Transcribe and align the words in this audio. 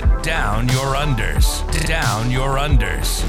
to 0.00 0.22
Down 0.22 0.68
Your 0.68 0.94
Unders. 0.94 1.64
Down 1.86 2.30
Your 2.30 2.56
Unders. 2.56 3.24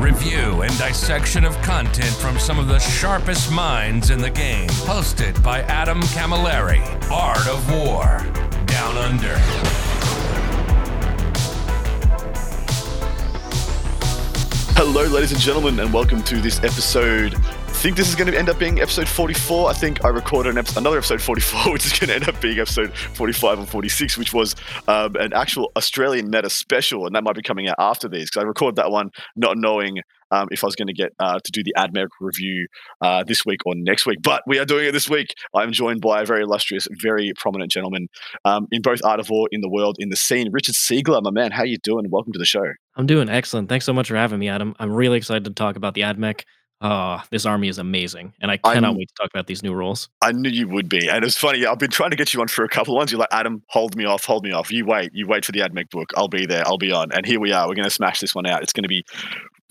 Review 0.00 0.62
and 0.62 0.78
dissection 0.78 1.44
of 1.44 1.60
content 1.62 2.14
from 2.16 2.38
some 2.38 2.58
of 2.58 2.68
the 2.68 2.78
sharpest 2.78 3.50
minds 3.50 4.10
in 4.10 4.20
the 4.20 4.30
game. 4.30 4.68
Hosted 4.68 5.42
by 5.42 5.62
Adam 5.62 6.00
Camilleri. 6.02 6.80
Art 7.10 7.48
of 7.48 7.68
War. 7.72 8.18
Down 8.66 8.96
Under. 8.96 9.36
Hello, 14.76 15.04
ladies 15.06 15.32
and 15.32 15.40
gentlemen, 15.40 15.80
and 15.80 15.92
welcome 15.92 16.22
to 16.24 16.40
this 16.40 16.58
episode. 16.58 17.34
I 17.78 17.80
think 17.80 17.96
this 17.96 18.08
is 18.08 18.16
going 18.16 18.28
to 18.28 18.36
end 18.36 18.48
up 18.48 18.58
being 18.58 18.80
episode 18.80 19.06
44. 19.06 19.70
I 19.70 19.72
think 19.72 20.04
I 20.04 20.08
recorded 20.08 20.58
an 20.58 20.64
another 20.76 20.98
episode 20.98 21.22
44, 21.22 21.72
which 21.72 21.86
is 21.86 21.96
going 21.96 22.08
to 22.08 22.14
end 22.16 22.28
up 22.28 22.40
being 22.40 22.58
episode 22.58 22.92
45 22.92 23.60
or 23.60 23.66
46, 23.66 24.18
which 24.18 24.34
was 24.34 24.56
um, 24.88 25.14
an 25.14 25.32
actual 25.32 25.70
Australian 25.76 26.28
meta 26.28 26.50
special, 26.50 27.06
and 27.06 27.14
that 27.14 27.22
might 27.22 27.36
be 27.36 27.42
coming 27.42 27.68
out 27.68 27.76
after 27.78 28.08
these 28.08 28.30
because 28.30 28.42
I 28.42 28.46
recorded 28.48 28.74
that 28.76 28.90
one 28.90 29.10
not 29.36 29.56
knowing 29.56 29.98
um, 30.32 30.48
if 30.50 30.64
I 30.64 30.66
was 30.66 30.74
going 30.74 30.88
to 30.88 30.92
get 30.92 31.12
uh, 31.20 31.38
to 31.38 31.52
do 31.52 31.62
the 31.62 31.72
AdMech 31.78 32.08
review 32.20 32.66
uh, 33.00 33.22
this 33.22 33.46
week 33.46 33.60
or 33.64 33.74
next 33.76 34.06
week. 34.06 34.22
But 34.22 34.42
we 34.44 34.58
are 34.58 34.64
doing 34.64 34.88
it 34.88 34.92
this 34.92 35.08
week. 35.08 35.28
I'm 35.54 35.70
joined 35.70 36.00
by 36.00 36.22
a 36.22 36.24
very 36.24 36.42
illustrious, 36.42 36.88
very 37.00 37.32
prominent 37.36 37.70
gentleman 37.70 38.08
um, 38.44 38.66
in 38.72 38.82
both 38.82 38.98
art 39.04 39.20
of 39.20 39.30
war, 39.30 39.46
in 39.52 39.60
the 39.60 39.70
world, 39.70 39.98
in 40.00 40.08
the 40.08 40.16
scene. 40.16 40.48
Richard 40.50 40.74
Siegler, 40.74 41.22
my 41.22 41.30
man, 41.30 41.52
how 41.52 41.62
you 41.62 41.78
doing? 41.84 42.10
Welcome 42.10 42.32
to 42.32 42.40
the 42.40 42.44
show. 42.44 42.64
I'm 42.96 43.06
doing 43.06 43.28
excellent. 43.28 43.68
Thanks 43.68 43.84
so 43.84 43.92
much 43.92 44.08
for 44.08 44.16
having 44.16 44.40
me, 44.40 44.48
Adam. 44.48 44.74
I'm 44.80 44.92
really 44.92 45.16
excited 45.16 45.44
to 45.44 45.52
talk 45.52 45.76
about 45.76 45.94
the 45.94 46.00
AdMech. 46.00 46.42
Oh, 46.80 47.20
this 47.30 47.44
army 47.44 47.66
is 47.68 47.78
amazing, 47.78 48.34
and 48.40 48.52
I 48.52 48.56
cannot 48.56 48.84
I'm- 48.90 48.96
wait 48.96 49.08
to 49.08 49.14
talk 49.20 49.30
about 49.34 49.48
these 49.48 49.64
new 49.64 49.74
rules. 49.74 50.08
I 50.22 50.30
knew 50.30 50.48
you 50.48 50.68
would 50.68 50.88
be. 50.88 51.08
And 51.08 51.24
it's 51.24 51.36
funny, 51.36 51.66
I've 51.66 51.78
been 51.80 51.90
trying 51.90 52.10
to 52.10 52.16
get 52.16 52.32
you 52.32 52.40
on 52.40 52.46
for 52.46 52.64
a 52.64 52.68
couple 52.68 52.94
of 52.94 52.98
ones. 52.98 53.10
You're 53.10 53.18
like, 53.18 53.32
Adam, 53.32 53.62
hold 53.68 53.96
me 53.96 54.04
off, 54.04 54.24
hold 54.24 54.44
me 54.44 54.52
off. 54.52 54.70
You 54.70 54.84
wait, 54.86 55.10
you 55.12 55.26
wait 55.26 55.44
for 55.44 55.50
the 55.50 55.58
AdMech 55.60 55.90
book. 55.90 56.10
I'll 56.16 56.28
be 56.28 56.46
there, 56.46 56.62
I'll 56.66 56.78
be 56.78 56.92
on. 56.92 57.10
And 57.12 57.26
here 57.26 57.40
we 57.40 57.50
are. 57.52 57.66
We're 57.66 57.74
going 57.74 57.84
to 57.84 57.90
smash 57.90 58.20
this 58.20 58.32
one 58.34 58.46
out. 58.46 58.62
It's 58.62 58.72
going 58.72 58.84
to 58.84 58.88
be 58.88 59.02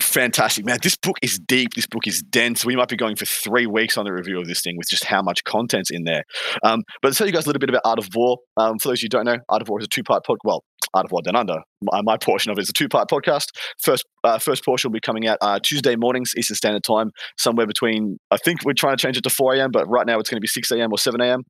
fantastic. 0.00 0.64
Man, 0.64 0.78
this 0.82 0.96
book 0.96 1.16
is 1.22 1.38
deep. 1.38 1.74
This 1.74 1.86
book 1.86 2.06
is 2.06 2.22
dense. 2.22 2.64
We 2.64 2.76
might 2.76 2.88
be 2.88 2.96
going 2.96 3.16
for 3.16 3.24
three 3.24 3.66
weeks 3.66 3.96
on 3.96 4.04
the 4.04 4.12
review 4.12 4.38
of 4.38 4.46
this 4.46 4.60
thing 4.62 4.76
with 4.76 4.88
just 4.88 5.04
how 5.04 5.22
much 5.22 5.44
content's 5.44 5.90
in 5.90 6.04
there. 6.04 6.24
Um, 6.62 6.82
but 7.02 7.10
to 7.10 7.14
tell 7.14 7.26
you 7.26 7.32
guys 7.32 7.46
a 7.46 7.48
little 7.48 7.60
bit 7.60 7.68
about 7.70 7.82
Art 7.84 7.98
of 7.98 8.08
War, 8.14 8.38
um, 8.56 8.78
for 8.78 8.88
those 8.88 8.98
of 8.98 9.02
you 9.02 9.06
who 9.06 9.10
don't 9.10 9.24
know, 9.24 9.38
Art 9.48 9.62
of 9.62 9.68
War 9.68 9.80
is 9.80 9.84
a 9.86 9.88
two 9.88 10.02
part 10.02 10.24
pod. 10.24 10.38
Well, 10.44 10.62
Art 10.94 11.06
of 11.06 11.12
War 11.12 11.22
Down 11.22 11.36
Under. 11.36 11.60
My, 11.82 12.00
my 12.02 12.16
portion 12.16 12.50
of 12.50 12.58
it 12.58 12.62
is 12.62 12.70
a 12.70 12.72
two 12.72 12.88
part 12.88 13.08
podcast. 13.10 13.48
First, 13.80 14.04
uh, 14.24 14.38
first 14.38 14.64
portion 14.64 14.90
will 14.90 14.94
be 14.94 15.00
coming 15.00 15.26
out 15.26 15.38
uh, 15.40 15.58
Tuesday 15.62 15.96
mornings, 15.96 16.32
Eastern 16.36 16.56
Standard 16.56 16.84
Time, 16.84 17.10
somewhere 17.36 17.66
between, 17.66 18.18
I 18.30 18.36
think 18.36 18.64
we're 18.64 18.72
trying 18.72 18.96
to 18.96 19.02
change 19.02 19.16
it 19.16 19.22
to 19.22 19.30
4 19.30 19.54
a.m., 19.54 19.70
but 19.70 19.86
right 19.88 20.06
now 20.06 20.18
it's 20.18 20.30
going 20.30 20.38
to 20.38 20.40
be 20.40 20.48
6 20.48 20.70
a.m. 20.70 20.92
or 20.92 20.98
7 20.98 21.20
a.m. 21.20 21.42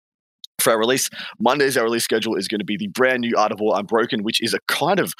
For 0.60 0.72
our 0.72 0.78
release, 0.78 1.08
Mondays, 1.38 1.76
our 1.76 1.84
release 1.84 2.02
schedule 2.02 2.34
is 2.34 2.48
going 2.48 2.58
to 2.58 2.64
be 2.64 2.76
the 2.76 2.88
brand 2.88 3.20
new 3.20 3.32
Art 3.36 3.52
of 3.52 3.60
War 3.60 3.78
Unbroken, 3.78 4.24
which 4.24 4.42
is 4.42 4.52
a 4.52 4.58
kind 4.66 4.98
of 4.98 5.14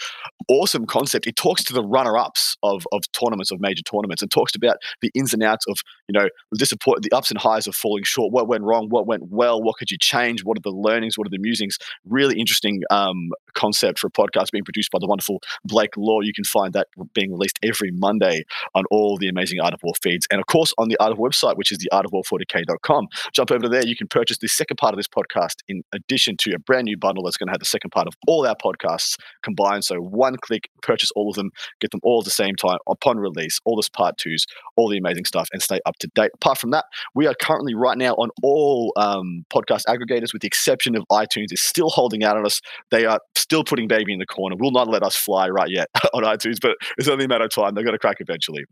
awesome 0.49 0.85
concept. 0.85 1.29
It 1.29 1.37
talks 1.37 1.63
to 1.65 1.73
the 1.73 1.83
runner-ups 1.85 2.57
of, 2.65 2.85
of 2.91 3.03
tournaments, 3.13 3.53
of 3.53 3.61
major 3.61 3.83
tournaments, 3.85 4.21
and 4.21 4.33
talks 4.33 4.57
about 4.57 4.79
the 5.01 5.13
ins 5.15 5.33
and 5.33 5.45
outs 5.45 5.65
of, 5.69 5.79
you 6.09 6.19
know, 6.19 6.29
the 6.51 6.99
the 7.01 7.17
ups 7.17 7.31
and 7.31 7.39
highs 7.39 7.69
of 7.69 7.77
falling 7.77 8.03
short. 8.03 8.33
What 8.33 8.49
went 8.49 8.65
wrong? 8.65 8.89
What 8.89 9.07
went 9.07 9.31
well? 9.31 9.63
What 9.63 9.77
could 9.79 9.93
you 9.93 9.99
change? 9.99 10.43
What 10.43 10.59
are 10.59 10.61
the 10.61 10.77
learnings? 10.77 11.17
What 11.17 11.29
are 11.29 11.31
the 11.31 11.39
musings? 11.39 11.79
Really 12.05 12.37
interesting 12.37 12.83
um, 12.91 13.31
concept 13.55 14.01
for 14.01 14.09
a 14.09 14.11
podcast 14.11 14.51
being 14.51 14.65
produced 14.65 14.91
by 14.91 14.99
the 15.01 15.07
wonderful 15.07 15.41
Blake 15.65 15.97
Law. 15.97 16.21
You 16.21 16.33
can 16.33 16.45
find 16.45 16.73
that 16.73 16.89
being 17.15 17.31
released 17.31 17.61
every 17.63 17.93
Monday 17.93 18.45
on 18.75 18.83
all 18.91 19.17
the 19.19 19.29
amazing 19.29 19.61
Art 19.61 19.73
of 19.73 19.81
War 19.85 19.95
feeds, 20.03 20.27
and 20.33 20.41
of 20.41 20.49
course 20.49 20.75
on 20.79 20.89
the 20.89 20.97
Art 20.99 21.13
of 21.13 21.19
War 21.19 21.29
website, 21.29 21.57
which 21.57 21.71
is 21.71 21.79
the 21.79 21.89
artofwar40k.com. 21.93 23.07
Jump 23.33 23.53
over 23.53 23.61
to 23.61 23.69
there. 23.69 23.87
You 23.87 23.95
can 23.95 24.09
purchase 24.09 24.39
the 24.39 24.49
second 24.49 24.79
part 24.79 24.95
of 24.95 24.97
this 24.97 25.07
podcast 25.07 25.28
in 25.69 25.83
addition 25.93 26.37
to 26.39 26.53
a 26.53 26.59
brand 26.59 26.85
new 26.85 26.97
bundle 26.97 27.25
that's 27.25 27.37
going 27.37 27.49
to 27.49 27.53
have 27.53 27.61
the 27.61 27.67
second 27.67 27.91
part 27.91 28.07
of 28.07 28.15
all 28.27 28.47
our 28.47 28.57
podcasts 28.57 29.17
combined. 29.43 29.85
So 29.85 29.97
one 29.97 30.37
click, 30.37 30.69
purchase 30.83 31.11
all 31.15 31.31
of 31.31 31.37
them, 31.37 31.51
get 31.81 31.91
them 31.91 32.01
all 32.03 32.21
at 32.21 32.25
the 32.25 32.31
same 32.31 32.55
time 32.57 32.79
upon 32.89 33.19
release. 33.19 33.59
All 33.65 33.77
this 33.77 33.89
part 33.89 34.19
twos, 34.19 34.47
all 34.77 34.89
the 34.89 34.99
amazing 34.99 35.25
stuff, 35.25 35.49
and 35.53 35.63
stay 35.63 35.81
up 35.87 35.97
to 36.01 36.09
date. 36.15 36.31
Apart 36.35 36.59
from 36.59 36.71
that, 36.71 36.85
we 37.15 37.27
are 37.27 37.35
currently 37.41 37.75
right 37.75 37.99
now 37.99 38.15
on 38.15 38.31
all 38.43 38.93
um, 38.97 39.45
podcast 39.53 39.85
aggregators, 39.87 40.33
with 40.33 40.43
the 40.43 40.47
exception 40.49 40.97
of 40.97 41.05
iTunes, 41.11 41.53
is 41.53 41.63
still 41.63 41.91
holding 41.91 42.25
out 42.25 42.37
on 42.37 42.47
us. 42.47 42.61
They 42.91 43.07
are 43.07 43.21
still 43.37 43.65
putting 43.65 43.89
baby 43.89 44.13
in 44.13 44.19
the 44.19 44.27
corner. 44.27 44.57
Will 44.59 44.71
not 44.71 44.89
let 44.89 45.03
us 45.03 45.17
fly 45.17 45.49
right 45.49 45.71
yet 45.71 45.89
on 46.15 46.23
iTunes, 46.25 46.57
but 46.61 46.73
it's 46.97 47.09
only 47.09 47.25
a 47.25 47.29
matter 47.29 47.45
of 47.45 47.51
time. 47.51 47.75
They're 47.75 47.85
going 47.85 47.95
to 47.95 47.99
crack 47.99 48.19
eventually. 48.21 48.65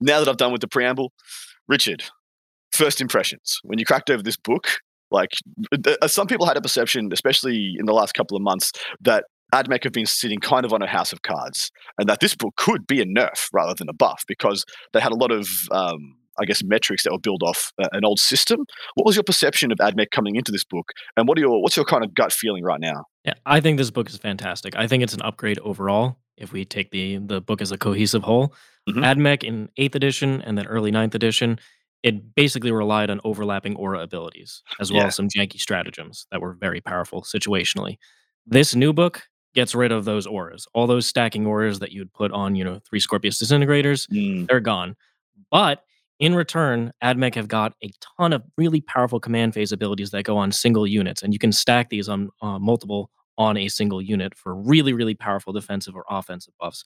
Now 0.00 0.18
that 0.18 0.28
I've 0.28 0.36
done 0.36 0.52
with 0.52 0.60
the 0.60 0.68
preamble, 0.68 1.12
Richard, 1.68 2.04
first 2.72 3.00
impressions 3.00 3.58
when 3.62 3.78
you 3.78 3.84
cracked 3.84 4.10
over 4.10 4.22
this 4.22 4.36
book. 4.36 4.68
Like 5.12 5.30
uh, 6.00 6.08
some 6.08 6.26
people 6.26 6.46
had 6.46 6.56
a 6.56 6.60
perception, 6.60 7.08
especially 7.12 7.74
in 7.78 7.86
the 7.86 7.92
last 7.92 8.14
couple 8.14 8.36
of 8.36 8.42
months, 8.42 8.72
that 9.00 9.24
AdMech 9.54 9.84
have 9.84 9.92
been 9.92 10.06
sitting 10.06 10.40
kind 10.40 10.64
of 10.64 10.72
on 10.72 10.80
a 10.82 10.86
house 10.86 11.12
of 11.12 11.22
cards, 11.22 11.70
and 11.98 12.08
that 12.08 12.20
this 12.20 12.34
book 12.34 12.54
could 12.56 12.86
be 12.86 13.00
a 13.00 13.04
nerf 13.04 13.48
rather 13.52 13.74
than 13.74 13.88
a 13.88 13.92
buff 13.92 14.24
because 14.26 14.64
they 14.92 15.00
had 15.00 15.12
a 15.12 15.16
lot 15.16 15.30
of, 15.30 15.46
um, 15.70 16.16
I 16.40 16.46
guess, 16.46 16.62
metrics 16.64 17.02
that 17.04 17.12
were 17.12 17.18
built 17.18 17.42
off 17.42 17.70
uh, 17.82 17.88
an 17.92 18.04
old 18.04 18.18
system. 18.18 18.60
What 18.94 19.04
was 19.04 19.14
your 19.14 19.24
perception 19.24 19.70
of 19.70 19.78
AdMech 19.78 20.10
coming 20.10 20.36
into 20.36 20.50
this 20.50 20.64
book, 20.64 20.92
and 21.16 21.28
what 21.28 21.36
are 21.36 21.42
your 21.42 21.60
what's 21.62 21.76
your 21.76 21.84
kind 21.84 22.02
of 22.04 22.14
gut 22.14 22.32
feeling 22.32 22.64
right 22.64 22.80
now? 22.80 23.04
Yeah, 23.24 23.34
I 23.44 23.60
think 23.60 23.76
this 23.78 23.90
book 23.90 24.08
is 24.08 24.16
fantastic. 24.16 24.74
I 24.74 24.86
think 24.86 25.02
it's 25.02 25.14
an 25.14 25.22
upgrade 25.22 25.58
overall. 25.60 26.16
If 26.38 26.52
we 26.52 26.64
take 26.64 26.90
the 26.90 27.18
the 27.18 27.40
book 27.42 27.60
as 27.60 27.70
a 27.72 27.76
cohesive 27.78 28.22
whole, 28.22 28.54
Mhm. 28.88 29.04
AdMech 29.04 29.44
in 29.44 29.68
eighth 29.76 29.94
edition 29.94 30.40
and 30.42 30.56
then 30.58 30.66
early 30.66 30.90
ninth 30.90 31.14
edition, 31.14 31.60
it 32.02 32.34
basically 32.34 32.72
relied 32.72 33.10
on 33.10 33.20
overlapping 33.24 33.76
aura 33.76 34.00
abilities 34.02 34.62
as 34.80 34.90
well 34.90 35.02
Yeah. 35.02 35.06
as 35.08 35.16
some 35.16 35.28
janky 35.28 35.60
stratagems 35.60 36.26
that 36.30 36.40
were 36.40 36.54
very 36.54 36.80
powerful 36.80 37.22
situationally. 37.22 37.96
This 38.46 38.74
new 38.74 38.92
book 38.92 39.22
gets 39.54 39.74
rid 39.74 39.92
of 39.92 40.04
those 40.04 40.26
auras, 40.26 40.66
all 40.74 40.86
those 40.86 41.06
stacking 41.06 41.46
auras 41.46 41.78
that 41.78 41.92
you'd 41.92 42.12
put 42.12 42.32
on, 42.32 42.56
you 42.56 42.64
know, 42.64 42.80
three 42.88 42.98
Skorpius 43.00 43.42
disintegrators. 43.42 44.08
Mm, 44.10 44.48
they're 44.48 44.60
gone. 44.60 44.96
But 45.50 45.84
in 46.18 46.34
return, 46.34 46.92
AdMech 47.02 47.34
have 47.34 47.48
got 47.48 47.74
a 47.84 47.90
ton 48.18 48.32
of 48.32 48.42
really 48.56 48.80
powerful 48.80 49.20
command 49.20 49.54
phase 49.54 49.70
abilities 49.72 50.10
that 50.10 50.22
go 50.24 50.36
on 50.38 50.52
single 50.52 50.86
units, 50.86 51.22
and 51.22 51.32
you 51.32 51.38
can 51.38 51.52
stack 51.52 51.90
these 51.90 52.08
on 52.08 52.30
uh, 52.40 52.58
multiple 52.58 53.10
on 53.38 53.56
a 53.56 53.68
single 53.68 54.00
unit 54.02 54.34
for 54.34 54.54
really, 54.54 54.92
really 54.92 55.14
powerful 55.14 55.52
defensive 55.52 55.94
or 55.96 56.04
offensive 56.08 56.54
buffs. 56.60 56.84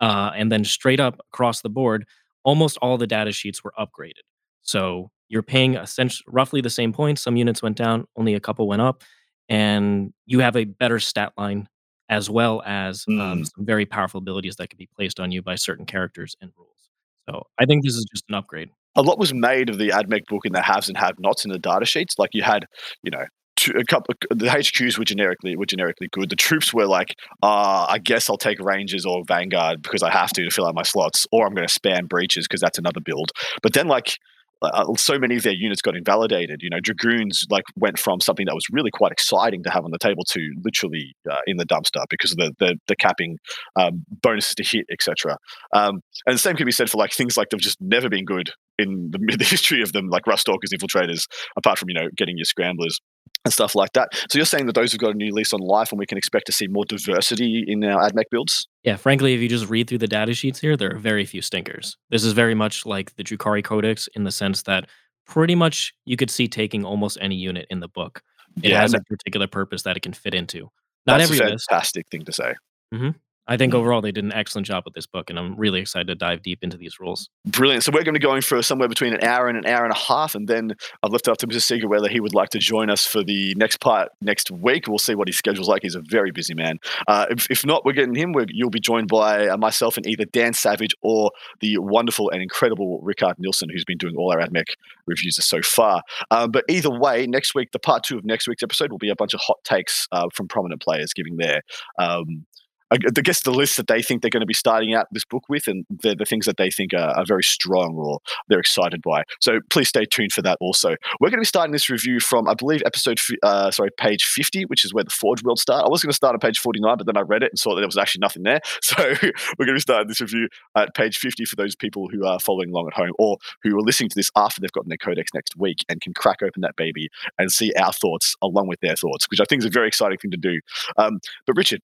Uh, 0.00 0.30
and 0.36 0.50
then 0.52 0.64
straight 0.64 1.00
up 1.00 1.18
across 1.32 1.60
the 1.62 1.68
board, 1.68 2.04
almost 2.44 2.78
all 2.80 2.96
the 2.98 3.06
data 3.06 3.32
sheets 3.32 3.62
were 3.64 3.72
upgraded. 3.78 4.22
So 4.68 5.10
you're 5.30 5.42
paying 5.42 5.74
essentially 5.76 6.24
roughly 6.28 6.60
the 6.60 6.68
same 6.70 6.92
points. 6.92 7.22
Some 7.22 7.36
units 7.36 7.62
went 7.62 7.76
down, 7.78 8.06
only 8.16 8.34
a 8.34 8.40
couple 8.40 8.68
went 8.68 8.82
up, 8.82 9.02
and 9.48 10.12
you 10.26 10.40
have 10.40 10.56
a 10.56 10.64
better 10.64 10.98
stat 10.98 11.32
line 11.38 11.68
as 12.10 12.28
well 12.30 12.62
as 12.66 13.04
um, 13.08 13.14
Mm. 13.42 13.46
some 13.54 13.64
very 13.66 13.86
powerful 13.86 14.18
abilities 14.18 14.56
that 14.56 14.68
can 14.68 14.76
be 14.76 14.88
placed 14.94 15.20
on 15.20 15.32
you 15.32 15.40
by 15.42 15.54
certain 15.54 15.86
characters 15.86 16.36
and 16.42 16.50
rules. 16.56 16.88
So 17.28 17.46
I 17.58 17.64
think 17.66 17.82
this 17.84 17.94
is 17.94 18.06
just 18.12 18.24
an 18.28 18.34
upgrade. 18.34 18.68
a 18.96 19.02
lot 19.02 19.18
was 19.18 19.32
made 19.32 19.68
of 19.70 19.78
the 19.78 19.88
AdMech 19.90 20.24
book 20.28 20.44
in 20.44 20.52
the 20.52 20.62
haves 20.62 20.88
and 20.88 20.96
have-nots 20.98 21.44
in 21.44 21.50
the 21.50 21.58
data 21.58 21.86
sheets. 21.86 22.14
Like 22.18 22.30
you 22.34 22.42
had, 22.42 22.64
you 23.02 23.10
know, 23.10 23.24
two, 23.56 23.72
a 23.78 23.84
couple. 23.84 24.14
The 24.30 24.46
HQs 24.46 24.98
were 24.98 25.04
generically 25.04 25.56
were 25.56 25.66
generically 25.66 26.08
good. 26.12 26.30
The 26.30 26.36
troops 26.36 26.72
were 26.74 26.86
like, 26.86 27.14
uh, 27.42 27.86
I 27.88 27.98
guess 27.98 28.28
I'll 28.30 28.38
take 28.38 28.58
Rangers 28.60 29.04
or 29.06 29.22
Vanguard 29.26 29.82
because 29.82 30.02
I 30.02 30.10
have 30.10 30.30
to 30.32 30.42
to 30.44 30.50
fill 30.50 30.66
out 30.66 30.74
my 30.74 30.82
slots, 30.82 31.26
or 31.32 31.46
I'm 31.46 31.54
going 31.54 31.68
to 31.68 31.80
spam 31.80 32.02
Breachers 32.08 32.44
because 32.44 32.60
that's 32.60 32.78
another 32.78 33.00
build. 33.00 33.30
But 33.62 33.72
then 33.74 33.88
like. 33.88 34.16
Uh, 34.60 34.94
so 34.94 35.18
many 35.18 35.36
of 35.36 35.42
their 35.42 35.52
units 35.52 35.82
got 35.82 35.96
invalidated. 35.96 36.60
You 36.62 36.70
know, 36.70 36.80
dragoons 36.80 37.44
like 37.50 37.64
went 37.76 37.98
from 37.98 38.20
something 38.20 38.46
that 38.46 38.54
was 38.54 38.66
really 38.72 38.90
quite 38.90 39.12
exciting 39.12 39.62
to 39.64 39.70
have 39.70 39.84
on 39.84 39.90
the 39.90 39.98
table 39.98 40.24
to 40.28 40.40
literally 40.64 41.14
uh, 41.30 41.40
in 41.46 41.56
the 41.56 41.66
dumpster 41.66 42.04
because 42.10 42.32
of 42.32 42.38
the 42.38 42.52
the, 42.58 42.76
the 42.88 42.96
capping 42.96 43.38
um, 43.76 44.04
bonuses 44.22 44.54
to 44.56 44.64
hit, 44.64 44.86
etc. 44.90 45.36
Um, 45.72 46.00
and 46.26 46.34
the 46.34 46.38
same 46.38 46.56
can 46.56 46.66
be 46.66 46.72
said 46.72 46.90
for 46.90 46.98
like 46.98 47.12
things 47.12 47.36
like 47.36 47.48
they've 47.50 47.60
just 47.60 47.80
never 47.80 48.08
been 48.08 48.24
good 48.24 48.50
in 48.78 49.10
the, 49.10 49.18
the 49.38 49.44
history 49.44 49.82
of 49.82 49.92
them, 49.92 50.08
like 50.08 50.26
Rust 50.26 50.42
Stalkers, 50.42 50.70
Infiltrators, 50.70 51.26
apart 51.56 51.78
from, 51.78 51.88
you 51.88 51.94
know, 51.94 52.08
getting 52.16 52.36
your 52.36 52.44
scramblers 52.44 53.00
and 53.44 53.52
stuff 53.52 53.74
like 53.74 53.92
that. 53.92 54.08
So 54.30 54.38
you're 54.38 54.44
saying 54.46 54.66
that 54.66 54.74
those 54.74 54.92
have 54.92 55.00
got 55.00 55.10
a 55.12 55.16
new 55.16 55.32
lease 55.32 55.52
on 55.52 55.60
life 55.60 55.90
and 55.92 55.98
we 55.98 56.06
can 56.06 56.18
expect 56.18 56.46
to 56.46 56.52
see 56.52 56.66
more 56.68 56.84
diversity 56.84 57.64
in 57.66 57.82
our 57.84 58.08
AdMech 58.08 58.24
builds? 58.30 58.68
Yeah, 58.82 58.96
frankly, 58.96 59.34
if 59.34 59.40
you 59.40 59.48
just 59.48 59.68
read 59.68 59.88
through 59.88 59.98
the 59.98 60.06
data 60.08 60.34
sheets 60.34 60.58
here, 60.60 60.76
there 60.76 60.94
are 60.94 60.98
very 60.98 61.24
few 61.24 61.40
stinkers. 61.42 61.96
This 62.10 62.24
is 62.24 62.32
very 62.32 62.54
much 62.54 62.84
like 62.84 63.14
the 63.16 63.24
Drukhari 63.24 63.64
Codex 63.64 64.08
in 64.14 64.24
the 64.24 64.32
sense 64.32 64.62
that 64.62 64.88
pretty 65.26 65.54
much 65.54 65.92
you 66.04 66.16
could 66.16 66.30
see 66.30 66.48
taking 66.48 66.84
almost 66.84 67.18
any 67.20 67.36
unit 67.36 67.66
in 67.70 67.80
the 67.80 67.88
book. 67.88 68.22
It 68.62 68.70
Yeah, 68.70 68.80
has 68.80 68.94
a 68.94 69.00
particular 69.00 69.46
purpose 69.46 69.82
that 69.82 69.96
it 69.96 70.00
can 70.00 70.12
fit 70.12 70.34
into. 70.34 70.70
Not 71.06 71.18
That's 71.18 71.30
every 71.30 71.38
a 71.46 71.50
list. 71.50 71.66
fantastic 71.70 72.06
thing 72.10 72.24
to 72.24 72.32
say. 72.32 72.54
Mm-hmm. 72.92 73.10
I 73.48 73.56
think 73.56 73.72
Mm. 73.72 73.78
overall 73.78 74.00
they 74.02 74.12
did 74.12 74.24
an 74.24 74.32
excellent 74.32 74.66
job 74.66 74.84
with 74.84 74.94
this 74.94 75.06
book, 75.06 75.30
and 75.30 75.38
I'm 75.38 75.56
really 75.56 75.80
excited 75.80 76.06
to 76.08 76.14
dive 76.14 76.42
deep 76.42 76.58
into 76.62 76.76
these 76.76 77.00
rules. 77.00 77.30
Brilliant. 77.46 77.82
So 77.82 77.90
we're 77.90 78.04
going 78.04 78.14
to 78.14 78.20
be 78.20 78.24
going 78.24 78.42
for 78.42 78.60
somewhere 78.62 78.88
between 78.88 79.14
an 79.14 79.24
hour 79.24 79.48
and 79.48 79.56
an 79.56 79.66
hour 79.66 79.84
and 79.84 79.92
a 79.92 79.96
half, 79.98 80.34
and 80.34 80.46
then 80.46 80.74
I've 81.02 81.10
left 81.12 81.26
it 81.26 81.30
up 81.30 81.38
to 81.38 81.46
Mr. 81.46 81.56
Siegler 81.80 81.88
whether 81.88 82.08
he 82.08 82.20
would 82.20 82.34
like 82.34 82.50
to 82.50 82.58
join 82.58 82.90
us 82.90 83.06
for 83.06 83.24
the 83.24 83.54
next 83.56 83.80
part 83.80 84.10
next 84.20 84.50
week. 84.50 84.86
We'll 84.86 84.98
see 84.98 85.14
what 85.14 85.28
his 85.28 85.38
schedule's 85.38 85.68
like. 85.68 85.82
He's 85.82 85.94
a 85.94 86.02
very 86.02 86.30
busy 86.30 86.54
man. 86.54 86.78
Uh, 87.08 87.26
if, 87.30 87.50
if 87.50 87.64
not, 87.66 87.84
we're 87.84 87.92
getting 87.94 88.14
him. 88.14 88.32
We're, 88.32 88.46
you'll 88.48 88.70
be 88.70 88.80
joined 88.80 89.08
by 89.08 89.48
uh, 89.48 89.56
myself 89.56 89.96
and 89.96 90.06
either 90.06 90.26
Dan 90.26 90.52
Savage 90.52 90.92
or 91.02 91.30
the 91.60 91.78
wonderful 91.78 92.30
and 92.30 92.42
incredible 92.42 93.00
Rickard 93.02 93.36
Nielsen, 93.38 93.70
who's 93.70 93.84
been 93.84 93.98
doing 93.98 94.14
all 94.16 94.30
our 94.30 94.38
AdMech 94.38 94.74
reviews 95.06 95.42
so 95.42 95.62
far. 95.62 96.02
Um, 96.30 96.50
but 96.50 96.64
either 96.68 96.90
way, 96.90 97.26
next 97.26 97.54
week, 97.54 97.72
the 97.72 97.78
part 97.78 98.04
two 98.04 98.18
of 98.18 98.24
next 98.24 98.46
week's 98.46 98.62
episode 98.62 98.90
will 98.90 98.98
be 98.98 99.08
a 99.08 99.16
bunch 99.16 99.32
of 99.32 99.40
hot 99.42 99.56
takes 99.64 100.06
uh, 100.12 100.26
from 100.34 100.48
prominent 100.48 100.82
players 100.82 101.14
giving 101.14 101.38
their 101.38 101.62
um, 101.98 102.44
I 102.90 102.96
guess 102.98 103.42
the 103.42 103.50
list 103.50 103.76
that 103.76 103.86
they 103.86 104.02
think 104.02 104.22
they're 104.22 104.30
going 104.30 104.40
to 104.40 104.46
be 104.46 104.54
starting 104.54 104.94
out 104.94 105.06
this 105.12 105.24
book 105.24 105.44
with, 105.48 105.66
and 105.66 105.84
they're 106.02 106.14
the 106.14 106.24
things 106.24 106.46
that 106.46 106.56
they 106.56 106.70
think 106.70 106.94
are, 106.94 107.16
are, 107.16 107.24
very 107.28 107.42
strong 107.42 107.96
or 107.96 108.20
they're 108.48 108.58
excited 108.58 109.02
by. 109.02 109.24
So 109.40 109.60
please 109.68 109.88
stay 109.88 110.06
tuned 110.06 110.32
for 110.32 110.40
that. 110.42 110.56
Also, 110.60 110.96
we're 111.20 111.28
going 111.28 111.38
to 111.38 111.42
be 111.42 111.46
starting 111.46 111.72
this 111.72 111.90
review 111.90 112.20
from, 112.20 112.48
I 112.48 112.54
believe, 112.54 112.82
episode 112.86 113.18
uh, 113.42 113.70
sorry, 113.70 113.90
page 113.98 114.24
fifty, 114.24 114.64
which 114.64 114.84
is 114.84 114.94
where 114.94 115.04
the 115.04 115.10
Forge 115.10 115.42
World 115.42 115.58
start. 115.58 115.84
I 115.84 115.88
was 115.88 116.02
going 116.02 116.10
to 116.10 116.16
start 116.16 116.34
at 116.34 116.40
page 116.40 116.58
forty 116.58 116.80
nine, 116.80 116.96
but 116.96 117.06
then 117.06 117.16
I 117.16 117.20
read 117.20 117.42
it 117.42 117.52
and 117.52 117.58
saw 117.58 117.74
that 117.74 117.80
there 117.80 117.88
was 117.88 117.98
actually 117.98 118.20
nothing 118.20 118.42
there. 118.42 118.60
So 118.80 118.96
we're 118.96 119.66
going 119.66 119.68
to 119.68 119.74
be 119.74 119.80
starting 119.80 120.08
this 120.08 120.20
review 120.20 120.48
at 120.74 120.94
page 120.94 121.18
fifty 121.18 121.44
for 121.44 121.56
those 121.56 121.76
people 121.76 122.08
who 122.10 122.24
are 122.24 122.38
following 122.40 122.70
along 122.70 122.86
at 122.86 122.94
home 122.94 123.12
or 123.18 123.36
who 123.62 123.76
are 123.76 123.82
listening 123.82 124.08
to 124.08 124.14
this 124.14 124.30
after 124.34 124.60
they've 124.60 124.72
gotten 124.72 124.88
their 124.88 124.96
codex 124.96 125.30
next 125.34 125.56
week 125.56 125.78
and 125.90 126.00
can 126.00 126.14
crack 126.14 126.38
open 126.42 126.62
that 126.62 126.74
baby 126.76 127.10
and 127.38 127.52
see 127.52 127.72
our 127.74 127.92
thoughts 127.92 128.34
along 128.42 128.66
with 128.66 128.80
their 128.80 128.96
thoughts, 128.96 129.26
which 129.30 129.40
I 129.40 129.44
think 129.44 129.60
is 129.60 129.66
a 129.66 129.70
very 129.70 129.88
exciting 129.88 130.16
thing 130.16 130.30
to 130.30 130.38
do. 130.38 130.60
Um, 130.96 131.20
but 131.46 131.56
Richard, 131.56 131.80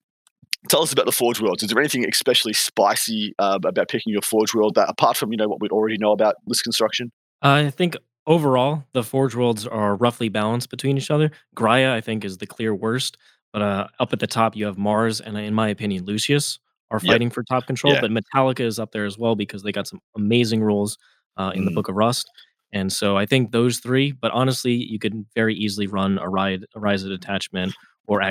tell 0.69 0.82
us 0.82 0.93
about 0.93 1.06
the 1.06 1.12
Forge 1.12 1.40
Worlds. 1.40 1.62
Is 1.62 1.70
there 1.70 1.78
anything 1.78 2.06
especially 2.08 2.52
spicy 2.52 3.34
uh, 3.38 3.58
about 3.64 3.88
picking 3.88 4.12
your 4.12 4.22
Forge 4.22 4.55
World 4.55 4.75
that, 4.75 4.88
apart 4.88 5.16
from 5.16 5.32
you 5.32 5.37
know 5.37 5.49
what 5.49 5.61
we 5.61 5.69
already 5.69 5.99
know 5.99 6.12
about 6.12 6.37
list 6.46 6.62
construction? 6.62 7.11
I 7.43 7.70
think 7.70 7.96
overall 8.26 8.84
the 8.93 9.02
Forge 9.02 9.34
Worlds 9.34 9.66
are 9.66 9.96
roughly 9.96 10.28
balanced 10.28 10.70
between 10.70 10.96
each 10.96 11.11
other. 11.11 11.31
Graia, 11.56 11.93
I 11.93 12.00
think, 12.00 12.25
is 12.25 12.38
the 12.38 12.46
clear 12.46 12.75
worst, 12.75 13.16
but 13.52 13.62
uh, 13.62 13.87
up 14.00 14.12
at 14.12 14.20
the 14.20 14.26
top 14.26 14.56
you 14.56 14.66
have 14.66 14.78
Mars 14.78 15.20
and, 15.20 15.37
in 15.37 15.55
my 15.55 15.69
opinion, 15.69 16.05
Lucius 16.05 16.58
are 16.90 17.00
fighting 17.00 17.28
yep. 17.28 17.34
for 17.34 17.43
top 17.44 17.66
control. 17.66 17.94
Yeah. 17.94 18.00
But 18.00 18.11
Metallica 18.11 18.61
is 18.61 18.78
up 18.78 18.93
there 18.93 19.05
as 19.05 19.19
well 19.19 19.34
because 19.34 19.62
they 19.62 19.72
got 19.72 19.87
some 19.87 20.00
amazing 20.16 20.62
rules 20.62 20.96
uh, 21.37 21.52
in 21.55 21.62
mm. 21.62 21.64
the 21.66 21.70
Book 21.72 21.88
of 21.88 21.96
Rust. 21.96 22.31
And 22.72 22.93
so 22.93 23.16
I 23.16 23.26
think 23.26 23.52
those 23.52 23.78
three, 23.78 24.12
but 24.12 24.32
honestly, 24.32 24.72
you 24.75 24.99
could 24.99 25.25
very 25.34 25.55
easily 25.55 25.87
run 25.87 26.19
a 26.19 26.28
ride, 26.28 26.64
a 26.75 26.81
rise 26.81 27.05
of 27.05 27.11
detachment 27.11 27.75
or 28.06 28.20
mm. 28.20 28.25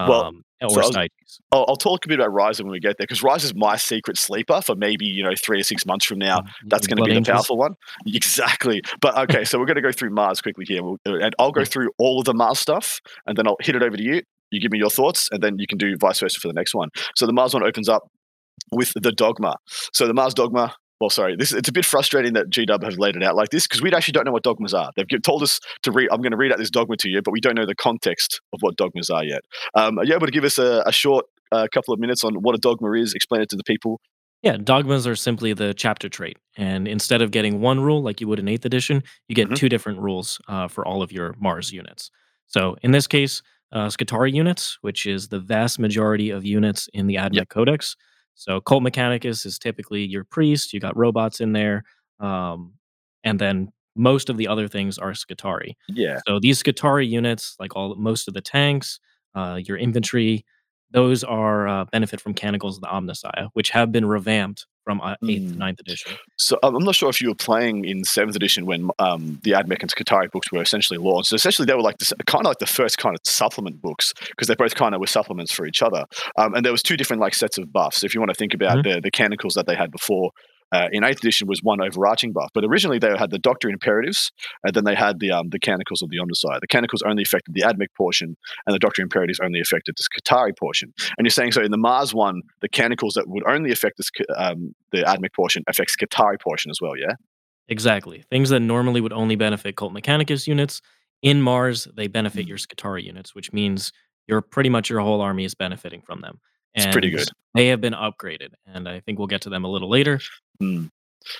Um, 0.00 0.08
well, 0.08 0.32
or 0.60 0.82
so 0.82 1.06
I'll, 1.52 1.64
I'll, 1.68 1.76
talk 1.76 2.04
a 2.04 2.08
bit 2.08 2.18
about 2.18 2.32
Ryza 2.32 2.62
when 2.62 2.72
we 2.72 2.80
get 2.80 2.96
there 2.98 3.06
because 3.06 3.20
Ryza 3.20 3.44
is 3.44 3.54
my 3.54 3.76
secret 3.76 4.18
sleeper 4.18 4.60
for 4.60 4.74
maybe 4.74 5.04
you 5.04 5.22
know 5.22 5.34
three 5.40 5.60
or 5.60 5.62
six 5.62 5.86
months 5.86 6.04
from 6.04 6.18
now. 6.18 6.38
Mm, 6.38 6.48
That's 6.66 6.86
going 6.86 6.96
to 6.96 7.04
be 7.04 7.10
the 7.12 7.16
angels. 7.16 7.34
powerful 7.34 7.56
one, 7.56 7.74
exactly. 8.06 8.82
But 9.00 9.16
okay, 9.18 9.44
so 9.44 9.58
we're 9.58 9.66
going 9.66 9.76
to 9.76 9.82
go 9.82 9.92
through 9.92 10.10
Mars 10.10 10.40
quickly 10.40 10.64
here, 10.66 10.82
and 11.04 11.34
I'll 11.38 11.52
go 11.52 11.64
through 11.64 11.90
all 11.98 12.18
of 12.18 12.24
the 12.24 12.34
Mars 12.34 12.58
stuff, 12.58 13.00
and 13.26 13.36
then 13.36 13.46
I'll 13.46 13.56
hit 13.60 13.76
it 13.76 13.82
over 13.82 13.96
to 13.96 14.02
you. 14.02 14.22
You 14.50 14.60
give 14.60 14.72
me 14.72 14.78
your 14.78 14.90
thoughts, 14.90 15.28
and 15.30 15.42
then 15.42 15.58
you 15.58 15.66
can 15.66 15.78
do 15.78 15.96
vice 15.96 16.20
versa 16.20 16.40
for 16.40 16.48
the 16.48 16.54
next 16.54 16.74
one. 16.74 16.88
So 17.16 17.26
the 17.26 17.32
Mars 17.32 17.54
one 17.54 17.62
opens 17.62 17.88
up 17.88 18.02
with 18.72 18.92
the 18.94 19.12
dogma. 19.12 19.54
So 19.92 20.06
the 20.06 20.14
Mars 20.14 20.34
dogma 20.34 20.74
well, 21.00 21.10
sorry, 21.10 21.36
this 21.36 21.52
it's 21.52 21.68
a 21.68 21.72
bit 21.72 21.84
frustrating 21.84 22.32
that 22.32 22.50
GW 22.50 22.82
have 22.82 22.98
laid 22.98 23.16
it 23.16 23.22
out 23.22 23.36
like 23.36 23.50
this 23.50 23.66
because 23.66 23.80
we 23.80 23.92
actually 23.92 24.12
don't 24.12 24.24
know 24.24 24.32
what 24.32 24.42
dogmas 24.42 24.74
are. 24.74 24.90
They've 24.96 25.22
told 25.22 25.42
us 25.42 25.60
to 25.82 25.92
read. 25.92 26.08
I'm 26.10 26.20
going 26.20 26.32
to 26.32 26.36
read 26.36 26.52
out 26.52 26.58
this 26.58 26.70
dogma 26.70 26.96
to 26.96 27.08
you, 27.08 27.22
but 27.22 27.30
we 27.30 27.40
don't 27.40 27.54
know 27.54 27.66
the 27.66 27.74
context 27.74 28.40
of 28.52 28.60
what 28.60 28.76
dogmas 28.76 29.10
are 29.10 29.24
yet. 29.24 29.42
Um, 29.74 29.98
are 29.98 30.04
you 30.04 30.14
able 30.14 30.26
to 30.26 30.32
give 30.32 30.44
us 30.44 30.58
a, 30.58 30.82
a 30.86 30.92
short 30.92 31.26
uh, 31.52 31.68
couple 31.72 31.94
of 31.94 32.00
minutes 32.00 32.24
on 32.24 32.34
what 32.36 32.54
a 32.54 32.58
dogma 32.58 32.92
is? 32.92 33.14
Explain 33.14 33.42
it 33.42 33.48
to 33.50 33.56
the 33.56 33.64
people. 33.64 34.00
Yeah, 34.42 34.56
dogmas 34.56 35.06
are 35.06 35.16
simply 35.16 35.52
the 35.52 35.74
chapter 35.74 36.08
trait, 36.08 36.36
and 36.56 36.86
instead 36.86 37.22
of 37.22 37.32
getting 37.32 37.60
one 37.60 37.80
rule 37.80 38.02
like 38.02 38.20
you 38.20 38.28
would 38.28 38.38
in 38.38 38.48
Eighth 38.48 38.64
Edition, 38.64 39.02
you 39.28 39.34
get 39.34 39.46
mm-hmm. 39.46 39.54
two 39.54 39.68
different 39.68 40.00
rules 40.00 40.40
uh, 40.48 40.68
for 40.68 40.86
all 40.86 41.02
of 41.02 41.10
your 41.10 41.34
Mars 41.40 41.72
units. 41.72 42.10
So 42.46 42.76
in 42.82 42.92
this 42.92 43.06
case, 43.06 43.42
uh, 43.72 43.88
Skitarii 43.88 44.32
units, 44.32 44.78
which 44.80 45.06
is 45.06 45.28
the 45.28 45.40
vast 45.40 45.78
majority 45.78 46.30
of 46.30 46.44
units 46.44 46.88
in 46.94 47.06
the 47.06 47.16
Admech 47.16 47.34
yep. 47.34 47.48
Codex. 47.48 47.96
So 48.38 48.60
Cult 48.60 48.84
Mechanicus 48.84 49.44
is 49.44 49.58
typically 49.58 50.04
your 50.04 50.22
priest. 50.22 50.72
You 50.72 50.78
got 50.78 50.96
robots 50.96 51.40
in 51.40 51.52
there, 51.52 51.82
um, 52.20 52.74
and 53.24 53.38
then 53.38 53.72
most 53.96 54.30
of 54.30 54.36
the 54.36 54.46
other 54.46 54.68
things 54.68 54.96
are 54.96 55.10
Skitarii. 55.10 55.74
Yeah. 55.88 56.20
So 56.26 56.38
these 56.38 56.62
Skitarii 56.62 57.08
units, 57.08 57.56
like 57.58 57.74
all 57.74 57.96
most 57.96 58.28
of 58.28 58.34
the 58.34 58.40
tanks, 58.40 59.00
uh, 59.34 59.60
your 59.62 59.76
infantry, 59.76 60.44
those 60.90 61.22
are 61.24 61.68
uh, 61.68 61.84
benefit 61.86 62.20
from 62.20 62.34
Canticles 62.34 62.76
of 62.76 62.82
the 62.82 62.88
Omnissiah, 62.88 63.48
which 63.52 63.70
have 63.70 63.92
been 63.92 64.06
revamped 64.06 64.66
from 64.84 65.02
uh, 65.02 65.16
eighth 65.28 65.42
mm. 65.42 65.52
to 65.52 65.58
ninth 65.58 65.80
edition. 65.80 66.12
So 66.38 66.58
um, 66.62 66.74
I'm 66.74 66.84
not 66.84 66.94
sure 66.94 67.10
if 67.10 67.20
you 67.20 67.28
were 67.28 67.34
playing 67.34 67.84
in 67.84 68.04
seventh 68.04 68.36
edition 68.36 68.64
when 68.64 68.88
um, 68.98 69.38
the 69.44 69.50
Admech 69.50 69.82
and 69.82 70.30
books 70.32 70.50
were 70.50 70.62
essentially 70.62 70.98
launched. 70.98 71.28
So 71.28 71.36
essentially, 71.36 71.66
they 71.66 71.74
were 71.74 71.82
like 71.82 71.98
this, 71.98 72.12
kind 72.26 72.46
of 72.46 72.50
like 72.50 72.58
the 72.58 72.66
first 72.66 72.96
kind 72.96 73.14
of 73.14 73.20
supplement 73.24 73.82
books 73.82 74.14
because 74.30 74.48
they 74.48 74.54
both 74.54 74.74
kind 74.76 74.94
of 74.94 75.00
were 75.00 75.06
supplements 75.06 75.52
for 75.52 75.66
each 75.66 75.82
other. 75.82 76.04
Um, 76.38 76.54
and 76.54 76.64
there 76.64 76.72
was 76.72 76.82
two 76.82 76.96
different 76.96 77.20
like 77.20 77.34
sets 77.34 77.58
of 77.58 77.70
buffs. 77.70 78.02
If 78.02 78.14
you 78.14 78.20
want 78.20 78.30
to 78.30 78.34
think 78.34 78.54
about 78.54 78.78
mm-hmm. 78.78 78.94
the 78.94 79.00
the 79.02 79.10
Canticles 79.10 79.54
that 79.54 79.66
they 79.66 79.74
had 79.74 79.90
before, 79.90 80.30
uh, 80.72 80.88
in 80.92 81.04
eighth 81.04 81.18
edition 81.18 81.46
was 81.46 81.60
one 81.62 81.80
overarching 81.80 82.32
buff, 82.32 82.50
but 82.54 82.64
originally 82.64 82.98
they 82.98 83.14
had 83.16 83.30
the 83.30 83.38
Doctrina 83.38 83.74
Imperatives, 83.74 84.30
and 84.64 84.74
then 84.74 84.84
they 84.84 84.94
had 84.94 85.20
the 85.20 85.30
um, 85.30 85.48
the 85.50 85.58
Canticles 85.58 86.02
of 86.02 86.10
the 86.10 86.18
Omnissiah. 86.18 86.60
The 86.60 86.66
Canticles 86.66 87.02
only 87.02 87.22
affected 87.22 87.54
the 87.54 87.62
Admech 87.62 87.94
portion, 87.96 88.36
and 88.66 88.74
the 88.74 88.80
Doctrina 88.80 89.04
Imperatives 89.04 89.40
only 89.40 89.60
affected 89.60 89.96
the 89.96 90.02
Skitarii 90.02 90.56
portion. 90.58 90.92
And 91.16 91.24
you're 91.24 91.30
saying 91.30 91.52
so 91.52 91.62
in 91.62 91.70
the 91.70 91.78
Mars 91.78 92.14
one, 92.14 92.42
the 92.60 92.68
Canticles 92.68 93.14
that 93.14 93.28
would 93.28 93.46
only 93.48 93.72
affect 93.72 93.98
the 93.98 94.26
um, 94.36 94.74
the 94.92 94.98
Admech 94.98 95.34
portion 95.34 95.62
affects 95.68 95.96
Skitarii 95.96 96.40
portion 96.40 96.70
as 96.70 96.78
well. 96.80 96.96
Yeah. 96.96 97.14
Exactly. 97.70 98.24
Things 98.30 98.48
that 98.48 98.60
normally 98.60 99.02
would 99.02 99.12
only 99.12 99.36
benefit 99.36 99.76
Cult 99.76 99.92
Mechanicus 99.92 100.46
units 100.46 100.80
in 101.22 101.42
Mars, 101.42 101.88
they 101.96 102.06
benefit 102.06 102.46
mm. 102.46 102.48
your 102.48 102.58
Skitarii 102.58 103.04
units, 103.04 103.34
which 103.34 103.52
means 103.52 103.92
you're 104.26 104.40
pretty 104.40 104.70
much 104.70 104.88
your 104.90 105.00
whole 105.00 105.20
army 105.20 105.44
is 105.44 105.54
benefiting 105.54 106.02
from 106.02 106.20
them. 106.20 106.40
And 106.74 106.86
it's 106.86 106.92
pretty 106.92 107.10
good. 107.10 107.28
They 107.54 107.68
have 107.68 107.80
been 107.80 107.94
upgraded, 107.94 108.50
and 108.66 108.88
I 108.88 109.00
think 109.00 109.18
we'll 109.18 109.26
get 109.26 109.42
to 109.42 109.50
them 109.50 109.64
a 109.64 109.68
little 109.68 109.90
later. 109.90 110.20
Mm. 110.62 110.90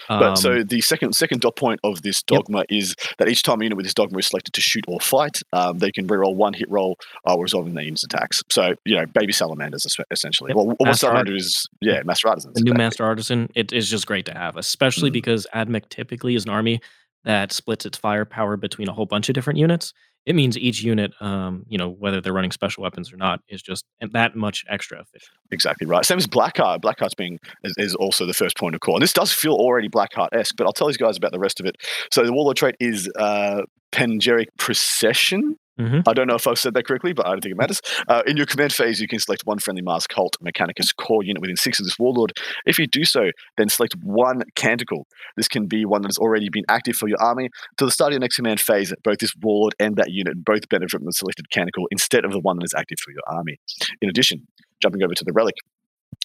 But 0.08 0.22
um, 0.22 0.36
so 0.36 0.62
the 0.62 0.80
second 0.80 1.14
second 1.14 1.40
dot 1.40 1.56
point 1.56 1.80
of 1.82 2.02
this 2.02 2.22
dogma 2.22 2.58
yep. 2.58 2.66
is 2.68 2.94
that 3.18 3.28
each 3.28 3.42
time 3.42 3.60
a 3.60 3.64
unit 3.64 3.76
with 3.76 3.86
this 3.86 3.94
dogma 3.94 4.18
is 4.18 4.26
selected 4.26 4.52
to 4.54 4.60
shoot 4.60 4.84
or 4.88 5.00
fight, 5.00 5.40
um, 5.52 5.78
they 5.78 5.90
can 5.90 6.06
reroll 6.06 6.34
one 6.34 6.52
hit 6.52 6.70
roll 6.70 6.96
while 7.22 7.38
resolving 7.38 7.74
their 7.74 7.84
unit's 7.84 8.04
attacks. 8.04 8.42
So 8.50 8.74
you 8.84 8.96
know, 8.96 9.06
baby 9.06 9.32
salamanders 9.32 9.86
essentially. 10.10 10.50
Yep. 10.50 10.56
Well, 10.56 10.76
what 10.78 10.96
salamander 10.96 11.34
is 11.34 11.66
yeah, 11.80 12.02
master 12.04 12.28
artisans. 12.28 12.54
The 12.54 12.62
new 12.62 12.74
master 12.74 13.04
artisan. 13.04 13.48
It 13.54 13.72
is 13.72 13.88
just 13.88 14.06
great 14.06 14.26
to 14.26 14.34
have, 14.34 14.56
especially 14.56 15.10
mm. 15.10 15.14
because 15.14 15.46
Admech 15.54 15.88
typically 15.88 16.34
is 16.34 16.44
an 16.44 16.50
army 16.50 16.80
that 17.24 17.52
splits 17.52 17.84
its 17.84 17.98
firepower 17.98 18.56
between 18.56 18.88
a 18.88 18.92
whole 18.92 19.06
bunch 19.06 19.28
of 19.28 19.34
different 19.34 19.58
units 19.58 19.92
it 20.28 20.34
means 20.34 20.58
each 20.58 20.82
unit, 20.82 21.10
um, 21.22 21.64
you 21.70 21.78
know, 21.78 21.88
whether 21.88 22.20
they're 22.20 22.34
running 22.34 22.52
special 22.52 22.82
weapons 22.82 23.10
or 23.10 23.16
not, 23.16 23.40
is 23.48 23.62
just 23.62 23.86
that 24.12 24.36
much 24.36 24.62
extra 24.68 25.00
efficient. 25.00 25.32
Exactly 25.50 25.86
right. 25.86 26.04
Same 26.04 26.18
as 26.18 26.26
Blackheart. 26.26 26.82
Blackheart's 26.82 27.14
being 27.14 27.38
is, 27.64 27.72
is 27.78 27.94
also 27.94 28.26
the 28.26 28.34
first 28.34 28.54
point 28.58 28.74
of 28.74 28.82
call, 28.82 28.96
and 28.96 29.02
this 29.02 29.14
does 29.14 29.32
feel 29.32 29.54
already 29.54 29.88
Blackheart 29.88 30.28
esque. 30.34 30.54
But 30.58 30.66
I'll 30.66 30.74
tell 30.74 30.86
these 30.86 30.98
guys 30.98 31.16
about 31.16 31.32
the 31.32 31.38
rest 31.38 31.60
of 31.60 31.66
it. 31.66 31.76
So 32.12 32.24
the 32.24 32.32
Warlord 32.34 32.58
trait 32.58 32.74
is 32.78 33.10
uh, 33.16 33.62
Panegyric 33.90 34.48
Procession. 34.58 35.56
Mm-hmm. 35.78 36.08
I 36.08 36.12
don't 36.12 36.26
know 36.26 36.34
if 36.34 36.46
I've 36.46 36.58
said 36.58 36.74
that 36.74 36.86
correctly, 36.86 37.12
but 37.12 37.26
I 37.26 37.30
don't 37.30 37.40
think 37.40 37.52
it 37.52 37.58
matters. 37.58 37.80
Uh, 38.08 38.22
in 38.26 38.36
your 38.36 38.46
command 38.46 38.72
phase, 38.72 39.00
you 39.00 39.08
can 39.08 39.18
select 39.18 39.42
one 39.44 39.58
friendly 39.58 39.82
Mars 39.82 40.06
Cult 40.06 40.36
Mechanicus 40.42 40.94
core 40.96 41.22
unit 41.22 41.40
within 41.40 41.56
six 41.56 41.78
of 41.78 41.84
this 41.84 41.98
Warlord. 41.98 42.32
If 42.66 42.78
you 42.78 42.86
do 42.86 43.04
so, 43.04 43.30
then 43.56 43.68
select 43.68 43.94
one 44.02 44.42
Canticle. 44.56 45.06
This 45.36 45.48
can 45.48 45.66
be 45.66 45.84
one 45.84 46.02
that 46.02 46.08
has 46.08 46.18
already 46.18 46.48
been 46.50 46.64
active 46.68 46.96
for 46.96 47.08
your 47.08 47.20
army. 47.22 47.50
To 47.78 47.84
the 47.84 47.90
start 47.90 48.10
of 48.10 48.14
your 48.14 48.20
next 48.20 48.36
command 48.36 48.60
phase, 48.60 48.92
both 49.04 49.18
this 49.18 49.34
Warlord 49.40 49.74
and 49.78 49.96
that 49.96 50.10
unit 50.10 50.44
both 50.44 50.68
benefit 50.68 50.90
from 50.90 51.04
the 51.04 51.12
selected 51.12 51.50
Canticle 51.50 51.86
instead 51.90 52.24
of 52.24 52.32
the 52.32 52.40
one 52.40 52.56
that 52.58 52.64
is 52.64 52.74
active 52.74 52.98
for 52.98 53.12
your 53.12 53.22
army. 53.26 53.58
In 54.02 54.08
addition, 54.08 54.46
jumping 54.82 55.02
over 55.02 55.14
to 55.14 55.24
the 55.24 55.32
Relic, 55.32 55.54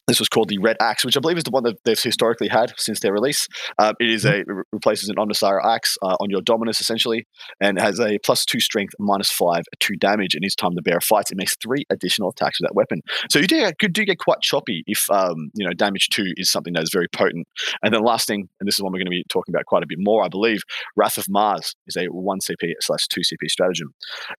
this 0.07 0.19
was 0.19 0.27
called 0.27 0.49
the 0.49 0.57
Red 0.57 0.75
Axe, 0.81 1.05
which 1.05 1.15
I 1.15 1.19
believe 1.19 1.37
is 1.37 1.43
the 1.43 1.51
one 1.51 1.63
that 1.63 1.77
they've 1.85 1.99
historically 1.99 2.49
had 2.49 2.73
since 2.77 2.99
their 2.99 3.13
release. 3.13 3.47
Uh, 3.79 3.93
it 3.99 4.09
is 4.09 4.25
mm-hmm. 4.25 4.49
a 4.49 4.61
it 4.61 4.65
replaces 4.71 5.09
an 5.09 5.15
Omnissiah 5.15 5.63
axe 5.63 5.97
uh, 6.01 6.17
on 6.19 6.29
your 6.29 6.41
Dominus 6.41 6.81
essentially, 6.81 7.25
and 7.61 7.79
has 7.79 7.99
a 7.99 8.19
plus 8.19 8.45
two 8.45 8.59
strength, 8.59 8.93
minus 8.99 9.31
five, 9.31 9.63
two 9.79 9.95
damage. 9.95 10.35
And 10.35 10.43
each 10.43 10.55
time 10.55 10.75
the 10.75 10.81
bear 10.81 10.99
fights, 10.99 11.31
it 11.31 11.37
makes 11.37 11.55
three 11.55 11.85
additional 11.89 12.29
attacks 12.29 12.59
with 12.59 12.67
that 12.67 12.75
weapon. 12.75 13.01
So 13.29 13.39
you 13.39 13.47
do 13.47 13.59
get, 13.79 13.93
do 13.93 14.05
get 14.05 14.19
quite 14.19 14.41
choppy 14.41 14.83
if 14.87 15.09
um, 15.09 15.51
you 15.53 15.65
know 15.65 15.73
damage 15.73 16.09
two 16.09 16.33
is 16.35 16.51
something 16.51 16.73
that 16.73 16.83
is 16.83 16.89
very 16.91 17.07
potent. 17.07 17.47
And 17.81 17.93
then 17.93 18.03
last 18.03 18.27
thing, 18.27 18.49
and 18.59 18.67
this 18.67 18.75
is 18.75 18.83
one 18.83 18.91
we're 18.91 18.99
going 18.99 19.05
to 19.05 19.11
be 19.11 19.23
talking 19.29 19.53
about 19.53 19.65
quite 19.65 19.83
a 19.83 19.87
bit 19.87 19.99
more, 20.01 20.23
I 20.23 20.27
believe. 20.27 20.59
Wrath 20.97 21.17
of 21.17 21.25
Mars 21.29 21.75
is 21.87 21.95
a 21.95 22.05
one 22.07 22.39
CP 22.39 22.73
slash 22.81 23.07
two 23.07 23.21
CP 23.21 23.49
stratagem. 23.49 23.93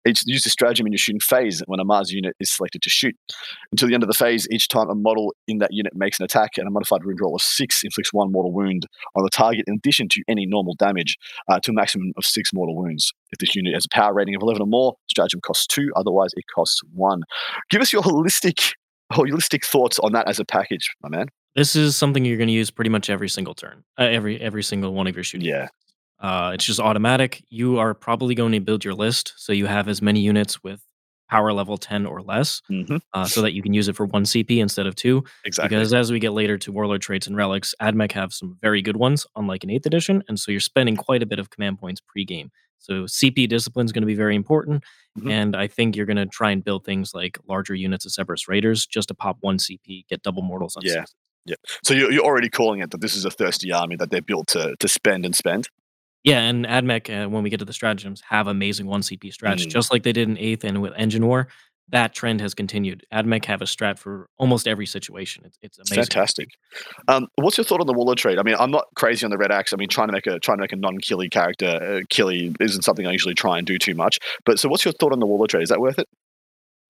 It's 0.05 0.25
use 0.27 0.45
the 0.45 0.51
stratagem 0.51 0.87
in 0.87 0.93
your 0.93 0.99
shooting 0.99 1.21
phase 1.21 1.63
when 1.67 1.81
a 1.81 1.85
Mars 1.85 2.11
unit 2.11 2.35
is 2.39 2.55
selected 2.55 2.83
to 2.83 2.91
shoot. 2.91 3.15
Until 3.73 3.89
the 3.89 3.95
end 3.95 4.03
of 4.03 4.09
the 4.09 4.15
phase, 4.15 4.47
each 4.51 4.69
time 4.69 4.91
a 4.91 4.95
model 4.95 5.33
in 5.49 5.54
that 5.59 5.73
unit 5.73 5.95
makes 5.95 6.19
an 6.19 6.25
attack 6.25 6.53
and 6.57 6.67
a 6.67 6.71
modified 6.71 7.05
wound 7.05 7.19
roll 7.21 7.35
of 7.35 7.43
six 7.43 7.83
inflicts 7.85 8.13
one 8.13 8.31
mortal 8.33 8.53
wound 8.53 8.87
on 9.15 9.23
the 9.23 9.31
target 9.31 9.65
in 9.67 9.75
addition 9.75 10.09
to 10.11 10.23
any 10.29 10.47
normal 10.47 10.75
damage 10.75 11.17
uh, 11.49 11.59
to 11.61 11.71
a 11.71 11.75
maximum 11.75 12.13
of 12.17 12.25
six 12.25 12.51
mortal 12.53 12.77
wounds. 12.77 13.13
If 13.33 13.39
this 13.39 13.55
unit 13.55 13.75
has 13.75 13.87
a 13.87 13.95
power 13.95 14.15
rating 14.15 14.35
of 14.35 14.43
11 14.43 14.63
or 14.63 14.67
more, 14.67 14.95
stratagem 15.09 15.41
costs 15.41 15.67
two, 15.67 15.91
otherwise 15.97 16.31
it 16.35 16.45
costs 16.55 16.81
one. 16.93 17.23
Give 17.71 17.81
us 17.81 17.93
your 17.93 18.03
holistic 18.03 18.73
holistic 19.13 19.65
thoughts 19.65 19.99
on 19.99 20.13
that 20.13 20.29
as 20.29 20.41
a 20.41 20.45
package, 20.45 20.91
my 21.03 21.09
man. 21.09 21.29
This 21.55 21.77
is 21.77 21.95
something 21.95 22.25
you're 22.25 22.37
going 22.37 22.49
to 22.49 22.55
use 22.55 22.71
pretty 22.71 22.91
much 22.91 23.09
every 23.09 23.29
single 23.29 23.55
turn, 23.55 23.85
uh, 23.99 24.05
every 24.05 24.41
every 24.41 24.63
single 24.63 24.93
one 24.93 25.07
of 25.07 25.15
your 25.15 25.25
shooting. 25.25 25.47
Yeah. 25.47 25.69
Uh, 26.21 26.53
it's 26.55 26.65
just 26.65 26.81
automatic. 26.81 27.45
You 27.49 27.79
are 27.79 27.93
probably 27.93 28.35
going 28.35 28.53
to 28.53 28.61
build 28.61 28.85
your 28.85 28.95
list 28.95 29.35
so 29.37 29.53
you 29.53 29.67
have 29.67 29.89
as 29.89 30.01
many 30.01 30.21
units 30.21 30.63
with 30.63 30.81
power 31.35 31.53
level 31.53 31.77
10 31.77 32.07
or 32.07 32.23
less, 32.23 32.63
hmm 32.69 32.97
uh, 33.13 33.25
so 33.27 33.43
that 33.43 33.53
you 33.55 33.63
can 33.63 33.75
use 33.75 33.89
it 33.89 33.97
for 33.97 34.07
one 34.07 34.25
CP 34.25 34.59
instead 34.61 34.87
of 34.87 34.95
two. 34.95 35.25
Exactly. 35.45 35.69
Because 35.69 35.93
as 35.93 36.13
we 36.13 36.19
get 36.21 36.33
later 36.33 36.57
to 36.59 36.71
Warlord 36.73 37.03
traits 37.03 37.27
and 37.27 37.37
relics, 37.37 37.75
AdMech 37.81 38.13
have 38.13 38.33
some 38.33 38.57
very 38.61 38.81
good 38.83 38.97
ones, 38.97 39.27
unlike 39.35 39.65
an 39.65 39.71
8th 39.71 39.87
edition. 39.87 40.23
And 40.29 40.39
so 40.39 40.51
you're 40.53 40.61
spending 40.61 40.97
quite 40.97 41.23
a 41.23 41.27
bit 41.27 41.39
of 41.41 41.51
command 41.51 41.79
points 41.81 42.01
pre-game. 42.07 42.51
So 42.79 43.05
CP 43.07 43.49
discipline 43.49 43.87
is 43.87 43.93
going 43.93 44.03
to 44.03 44.07
be 44.07 44.15
very 44.15 44.37
important. 44.37 44.85
Mhm. 45.19 45.31
And 45.31 45.57
I 45.57 45.67
think 45.69 45.97
you're 45.97 46.07
going 46.07 46.19
to 46.25 46.27
try 46.27 46.51
and 46.53 46.63
build 46.63 46.85
things 46.85 47.15
like 47.15 47.39
larger 47.49 47.75
units 47.75 48.05
of 48.07 48.13
Serberys 48.13 48.47
Raiders 48.49 48.87
just 48.87 49.09
to 49.09 49.15
pop 49.15 49.39
one 49.41 49.59
CP, 49.59 50.05
get 50.09 50.23
double 50.23 50.43
mortals 50.43 50.77
on 50.77 50.83
Yeah. 50.85 50.93
sixes. 51.05 51.15
So 51.83 51.95
you're, 51.95 52.11
you're 52.13 52.25
already 52.25 52.49
calling 52.49 52.81
it 52.81 52.91
that 52.93 53.01
this 53.01 53.17
is 53.17 53.25
a 53.25 53.31
thirsty 53.31 53.71
army 53.73 53.97
that 53.97 54.11
they're 54.11 54.23
built 54.23 54.47
to 54.49 54.77
to 54.79 54.89
spend 54.89 55.25
and 55.27 55.35
spend. 55.37 55.69
Yeah, 56.25 56.41
and 56.41 56.65
AdMech, 56.65 57.27
uh, 57.27 57.29
when 57.29 57.43
we 57.43 57.51
get 57.51 57.59
to 57.59 57.65
the 57.67 57.73
stratagems, 57.73 58.23
have 58.29 58.47
amazing 58.47 58.87
1 58.87 59.03
CP 59.03 59.31
strats, 59.31 59.67
Mm. 59.67 59.69
just 59.69 59.93
like 59.93 60.03
they 60.03 60.13
did 60.13 60.29
in 60.29 60.37
8th 60.39 60.65
and 60.65 60.81
with 60.83 60.93
Engine 60.97 61.27
War. 61.27 61.49
That 61.91 62.15
trend 62.15 62.41
has 62.41 62.55
continued. 62.55 63.05
AdMech 63.13 63.45
have 63.45 63.61
a 63.61 63.67
strat 63.67 63.99
for 63.99 64.31
almost 64.39 64.67
every 64.67 64.87
situation. 64.87 65.45
It's, 65.45 65.59
it's 65.61 65.79
It's 65.79 65.91
amazing. 65.91 66.05
fantastic. 66.05 66.49
Um, 67.09 67.27
what's 67.37 67.59
your 67.59 67.65
thought 67.65 67.83
on 67.83 67.87
the 67.87 67.93
Warlord 67.93 68.17
trade? 68.17 68.39
I 68.39 68.43
mean, 68.43 68.57
I'm 68.59 68.71
not 68.71 68.87
crazy 68.97 69.27
on 69.27 69.31
the 69.31 69.37
Red 69.37 69.53
Axe. 69.53 69.75
I 69.75 69.77
mean, 69.77 69.91
trying 69.91 70.09
to 70.09 70.13
make 70.13 70.27
a 70.27 70.39
trying 70.41 70.57
to 70.57 70.63
make 70.63 70.73
a 70.73 70.77
non-killy 70.77 71.29
character 71.29 71.67
uh, 71.67 72.01
killy 72.09 72.55
isn't 72.59 72.83
something 72.83 73.07
I 73.07 73.13
usually 73.13 73.35
try 73.35 73.59
and 73.59 73.67
do 73.67 73.79
too 73.79 73.95
much. 73.95 74.19
But 74.47 74.59
so, 74.59 74.71
what's 74.71 74.87
your 74.87 74.93
thought 74.93 75.13
on 75.13 75.21
the 75.21 75.27
Warlord 75.27 75.51
trade? 75.51 75.63
Is 75.63 75.69
that 75.69 75.79
worth 75.81 75.99
it? 75.99 76.09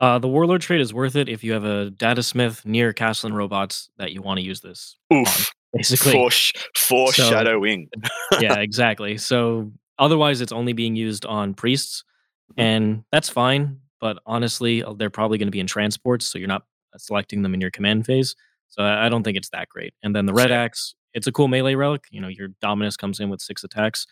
Uh, 0.01 0.21
the 0.21 0.29
Warlord 0.29 0.61
trade 0.61 0.81
is 0.81 0.95
worth 0.95 1.17
it 1.17 1.29
if 1.29 1.43
you 1.43 1.55
have 1.55 1.65
a 1.65 1.91
data 1.91 2.23
smith 2.23 2.65
near 2.65 2.93
Kastelan 2.93 3.33
robots 3.33 3.91
that 3.97 4.13
you 4.13 4.23
want 4.23 4.39
to 4.39 4.45
use 4.45 4.61
this. 4.61 4.97
Oof. 5.13 5.51
Basically, 5.75 6.13
Foresh- 6.15 6.53
foreshadowing. 6.77 7.89
yeah, 8.41 8.59
exactly. 8.59 9.17
So 9.19 9.73
otherwise, 9.99 10.41
it's 10.41 10.53
only 10.53 10.73
being 10.73 10.97
used 10.97 11.25
on 11.27 11.55
priests, 11.55 12.05
Mm-hmm. 12.53 12.61
and 12.61 13.05
that's 13.11 13.31
fine. 13.31 13.81
But 14.01 14.19
honestly, 14.27 14.83
uh, 14.85 14.93
they're 14.93 15.09
probably 15.09 15.39
going 15.39 15.47
to 15.47 15.53
be 15.53 15.61
in 15.61 15.67
transports, 15.67 16.27
so 16.27 16.39
you're 16.39 16.47
not 16.47 16.63
uh, 16.95 16.99
selecting 16.99 17.41
them 17.43 17.55
in 17.55 17.61
your 17.61 17.71
command 17.71 18.05
phase. 18.05 18.37
So 18.69 18.83
I 18.85 19.09
don't 19.09 19.23
think 19.23 19.39
it's 19.39 19.49
that 19.51 19.71
great. 19.71 19.95
And 20.03 20.15
then 20.15 20.27
the 20.27 20.35
red 20.35 20.51
axe, 20.53 20.95
it's 21.15 21.27
a 21.27 21.33
cool 21.33 21.49
melee 21.49 21.75
relic. 21.75 22.05
You 22.11 22.21
know, 22.21 22.29
your 22.29 22.49
dominus 22.61 22.99
comes 22.99 23.19
in 23.19 23.31
with 23.31 23.41
six 23.41 23.65
attacks 23.65 24.07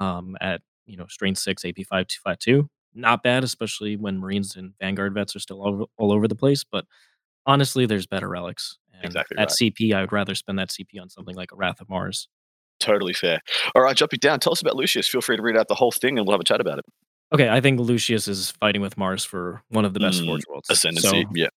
um, 0.00 0.36
at 0.40 0.62
you 0.86 0.96
know 0.96 1.06
strength 1.08 1.38
six, 1.38 1.64
AP 1.64 1.76
five, 1.88 2.08
two 2.08 2.18
five 2.24 2.40
two. 2.40 2.68
Not 2.92 3.22
bad, 3.22 3.44
especially 3.44 3.96
when 3.96 4.18
Marines 4.18 4.56
and 4.56 4.72
Vanguard 4.80 5.14
vets 5.14 5.36
are 5.36 5.40
still 5.40 5.62
all 5.62 5.88
all 5.96 6.10
over 6.12 6.26
the 6.26 6.34
place. 6.34 6.64
But 6.64 6.86
honestly, 7.46 7.86
there's 7.86 8.06
better 8.06 8.28
relics. 8.28 8.78
And 8.96 9.04
Exactly 9.04 9.36
At 9.38 9.50
CP, 9.50 9.92
I 9.94 10.00
would 10.00 10.12
rather 10.12 10.34
spend 10.34 10.58
that 10.58 10.70
CP 10.70 11.00
on 11.00 11.08
something 11.10 11.34
like 11.36 11.52
a 11.52 11.56
Wrath 11.56 11.80
of 11.80 11.88
Mars. 11.88 12.28
Totally 12.80 13.12
fair. 13.14 13.40
All 13.74 13.82
right, 13.82 13.96
jumping 13.96 14.18
down. 14.20 14.40
Tell 14.40 14.52
us 14.52 14.60
about 14.60 14.76
Lucius. 14.76 15.08
Feel 15.08 15.20
free 15.22 15.36
to 15.36 15.42
read 15.42 15.56
out 15.56 15.68
the 15.68 15.74
whole 15.74 15.92
thing, 15.92 16.18
and 16.18 16.26
we'll 16.26 16.34
have 16.34 16.40
a 16.40 16.44
chat 16.44 16.60
about 16.60 16.78
it. 16.78 16.84
Okay, 17.34 17.48
I 17.48 17.60
think 17.60 17.80
Lucius 17.80 18.28
is 18.28 18.50
fighting 18.52 18.80
with 18.82 18.96
Mars 18.98 19.24
for 19.24 19.62
one 19.68 19.84
of 19.84 19.94
the 19.94 20.00
best 20.00 20.20
Mm, 20.22 20.26
Forge 20.26 20.42
Worlds. 20.48 20.70
Ascendancy. 20.70 21.22
So, 21.24 21.30
yeah. 21.34 21.48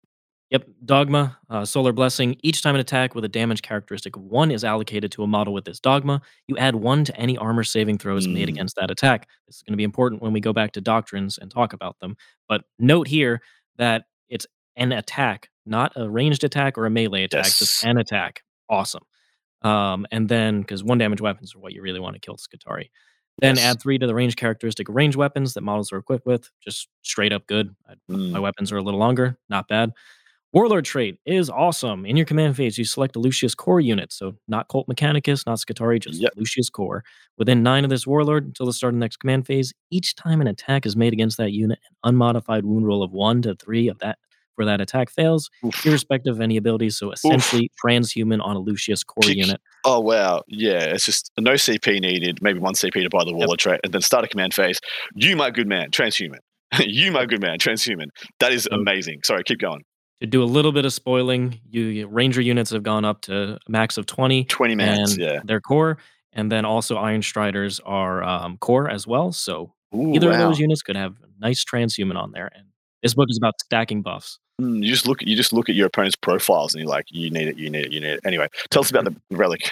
yep, 0.49 0.65
Dogma, 0.85 1.37
uh, 1.49 1.65
Solar 1.65 1.91
Blessing. 1.93 2.37
Each 2.41 2.61
time 2.63 2.73
an 2.73 2.81
attack 2.81 3.13
with 3.15 3.23
a 3.25 3.27
damage 3.29 3.61
characteristic 3.61 4.15
of 4.15 4.23
one 4.23 4.49
is 4.49 4.63
allocated 4.63 5.11
to 5.11 5.23
a 5.23 5.27
model 5.27 5.53
with 5.53 5.65
this 5.65 5.79
Dogma, 5.79 6.21
you 6.47 6.57
add 6.57 6.75
one 6.75 7.03
to 7.03 7.15
any 7.17 7.37
armor 7.37 7.63
saving 7.63 7.97
throws 7.99 8.27
made 8.27 8.47
Mm. 8.47 8.53
against 8.53 8.77
that 8.77 8.89
attack. 8.89 9.27
This 9.45 9.57
is 9.57 9.61
going 9.63 9.73
to 9.73 9.77
be 9.77 9.83
important 9.83 10.21
when 10.23 10.33
we 10.33 10.39
go 10.39 10.53
back 10.53 10.71
to 10.71 10.81
doctrines 10.81 11.37
and 11.37 11.51
talk 11.51 11.73
about 11.73 11.99
them. 11.99 12.15
But 12.47 12.63
note 12.79 13.07
here 13.09 13.41
that 13.77 14.05
it's 14.29 14.47
an 14.75 14.91
attack, 14.91 15.49
not 15.65 15.91
a 15.95 16.09
ranged 16.09 16.43
attack 16.43 16.77
or 16.77 16.85
a 16.85 16.89
melee 16.89 17.23
attack, 17.23 17.45
Yes. 17.45 17.59
just 17.59 17.83
an 17.85 17.97
attack. 17.97 18.43
Awesome. 18.69 19.03
Um, 19.61 20.05
and 20.11 20.29
then, 20.29 20.61
because 20.61 20.83
one 20.83 20.97
damage 20.97 21.21
weapons 21.21 21.53
are 21.55 21.59
what 21.59 21.73
you 21.73 21.81
really 21.81 21.99
want 21.99 22.15
to 22.15 22.19
kill 22.19 22.37
Skitarii. 22.37 22.89
Then 23.39 23.55
Yes. 23.55 23.65
add 23.65 23.81
three 23.81 23.97
to 23.97 24.07
the 24.07 24.15
range 24.15 24.35
characteristic 24.35 24.89
of 24.89 24.95
range 24.95 25.15
weapons 25.15 25.53
that 25.53 25.61
models 25.61 25.91
are 25.91 25.97
equipped 25.97 26.25
with. 26.25 26.49
Just 26.63 26.87
straight 27.03 27.31
up 27.33 27.45
good. 27.47 27.75
Mm, 28.09 28.31
My 28.31 28.39
weapons 28.39 28.71
are 28.71 28.77
a 28.77 28.81
little 28.83 28.99
longer, 28.99 29.37
not 29.49 29.67
bad. 29.67 29.91
Warlord 30.51 30.83
trait 30.85 31.19
is 31.27 31.47
awesome. 31.49 32.05
In 32.07 32.17
your 32.17 32.25
command 32.25 32.55
phase, 32.57 32.77
you 32.77 32.83
select 32.83 33.15
a 33.15 33.19
Lucius 33.19 33.53
core 33.53 33.79
unit. 33.79 34.11
So 34.11 34.35
not 34.47 34.67
Cult 34.67 34.87
Mechanicus, 34.87 35.45
not 35.45 35.59
Skitarii, 35.59 35.99
just 36.01 36.19
Yep. 36.19 36.33
Lucius 36.37 36.69
core. 36.71 37.03
Within 37.37 37.61
nine 37.61 37.83
of 37.83 37.91
this 37.91 38.07
Warlord 38.07 38.45
until 38.45 38.65
the 38.65 38.73
start 38.73 38.93
of 38.93 38.95
the 38.95 38.99
next 39.01 39.17
command 39.17 39.45
phase, 39.45 39.73
each 39.91 40.15
time 40.15 40.41
an 40.41 40.47
attack 40.47 40.85
is 40.87 40.95
made 40.95 41.13
against 41.13 41.37
that 41.37 41.51
unit, 41.51 41.77
an 41.87 41.95
unmodified 42.09 42.65
wound 42.65 42.87
roll 42.87 43.03
of 43.03 43.11
one 43.11 43.41
to 43.43 43.53
three 43.55 43.87
of 43.89 43.99
that 43.99 44.17
for 44.59 44.65
that 44.65 44.81
attack 44.81 45.09
fails, 45.09 45.49
oof. 45.65 45.85
irrespective 45.85 46.35
of 46.35 46.41
any 46.41 46.57
abilities. 46.57 46.97
So 46.97 47.13
essentially 47.13 47.71
transhuman 47.81 48.43
on 48.43 48.57
a 48.57 48.59
Lucius 48.59 49.05
core 49.05 49.31
unit. 49.31 49.61
Oh 49.85 50.01
wow, 50.01 50.43
yeah. 50.49 50.83
It's 50.83 51.05
just 51.05 51.31
no 51.39 51.53
CP 51.53 52.01
needed. 52.01 52.39
Maybe 52.41 52.59
one 52.59 52.73
CP 52.73 53.01
to 53.01 53.09
buy 53.09 53.23
the 53.23 53.33
Warlord 53.33 53.59
trait, 53.59 53.79
and 53.85 53.93
then 53.93 54.01
start 54.01 54.25
a 54.25 54.27
command 54.27 54.53
phase. 54.53 54.81
You, 55.15 55.37
my 55.37 55.49
good 55.49 55.69
man, 55.69 55.91
transhuman. 55.91 56.39
you, 56.79 57.09
my 57.13 57.25
good 57.25 57.39
man, 57.39 57.57
transhuman. 57.57 58.07
That 58.41 58.51
is 58.51 58.67
amazing. 58.69 59.21
Sorry, 59.23 59.45
keep 59.45 59.59
going. 59.59 59.85
To 60.19 60.27
do 60.27 60.43
a 60.43 60.45
little 60.45 60.73
bit 60.73 60.83
of 60.83 60.91
spoiling, 60.91 61.61
you 61.69 62.05
Ranger 62.09 62.41
units 62.41 62.71
have 62.71 62.83
gone 62.83 63.05
up 63.05 63.21
to 63.21 63.53
a 63.53 63.59
max 63.69 63.97
of 63.97 64.07
20. 64.07 64.43
Twenty 64.43 64.75
minutes. 64.75 65.17
Yeah. 65.17 65.39
their 65.45 65.61
core. 65.61 65.99
And 66.33 66.51
then 66.51 66.65
also 66.65 66.97
Iron 66.97 67.21
Striders 67.21 67.79
are 67.85 68.21
um, 68.23 68.57
core 68.57 68.89
as 68.89 69.07
well. 69.07 69.31
So 69.31 69.71
Ooh, 69.95 70.13
either 70.13 70.29
of 70.29 70.37
those 70.37 70.59
units 70.59 70.81
could 70.81 70.97
have 70.97 71.15
nice 71.39 71.63
transhuman 71.63 72.17
on 72.17 72.33
there. 72.33 72.51
And 72.53 72.65
this 73.01 73.13
book 73.13 73.27
is 73.29 73.37
about 73.37 73.53
stacking 73.61 74.01
buffs. 74.01 74.37
Mm, 74.59 74.83
you 74.83 74.89
just 74.89 75.07
look. 75.07 75.21
You 75.21 75.35
just 75.35 75.53
look 75.53 75.69
at 75.69 75.75
your 75.75 75.87
opponent's 75.87 76.15
profiles, 76.15 76.73
and 76.73 76.81
you're 76.81 76.89
like, 76.89 77.05
you 77.09 77.29
need 77.29 77.47
it. 77.47 77.57
You 77.57 77.69
need 77.69 77.85
it. 77.85 77.91
You 77.91 78.01
need 78.01 78.09
it. 78.13 78.19
Anyway, 78.25 78.47
tell 78.69 78.81
us 78.81 78.89
about 78.89 79.05
the 79.05 79.15
relic. 79.35 79.71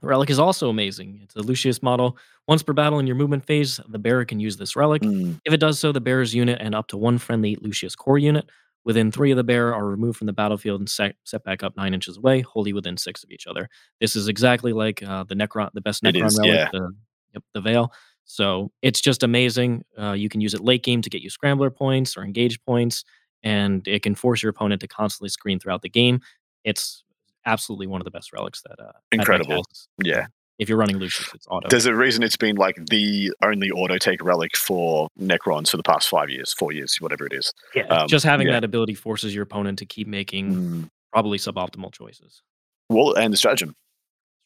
The 0.00 0.06
relic 0.06 0.30
is 0.30 0.38
also 0.38 0.68
amazing. 0.68 1.20
It's 1.22 1.34
a 1.36 1.40
Lucius 1.40 1.82
model. 1.82 2.16
Once 2.46 2.62
per 2.62 2.72
battle 2.74 2.98
in 2.98 3.06
your 3.06 3.16
movement 3.16 3.44
phase, 3.46 3.80
the 3.88 3.98
bearer 3.98 4.24
can 4.24 4.38
use 4.38 4.56
this 4.56 4.76
relic. 4.76 5.02
Mm, 5.02 5.40
If 5.44 5.52
it 5.52 5.60
does 5.60 5.78
so, 5.78 5.92
the 5.92 6.00
bearer's 6.00 6.34
unit 6.34 6.58
and 6.60 6.74
up 6.74 6.88
to 6.88 6.96
one 6.96 7.18
friendly 7.18 7.56
Lucius 7.60 7.96
core 7.96 8.18
unit 8.18 8.48
within 8.84 9.10
three 9.10 9.30
of 9.30 9.36
the 9.38 9.44
bearer 9.44 9.74
are 9.74 9.86
removed 9.86 10.18
from 10.18 10.26
the 10.26 10.32
battlefield 10.32 10.78
and 10.80 10.90
set, 10.90 11.16
set 11.24 11.42
back 11.42 11.62
up 11.62 11.74
nine 11.76 11.94
inches 11.94 12.18
away, 12.18 12.42
wholly 12.42 12.74
within 12.74 12.98
six 12.98 13.24
of 13.24 13.30
each 13.30 13.46
other. 13.46 13.68
This 13.98 14.14
is 14.14 14.28
exactly 14.28 14.74
like 14.74 15.02
uh, 15.02 15.24
the 15.24 15.34
Necron, 15.34 15.70
the 15.72 15.80
best 15.80 16.02
Necron 16.02 16.26
is, 16.26 16.38
relic, 16.38 16.54
yeah. 16.54 16.68
the, 16.70 16.90
yep, 17.32 17.42
the 17.54 17.60
Veil. 17.62 17.92
So 18.26 18.70
it's 18.82 19.00
just 19.00 19.22
amazing. 19.22 19.84
Uh, 19.98 20.12
you 20.12 20.28
can 20.28 20.42
use 20.42 20.52
it 20.52 20.60
late 20.60 20.82
game 20.82 21.00
to 21.00 21.10
get 21.10 21.22
you 21.22 21.30
scrambler 21.30 21.70
points 21.70 22.14
or 22.16 22.24
engage 22.24 22.62
points, 22.62 23.04
and 23.44 23.86
it 23.86 24.02
can 24.02 24.16
force 24.16 24.42
your 24.42 24.50
opponent 24.50 24.80
to 24.80 24.88
constantly 24.88 25.28
screen 25.28 25.60
throughout 25.60 25.82
the 25.82 25.88
game. 25.88 26.20
It's 26.64 27.04
absolutely 27.46 27.86
one 27.86 28.00
of 28.00 28.04
the 28.04 28.10
best 28.10 28.32
relics 28.32 28.62
that 28.62 28.80
uh, 28.82 28.90
Incredible. 29.12 29.62
yeah. 30.02 30.26
If 30.58 30.68
you're 30.68 30.78
running 30.78 30.98
Lucius, 30.98 31.28
it's 31.34 31.46
auto. 31.50 31.68
There's 31.68 31.86
a 31.86 31.94
reason 31.94 32.22
it's 32.22 32.36
been 32.36 32.54
like 32.56 32.76
the 32.88 33.32
only 33.42 33.70
auto 33.72 33.98
take 33.98 34.22
relic 34.22 34.56
for 34.56 35.08
Necrons 35.20 35.68
for 35.68 35.76
the 35.76 35.82
past 35.82 36.08
five 36.08 36.30
years, 36.30 36.52
four 36.54 36.72
years, 36.72 36.96
whatever 37.00 37.26
it 37.26 37.32
is. 37.32 37.52
yeah, 37.74 37.82
um, 37.88 38.06
just 38.08 38.24
having 38.24 38.46
yeah. 38.46 38.52
that 38.54 38.64
ability 38.64 38.94
forces 38.94 39.34
your 39.34 39.42
opponent 39.42 39.78
to 39.80 39.86
keep 39.86 40.06
making 40.06 40.54
Mm. 40.54 40.88
probably 41.12 41.38
suboptimal 41.38 41.92
choices. 41.92 42.42
Well, 42.88 43.14
and 43.14 43.32
the 43.32 43.36
stratagem. 43.36 43.74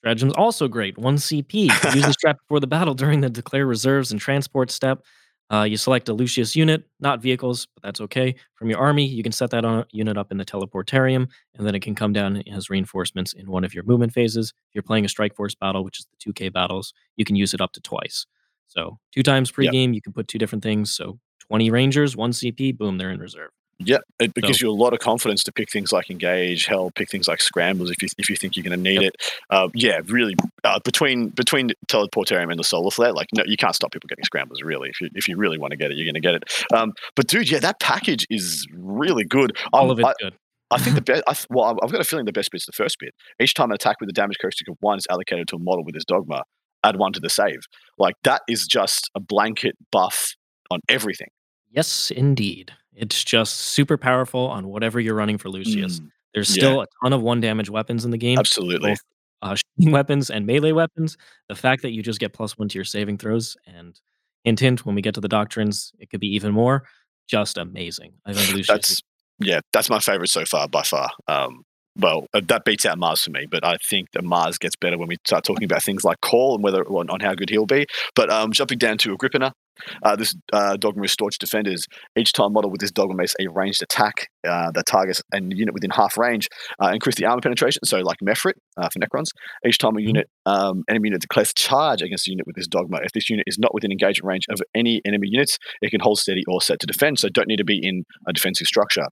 Stratagem's 0.05 0.33
also 0.35 0.67
great. 0.67 0.97
One 0.97 1.17
CP. 1.17 1.65
Use 1.95 2.05
the 2.07 2.15
strat 2.25 2.37
before 2.39 2.61
the 2.61 2.67
battle 2.67 2.95
during 2.95 3.21
the 3.21 3.29
declare 3.29 3.67
reserves 3.67 4.11
and 4.11 4.19
transport 4.21 4.71
step. 4.71 5.03
Uh, 5.51 5.63
you 5.63 5.77
select 5.79 6.09
a 6.09 6.13
Lucius 6.13 6.55
unit, 6.55 6.85
not 7.01 7.23
vehicles, 7.23 7.67
but 7.75 7.83
that's 7.83 8.01
okay. 8.03 8.35
From 8.55 8.69
your 8.69 8.79
army, 8.79 9.07
you 9.07 9.23
can 9.23 9.33
set 9.33 9.51
that 9.51 9.65
on, 9.65 9.85
unit 9.93 10.19
up 10.19 10.31
in 10.31 10.37
the 10.37 10.45
teleportarium, 10.45 11.27
and 11.55 11.67
then 11.67 11.75
it 11.75 11.81
can 11.81 11.95
come 11.95 12.13
down 12.13 12.43
as 12.53 12.69
reinforcements 12.69 13.33
in 13.33 13.51
one 13.51 13.65
of 13.65 13.73
your 13.73 13.85
movement 13.85 14.13
phases. 14.13 14.53
If 14.69 14.75
you're 14.75 14.83
playing 14.83 15.07
a 15.07 15.09
Strike 15.09 15.35
Force 15.35 15.55
battle, 15.55 15.85
which 15.85 16.01
is 16.01 16.07
the 16.07 16.33
2K 16.33 16.53
battles, 16.53 16.93
you 17.17 17.25
can 17.25 17.37
use 17.37 17.55
it 17.55 17.63
up 17.63 17.73
to 17.73 17.81
twice. 17.81 18.27
So 18.67 18.99
two 19.13 19.23
times 19.23 19.51
pre 19.51 19.69
game, 19.69 19.95
you 19.95 20.03
can 20.03 20.13
put 20.13 20.29
two 20.29 20.39
different 20.39 20.63
things. 20.63 20.95
So 20.95 21.19
20 21.49 21.71
Rangers, 21.71 22.15
one 22.15 22.33
CP, 22.33 22.77
boom, 22.77 22.99
they're 22.99 23.11
in 23.11 23.21
reserve. 23.21 23.51
Yeah, 23.81 23.99
it, 24.19 24.33
it 24.37 24.43
gives 24.43 24.61
you 24.61 24.69
a 24.69 24.73
lot 24.73 24.93
of 24.93 24.99
confidence 24.99 25.45
to 25.45 25.53
pick 25.53 25.71
things 25.71 25.93
like 25.93 26.11
engage, 26.11 26.67
hell, 26.67 26.91
pick 26.91 27.09
things 27.11 27.29
like 27.29 27.41
scramblers 27.41 27.91
if 27.91 28.03
you 28.03 28.09
if 28.19 28.29
you 28.29 28.35
think 28.37 28.57
you're 28.57 28.65
going 28.65 28.77
to 28.77 28.83
need 28.83 29.03
Yep. 29.03 29.13
it. 29.15 29.23
Uh, 29.51 29.69
yeah, 29.75 30.01
really. 30.07 30.35
Uh, 30.65 30.81
between 30.85 31.29
between 31.29 31.71
teleportarium 31.87 32.51
and 32.51 32.59
the 32.59 32.65
solar 32.65 32.91
flare, 32.91 33.13
like 33.13 33.29
no, 33.35 33.45
you 33.47 33.57
can't 33.57 33.75
stop 33.77 33.93
people 33.93 34.09
getting 34.09 34.25
scramblers. 34.25 34.63
Really, 34.63 34.89
if 34.89 35.01
you 35.01 35.09
if 35.15 35.29
you 35.29 35.37
really 35.37 35.59
want 35.59 35.71
to 35.71 35.77
get 35.77 35.91
it, 35.93 35.97
you're 35.97 36.07
going 36.07 36.15
to 36.15 36.21
get 36.21 36.35
it. 36.35 36.45
Um, 36.75 36.93
but 37.15 37.29
dude, 37.29 37.51
yeah, 37.51 37.61
that 37.61 37.79
package 37.79 38.27
is 38.31 38.67
really 38.75 39.25
good. 39.25 39.57
All 39.73 39.85
Um, 39.85 39.91
of 39.91 39.99
it's 40.01 40.09
I, 40.09 40.13
good. 40.21 40.35
I 40.73 40.79
think 40.79 40.97
the 40.97 41.03
best. 41.13 41.23
I, 41.29 41.35
well, 41.49 41.79
I've- 41.81 41.93
got 41.93 42.01
a 42.01 42.05
feeling 42.05 42.25
the 42.27 42.33
best 42.33 42.51
bit's 42.51 42.67
the 42.67 42.73
first 42.73 42.97
bit. 42.99 43.15
Each 43.41 43.55
time 43.55 43.71
an 43.71 43.75
attack 43.77 44.01
with 44.01 44.09
a 44.09 44.13
damage 44.13 44.39
characteristic 44.41 44.69
of 44.69 44.77
one 44.81 44.99
is 44.99 45.07
allocated 45.09 45.47
to 45.49 45.57
a 45.57 45.61
model 45.61 45.85
with 45.85 45.95
this 45.95 46.05
dogma, 46.05 46.43
add 46.83 46.97
one 46.97 47.13
to 47.13 47.21
the 47.21 47.31
save. 47.31 47.61
Like 47.97 48.17
that 48.25 48.43
is 48.49 48.67
just 48.67 49.09
a 49.15 49.21
blanket 49.21 49.77
buff 49.93 50.35
on 50.69 50.81
everything. 50.89 51.29
Yes, 51.71 52.11
indeed. 52.11 52.73
It's 52.99 53.23
just 53.23 53.57
super 53.57 53.97
powerful 53.97 54.47
on 54.47 54.69
whatever 54.69 54.99
you're 55.01 55.15
running 55.15 55.39
for 55.39 55.49
Lucius. 55.49 56.01
Mm, 56.01 56.11
There's 56.35 56.57
yeah. 56.57 56.61
still 56.61 56.81
a 56.83 56.87
ton 57.03 57.13
of 57.13 57.23
one 57.23 57.41
damage 57.41 57.71
weapons 57.71 58.05
in 58.05 58.11
the 58.11 58.19
game, 58.19 58.39
absolutely. 58.39 58.91
both 58.91 58.99
uh, 59.43 59.55
shooting 59.55 59.93
weapons 59.93 60.31
and 60.31 60.47
melee 60.47 60.73
weapons. 60.73 61.17
The 61.49 61.55
fact 61.55 61.83
that 61.83 61.93
you 61.93 62.03
just 62.03 62.21
get 62.21 62.33
plus 62.33 62.59
one 62.59 62.69
to 62.69 62.79
your 62.79 62.85
saving 62.85 63.19
throws, 63.19 63.57
and 63.67 63.99
hint, 64.45 64.61
hint, 64.61 64.85
when 64.85 64.95
we 64.95 65.03
get 65.03 65.15
to 65.15 65.21
the 65.21 65.29
doctrines, 65.29 65.93
it 65.99 66.11
could 66.11 66.21
be 66.21 66.35
even 66.35 66.53
more. 66.53 66.85
Just 67.29 67.59
amazing. 67.59 68.15
I 68.27 68.33
think 68.33 68.49
Lucius 68.49 68.67
That's 68.67 69.03
yeah, 69.41 69.61
that's 69.73 69.89
my 69.89 70.01
favorite 70.01 70.31
so 70.31 70.45
far 70.45 70.69
by 70.69 70.83
far. 70.83 71.11
Um, 71.29 71.65
well, 71.99 72.27
uh, 72.35 72.41
that 72.49 72.65
beats 72.65 72.87
out 72.87 72.99
Mars 72.99 73.23
for 73.23 73.31
me. 73.31 73.47
But 73.51 73.65
I 73.65 73.77
think 73.89 74.09
that 74.13 74.25
Mars 74.25 74.59
gets 74.59 74.77
better 74.77 74.99
when 74.99 75.09
we 75.09 75.17
start 75.27 75.45
talking 75.45 75.65
about 75.65 75.83
things 75.83 76.05
like 76.05 76.21
Cawl 76.21 76.55
and 76.55 76.65
whether 76.65 76.83
on, 76.85 77.11
on 77.11 77.21
how 77.21 77.35
good 77.35 77.51
he'll 77.51 77.67
be. 77.67 77.87
But 78.15 78.31
um, 78.31 78.53
jumping 78.53 78.79
down 78.79 78.99
to 78.99 79.13
Agrippina, 79.13 79.53
uh, 80.03 80.17
this 80.17 80.35
uh, 80.53 80.77
dogma 80.77 81.05
is 81.05 81.13
staunch 81.13 81.39
defenders. 81.39 81.85
Each 82.17 82.33
time 82.33 82.53
model 82.53 82.71
with 82.71 82.81
this 82.81 82.91
dogma 82.91 83.15
makes 83.15 83.35
a 83.41 83.49
ranged 83.49 83.83
attack 83.83 84.27
uh, 84.47 84.71
that 84.73 84.87
targets 84.87 85.23
a 85.33 85.41
unit 85.41 85.73
within 85.73 85.91
half 85.91 86.17
range. 86.17 86.49
Uh, 86.83 86.89
increase 86.89 87.15
the 87.15 87.27
armor 87.27 87.41
penetration, 87.41 87.81
so 87.85 87.99
like 87.99 88.19
Mephrit 88.21 88.57
uh, 88.77 88.89
for 88.93 88.99
Necrons. 88.99 89.29
Each 89.67 89.79
time 89.79 89.97
a 89.97 89.99
Mm-hmm. 89.99 90.07
unit, 90.07 90.29
um, 90.47 90.85
enemy 90.89 91.09
unit 91.09 91.21
declares 91.21 91.53
charge 91.53 92.03
against 92.03 92.29
a 92.29 92.31
unit 92.31 92.47
with 92.47 92.57
this 92.57 92.67
dogma, 92.67 93.01
if 93.03 93.13
this 93.13 93.29
unit 93.29 93.45
is 93.47 93.59
not 93.59 93.75
within 93.75 93.91
engagement 93.91 94.29
range 94.29 94.45
of 94.49 94.61
any 94.75 95.01
enemy 95.05 95.29
units, 95.31 95.59
it 95.83 95.91
can 95.91 96.01
hold 96.01 96.19
steady 96.19 96.45
or 96.49 96.63
set 96.63 96.79
to 96.81 96.87
defend. 96.87 97.19
So 97.19 97.29
don't 97.29 97.49
need 97.49 97.57
to 97.57 97.65
be 97.65 97.79
in 97.83 98.05
a 98.27 98.33
defensive 98.33 98.67
structure. 98.67 99.07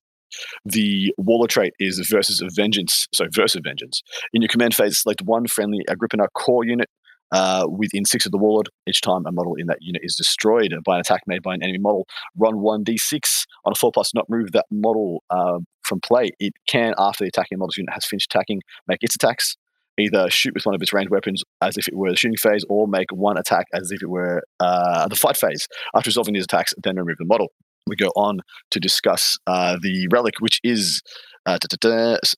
The 0.64 1.12
Waller 1.18 1.48
trait 1.48 1.72
is 1.78 2.06
versus 2.10 2.40
a 2.40 2.48
vengeance, 2.54 3.06
so 3.14 3.26
versus 3.32 3.60
vengeance. 3.64 4.02
In 4.32 4.42
your 4.42 4.48
command 4.48 4.74
phase, 4.74 5.00
select 5.00 5.22
one 5.22 5.46
friendly 5.46 5.84
Agrippina 5.88 6.26
core 6.34 6.64
unit 6.64 6.88
uh, 7.32 7.66
within 7.68 8.04
six 8.04 8.26
of 8.26 8.32
the 8.32 8.38
warlord. 8.38 8.68
Each 8.88 9.00
time 9.00 9.24
a 9.26 9.32
model 9.32 9.54
in 9.56 9.66
that 9.66 9.78
unit 9.80 10.02
is 10.04 10.14
destroyed 10.14 10.72
by 10.84 10.94
an 10.94 11.00
attack 11.00 11.22
made 11.26 11.42
by 11.42 11.54
an 11.54 11.62
enemy 11.62 11.78
model, 11.78 12.06
run 12.36 12.60
one 12.60 12.84
d6 12.84 13.44
on 13.64 13.72
a 13.72 13.74
four 13.74 13.90
plus. 13.92 14.14
Not 14.14 14.28
move 14.28 14.52
that 14.52 14.66
model 14.70 15.22
uh, 15.30 15.58
from 15.82 16.00
play. 16.00 16.30
It 16.38 16.54
can, 16.68 16.94
after 16.98 17.24
the 17.24 17.28
attacking 17.28 17.58
model's 17.58 17.76
unit 17.76 17.92
has 17.94 18.04
finished 18.04 18.32
attacking, 18.32 18.62
make 18.86 19.02
its 19.02 19.14
attacks. 19.14 19.56
Either 19.98 20.28
shoot 20.28 20.52
with 20.52 20.66
one 20.66 20.74
of 20.74 20.82
its 20.82 20.92
ranged 20.92 21.10
weapons 21.10 21.42
as 21.62 21.78
if 21.78 21.88
it 21.88 21.96
were 21.96 22.10
the 22.10 22.16
shooting 22.16 22.36
phase, 22.36 22.66
or 22.68 22.86
make 22.86 23.06
one 23.12 23.38
attack 23.38 23.64
as 23.72 23.90
if 23.90 24.02
it 24.02 24.10
were 24.10 24.42
uh, 24.60 25.08
the 25.08 25.16
fight 25.16 25.38
phase. 25.38 25.66
After 25.94 26.08
resolving 26.08 26.34
these 26.34 26.44
attacks, 26.44 26.74
then 26.82 26.96
remove 26.96 27.16
the 27.18 27.24
model. 27.24 27.48
We 27.86 27.96
go 27.96 28.08
on 28.16 28.40
to 28.72 28.80
discuss 28.80 29.36
uh, 29.46 29.76
the 29.80 30.08
relic, 30.10 30.34
which 30.40 30.60
is 30.64 31.02
uh, 31.46 31.58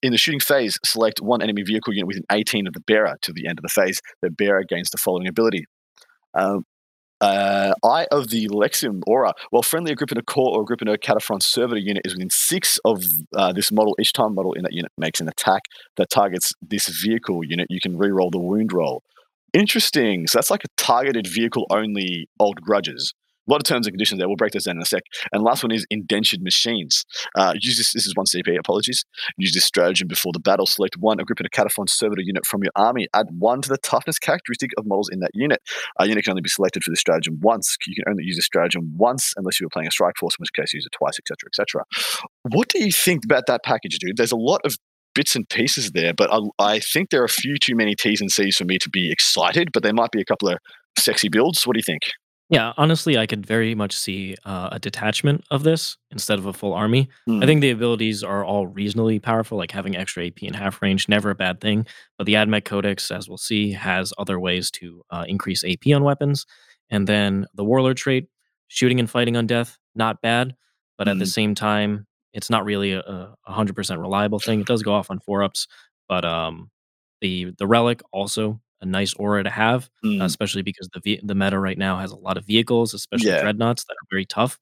in 0.02 0.12
the 0.12 0.18
shooting 0.18 0.40
phase. 0.40 0.78
Select 0.84 1.20
one 1.20 1.42
enemy 1.42 1.62
vehicle 1.62 1.94
unit 1.94 2.06
within 2.06 2.24
18 2.30 2.66
of 2.66 2.74
the 2.74 2.80
bearer 2.80 3.16
to 3.22 3.32
the 3.32 3.46
end 3.46 3.58
of 3.58 3.62
the 3.62 3.68
phase. 3.68 4.00
The 4.22 4.30
bearer 4.30 4.64
gains 4.68 4.90
the 4.90 4.98
following 4.98 5.26
ability. 5.26 5.64
Um, 6.34 6.64
uh, 7.20 7.72
Eye 7.84 8.06
of 8.10 8.28
the 8.28 8.48
Lexium 8.48 9.00
Aura. 9.06 9.32
While 9.50 9.62
friendly 9.62 9.92
Agrippina 9.92 10.22
Core 10.22 10.56
or 10.56 10.62
Agrippina 10.62 10.98
Cataphron 10.98 11.42
Servitor 11.42 11.80
unit 11.80 12.02
is 12.04 12.14
within 12.14 12.30
six 12.30 12.78
of 12.84 13.02
uh, 13.34 13.52
this 13.52 13.72
model, 13.72 13.96
each 14.00 14.12
time 14.12 14.34
model 14.34 14.52
in 14.52 14.62
that 14.62 14.72
unit 14.72 14.92
makes 14.96 15.20
an 15.20 15.28
attack 15.28 15.62
that 15.96 16.10
targets 16.10 16.52
this 16.62 16.88
vehicle 16.88 17.40
unit, 17.44 17.66
you 17.70 17.80
can 17.80 17.96
re-roll 17.96 18.30
the 18.30 18.38
wound 18.38 18.72
roll. 18.72 19.02
Interesting. 19.52 20.26
So 20.26 20.38
that's 20.38 20.50
like 20.50 20.64
a 20.64 20.68
targeted 20.76 21.26
vehicle 21.26 21.66
only 21.70 22.28
old 22.38 22.60
grudges. 22.60 23.14
A 23.48 23.52
lot 23.52 23.60
of 23.60 23.64
terms 23.64 23.86
and 23.86 23.92
conditions 23.92 24.18
there. 24.18 24.28
We'll 24.28 24.36
break 24.36 24.52
those 24.52 24.64
down 24.64 24.76
in 24.76 24.82
a 24.82 24.86
sec. 24.86 25.02
And 25.32 25.42
last 25.42 25.62
one 25.62 25.72
is 25.72 25.86
indentured 25.90 26.42
machines. 26.42 27.04
Uh, 27.34 27.54
use 27.60 27.76
this. 27.76 27.92
This 27.92 28.06
is 28.06 28.14
one 28.14 28.26
CP. 28.26 28.58
Apologies. 28.58 29.04
Use 29.36 29.52
this 29.54 29.64
stratagem 29.64 30.08
before 30.08 30.32
the 30.32 30.40
battle. 30.40 30.66
Select 30.66 30.96
one 30.98 31.18
Agrippina 31.20 31.48
Cataphron 31.50 31.88
Servitor 31.88 32.22
unit 32.22 32.44
from 32.46 32.62
your 32.62 32.72
army. 32.76 33.08
Add 33.14 33.26
one 33.38 33.62
to 33.62 33.68
the 33.68 33.78
toughness 33.78 34.18
characteristic 34.18 34.70
of 34.76 34.86
models 34.86 35.08
in 35.10 35.20
that 35.20 35.30
unit. 35.34 35.60
A 35.98 36.06
unit 36.06 36.24
can 36.24 36.32
only 36.32 36.42
be 36.42 36.48
selected 36.48 36.84
for 36.84 36.90
this 36.90 37.00
stratagem 37.00 37.38
once. 37.40 37.76
You 37.86 37.94
can 37.94 38.04
only 38.10 38.24
use 38.24 38.36
this 38.36 38.46
stratagem 38.46 38.92
once 38.96 39.32
unless 39.36 39.60
you 39.60 39.66
were 39.66 39.70
playing 39.70 39.88
a 39.88 39.92
strike 39.92 40.16
force, 40.18 40.34
in 40.38 40.42
which 40.42 40.52
case 40.52 40.74
use 40.74 40.86
it 40.86 40.96
twice, 40.96 41.18
etc., 41.18 41.36
etc. 41.46 41.84
What 42.50 42.68
do 42.68 42.84
you 42.84 42.92
think 42.92 43.24
about 43.24 43.46
that 43.46 43.64
package, 43.64 43.98
dude? 43.98 44.16
There's 44.16 44.32
a 44.32 44.36
lot 44.36 44.60
of 44.64 44.76
bits 45.14 45.34
and 45.34 45.48
pieces 45.48 45.92
there, 45.92 46.12
but 46.14 46.32
I, 46.32 46.40
I 46.58 46.78
think 46.80 47.10
there 47.10 47.22
are 47.22 47.24
a 47.24 47.28
few 47.28 47.56
too 47.56 47.74
many 47.74 47.94
T's 47.94 48.20
and 48.20 48.30
C's 48.30 48.56
for 48.56 48.64
me 48.64 48.78
to 48.78 48.90
be 48.90 49.10
excited. 49.10 49.70
But 49.72 49.82
there 49.82 49.94
might 49.94 50.10
be 50.10 50.20
a 50.20 50.24
couple 50.24 50.48
of 50.48 50.58
sexy 50.96 51.28
builds. 51.28 51.66
What 51.66 51.74
do 51.74 51.78
you 51.78 51.84
think? 51.84 52.02
Yeah, 52.50 52.72
honestly, 52.78 53.18
I 53.18 53.26
could 53.26 53.44
very 53.44 53.74
much 53.74 53.94
see 53.94 54.34
uh, 54.46 54.70
a 54.72 54.78
detachment 54.78 55.44
of 55.50 55.64
this 55.64 55.98
instead 56.10 56.38
of 56.38 56.46
a 56.46 56.52
full 56.54 56.72
army. 56.72 57.08
Hmm. 57.26 57.42
I 57.42 57.46
think 57.46 57.60
the 57.60 57.70
abilities 57.70 58.24
are 58.24 58.42
all 58.42 58.66
reasonably 58.66 59.18
powerful, 59.18 59.58
like 59.58 59.70
having 59.70 59.96
extra 59.96 60.26
AP 60.26 60.38
and 60.42 60.56
half 60.56 60.80
range, 60.80 61.08
never 61.10 61.28
a 61.30 61.34
bad 61.34 61.60
thing. 61.60 61.86
But 62.16 62.26
the 62.26 62.34
AdMech 62.34 62.64
Codex, 62.64 63.10
as 63.10 63.28
we'll 63.28 63.36
see, 63.36 63.72
has 63.72 64.14
other 64.16 64.40
ways 64.40 64.70
to 64.72 65.02
uh, 65.10 65.24
increase 65.28 65.62
AP 65.62 65.92
on 65.94 66.04
weapons. 66.04 66.46
And 66.88 67.06
then 67.06 67.44
the 67.54 67.64
Warlord 67.64 67.98
trait, 67.98 68.28
shooting 68.68 68.98
and 68.98 69.10
fighting 69.10 69.36
on 69.36 69.46
death, 69.46 69.76
not 69.94 70.22
bad. 70.22 70.54
But 70.96 71.06
at 71.08 71.18
the 71.18 71.24
Mhm. 71.26 71.32
same 71.32 71.54
time, 71.54 72.06
it's 72.32 72.48
not 72.50 72.64
really 72.64 72.92
a, 72.92 73.00
a 73.00 73.36
100% 73.46 74.00
reliable 74.00 74.38
thing. 74.38 74.60
It 74.60 74.66
does 74.66 74.82
go 74.82 74.94
off 74.94 75.10
on 75.10 75.20
four 75.20 75.42
ups, 75.42 75.66
but 76.08 76.24
um, 76.24 76.70
the 77.20 77.52
the 77.58 77.66
relic 77.66 78.00
also 78.12 78.60
a 78.80 78.86
nice 78.86 79.12
aura 79.14 79.42
to 79.44 79.50
have 79.50 79.90
Mm. 80.04 80.22
especially 80.24 80.62
because 80.62 80.88
the 80.94 81.00
ve- 81.00 81.20
the 81.22 81.34
meta 81.34 81.58
right 81.58 81.78
now 81.78 81.98
has 81.98 82.12
a 82.12 82.16
lot 82.16 82.36
of 82.36 82.46
vehicles, 82.46 82.94
especially 82.94 83.28
Yeah. 83.30 83.42
dreadnoughts 83.42 83.84
that 83.84 83.94
are 83.94 84.06
very 84.10 84.24
tough. 84.24 84.58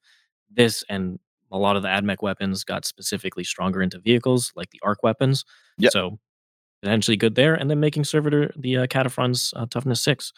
This 0.51 0.83
and 0.89 1.19
a 1.53 1.59
lot 1.59 1.77
of 1.77 1.83
the 1.83 1.89
AdMech 1.89 2.23
weapons 2.23 2.65
got 2.65 2.85
specifically 2.85 3.45
stronger 3.45 3.83
into 3.83 3.99
vehicles, 4.01 4.53
like 4.57 4.71
the 4.71 4.81
arc 4.83 5.03
weapons. 5.03 5.45
Yep. 5.79 5.93
So 5.93 6.19
potentially 6.83 7.17
good 7.17 7.35
there, 7.35 7.55
and 7.55 7.71
then 7.71 7.81
making 7.81 8.05
Servitor 8.05 8.53
the 8.57 8.79
uh, 8.79 8.87
Cataphrons 8.87 9.53
uh, 9.57 9.67
toughness 9.71 10.03
six, 10.03 10.33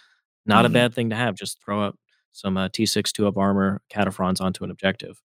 not 0.46 0.64
a 0.64 0.68
Mhm. 0.68 0.72
bad 0.72 0.94
thing 0.94 1.10
to 1.10 1.16
have. 1.16 1.34
Just 1.36 1.62
throw 1.64 1.82
up 1.82 1.96
some 2.32 2.56
uh, 2.56 2.68
T6 2.68 3.12
two 3.12 3.26
up 3.26 3.36
armor 3.36 3.80
Cataphrons 3.90 4.40
onto 4.40 4.64
an 4.64 4.70
objective. 4.70 5.20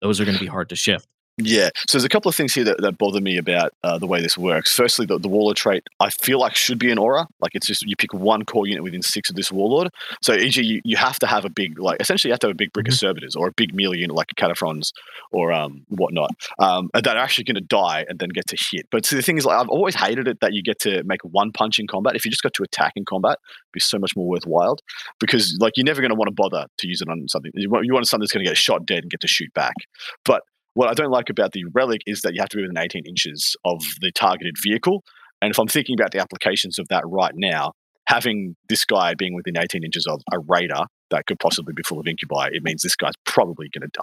Those 0.00 0.20
are 0.20 0.24
going 0.24 0.36
to 0.36 0.40
be 0.42 0.46
hard 0.56 0.68
to 0.70 0.76
shift. 0.76 1.08
Yeah. 1.38 1.68
So 1.86 1.98
there's 1.98 2.04
a 2.04 2.08
couple 2.08 2.30
of 2.30 2.34
things 2.34 2.54
here 2.54 2.64
that, 2.64 2.80
that 2.80 2.96
bother 2.96 3.20
me 3.20 3.36
about 3.36 3.74
uh, 3.84 3.98
the 3.98 4.06
way 4.06 4.22
this 4.22 4.38
works. 4.38 4.72
Firstly, 4.72 5.04
the, 5.04 5.18
the 5.18 5.28
warlord 5.28 5.58
trait 5.58 5.82
I 6.00 6.08
feel 6.08 6.40
like 6.40 6.56
should 6.56 6.78
be 6.78 6.90
an 6.90 6.96
aura. 6.96 7.26
Like 7.40 7.54
it's 7.54 7.66
just 7.66 7.82
you 7.82 7.94
pick 7.94 8.14
one 8.14 8.46
core 8.46 8.66
unit 8.66 8.82
within 8.82 9.02
six 9.02 9.28
of 9.28 9.36
this 9.36 9.52
warlord. 9.52 9.90
So 10.22 10.32
e.g. 10.32 10.62
you, 10.62 10.80
you 10.82 10.96
have 10.96 11.18
to 11.18 11.26
have 11.26 11.44
a 11.44 11.50
big 11.50 11.78
like 11.78 12.00
essentially 12.00 12.30
you 12.30 12.32
have 12.32 12.40
to 12.40 12.46
have 12.46 12.54
a 12.54 12.56
big 12.56 12.72
brick 12.72 12.88
of 12.88 12.94
servitors 12.94 13.36
or 13.36 13.48
a 13.48 13.52
big 13.52 13.74
melee 13.74 13.98
unit 13.98 14.16
like 14.16 14.28
a 14.32 14.34
cataphrons 14.34 14.92
or 15.30 15.52
um 15.52 15.84
whatnot 15.88 16.30
um 16.58 16.88
that 16.94 17.06
are 17.06 17.22
actually 17.22 17.44
going 17.44 17.54
to 17.54 17.60
die 17.60 18.06
and 18.08 18.18
then 18.18 18.30
get 18.30 18.46
to 18.46 18.56
hit. 18.70 18.86
But 18.90 19.04
see, 19.04 19.16
the 19.16 19.22
thing 19.22 19.36
is 19.36 19.44
like 19.44 19.58
I've 19.60 19.68
always 19.68 19.94
hated 19.94 20.28
it 20.28 20.40
that 20.40 20.54
you 20.54 20.62
get 20.62 20.78
to 20.80 21.02
make 21.04 21.20
one 21.22 21.52
punch 21.52 21.78
in 21.78 21.86
combat. 21.86 22.16
If 22.16 22.24
you 22.24 22.30
just 22.30 22.42
got 22.42 22.54
to 22.54 22.62
attack 22.62 22.94
in 22.96 23.04
combat, 23.04 23.32
it'd 23.32 23.72
be 23.72 23.80
so 23.80 23.98
much 23.98 24.16
more 24.16 24.26
worthwhile 24.26 24.78
because 25.20 25.54
like 25.60 25.74
you're 25.76 25.84
never 25.84 26.00
going 26.00 26.12
to 26.12 26.16
want 26.16 26.28
to 26.28 26.34
bother 26.34 26.66
to 26.78 26.88
use 26.88 27.02
it 27.02 27.10
on 27.10 27.28
something. 27.28 27.52
You 27.54 27.68
want, 27.68 27.84
you 27.84 27.92
want 27.92 28.08
something 28.08 28.22
that's 28.22 28.32
going 28.32 28.42
to 28.42 28.50
get 28.50 28.56
shot 28.56 28.86
dead 28.86 29.00
and 29.04 29.10
get 29.10 29.20
to 29.20 29.28
shoot 29.28 29.52
back. 29.52 29.74
But 30.24 30.42
what 30.76 30.90
I 30.90 30.92
don't 30.92 31.10
like 31.10 31.30
about 31.30 31.52
the 31.52 31.64
relic 31.72 32.02
is 32.06 32.20
that 32.20 32.34
you 32.34 32.40
have 32.42 32.50
to 32.50 32.58
be 32.58 32.62
within 32.62 32.76
18 32.76 33.06
inches 33.06 33.56
of 33.64 33.82
the 34.02 34.12
targeted 34.12 34.56
vehicle. 34.62 35.02
And 35.40 35.50
if 35.50 35.58
I'm 35.58 35.68
thinking 35.68 35.98
about 35.98 36.12
the 36.12 36.20
applications 36.20 36.78
of 36.78 36.86
that 36.88 37.02
right 37.06 37.32
now, 37.34 37.72
having 38.06 38.56
this 38.68 38.84
guy 38.84 39.14
being 39.14 39.34
within 39.34 39.56
18 39.56 39.82
inches 39.82 40.06
of 40.06 40.20
a 40.30 40.38
raider 40.38 40.84
that 41.10 41.24
could 41.26 41.38
possibly 41.38 41.72
be 41.74 41.82
full 41.82 41.98
of 41.98 42.06
incubi, 42.06 42.48
it 42.52 42.62
means 42.62 42.82
this 42.82 42.94
guy's 42.94 43.14
probably 43.24 43.70
going 43.70 43.88
to 43.88 43.98
die. 43.98 44.02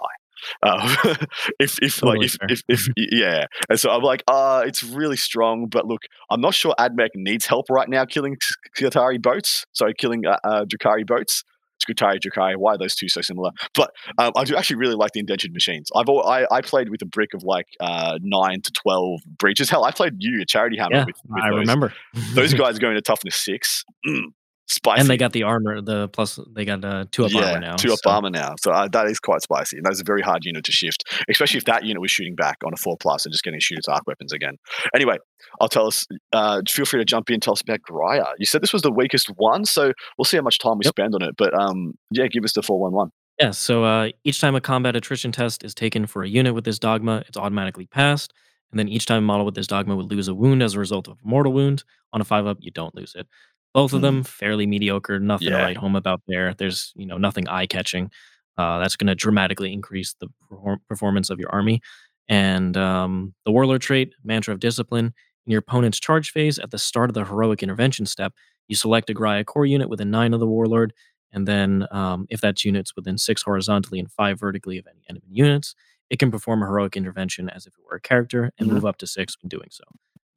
Uh, 0.64 1.14
if 1.60 1.78
if 1.80 2.00
Totally 2.00 2.26
like 2.26 2.38
if, 2.48 2.62
if 2.68 2.88
if 2.96 3.10
yeah, 3.12 3.46
and 3.70 3.78
so 3.78 3.90
I'm 3.90 4.02
like, 4.02 4.24
uh, 4.26 4.64
it's 4.66 4.82
really 4.82 5.16
strong, 5.16 5.68
but 5.68 5.86
look, 5.86 6.02
I'm 6.28 6.40
not 6.40 6.54
sure 6.54 6.74
Admech 6.76 7.10
needs 7.14 7.46
help 7.46 7.66
right 7.70 7.88
now 7.88 8.04
killing 8.04 8.36
Skutari 8.76 9.22
boats. 9.22 9.64
Sorry, 9.72 9.94
killing 9.94 10.26
uh, 10.26 10.38
uh, 10.42 10.64
Drakari 10.64 11.06
boats. 11.06 11.44
Skutari, 11.84 12.18
Drakari. 12.18 12.56
Why 12.56 12.74
are 12.74 12.78
those 12.78 12.94
two 12.94 13.08
so 13.08 13.20
similar? 13.20 13.50
But 13.74 13.90
um, 14.18 14.32
I 14.36 14.44
do 14.44 14.56
actually 14.56 14.76
really 14.76 14.94
like 14.94 15.12
the 15.12 15.20
indentured 15.20 15.52
machines. 15.52 15.90
I've 15.94 16.08
al- 16.08 16.26
I, 16.26 16.46
I 16.50 16.60
played 16.60 16.88
with 16.88 17.02
a 17.02 17.06
brick 17.06 17.34
of 17.34 17.42
like 17.42 17.66
uh, 17.80 18.18
nine 18.22 18.60
to 18.62 18.72
twelve 18.72 19.20
Breachers. 19.36 19.68
Hell, 19.70 19.84
I 19.84 19.90
played 19.90 20.14
you 20.18 20.40
a 20.40 20.44
charity 20.46 20.76
hammer 20.78 20.96
Yeah, 20.96 21.04
with, 21.06 21.16
with 21.28 21.42
I 21.44 21.50
those. 21.50 21.58
remember 21.60 21.92
those 22.34 22.54
guys 22.62 22.78
going 22.78 22.94
to 22.94 23.02
toughness 23.02 23.36
six. 23.36 23.84
Mm, 24.06 24.26
spicy. 24.74 25.00
and 25.00 25.08
they 25.10 25.16
got 25.16 25.32
the 25.32 25.42
armor. 25.44 25.80
The 25.80 26.08
plus 26.08 26.38
they 26.54 26.64
got 26.64 26.84
uh, 26.84 27.04
two 27.10 27.24
up 27.24 27.32
yeah, 27.32 27.46
armor 27.52 27.60
now. 27.60 27.76
two 27.76 27.92
up 27.92 27.98
so- 28.02 28.10
armor 28.10 28.30
now. 28.30 28.54
So 28.60 28.70
uh, 28.72 28.88
that 28.88 29.06
is 29.06 29.18
quite 29.20 29.42
spicy. 29.42 29.76
And 29.78 29.86
that's 29.86 30.00
a 30.00 30.04
very 30.04 30.22
hard 30.22 30.44
unit 30.44 30.64
to 30.64 30.72
shift, 30.72 31.04
especially 31.28 31.58
if 31.58 31.64
that 31.64 31.84
unit 31.84 32.00
was 32.00 32.10
shooting 32.10 32.34
back 32.34 32.58
on 32.64 32.72
a 32.72 32.76
four 32.76 32.96
plus 33.00 33.24
and 33.24 33.32
just 33.32 33.44
getting 33.44 33.58
to 33.60 33.64
shoot 33.64 33.78
its 33.78 33.88
arc 33.88 34.02
weapons 34.06 34.32
again. 34.32 34.56
Anyway, 34.94 35.16
I'll 35.60 35.68
tell 35.68 35.86
us. 35.86 36.06
Uh, 36.32 36.62
feel 36.68 36.84
free 36.84 37.00
to 37.00 37.04
jump 37.04 37.30
in. 37.30 37.40
Tell 37.40 37.52
us 37.52 37.60
about 37.62 37.80
Graia. 37.88 38.26
You 38.38 38.46
said 38.46 38.62
this 38.62 38.72
was 38.72 38.82
the 38.82 38.92
weakest 38.92 39.28
one, 39.36 39.64
so 39.64 39.92
we'll 40.18 40.24
see 40.24 40.36
how 40.36 40.42
much 40.42 40.58
time 40.58 40.78
we 40.78 40.84
Yep. 40.84 40.92
spend 40.92 41.14
on 41.14 41.22
it. 41.22 41.34
But 41.38 41.58
um, 41.58 41.94
yeah, 42.10 42.26
give 42.26 42.44
us 42.44 42.52
the 42.52 42.62
four 42.62 42.80
one 42.80 42.92
one. 42.92 43.10
Yeah, 43.40 43.50
so 43.50 43.82
uh, 43.84 44.10
each 44.22 44.40
time 44.40 44.54
a 44.54 44.60
combat 44.60 44.94
attrition 44.94 45.32
test 45.32 45.64
is 45.64 45.74
taken 45.74 46.06
for 46.06 46.22
a 46.22 46.28
unit 46.28 46.54
with 46.54 46.64
this 46.64 46.78
dogma, 46.78 47.24
it's 47.26 47.36
automatically 47.36 47.86
passed. 47.86 48.32
And 48.70 48.78
then 48.78 48.88
each 48.88 49.06
time 49.06 49.18
a 49.18 49.26
model 49.26 49.44
with 49.44 49.54
this 49.54 49.66
dogma 49.68 49.94
would 49.96 50.10
lose 50.10 50.26
a 50.28 50.34
wound 50.34 50.62
as 50.62 50.74
a 50.74 50.78
result 50.80 51.06
of 51.08 51.14
a 51.14 51.28
mortal 51.28 51.52
wound. 51.52 51.82
On 52.12 52.20
a 52.20 52.24
five 52.24 52.46
up, 52.46 52.58
you 52.60 52.70
don't 52.70 52.94
lose 52.94 53.12
it. 53.16 53.26
Both 53.74 53.92
of 53.92 54.00
Hmm. 54.00 54.04
them 54.06 54.22
fairly 54.24 54.66
mediocre, 54.66 55.18
nothing 55.20 55.48
to 55.48 55.56
write 55.56 55.76
home 55.76 55.96
about 55.96 56.22
there. 56.28 56.54
There's 56.54 56.92
you 56.96 57.06
know 57.06 57.18
nothing 57.18 57.48
eye 57.48 57.66
catching. 57.66 58.10
Uh, 58.56 58.78
that's 58.78 58.96
going 58.96 59.08
to 59.08 59.16
dramatically 59.16 59.72
increase 59.72 60.14
the 60.20 60.28
perform- 60.48 60.80
performance 60.88 61.28
of 61.30 61.40
your 61.40 61.50
army. 61.50 61.80
And 62.28 62.76
um, 62.76 63.34
the 63.44 63.50
warlord 63.52 63.82
trait, 63.82 64.14
mantra 64.22 64.54
of 64.54 64.60
discipline, 64.60 65.12
in 65.46 65.50
your 65.50 65.58
opponent's 65.58 65.98
charge 66.00 66.30
phase 66.30 66.58
at 66.60 66.70
the 66.70 66.78
start 66.78 67.10
of 67.10 67.14
the 67.14 67.24
heroic 67.24 67.62
intervention 67.62 68.06
step, 68.06 68.32
you 68.68 68.76
select 68.76 69.10
a 69.10 69.14
Graia 69.14 69.44
core 69.44 69.66
unit 69.66 69.88
within 69.88 70.10
nine 70.10 70.32
of 70.32 70.40
the 70.40 70.46
warlord, 70.46 70.92
and 71.32 71.46
then 71.48 71.86
um, 71.90 72.26
if 72.30 72.40
that 72.42 72.64
unit's 72.64 72.94
within 72.96 73.18
six 73.18 73.42
horizontally 73.42 73.98
and 73.98 74.10
five 74.10 74.38
vertically 74.40 74.78
of 74.78 74.86
any 74.86 75.02
enemy 75.10 75.26
units, 75.28 75.74
it 76.08 76.18
can 76.20 76.30
perform 76.30 76.62
a 76.62 76.66
heroic 76.66 76.96
intervention 76.96 77.50
as 77.50 77.66
if 77.66 77.72
it 77.74 77.84
were 77.90 77.96
a 77.96 78.00
character 78.00 78.52
and 78.58 78.68
Mhm. 78.70 78.74
move 78.74 78.84
up 78.86 78.96
to 78.98 79.06
six 79.06 79.36
when 79.42 79.48
doing 79.48 79.68
so. 79.70 79.84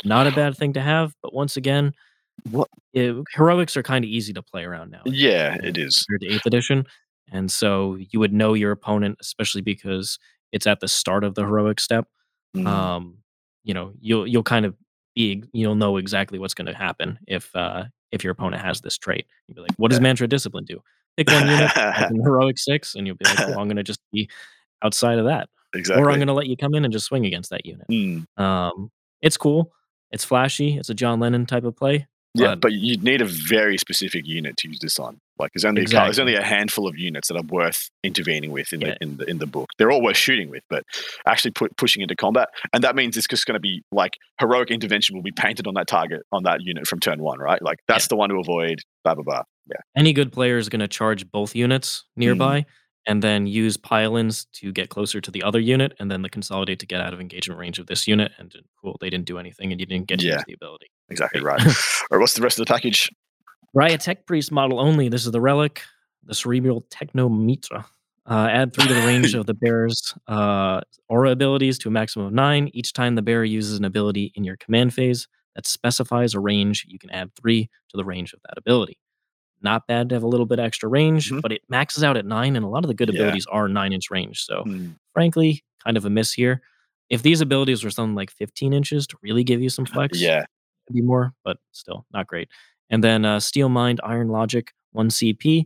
Not 0.03 0.27
a 0.27 0.31
bad 0.31 0.57
thing 0.57 0.73
to 0.73 0.81
have, 0.81 1.13
but 1.21 1.33
once 1.33 1.55
again, 1.55 1.93
What? 2.49 2.69
it, 2.93 3.15
heroics 3.33 3.75
are 3.77 3.83
kind 3.83 4.05
of 4.05 4.09
easy 4.09 4.33
to 4.33 4.41
play 4.41 4.63
around 4.63 4.91
now 4.91 5.01
Yeah, 5.05 5.57
it 5.61 5.77
is. 5.77 6.03
compared 6.03 6.21
to 6.21 6.35
eighth 6.35 6.45
edition. 6.45 6.85
And 7.31 7.51
so 7.51 7.97
you 8.11 8.19
would 8.19 8.33
know 8.33 8.53
your 8.53 8.71
opponent, 8.71 9.17
especially 9.21 9.61
because 9.61 10.17
it's 10.51 10.65
at 10.65 10.79
the 10.79 10.87
start 10.87 11.23
of 11.23 11.35
the 11.35 11.41
heroic 11.41 11.79
step. 11.79 12.07
Mm. 12.55 12.65
Um, 12.67 13.17
you 13.63 13.73
know, 13.73 13.91
you'll 13.99 14.25
you'll 14.25 14.43
kind 14.43 14.65
of 14.65 14.75
be 15.13 15.43
you'll 15.51 15.75
know 15.75 15.97
exactly 15.97 16.39
what's 16.39 16.53
going 16.53 16.67
to 16.67 16.73
happen 16.73 17.19
if 17.27 17.53
uh, 17.55 17.83
if 18.11 18.23
your 18.23 18.31
opponent 18.31 18.61
has 18.61 18.81
this 18.81 18.97
trait. 18.97 19.25
You'll 19.47 19.55
be 19.55 19.61
like, 19.61 19.71
what 19.77 19.91
does 19.91 19.99
Mantra 19.99 20.27
Discipline 20.27 20.63
do? 20.63 20.81
Pick 21.17 21.29
one 21.29 21.47
unit, 21.47 21.75
like 21.75 22.11
heroic 22.23 22.57
six, 22.57 22.95
and 22.95 23.05
you'll 23.05 23.17
be 23.17 23.25
like, 23.25 23.39
well, 23.39 23.59
I'm 23.59 23.67
going 23.67 23.77
to 23.77 23.83
just 23.83 23.99
be 24.13 24.29
outside 24.83 25.19
of 25.19 25.25
that, 25.25 25.49
exactly. 25.73 26.03
or 26.03 26.09
I'm 26.09 26.17
going 26.17 26.27
to 26.27 26.33
let 26.33 26.47
you 26.47 26.55
come 26.55 26.75
in 26.75 26.85
and 26.85 26.93
just 26.93 27.07
swing 27.07 27.25
against 27.25 27.49
that 27.49 27.65
unit. 27.65 27.87
Mm. 27.89 28.25
Um, 28.39 28.91
it's 29.21 29.37
cool. 29.37 29.73
It's 30.11 30.23
flashy. 30.23 30.77
It's 30.77 30.89
a 30.89 30.93
John 30.93 31.19
Lennon 31.19 31.45
type 31.45 31.65
of 31.65 31.75
play. 31.75 32.07
Yeah, 32.37 32.47
but- 32.55 32.61
but 32.61 32.71
you'd 32.73 33.03
need 33.03 33.21
a 33.21 33.25
very 33.25 33.77
specific 33.77 34.25
unit 34.27 34.57
to 34.57 34.67
use 34.67 34.79
this 34.79 34.99
on. 34.99 35.19
Like 35.39 35.51
there's 35.53 35.65
only 35.65 35.83
a, 35.83 35.87
there's 35.87 36.17
only 36.19 36.33
a 36.35 36.43
handful 36.43 36.87
of 36.87 36.97
units 36.97 37.27
that 37.27 37.37
are 37.37 37.43
worth 37.43 37.89
intervening 38.03 38.51
with 38.51 38.73
in 38.73 38.81
Yeah. 38.81 38.87
the 38.89 38.97
in 39.03 39.17
the 39.17 39.29
in 39.29 39.37
the 39.37 39.45
book. 39.45 39.69
They're 39.77 39.91
all 39.91 40.01
worth 40.01 40.17
shooting 40.17 40.49
with, 40.49 40.63
but 40.69 40.83
actually 41.27 41.51
put, 41.51 41.77
pushing 41.77 42.01
into 42.01 42.15
combat, 42.15 42.49
and 42.73 42.83
that 42.83 42.95
means 42.95 43.15
it's 43.17 43.27
just 43.27 43.45
going 43.45 43.53
to 43.53 43.59
be 43.59 43.83
like 43.91 44.13
heroic 44.39 44.71
intervention 44.71 45.15
will 45.15 45.23
be 45.23 45.31
painted 45.31 45.67
on 45.67 45.75
that 45.75 45.87
target 45.87 46.21
on 46.31 46.41
that 46.43 46.61
unit 46.61 46.87
from 46.87 46.99
turn 46.99 47.21
one, 47.21 47.37
right? 47.39 47.61
Like 47.61 47.79
that's 47.87 48.07
the 48.07 48.15
one 48.15 48.29
to 48.29 48.37
avoid. 48.39 48.79
Blah 49.03 49.13
blah 49.15 49.23
blah. 49.23 49.41
Yeah, 49.69 49.81
any 49.95 50.11
good 50.11 50.31
player 50.31 50.57
is 50.57 50.69
going 50.69 50.79
to 50.79 50.87
charge 50.87 51.29
both 51.29 51.55
units 51.55 52.05
nearby 52.15 52.61
mm. 52.61 52.65
And 53.07 53.23
then 53.23 53.47
use 53.47 53.77
pile-ins 53.77 54.45
to 54.53 54.71
get 54.71 54.89
closer 54.89 55.19
to 55.21 55.31
the 55.31 55.41
other 55.41 55.59
unit 55.59 55.93
and 55.99 56.11
then 56.11 56.21
the 56.21 56.29
consolidate 56.29 56.77
to 56.79 56.85
get 56.85 57.01
out 57.01 57.13
of 57.13 57.19
engagement 57.21 57.59
range 57.59 57.79
of 57.79 57.87
this 57.87 58.07
unit 58.07 58.31
and 58.37 58.53
cool 58.81 58.97
they 59.01 59.09
didn't 59.09 59.25
do 59.25 59.39
anything 59.39 59.71
and 59.71 59.79
you 59.79 59.87
didn't 59.87 60.07
get 60.07 60.21
Yeah. 60.21 60.41
the 60.45 60.53
ability 60.53 60.87
exactly 61.09 61.41
right. 61.41 61.59
Right, 61.63 61.73
what's 62.19 62.33
the 62.33 62.41
rest 62.41 62.59
of 62.59 62.65
the 62.67 62.71
package? 62.73 63.09
Raya 63.75 63.97
Tech 63.99 64.25
Priest 64.27 64.51
model 64.51 64.79
only. 64.79 65.07
This 65.09 65.25
is 65.25 65.31
the 65.31 65.41
relic, 65.41 65.81
the 66.23 66.33
Cerebral 66.35 66.83
Technomitra. 66.89 67.85
Uh, 68.29 68.47
add 68.51 68.73
three 68.73 68.87
to 68.87 68.93
the 68.93 69.01
range 69.07 69.33
of 69.39 69.45
the 69.45 69.53
bearer's 69.53 70.13
uh, 70.27 70.81
aura 71.07 71.31
abilities 71.31 71.77
to 71.79 71.87
a 71.87 71.91
maximum 71.91 72.27
of 72.27 72.33
nine. 72.33 72.69
Each 72.73 72.91
time 72.91 73.15
the 73.15 73.21
bearer 73.21 73.45
uses 73.45 73.77
an 73.79 73.85
ability 73.85 74.31
in 74.35 74.43
your 74.43 74.57
command 74.57 74.93
phase 74.93 75.27
that 75.55 75.65
specifies 75.65 76.33
a 76.33 76.39
range, 76.39 76.85
you 76.89 76.99
can 76.99 77.09
add 77.11 77.31
three 77.35 77.69
to 77.89 77.97
the 77.97 78.03
range 78.03 78.33
of 78.33 78.39
that 78.47 78.57
ability. 78.57 78.97
Not 79.61 79.87
bad 79.87 80.09
to 80.09 80.15
have 80.15 80.23
a 80.23 80.27
little 80.27 80.45
bit 80.45 80.59
extra 80.59 80.87
range, 80.89 81.31
Mhm. 81.31 81.41
but 81.41 81.51
it 81.51 81.61
maxes 81.69 82.03
out 82.03 82.15
at 82.17 82.25
nine, 82.25 82.55
and 82.55 82.63
a 82.63 82.67
lot 82.67 82.83
of 82.83 82.87
the 82.87 82.93
good 82.93 83.09
Yeah. 83.13 83.21
abilities 83.21 83.45
are 83.47 83.67
nine 83.67 83.91
inch 83.93 84.11
range. 84.11 84.43
So, 84.43 84.63
Hmm. 84.63 84.89
frankly, 85.13 85.63
kind 85.83 85.97
of 85.97 86.05
a 86.05 86.09
miss 86.09 86.33
here. 86.33 86.61
If 87.09 87.23
these 87.23 87.41
abilities 87.41 87.83
were 87.83 87.89
something 87.89 88.15
like 88.15 88.29
15 88.31 88.73
inches 88.73 89.07
to 89.07 89.17
really 89.23 89.43
give 89.43 89.61
you 89.61 89.69
some 89.69 89.85
flex, 89.85 90.19
Yeah, 90.21 90.45
could 90.87 90.93
be 90.93 91.01
more, 91.01 91.33
but 91.43 91.57
still 91.71 92.05
not 92.13 92.27
great. 92.27 92.49
And 92.89 93.03
then 93.03 93.25
uh, 93.25 93.39
Steel 93.39 93.69
Mind, 93.69 93.99
Iron 94.03 94.27
Logic, 94.29 94.71
1 94.91 95.09
CP. 95.09 95.65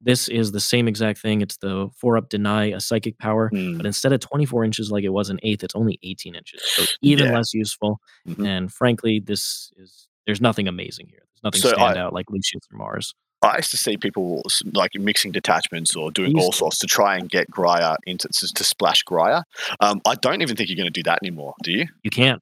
This 0.00 0.28
is 0.28 0.50
the 0.52 0.58
same 0.60 0.88
exact 0.88 1.20
thing. 1.20 1.40
It's 1.42 1.56
the 1.58 1.88
4 1.96 2.16
up 2.16 2.28
deny, 2.28 2.66
a 2.66 2.80
psychic 2.80 3.18
power, 3.18 3.48
Hmm. 3.50 3.76
but 3.76 3.86
instead 3.86 4.12
of 4.12 4.20
24 4.20 4.64
inches 4.64 4.90
like 4.90 5.04
it 5.04 5.10
was 5.10 5.30
in 5.30 5.38
8th, 5.42 5.62
it's 5.64 5.74
only 5.76 5.98
18 6.02 6.34
inches. 6.34 6.60
So 6.64 6.84
even 7.02 7.26
Yeah. 7.26 7.36
less 7.36 7.54
useful. 7.54 8.00
Mhm. 8.28 8.46
And 8.46 8.72
frankly, 8.72 9.20
this 9.20 9.72
is 9.76 10.08
there's 10.26 10.40
nothing 10.40 10.68
amazing 10.68 11.08
here. 11.08 11.22
There's 11.34 11.42
nothing 11.42 11.60
So 11.62 11.68
stand 11.70 11.98
I- 11.98 12.00
out 12.00 12.12
like 12.12 12.30
Lucius 12.30 12.62
or 12.72 12.76
Mars. 12.78 13.12
I 13.42 13.56
used 13.56 13.70
to 13.72 13.76
see 13.76 13.96
people 13.96 14.42
like 14.72 14.92
mixing 14.94 15.32
detachments 15.32 15.96
or 15.96 16.10
doing 16.10 16.38
all 16.38 16.52
sorts 16.52 16.78
to 16.78 16.86
try 16.86 17.16
and 17.16 17.28
get 17.28 17.50
Graia 17.50 17.96
into 18.06 18.28
to, 18.28 18.46
to 18.54 18.64
splash 18.64 19.02
Graia. 19.04 19.42
Um, 19.80 20.00
I 20.06 20.14
don't 20.14 20.42
even 20.42 20.56
think 20.56 20.68
you're 20.68 20.76
going 20.76 20.86
to 20.86 20.90
do 20.90 21.02
that 21.04 21.18
anymore. 21.22 21.54
Do 21.62 21.72
you? 21.72 21.86
You 22.02 22.10
can't. 22.10 22.40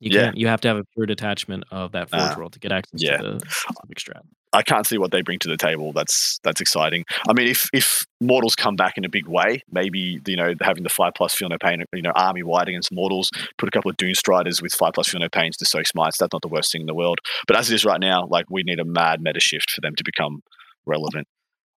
You 0.00 0.10
Yeah. 0.12 0.26
can't. 0.26 0.36
You 0.36 0.46
have 0.46 0.60
to 0.60 0.68
have 0.68 0.76
a 0.76 0.84
pure 0.94 1.06
detachment 1.06 1.64
of 1.72 1.92
that 1.92 2.10
forge 2.10 2.22
Ah, 2.22 2.34
roll 2.38 2.50
to 2.50 2.58
get 2.60 2.70
access 2.70 3.02
yeah. 3.02 3.16
to 3.16 3.22
the 3.22 3.40
specific 3.48 3.98
strat. 3.98 4.22
I 4.52 4.62
can't 4.62 4.86
see 4.86 4.98
what 4.98 5.10
they 5.10 5.22
bring 5.22 5.38
to 5.40 5.48
the 5.48 5.56
table. 5.56 5.92
That's 5.92 6.38
that's 6.44 6.60
exciting. 6.60 7.04
I 7.28 7.32
mean, 7.32 7.48
if 7.48 7.68
if 7.72 8.04
mortals 8.20 8.54
come 8.56 8.76
back 8.76 8.96
in 8.96 9.04
a 9.04 9.08
big 9.08 9.26
way, 9.28 9.62
maybe 9.70 10.20
you 10.26 10.36
know 10.36 10.54
having 10.62 10.82
the 10.82 10.88
five 10.88 11.12
plus 11.16 11.34
feel 11.34 11.48
no 11.48 11.58
pain, 11.62 11.82
you 11.94 12.02
know, 12.02 12.12
army 12.14 12.42
wide 12.42 12.68
against 12.68 12.90
mortals, 12.92 13.30
put 13.58 13.68
a 13.68 13.72
couple 13.72 13.90
of 13.90 13.96
Dune 13.96 14.14
Striders 14.14 14.60
with 14.62 14.72
five 14.74 14.92
plus 14.94 15.08
feel 15.08 15.20
no 15.20 15.28
pains 15.28 15.56
to 15.58 15.64
soak 15.66 15.86
smites. 15.86 16.18
That's 16.18 16.32
not 16.32 16.42
the 16.42 16.48
worst 16.48 16.72
thing 16.72 16.80
in 16.82 16.86
the 16.86 16.94
world. 16.94 17.18
But 17.46 17.56
as 17.56 17.70
it 17.70 17.74
is 17.74 17.84
right 17.84 18.00
now, 18.00 18.26
like 18.30 18.46
we 18.50 18.62
need 18.64 18.80
a 18.80 18.84
mad 18.84 19.20
meta 19.20 19.40
shift 19.40 19.70
for 19.70 19.80
them 19.80 19.94
to 19.96 20.04
become 20.04 20.42
relevant. 20.86 21.26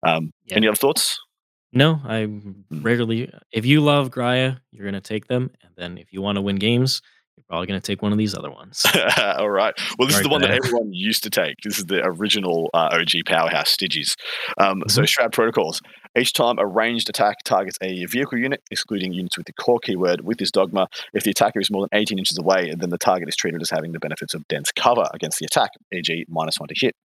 Um, 0.05 0.31
Yeah. 0.45 0.57
Any 0.57 0.67
other 0.67 0.75
thoughts? 0.75 1.17
No, 1.71 2.01
I 2.05 2.23
Hmm. 2.25 2.51
rarely. 2.81 3.31
If 3.51 3.65
you 3.65 3.81
love 3.81 4.09
Graia, 4.09 4.59
you're 4.71 4.85
gonna 4.85 5.01
take 5.01 5.27
them, 5.27 5.51
and 5.63 5.71
then 5.77 5.97
if 5.97 6.11
you 6.11 6.21
want 6.21 6.37
to 6.37 6.41
win 6.41 6.55
games, 6.55 7.01
you're 7.39 7.45
probably 7.47 7.67
gonna 7.67 7.79
take 7.81 8.01
one 8.01 8.11
of 8.11 8.17
these 8.17 8.35
other 8.35 8.51
ones. 8.51 8.85
All 9.37 9.49
right. 9.49 9.73
Well, 9.97 10.07
this 10.07 10.17
is 10.17 10.23
the 10.23 10.29
one 10.29 10.41
that 10.41 10.47
there. 10.47 10.57
everyone 10.63 10.91
used 10.91 11.23
to 11.23 11.29
take. 11.29 11.55
This 11.63 11.77
is 11.79 11.85
the 11.85 12.01
original 12.03 12.69
uh, 12.73 12.89
OG 12.91 13.11
powerhouse 13.25 13.75
Stygies. 13.75 14.15
Um, 14.59 14.81
So, 14.87 15.01
Mhm. 15.01 15.07
Shroud 15.07 15.31
protocols. 15.31 15.81
Each 16.17 16.33
time 16.33 16.57
a 16.57 16.65
ranged 16.65 17.09
attack 17.09 17.43
targets 17.43 17.77
a 17.81 18.05
vehicle 18.05 18.37
unit, 18.37 18.61
excluding 18.71 19.13
units 19.13 19.37
with 19.37 19.45
the 19.45 19.53
core 19.53 19.79
keyword, 19.79 20.21
with 20.21 20.37
this 20.39 20.51
dogma, 20.51 20.87
if 21.13 21.23
the 21.23 21.31
attacker 21.31 21.59
is 21.59 21.69
more 21.69 21.83
than 21.83 21.99
18 21.99 22.17
inches 22.17 22.37
away, 22.37 22.73
then 22.75 22.89
the 22.89 22.97
target 22.97 23.29
is 23.29 23.35
treated 23.35 23.61
as 23.61 23.69
having 23.69 23.91
the 23.91 23.99
benefits 23.99 24.33
of 24.33 24.47
dense 24.47 24.71
cover 24.71 25.05
against 25.13 25.39
the 25.39 25.45
attack, 25.45 25.69
e.g., 25.93 26.25
minus 26.27 26.59
one 26.59 26.67
to 26.67 26.75
hit. 26.77 26.95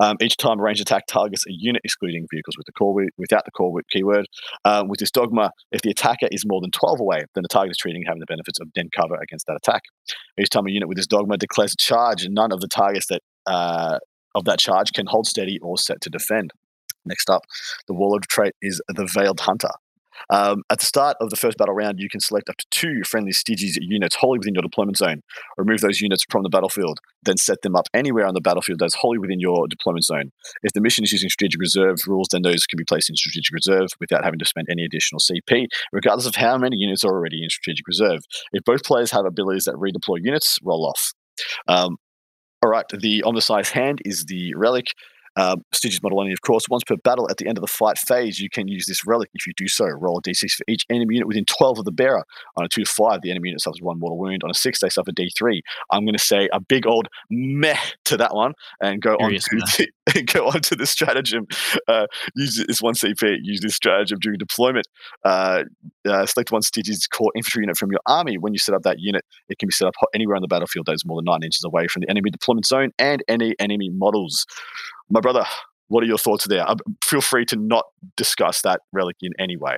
Um, 0.00 0.16
each 0.20 0.36
time 0.36 0.58
a 0.58 0.62
ranged 0.62 0.80
attack 0.80 1.06
targets 1.06 1.44
a 1.46 1.52
unit, 1.52 1.82
excluding 1.84 2.26
vehicles 2.32 2.56
with 2.56 2.66
the 2.66 2.72
core 2.72 3.06
without 3.18 3.44
the 3.44 3.50
core 3.50 3.78
keyword, 3.92 4.26
um, 4.64 4.88
with 4.88 5.00
this 5.00 5.10
dogma, 5.10 5.50
if 5.70 5.82
the 5.82 5.90
attacker 5.90 6.28
is 6.30 6.44
more 6.46 6.60
than 6.60 6.70
12 6.70 7.00
away, 7.00 7.24
then 7.34 7.42
the 7.42 7.48
target 7.48 7.72
is 7.72 7.76
treating 7.76 8.04
having 8.06 8.20
the 8.20 8.26
benefits 8.26 8.58
of 8.60 8.72
dense 8.72 8.90
cover 8.96 9.16
against 9.22 9.46
that 9.46 9.56
attack. 9.56 9.82
Each 10.40 10.48
time 10.48 10.66
a 10.66 10.70
unit 10.70 10.88
with 10.88 10.96
this 10.96 11.06
dogma 11.06 11.36
declares 11.36 11.74
a 11.74 11.76
charge, 11.76 12.26
none 12.28 12.52
of 12.52 12.60
the 12.60 12.68
targets 12.68 13.06
that 13.08 13.20
uh, 13.46 13.98
of 14.34 14.44
that 14.44 14.58
charge 14.58 14.92
can 14.92 15.06
hold 15.06 15.26
steady 15.26 15.58
or 15.62 15.78
set 15.78 16.00
to 16.02 16.10
defend. 16.10 16.52
Next 17.06 17.30
up, 17.30 17.44
the 17.86 17.94
warlord 17.94 18.24
trait 18.24 18.54
is 18.60 18.80
the 18.88 19.08
Veiled 19.12 19.40
Hunter. 19.40 19.70
Um, 20.30 20.62
at 20.70 20.80
the 20.80 20.86
start 20.86 21.16
of 21.20 21.30
the 21.30 21.36
first 21.36 21.58
battle 21.58 21.74
round, 21.74 22.00
you 22.00 22.08
can 22.08 22.20
select 22.20 22.48
up 22.48 22.56
to 22.56 22.66
two 22.70 23.02
friendly 23.04 23.32
Stygies 23.32 23.76
units 23.80 24.16
wholly 24.16 24.38
within 24.38 24.54
your 24.54 24.62
deployment 24.62 24.96
zone. 24.96 25.22
Remove 25.56 25.80
those 25.80 26.00
units 26.00 26.24
from 26.30 26.42
the 26.42 26.48
battlefield, 26.48 27.00
then 27.22 27.36
set 27.36 27.62
them 27.62 27.76
up 27.76 27.86
anywhere 27.94 28.26
on 28.26 28.34
the 28.34 28.40
battlefield 28.40 28.78
that's 28.78 28.94
wholly 28.94 29.18
within 29.18 29.40
your 29.40 29.68
deployment 29.68 30.04
zone. 30.04 30.32
If 30.62 30.72
the 30.72 30.80
mission 30.80 31.04
is 31.04 31.12
using 31.12 31.28
strategic 31.28 31.60
reserve 31.60 31.98
rules, 32.06 32.28
then 32.30 32.42
those 32.42 32.66
can 32.66 32.76
be 32.76 32.84
placed 32.84 33.10
in 33.10 33.16
strategic 33.16 33.52
reserve 33.52 33.88
without 34.00 34.24
having 34.24 34.38
to 34.38 34.46
spend 34.46 34.68
any 34.70 34.84
additional 34.84 35.20
CP, 35.20 35.66
regardless 35.92 36.26
of 36.26 36.36
how 36.36 36.58
many 36.58 36.76
units 36.76 37.04
are 37.04 37.12
already 37.12 37.42
in 37.42 37.50
strategic 37.50 37.86
reserve. 37.86 38.20
If 38.52 38.64
both 38.64 38.84
players 38.84 39.10
have 39.12 39.26
abilities 39.26 39.64
that 39.64 39.74
redeploy 39.74 40.18
units, 40.22 40.58
roll 40.62 40.86
off. 40.86 41.12
Um, 41.68 41.98
all 42.62 42.70
right, 42.70 42.86
the 42.88 43.22
Omniscience 43.22 43.70
Hand 43.70 44.00
is 44.04 44.24
the 44.24 44.54
relic. 44.54 44.94
Um, 45.36 45.62
model 46.02 46.20
only, 46.20 46.32
of 46.32 46.40
course. 46.40 46.64
Once 46.68 46.82
per 46.84 46.96
battle 46.96 47.30
at 47.30 47.36
the 47.36 47.46
end 47.46 47.58
of 47.58 47.62
the 47.62 47.68
fight 47.68 47.98
phase, 47.98 48.40
you 48.40 48.48
can 48.48 48.68
use 48.68 48.86
this 48.86 49.06
relic. 49.06 49.30
If 49.34 49.46
you 49.46 49.52
do 49.56 49.68
so, 49.68 49.84
roll 49.86 50.18
a 50.18 50.22
d6 50.22 50.52
for 50.52 50.64
each 50.68 50.84
enemy 50.90 51.14
unit 51.16 51.28
within 51.28 51.44
12 51.44 51.78
of 51.78 51.84
the 51.84 51.92
bearer. 51.92 52.24
On 52.56 52.64
a 52.64 52.68
2 52.68 52.84
to 52.84 52.90
5, 52.90 53.20
the 53.22 53.30
enemy 53.30 53.50
unit 53.50 53.60
suffers 53.60 53.80
one 53.82 53.98
mortal 53.98 54.18
wound. 54.18 54.42
On 54.44 54.50
a 54.50 54.54
6, 54.54 54.80
they 54.80 54.88
suffer 54.88 55.12
d3. 55.12 55.60
I'm 55.90 56.04
going 56.04 56.16
to 56.16 56.18
say 56.18 56.48
a 56.52 56.60
big 56.60 56.86
old 56.86 57.08
meh 57.30 57.76
to 58.06 58.16
that 58.16 58.34
one 58.34 58.54
and 58.80 59.00
go 59.00 59.14
on 59.16 59.30
to, 59.30 59.88
the, 60.06 60.22
go 60.32 60.46
on 60.48 60.60
to 60.62 60.74
the 60.74 60.86
stratagem. 60.86 61.46
Uh, 61.86 62.06
use 62.34 62.64
as 62.68 62.80
one 62.80 62.94
CP. 62.94 63.38
Use 63.42 63.60
this 63.60 63.74
stratagem 63.74 64.18
during 64.20 64.38
deployment. 64.38 64.86
Uh, 65.24 65.64
uh, 66.08 66.24
select 66.26 66.52
one 66.52 66.62
Stygies 66.62 67.08
core 67.10 67.32
infantry 67.36 67.62
unit 67.62 67.76
from 67.76 67.90
your 67.90 68.00
army. 68.06 68.38
When 68.38 68.52
you 68.52 68.58
set 68.58 68.74
up 68.74 68.82
that 68.82 69.00
unit, 69.00 69.24
it 69.48 69.58
can 69.58 69.68
be 69.68 69.72
set 69.72 69.88
up 69.88 69.94
anywhere 70.14 70.36
on 70.36 70.42
the 70.42 70.48
battlefield 70.48 70.86
that 70.86 70.94
is 70.94 71.04
more 71.04 71.18
than 71.18 71.24
nine 71.26 71.42
inches 71.42 71.64
away 71.64 71.88
from 71.88 72.00
the 72.00 72.10
enemy 72.10 72.30
deployment 72.30 72.66
zone 72.66 72.92
and 72.98 73.22
any 73.28 73.54
enemy 73.58 73.90
models. 73.90 74.46
My 75.10 75.20
brother, 75.20 75.44
what 75.88 76.02
are 76.02 76.06
your 76.06 76.18
thoughts 76.18 76.46
there? 76.48 76.68
Uh, 76.68 76.76
feel 77.04 77.20
free 77.20 77.44
to 77.46 77.56
not 77.56 77.84
discuss 78.16 78.62
that 78.62 78.80
relic 78.92 79.16
in 79.20 79.32
any 79.38 79.56
way. 79.56 79.76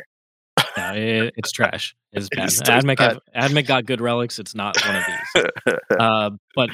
Yeah, 0.77 0.93
it, 0.93 1.35
it's 1.37 1.53
trash. 1.53 1.95
It's 2.12 2.27
It 2.33 2.37
bad. 2.37 2.49
is 2.49 2.57
so 2.59 2.64
Admech, 2.64 2.97
bad. 2.97 3.19
have, 3.35 3.51
Admech 3.51 3.67
got 3.67 3.85
good 3.87 4.01
relics. 4.01 4.38
It's 4.38 4.55
not 4.55 4.77
one 4.87 4.97
of 4.97 5.03
these. 5.07 5.75
uh, 5.99 6.31
but 6.55 6.71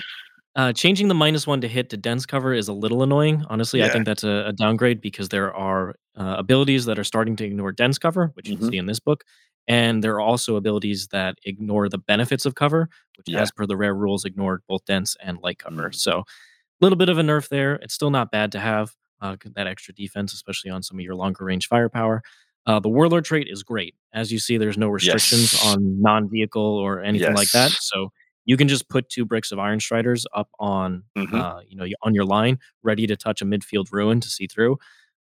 uh, 0.57 0.73
changing 0.73 1.09
the 1.09 1.14
minus 1.14 1.47
one 1.47 1.61
to 1.62 1.69
hit 1.69 1.90
to 1.90 1.97
dense 1.97 2.27
cover 2.27 2.55
is 2.55 2.69
a 2.69 2.73
little 2.73 3.03
annoying. 3.03 3.45
Honestly, 3.51 3.83
I 3.83 3.88
think 3.88 4.05
that's 4.07 4.23
a, 4.25 4.47
a 4.49 4.53
downgrade 4.53 5.01
because 5.01 5.31
there 5.31 5.53
are 5.55 5.95
uh, 6.17 6.37
abilities 6.38 6.85
that 6.85 6.99
are 6.99 7.05
starting 7.05 7.35
to 7.37 7.45
ignore 7.45 7.73
dense 7.73 7.99
cover, 7.99 8.31
which 8.35 8.49
you 8.49 8.57
Mhm. 8.57 8.71
see 8.71 8.77
in 8.77 8.87
this 8.87 9.01
book. 9.01 9.25
And 9.67 10.05
there 10.05 10.14
are 10.14 10.21
also 10.21 10.57
abilities 10.57 11.09
that 11.11 11.37
ignore 11.45 11.88
the 11.88 11.99
benefits 11.99 12.45
of 12.47 12.55
cover, 12.55 12.88
which, 13.17 13.29
Yeah. 13.29 13.40
as 13.40 13.51
per 13.51 13.67
the 13.67 13.77
rare 13.77 13.95
rules, 13.95 14.25
ignored 14.25 14.62
both 14.69 14.85
dense 14.85 15.17
and 15.23 15.38
light 15.43 15.59
cover. 15.59 15.88
Mm. 15.88 15.95
So, 15.95 16.23
little 16.81 16.97
bit 16.97 17.09
of 17.09 17.19
a 17.19 17.23
nerf 17.23 17.49
there. 17.49 17.75
It's 17.77 17.95
still 17.95 18.11
not 18.11 18.31
bad 18.31 18.53
to 18.53 18.61
have 18.61 18.93
uh, 19.21 19.37
that 19.55 19.67
extra 19.67 19.95
defense, 19.95 20.33
especially 20.35 20.71
on 20.71 20.83
some 20.83 20.99
of 20.99 21.05
your 21.05 21.15
longer 21.15 21.45
range 21.45 21.67
firepower. 21.69 22.23
Uh, 22.67 22.81
the 22.81 22.89
warlord 22.89 23.25
trait 23.25 23.47
is 23.51 23.63
great. 23.63 23.95
As 24.13 24.33
you 24.33 24.39
see, 24.39 24.57
there's 24.57 24.79
no 24.79 24.89
restrictions 24.89 25.53
Yes. 25.53 25.65
on 25.67 26.01
non-vehicle 26.01 26.63
or 26.63 27.03
anything 27.03 27.29
like 27.35 27.51
that. 27.53 27.71
So 27.73 28.11
you 28.47 28.57
can 28.57 28.69
just 28.69 28.89
put 28.89 29.09
two 29.09 29.25
bricks 29.25 29.53
of 29.53 29.59
iron 29.59 29.81
striders 29.81 30.27
up 30.35 30.49
on, 30.59 31.05
Mhm. 31.17 31.35
uh, 31.35 31.61
you 31.67 31.77
know, 31.77 31.87
on 32.03 32.15
your 32.15 32.25
line, 32.27 32.59
ready 32.83 33.07
to 33.07 33.17
touch 33.17 33.41
a 33.41 33.45
midfield 33.45 33.91
ruin 33.93 34.21
to 34.21 34.29
see 34.29 34.47
through. 34.47 34.79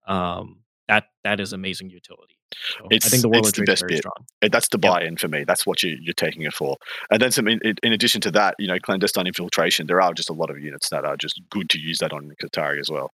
Um, 0.07 0.59
that 0.87 1.05
that 1.23 1.39
is 1.39 1.53
amazing 1.53 1.89
utility. 1.89 2.37
So 2.53 2.85
I 2.85 2.97
think 2.99 3.03
the 3.03 3.09
it's 3.09 3.23
warlord 3.25 3.45
the 3.45 3.51
trait 3.51 3.67
best 3.67 3.81
very 3.81 3.91
bit. 3.93 3.97
strong. 3.99 4.25
Uh, 4.41 4.49
That's 4.51 4.69
the 4.69 4.77
buy-in 4.77 5.17
for 5.17 5.27
me. 5.27 5.43
That's 5.45 5.65
what 5.65 5.83
you, 5.83 5.97
you're 6.01 6.13
taking 6.13 6.43
it 6.43 6.53
for. 6.53 6.77
And 7.11 7.21
then 7.21 7.31
some. 7.31 7.47
In, 7.47 7.59
in 7.83 7.91
addition 7.93 8.21
to 8.21 8.31
that, 8.31 8.55
you 8.59 8.67
know, 8.67 8.77
clandestine 8.79 9.27
infiltration. 9.27 9.87
There 9.87 10.01
are 10.01 10.13
just 10.13 10.29
a 10.29 10.33
lot 10.33 10.49
of 10.49 10.59
units 10.59 10.89
that 10.89 11.03
are 11.05 11.17
just 11.17 11.41
good 11.49 11.69
to 11.71 11.79
use 11.79 11.99
that 11.99 12.13
on 12.13 12.31
Qatari 12.41 12.79
as 12.79 12.89
well. 12.89 13.11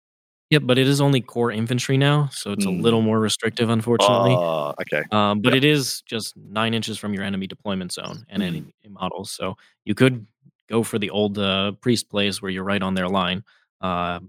Yep, 0.51 0.63
but 0.65 0.79
it 0.79 0.89
is 0.89 0.99
only 1.03 1.21
core 1.21 1.53
infantry 1.53 1.99
now, 1.99 2.31
so 2.33 2.53
it's 2.53 2.65
a 2.65 2.71
little 2.71 3.03
more 3.03 3.21
restrictive, 3.21 3.69
unfortunately. 3.69 4.35
Ah, 4.35 4.73
okay. 4.81 5.03
Um, 5.13 5.41
but 5.43 5.53
Yep. 5.53 5.59
it 5.59 5.65
is 5.65 6.01
just 6.03 6.35
nine 6.39 6.73
inches 6.73 6.97
from 6.97 7.13
your 7.13 7.23
enemy 7.23 7.47
deployment 7.47 7.93
zone 7.93 8.25
and 8.31 8.43
Mm. 8.43 8.47
enemy 8.47 8.73
models. 8.89 9.31
So 9.31 9.57
you 9.85 9.95
could 9.95 10.27
go 10.71 10.83
for 10.83 10.99
the 10.99 11.11
old 11.11 11.39
uh, 11.39 11.73
priest 11.83 12.09
plays 12.09 12.41
where 12.41 12.51
you're 12.51 12.65
right 12.65 12.83
on 12.83 12.95
their 12.95 13.09
line. 13.09 13.45
Uh, 13.83 14.21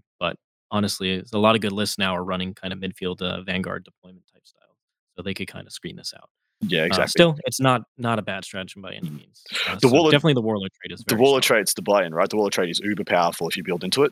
honestly, 0.71 1.23
a 1.33 1.37
lot 1.37 1.55
of 1.55 1.61
good 1.61 1.71
lists 1.71 1.97
now 1.97 2.15
are 2.15 2.23
running 2.23 2.53
kind 2.53 2.73
of 2.73 2.79
midfield 2.79 3.21
uh, 3.21 3.41
vanguard 3.41 3.83
deployment 3.83 4.25
type 4.31 4.45
style, 4.45 4.77
so 5.15 5.21
they 5.23 5.33
could 5.33 5.47
kind 5.47 5.65
of 5.67 5.73
screen 5.73 5.95
this 5.95 6.13
out. 6.15 6.29
Yeah, 6.61 6.81
Uh, 6.81 6.85
exactly. 6.85 7.09
still, 7.11 7.37
it's 7.45 7.59
not 7.61 7.83
not 7.97 8.19
a 8.19 8.21
bad 8.21 8.43
stratagem 8.45 8.81
by 8.81 8.93
any 8.93 9.09
Mm. 9.09 9.17
means. 9.17 9.43
Uh, 9.67 9.75
The 9.75 9.87
so 9.87 9.93
Warlord- 9.93 10.11
definitely 10.11 10.33
the 10.33 10.41
warlord 10.41 10.71
trait 10.81 10.91
is 10.93 11.03
the 11.05 11.15
Warlord 11.15 11.43
strong. 11.43 11.57
trade's 11.57 11.73
the 11.73 11.81
buy-in, 11.81 12.13
right? 12.13 12.29
The 12.29 12.35
Warlord 12.35 12.53
trade 12.53 12.69
is 12.69 12.79
uber 12.83 13.03
powerful 13.05 13.47
if 13.47 13.55
you 13.55 13.63
build 13.63 13.83
into 13.83 14.03
it. 14.03 14.11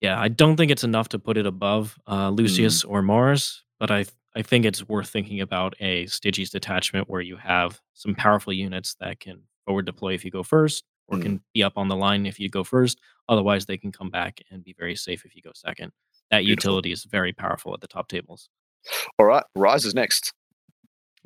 Yeah, 0.00 0.20
I 0.20 0.28
don't 0.28 0.56
think 0.56 0.70
it's 0.70 0.84
enough 0.84 1.08
to 1.10 1.18
put 1.18 1.36
it 1.36 1.46
above 1.46 1.98
uh, 2.06 2.30
Lucius 2.30 2.84
Mm. 2.84 2.90
or 2.90 3.02
Mars, 3.02 3.62
but 3.78 3.90
I 3.90 4.06
I 4.34 4.42
think 4.42 4.66
it's 4.66 4.86
worth 4.86 5.08
thinking 5.08 5.40
about 5.40 5.74
a 5.80 6.04
Stygies 6.04 6.50
detachment 6.50 7.08
where 7.08 7.22
you 7.22 7.38
have 7.38 7.80
some 7.94 8.14
powerful 8.14 8.52
units 8.52 8.94
that 9.00 9.18
can 9.18 9.42
forward 9.64 9.86
deploy 9.86 10.12
if 10.12 10.26
you 10.26 10.30
go 10.30 10.42
first, 10.42 10.84
or 11.08 11.18
Mm. 11.18 11.22
can 11.22 11.40
be 11.54 11.62
up 11.62 11.76
on 11.78 11.88
the 11.88 11.96
line 11.96 12.26
if 12.26 12.38
you 12.40 12.48
go 12.48 12.64
first. 12.64 13.00
Otherwise, 13.28 13.66
they 13.66 13.76
can 13.76 13.92
come 13.92 14.10
back 14.10 14.40
and 14.50 14.62
be 14.64 14.74
very 14.78 14.94
safe 14.96 15.24
if 15.24 15.34
you 15.36 15.42
go 15.42 15.50
second. 15.54 15.92
That 16.30 16.40
Beautiful. 16.40 16.50
utility 16.70 16.92
is 16.92 17.04
very 17.04 17.32
powerful 17.32 17.72
at 17.74 17.80
the 17.80 17.86
top 17.86 18.08
tables. 18.08 18.48
All 19.18 19.26
right, 19.26 19.44
Ryza 19.56 19.86
is 19.86 19.94
next. 19.94 20.32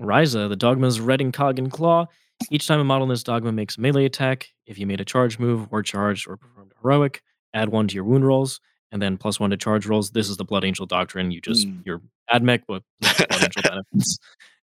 Ryza, 0.00 0.48
the 0.48 0.56
dogma's 0.56 1.00
red 1.00 1.20
and 1.20 1.32
cog 1.32 1.58
and 1.58 1.70
claw. 1.70 2.06
Each 2.50 2.66
time 2.66 2.80
a 2.80 2.84
model 2.84 3.04
in 3.04 3.10
this 3.10 3.22
dogma 3.22 3.52
makes 3.52 3.76
a 3.76 3.80
melee 3.82 4.06
attack, 4.06 4.48
if 4.66 4.78
you 4.78 4.86
made 4.86 5.00
a 5.00 5.04
charge 5.04 5.38
move 5.38 5.68
or 5.70 5.82
charged 5.82 6.26
or 6.26 6.36
performed 6.38 6.72
heroic, 6.80 7.22
add 7.52 7.68
one 7.68 7.86
to 7.88 7.94
your 7.94 8.04
wound 8.04 8.26
rolls, 8.26 8.60
and 8.92 9.02
then 9.02 9.18
plus 9.18 9.38
one 9.38 9.50
to 9.50 9.58
charge 9.58 9.84
rolls. 9.86 10.10
This 10.12 10.30
is 10.30 10.38
the 10.38 10.44
Blood 10.44 10.64
Angel 10.64 10.86
doctrine. 10.86 11.30
You 11.30 11.40
just 11.42 11.66
Mm. 11.68 11.84
your 11.84 12.00
with 12.68 12.82
plus 13.02 13.18
the 13.18 13.26
Blood 13.28 13.42
Angel 13.42 13.62
benefits. 13.92 14.18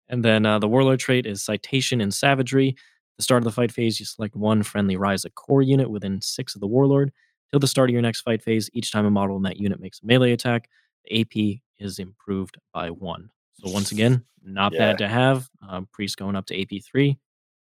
And 0.09 0.23
then 0.23 0.45
uh, 0.45 0.59
the 0.59 0.67
Warlord 0.67 0.99
trait 0.99 1.25
is 1.25 1.43
Citation 1.43 1.99
and 1.99 2.13
Savagery. 2.13 2.75
The 3.17 3.23
start 3.23 3.39
of 3.39 3.45
the 3.45 3.51
fight 3.51 3.71
phase, 3.71 3.99
you 3.99 4.05
select 4.05 4.35
one 4.35 4.63
friendly 4.63 4.95
Ryza 4.97 5.33
core 5.35 5.61
unit 5.61 5.89
within 5.89 6.21
six 6.21 6.55
of 6.55 6.61
the 6.61 6.67
Warlord. 6.67 7.11
Till 7.51 7.59
the 7.59 7.67
start 7.67 7.89
of 7.89 7.93
your 7.93 8.01
next 8.01 8.21
fight 8.21 8.41
phase, 8.41 8.69
each 8.73 8.91
time 8.91 9.05
a 9.05 9.11
model 9.11 9.37
in 9.37 9.43
that 9.43 9.57
unit 9.57 9.79
makes 9.79 10.01
a 10.01 10.05
melee 10.05 10.31
attack, 10.31 10.67
the 11.05 11.21
AP 11.21 11.61
is 11.77 11.99
improved 11.99 12.57
by 12.73 12.89
one. 12.89 13.29
So 13.53 13.71
once 13.71 13.91
again, 13.91 14.23
not 14.43 14.73
Yeah. 14.73 14.79
bad 14.79 14.97
to 14.99 15.07
have. 15.07 15.47
Um, 15.67 15.87
priest 15.91 16.17
going 16.17 16.35
up 16.35 16.47
to 16.47 16.59
AP 16.59 16.79
three, 16.79 17.19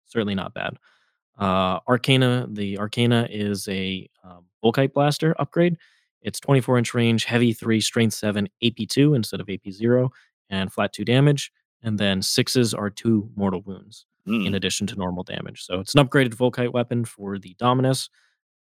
certainly 0.06 0.34
not 0.34 0.54
bad. 0.54 0.78
Uh, 1.38 1.80
Arcana, 1.88 2.46
the 2.48 2.78
Arcana 2.78 3.26
is 3.30 3.68
a 3.68 4.08
um, 4.22 4.46
Volkite 4.64 4.92
Blaster 4.94 5.34
upgrade. 5.38 5.76
It's 6.22 6.40
24 6.40 6.78
inch 6.78 6.94
range, 6.94 7.24
heavy 7.26 7.52
three, 7.52 7.80
strength 7.82 8.14
seven, 8.14 8.48
AP 8.62 8.86
two 8.88 9.12
instead 9.12 9.40
of 9.40 9.50
AP 9.50 9.70
zero, 9.70 10.10
and 10.48 10.72
flat 10.72 10.92
two 10.94 11.04
damage. 11.04 11.52
And 11.82 11.98
then 11.98 12.22
sixes 12.22 12.72
are 12.72 12.88
two 12.88 13.30
mortal 13.36 13.60
wounds 13.60 14.06
Mm. 14.26 14.46
in 14.46 14.54
addition 14.54 14.86
to 14.86 14.96
normal 14.96 15.22
damage. 15.22 15.64
So 15.64 15.80
it's 15.80 15.94
an 15.94 16.06
upgraded 16.06 16.34
Volkite 16.34 16.72
weapon 16.72 17.04
for 17.04 17.38
the 17.38 17.54
Dominus. 17.58 18.08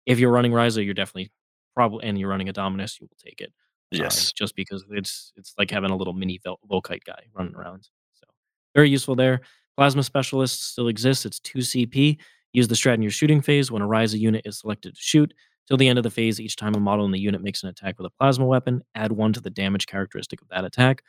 If 0.07 0.19
you're 0.19 0.33
running 0.33 0.51
Ryza, 0.53 0.85
you're 0.85 0.93
definitely 0.95 1.31
probably, 1.77 2.05
and 2.05 2.19
you're 2.19 2.29
running 2.29 2.49
a 2.49 2.53
Dominus, 2.53 3.01
you 3.01 3.07
will 3.09 3.17
take 3.25 3.41
it. 3.41 3.53
uh, 3.95 3.99
Yes. 3.99 4.33
just 4.33 4.57
because 4.57 4.85
it's 4.91 5.33
it's 5.37 5.55
like 5.59 5.71
having 5.71 5.91
a 5.91 5.97
little 5.97 6.15
mini 6.15 6.41
Vol- 6.45 6.59
Volkite 6.69 7.05
guy 7.05 7.27
running 7.35 7.55
around. 7.55 7.89
So 8.15 8.27
very 8.75 8.91
useful 8.91 9.15
there. 9.15 9.43
Plasma 9.77 10.03
Specialist 10.03 10.73
still 10.73 10.89
exists. 10.89 11.25
It's 11.27 11.39
2 11.41 11.59
CP. 11.61 12.19
Use 12.53 12.69
the 12.69 12.75
strat 12.75 12.95
in 12.95 13.03
your 13.03 13.11
shooting 13.13 13.41
phase 13.41 13.71
when 13.71 13.83
a 13.83 13.87
Ryza 13.87 14.19
unit 14.19 14.43
is 14.45 14.59
selected 14.61 14.95
to 14.97 15.01
shoot. 15.01 15.33
Till 15.69 15.77
the 15.77 15.89
end 15.89 15.99
of 15.99 16.03
the 16.03 16.11
phase, 16.11 16.41
each 16.41 16.57
time 16.57 16.75
a 16.75 16.81
model 16.81 17.05
in 17.07 17.13
the 17.13 17.21
unit 17.21 17.41
makes 17.41 17.63
an 17.63 17.69
attack 17.69 17.97
with 17.99 18.07
a 18.07 18.11
plasma 18.19 18.45
weapon, 18.47 18.83
add 18.97 19.13
one 19.13 19.33
to 19.33 19.41
the 19.41 19.49
damage 19.49 19.87
characteristic 19.87 20.43
of 20.43 20.49
that 20.49 20.65
attack. 20.65 21.03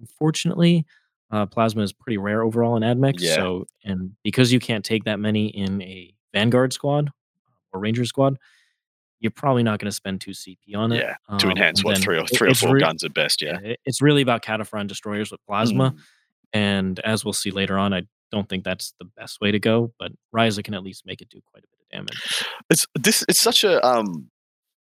Unfortunately, 0.00 0.86
uh, 1.30 1.46
plasma 1.46 1.82
is 1.82 1.92
pretty 1.92 2.18
rare 2.18 2.42
overall 2.42 2.76
in 2.76 2.82
AdMech. 2.82 3.14
Yeah. 3.18 3.34
So, 3.34 3.66
and 3.84 4.12
because 4.22 4.52
you 4.52 4.60
can't 4.60 4.84
take 4.84 5.04
that 5.04 5.18
many 5.18 5.48
in 5.48 5.82
a 5.82 6.14
Vanguard 6.32 6.72
squad 6.72 7.10
or 7.72 7.80
Ranger 7.80 8.04
squad, 8.04 8.38
you're 9.20 9.30
probably 9.30 9.62
not 9.62 9.78
going 9.80 9.88
to 9.88 9.94
spend 9.94 10.20
two 10.20 10.32
CP 10.32 10.76
on 10.76 10.92
it. 10.92 10.98
Yeah, 10.98 11.38
to 11.38 11.46
Um, 11.46 11.52
enhance 11.52 11.80
and 11.80 11.86
what 11.86 11.98
three 11.98 12.18
or 12.18 12.26
three 12.26 12.50
or 12.50 12.54
four 12.54 12.74
re- 12.74 12.80
guns 12.80 13.02
at 13.02 13.14
best. 13.14 13.42
Yeah. 13.42 13.58
yeah, 13.64 13.74
it's 13.84 14.00
really 14.00 14.22
about 14.22 14.42
Cataphron 14.42 14.86
destroyers 14.86 15.30
with 15.30 15.40
plasma. 15.46 15.92
Mm. 15.92 15.98
And 16.52 17.00
as 17.00 17.24
we'll 17.24 17.32
see 17.32 17.50
later 17.50 17.78
on, 17.78 17.92
I 17.92 18.02
don't 18.30 18.48
think 18.48 18.64
that's 18.64 18.94
the 18.98 19.06
best 19.16 19.40
way 19.40 19.50
to 19.50 19.58
go, 19.58 19.92
but 19.98 20.12
Ryza 20.34 20.62
can 20.62 20.74
at 20.74 20.82
least 20.82 21.06
make 21.06 21.20
it 21.22 21.28
do 21.28 21.40
quite 21.50 21.64
a 21.64 21.66
bit 21.66 21.80
of 21.80 22.06
damage. 22.06 22.44
It's 22.70 22.86
this. 22.94 23.24
It's 23.28 23.40
such 23.40 23.64
a 23.64 23.84
um. 23.86 24.30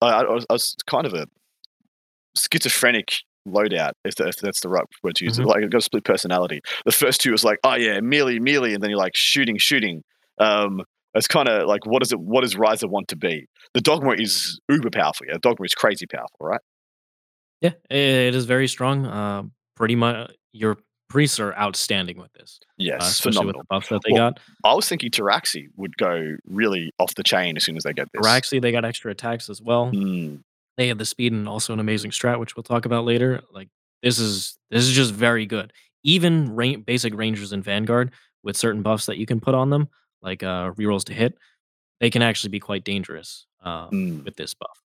I, 0.02 0.21
I, 0.21 0.30
was, 0.32 0.45
I 0.49 0.54
was 0.54 0.75
kind 0.88 1.06
of 1.06 1.13
a 1.13 1.28
schizophrenic 2.38 3.15
loadout, 3.47 3.91
if, 4.06 4.15
the, 4.15 4.28
if 4.28 4.36
that's 4.38 4.60
the 4.62 4.69
right 4.69 4.84
word 5.04 5.15
to 5.15 5.25
use. 5.25 5.38
Mhm. 5.39 5.45
Like, 5.45 5.63
it 5.63 5.71
got 5.71 5.80
a 5.80 5.82
split 5.82 6.04
personality. 6.04 6.62
The 6.86 6.91
first 6.91 7.21
two 7.21 7.32
was 7.32 7.43
like, 7.43 7.58
oh 7.63 7.75
yeah, 7.75 7.99
melee, 8.02 8.39
melee, 8.39 8.73
and 8.73 8.82
then 8.84 8.89
you're 8.89 8.99
like 8.99 9.15
shooting, 9.15 9.58
shooting. 9.58 10.04
Um, 10.39 10.82
it's 11.15 11.28
kind 11.28 11.49
of 11.49 11.67
like, 11.67 11.86
what 11.86 12.02
is 12.04 12.12
it? 12.12 12.19
What 12.19 12.41
does 12.41 12.56
Ryza 12.56 12.88
want 12.89 13.08
to 13.10 13.15
be? 13.15 13.45
The 13.73 13.82
dogma 13.82 14.12
is 14.13 14.60
uber 14.69 14.89
powerful. 14.91 15.25
Yeah, 15.28 15.38
dogma 15.41 15.65
is 15.65 15.73
crazy 15.73 16.06
powerful, 16.06 16.38
right? 16.39 16.62
Yeah, 17.62 17.71
it 17.89 18.36
is 18.36 18.45
very 18.45 18.67
strong. 18.67 19.06
Uh, 19.06 19.43
pretty 19.75 19.95
much, 19.95 20.32
your 20.54 20.78
priests 21.10 21.39
are 21.39 21.54
outstanding 21.56 22.17
with 22.19 22.32
this, 22.34 22.60
uh, 22.62 22.65
Yes, 22.78 23.10
especially 23.10 23.32
phenomenal. 23.38 23.60
with 23.60 23.67
the 23.67 23.75
buff 23.75 23.89
that 23.89 24.02
they 24.06 24.13
Well, 24.13 24.32
got. 24.32 24.39
I 24.63 24.73
was 24.75 24.88
thinking 24.88 25.10
Pteraxii 25.10 25.65
would 25.75 25.97
go 25.97 26.36
really 26.45 26.91
off 26.99 27.15
the 27.15 27.23
chain 27.23 27.58
as 27.58 27.63
soon 27.65 27.75
as 27.75 27.84
they 27.84 27.93
get 27.93 28.08
this. 28.13 28.21
Araxi, 28.25 28.62
they 28.62 28.71
got 28.71 28.86
extra 28.86 29.12
attacks 29.12 29.49
as 29.49 29.62
well. 29.62 29.91
Mm, 29.91 30.41
They 30.80 30.88
have 30.88 30.98
the 30.98 31.06
speed 31.06 31.34
and 31.34 31.46
also 31.46 31.74
an 31.74 31.82
amazing 31.82 32.12
strat, 32.12 32.39
which 32.39 32.56
we'll 32.56 32.63
talk 32.63 32.86
about 32.86 33.04
later. 33.04 33.42
Like 33.52 33.68
this 34.02 34.18
is 34.18 34.58
this 34.72 34.86
is 34.86 34.94
just 34.94 35.13
very 35.13 35.46
good. 35.46 35.74
Even 36.06 36.56
ra- 36.56 36.78
basic 36.78 37.13
rangers 37.13 37.52
in 37.52 37.62
Vanguard 37.62 38.13
with 38.44 38.56
certain 38.56 38.82
buffs 38.82 39.06
that 39.08 39.18
you 39.18 39.26
can 39.26 39.42
put 39.42 39.54
on 39.54 39.72
them, 39.72 39.89
like 40.22 40.42
uh, 40.42 40.72
rerolls 40.72 41.04
to 41.04 41.13
hit, 41.13 41.38
they 42.00 42.10
can 42.10 42.22
actually 42.22 42.52
be 42.52 42.62
quite 42.62 42.86
dangerous 42.86 43.46
um, 43.62 43.89
mm. 43.92 44.24
with 44.24 44.38
this 44.38 44.54
buff. 44.54 44.82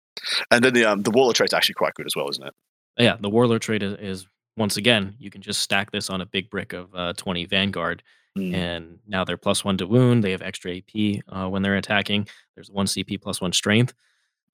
And 0.51 0.65
then 0.65 0.73
the 0.73 0.87
um, 0.87 1.03
the 1.03 1.11
Waller 1.11 1.35
trait's 1.35 1.53
actually 1.53 1.75
quite 1.75 1.93
good 1.93 2.07
as 2.07 2.17
well, 2.17 2.31
isn't 2.31 2.47
it? 2.47 2.55
Yeah, 2.97 3.19
the 3.21 3.29
Warlord 3.29 3.61
trait 3.61 3.83
is, 3.83 3.93
is 4.01 4.27
once 4.57 4.79
again 4.79 5.15
you 5.19 5.29
can 5.29 5.43
just 5.43 5.61
stack 5.61 5.91
this 5.91 6.09
on 6.09 6.23
a 6.23 6.27
big 6.27 6.49
brick 6.49 6.73
of 6.73 6.89
uh, 6.95 7.13
twenty 7.19 7.45
Vanguard, 7.45 8.03
Mm. 8.39 8.55
and 8.55 8.99
now 9.07 9.25
they're 9.25 9.37
plus 9.37 9.63
one 9.63 9.77
to 9.77 9.87
wound. 9.87 10.25
They 10.25 10.31
have 10.31 10.41
extra 10.41 10.75
AP 10.75 11.21
uh, 11.29 11.51
when 11.51 11.61
they're 11.61 11.77
attacking. 11.77 12.29
There's 12.55 12.71
one 12.71 12.87
CP 12.87 13.21
plus 13.21 13.43
one 13.43 13.53
strength. 13.53 13.93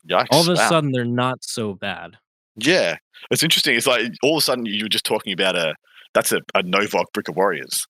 Yikes! 0.08 0.26
All 0.30 0.42
of 0.42 0.48
a 0.48 0.54
wow. 0.54 0.68
sudden, 0.68 0.92
they're 0.92 1.04
not 1.04 1.38
so 1.42 1.74
bad. 1.74 2.16
Yeah, 2.56 2.96
it's 3.30 3.42
interesting. 3.42 3.76
It's 3.76 3.86
like 3.86 4.12
all 4.22 4.36
of 4.36 4.42
a 4.42 4.44
sudden 4.44 4.66
you 4.66 4.84
were 4.84 4.88
just 4.88 5.04
talking 5.06 5.32
about 5.32 5.56
a 5.56 5.74
that's 6.14 6.32
a, 6.32 6.38
a 6.54 6.62
Novokh 6.62 7.04
Brick 7.12 7.28
of 7.28 7.36
Warriors. 7.36 7.86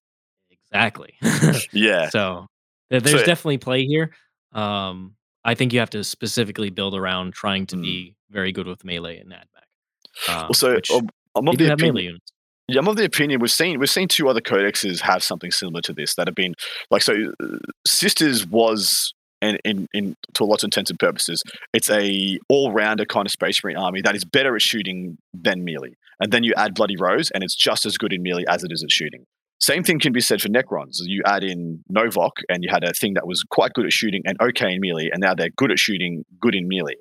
Exactly. 0.51 1.15
Yeah, 1.73 2.11
So 2.11 2.47
there's 2.91 3.11
So- 3.11 3.19
definitely 3.25 3.59
play 3.59 3.85
here. 3.87 4.11
Um, 4.53 5.15
I 5.45 5.55
think 5.55 5.73
you 5.73 5.79
have 5.79 5.91
to 5.91 6.05
specifically 6.05 6.69
build 6.71 6.95
around 6.95 7.33
trying 7.33 7.67
to 7.69 7.77
Mm. 7.77 7.83
be 7.83 8.15
very 8.31 8.53
good 8.53 8.67
with 8.67 8.85
melee 8.85 9.19
and 9.19 9.31
Nadback. 9.31 10.29
Um, 10.29 10.43
well, 10.49 10.55
so 10.55 10.75
which 10.75 10.91
um, 10.91 11.09
I'm 11.35 11.49
of 11.49 11.57
the 11.57 11.73
opinion. 11.73 12.05
units. 12.05 12.33
Yeah, 12.67 12.81
I'm 12.81 12.89
of 12.89 12.97
the 12.97 13.05
opinion 13.05 13.41
we've 13.41 13.51
seen 13.51 13.79
we've 13.79 13.89
seen 13.89 14.09
two 14.09 14.29
other 14.29 14.43
codexes 14.43 15.01
have 15.01 15.23
something 15.23 15.51
similar 15.51 15.81
to 15.83 15.95
this 15.95 16.15
that 16.17 16.27
have 16.29 16.35
been 16.35 16.55
like 16.91 17.01
so. 17.03 17.15
uh, 17.43 17.47
Sisters 17.87 18.47
was 18.47 19.15
and 19.41 19.59
in, 19.65 19.89
in 19.93 20.17
to 20.35 20.45
lots 20.45 20.63
of 20.63 20.69
intents 20.69 20.91
and 20.91 20.99
purposes, 20.99 21.43
it's 21.73 21.91
a 21.91 22.39
all 22.49 22.73
rounder 22.73 23.05
kind 23.05 23.27
of 23.27 23.33
Space 23.33 23.63
Marine 23.63 23.77
army 23.77 24.01
that 24.03 24.15
is 24.15 24.25
better 24.25 24.55
at 24.57 24.63
shooting 24.63 25.19
than 25.33 25.65
melee. 25.65 25.95
And 26.21 26.33
then 26.33 26.43
you 26.43 26.53
add 26.57 26.75
Bloody 26.75 26.97
Rose, 26.99 27.31
and 27.31 27.45
it's 27.45 27.55
just 27.55 27.87
as 27.87 27.97
good 27.97 28.13
in 28.13 28.23
melee 28.23 28.45
as 28.49 28.65
it 28.65 28.73
is 28.73 28.83
at 28.83 28.91
shooting. 28.91 29.25
Same 29.61 29.83
thing 29.83 29.99
can 29.99 30.13
be 30.13 30.21
said 30.21 30.41
for 30.41 30.49
Necrons. 30.49 30.99
You 31.01 31.23
add 31.27 31.43
in 31.43 31.83
Novokh, 31.93 32.31
and 32.49 32.63
you 32.63 32.71
had 32.71 32.85
a 32.85 32.93
thing 32.93 33.15
that 33.15 33.27
was 33.27 33.43
quite 33.51 33.73
good 33.73 33.87
at 33.87 33.93
shooting 33.93 34.23
and 34.25 34.41
okay 34.41 34.73
in 34.73 34.81
melee, 34.81 35.11
and 35.13 35.21
now 35.21 35.35
they're 35.35 35.51
good 35.57 35.73
at 35.73 35.79
shooting, 35.79 36.25
good 36.41 36.55
in 36.55 36.69
melee. 36.69 36.95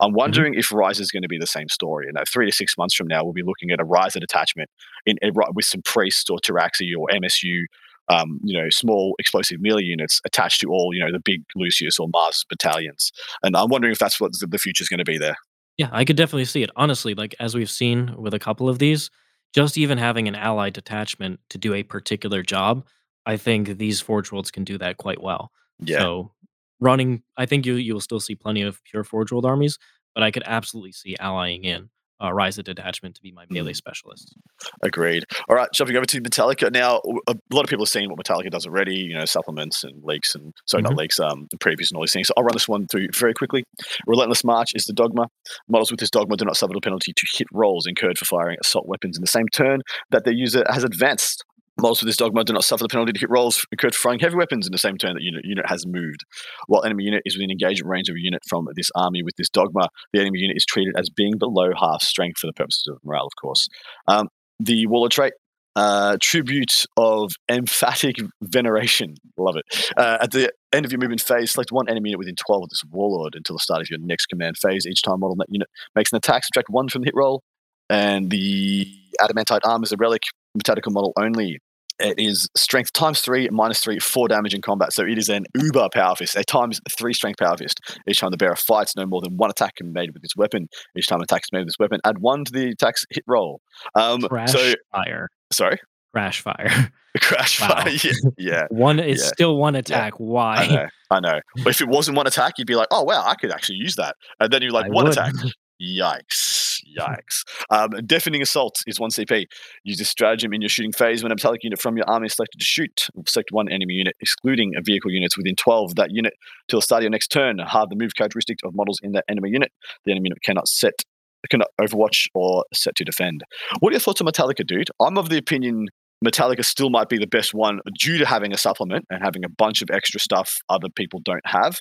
I'm 0.00 0.08
mm-hmm. 0.08 0.16
wondering 0.16 0.54
if 0.54 0.68
Ryza 0.70 1.00
is 1.00 1.10
going 1.10 1.22
to 1.22 1.28
be 1.28 1.38
the 1.38 1.46
same 1.46 1.68
story. 1.68 2.06
And 2.08 2.18
three 2.28 2.46
to 2.46 2.52
six 2.52 2.76
months 2.76 2.94
from 2.94 3.06
now, 3.06 3.22
we'll 3.22 3.32
be 3.32 3.42
looking 3.42 3.70
at 3.70 3.80
a 3.80 3.84
Ryza 3.84 4.20
detachment 4.20 4.70
in, 5.06 5.18
in 5.22 5.32
with 5.54 5.66
some 5.66 5.82
priests 5.82 6.28
or 6.30 6.38
Pteraxii 6.38 6.92
or 6.98 7.08
MSU, 7.12 7.62
um, 8.10 8.40
you 8.42 8.60
know, 8.60 8.68
small 8.70 9.14
explosive 9.18 9.60
melee 9.60 9.84
units 9.84 10.20
attached 10.26 10.60
to 10.60 10.70
all, 10.70 10.92
you 10.92 11.00
know, 11.00 11.12
the 11.12 11.20
big 11.20 11.42
Lucius 11.54 11.98
or 11.98 12.08
Mars 12.08 12.44
battalions. 12.48 13.12
And 13.42 13.56
I'm 13.56 13.68
wondering 13.68 13.92
if 13.92 13.98
that's 13.98 14.20
what 14.20 14.32
the 14.38 14.58
future 14.58 14.82
is 14.82 14.88
going 14.88 14.98
to 14.98 15.04
be 15.04 15.16
there. 15.16 15.36
Yeah, 15.76 15.88
I 15.92 16.04
could 16.04 16.16
definitely 16.16 16.44
see 16.44 16.62
it. 16.62 16.70
Honestly, 16.76 17.14
like 17.14 17.34
as 17.38 17.54
we've 17.54 17.70
seen 17.70 18.14
with 18.18 18.34
a 18.34 18.38
couple 18.38 18.68
of 18.68 18.80
these, 18.80 19.10
just 19.54 19.78
even 19.78 19.96
having 19.96 20.26
an 20.28 20.34
allied 20.34 20.72
detachment 20.72 21.40
to 21.50 21.58
do 21.58 21.72
a 21.72 21.84
particular 21.84 22.42
job, 22.42 22.84
I 23.26 23.36
think 23.36 23.78
these 23.78 24.00
Forge 24.00 24.32
Worlds 24.32 24.50
can 24.50 24.64
do 24.64 24.76
that 24.78 24.96
quite 24.96 25.22
well. 25.22 25.52
Yeah. 25.78 26.00
So 26.00 26.32
running, 26.80 27.22
I 27.36 27.46
think 27.46 27.64
you 27.64 27.74
you 27.74 27.94
will 27.94 28.00
still 28.00 28.20
see 28.20 28.34
plenty 28.34 28.62
of 28.62 28.82
pure 28.84 29.04
Forge 29.04 29.30
World 29.30 29.46
armies, 29.46 29.78
but 30.14 30.24
I 30.24 30.32
could 30.32 30.42
absolutely 30.46 30.92
see 30.92 31.16
allying 31.20 31.64
in 31.64 31.90
uh, 32.22 32.32
Rise 32.32 32.58
of 32.58 32.64
Detachment 32.64 33.14
to 33.16 33.22
be 33.22 33.32
my 33.32 33.44
melee 33.50 33.72
Mm. 33.72 33.76
specialist. 33.76 34.34
Agreed. 34.82 35.24
All 35.48 35.56
right, 35.56 35.68
jumping 35.74 35.96
over 35.96 36.06
to 36.06 36.20
Metallica. 36.20 36.70
Now, 36.72 37.00
a 37.26 37.34
lot 37.50 37.64
of 37.64 37.68
people 37.70 37.82
are 37.84 37.86
seeing 37.86 38.08
what 38.10 38.18
Metallica 38.18 38.50
does 38.50 38.66
already, 38.66 38.96
you 38.96 39.14
know, 39.14 39.24
supplements 39.24 39.84
and 39.84 40.02
leaks 40.04 40.34
and, 40.34 40.52
sorry, 40.66 40.82
not 40.82 40.92
Mhm. 40.92 40.98
leaks, 40.98 41.18
um, 41.20 41.48
previews 41.58 41.90
and 41.90 41.96
all 41.96 42.02
these 42.02 42.12
things. 42.12 42.28
So 42.28 42.34
I'll 42.36 42.44
run 42.44 42.54
this 42.54 42.68
one 42.68 42.86
through 42.86 43.08
very 43.14 43.34
quickly. 43.34 43.64
Relentless 44.06 44.44
March 44.44 44.70
is 44.74 44.84
the 44.84 44.92
dogma. 44.92 45.26
Models 45.68 45.90
with 45.90 46.00
this 46.00 46.10
dogma 46.10 46.36
do 46.36 46.44
not 46.44 46.56
suffer 46.56 46.72
the 46.74 46.80
penalty 46.80 47.12
to 47.14 47.26
hit 47.36 47.46
rolls 47.52 47.86
incurred 47.86 48.18
for 48.18 48.24
firing 48.24 48.56
assault 48.60 48.86
weapons 48.86 49.16
in 49.16 49.20
the 49.22 49.26
same 49.26 49.48
turn 49.48 49.80
that 50.10 50.24
their 50.24 50.34
user 50.34 50.64
has 50.70 50.84
advanced. 50.84 51.44
Models 51.80 52.00
with 52.00 52.08
this 52.08 52.16
dogma 52.16 52.44
do 52.44 52.52
not 52.52 52.64
suffer 52.64 52.84
the 52.84 52.88
penalty 52.88 53.12
to 53.12 53.20
hit 53.20 53.30
rolls 53.30 53.64
incurred 53.72 53.94
for 53.94 54.00
firing 54.00 54.20
heavy 54.20 54.36
weapons 54.36 54.66
in 54.66 54.72
the 54.72 54.78
same 54.78 54.98
turn 54.98 55.14
that 55.14 55.22
unit 55.22 55.44
unit 55.44 55.66
has 55.68 55.86
moved. 55.86 56.24
While 56.66 56.84
enemy 56.84 57.04
unit 57.04 57.22
is 57.24 57.36
within 57.36 57.50
engagement 57.50 57.90
range 57.90 58.08
of 58.08 58.16
a 58.16 58.20
unit 58.20 58.42
from 58.48 58.66
this 58.74 58.90
army 58.94 59.22
with 59.22 59.36
this 59.36 59.48
dogma, 59.48 59.88
the 60.12 60.20
enemy 60.20 60.40
unit 60.40 60.56
is 60.56 60.64
treated 60.64 60.94
as 60.96 61.08
being 61.08 61.38
below 61.38 61.70
half 61.78 62.02
strength 62.02 62.40
for 62.40 62.46
the 62.46 62.52
purposes 62.52 62.86
of 62.90 62.98
morale, 63.04 63.26
of 63.26 63.32
course. 63.40 63.68
Um, 64.08 64.28
the 64.58 64.86
Warlord 64.86 65.12
trait, 65.12 65.32
uh, 65.76 66.16
tribute 66.20 66.84
of 66.96 67.32
emphatic 67.48 68.16
veneration. 68.42 69.14
Love 69.38 69.56
it. 69.56 69.92
Uh, 69.96 70.18
at 70.20 70.32
the 70.32 70.52
end 70.72 70.84
of 70.84 70.92
your 70.92 71.00
movement 71.00 71.20
phase, 71.20 71.52
select 71.52 71.72
one 71.72 71.88
enemy 71.88 72.10
unit 72.10 72.18
within 72.18 72.34
12 72.36 72.64
of 72.64 72.68
this 72.68 72.82
Warlord 72.90 73.34
until 73.34 73.56
the 73.56 73.60
start 73.60 73.80
of 73.80 73.88
your 73.88 74.00
next 74.00 74.26
command 74.26 74.56
phase. 74.58 74.86
Each 74.86 75.02
time 75.02 75.20
model 75.20 75.36
that 75.36 75.46
unit 75.48 75.68
makes 75.94 76.12
an 76.12 76.16
attack, 76.16 76.44
subtract 76.44 76.68
one 76.68 76.88
from 76.88 77.02
the 77.02 77.06
hit 77.06 77.14
roll. 77.16 77.42
And 77.88 78.30
the 78.30 78.86
Adamantite 79.20 79.60
arm 79.64 79.82
is 79.82 79.92
a 79.92 79.96
relic, 79.96 80.22
Metallica 80.56 80.92
model 80.92 81.12
only. 81.16 81.58
It 82.00 82.14
is 82.18 82.48
strength 82.56 82.92
times 82.92 83.20
three, 83.20 83.48
minus 83.50 83.80
three, 83.80 83.98
four 83.98 84.26
damage 84.28 84.54
in 84.54 84.62
combat. 84.62 84.92
So 84.92 85.04
it 85.04 85.18
is 85.18 85.28
an 85.28 85.44
uber 85.54 85.88
power 85.92 86.16
fist, 86.16 86.34
a 86.36 86.44
times 86.44 86.80
three 86.98 87.12
strength 87.12 87.38
power 87.38 87.56
fist. 87.56 87.78
Each 88.08 88.20
time 88.20 88.30
the 88.30 88.36
bearer 88.36 88.56
fights, 88.56 88.96
no 88.96 89.06
more 89.06 89.20
than 89.20 89.36
one 89.36 89.50
attack 89.50 89.76
can 89.76 89.92
be 89.92 90.00
made 90.00 90.10
with 90.12 90.22
this 90.22 90.34
weapon. 90.36 90.68
Each 90.96 91.06
time 91.06 91.18
an 91.20 91.24
attack 91.24 91.42
is 91.42 91.52
made 91.52 91.60
with 91.60 91.68
this 91.68 91.78
weapon, 91.78 92.00
add 92.04 92.18
one 92.18 92.44
to 92.44 92.52
the 92.52 92.70
attack's 92.70 93.04
hit 93.10 93.24
roll. 93.26 93.60
Um, 93.94 94.22
Crash 94.22 94.52
so, 94.52 94.72
fire. 94.92 95.28
sorry, 95.52 95.78
Crash 96.12 96.40
fire. 96.40 96.90
crash 97.20 97.60
Wow. 97.60 97.68
fire. 97.68 97.88
Yeah, 97.90 98.12
yeah. 98.38 98.62
One 98.70 99.00
is 99.00 99.20
Yeah. 99.20 99.26
still 99.28 99.56
one 99.56 99.74
attack. 99.74 100.12
I 100.14 100.16
Why? 100.18 100.66
know, 100.68 100.86
I 101.10 101.18
know. 101.20 101.40
But 101.64 101.70
if 101.70 101.80
it 101.80 101.88
wasn't 101.88 102.16
one 102.16 102.26
attack, 102.28 102.54
you'd 102.56 102.68
be 102.68 102.76
like, 102.76 102.86
"Oh 102.92 103.02
wow, 103.02 103.24
I 103.26 103.34
could 103.34 103.50
actually 103.50 103.78
use 103.78 103.96
that." 103.96 104.14
And 104.38 104.52
then 104.52 104.62
you're 104.62 104.70
like, 104.70 104.86
I 104.86 104.90
"One 104.90 105.04
would. 105.06 105.12
attack." 105.12 105.32
Yikes! 105.82 106.59
Yikes! 106.98 107.42
Um, 107.70 107.90
deafening 108.06 108.42
assault 108.42 108.82
is 108.86 108.98
one 108.98 109.10
CP. 109.10 109.46
Use 109.84 109.98
this 109.98 110.08
stratagem 110.08 110.52
in 110.52 110.60
your 110.60 110.68
shooting 110.68 110.92
phase 110.92 111.22
when 111.22 111.32
a 111.32 111.34
metallic 111.34 111.62
unit 111.62 111.80
from 111.80 111.96
your 111.96 112.08
army 112.08 112.26
is 112.26 112.34
selected 112.34 112.58
to 112.58 112.64
shoot. 112.64 113.08
Select 113.26 113.50
one 113.52 113.68
enemy 113.68 113.94
unit, 113.94 114.16
excluding 114.20 114.72
a 114.76 114.82
vehicle 114.82 115.10
units 115.10 115.36
within 115.36 115.56
12 115.56 115.90
of 115.90 115.94
that 115.96 116.10
unit 116.10 116.34
till 116.68 116.78
the 116.78 116.82
start 116.82 117.00
of 117.00 117.04
your 117.04 117.10
next 117.10 117.28
turn. 117.28 117.58
Halve 117.58 117.90
the 117.90 117.96
move 117.96 118.14
characteristic 118.16 118.58
of 118.64 118.74
models 118.74 118.98
in 119.02 119.12
that 119.12 119.24
enemy 119.28 119.50
unit. 119.50 119.72
The 120.04 120.12
enemy 120.12 120.28
unit 120.28 120.42
cannot 120.44 120.68
set, 120.68 121.04
cannot 121.50 121.68
overwatch 121.80 122.26
or 122.34 122.64
set 122.72 122.96
to 122.96 123.04
defend. 123.04 123.44
What 123.80 123.90
are 123.90 123.94
your 123.94 124.00
thoughts 124.00 124.20
on 124.20 124.26
Metalica, 124.26 124.66
dude? 124.66 124.88
I'm 125.00 125.18
of 125.18 125.28
the 125.28 125.38
opinion 125.38 125.86
Metalica 126.24 126.64
still 126.64 126.90
might 126.90 127.08
be 127.08 127.16
the 127.16 127.26
best 127.26 127.54
one 127.54 127.80
due 127.98 128.18
to 128.18 128.26
having 128.26 128.52
a 128.52 128.58
supplement 128.58 129.06
and 129.08 129.22
having 129.22 129.42
a 129.42 129.48
bunch 129.48 129.80
of 129.80 129.88
extra 129.90 130.20
stuff 130.20 130.58
other 130.68 130.88
people 130.94 131.20
don't 131.24 131.46
have. 131.46 131.80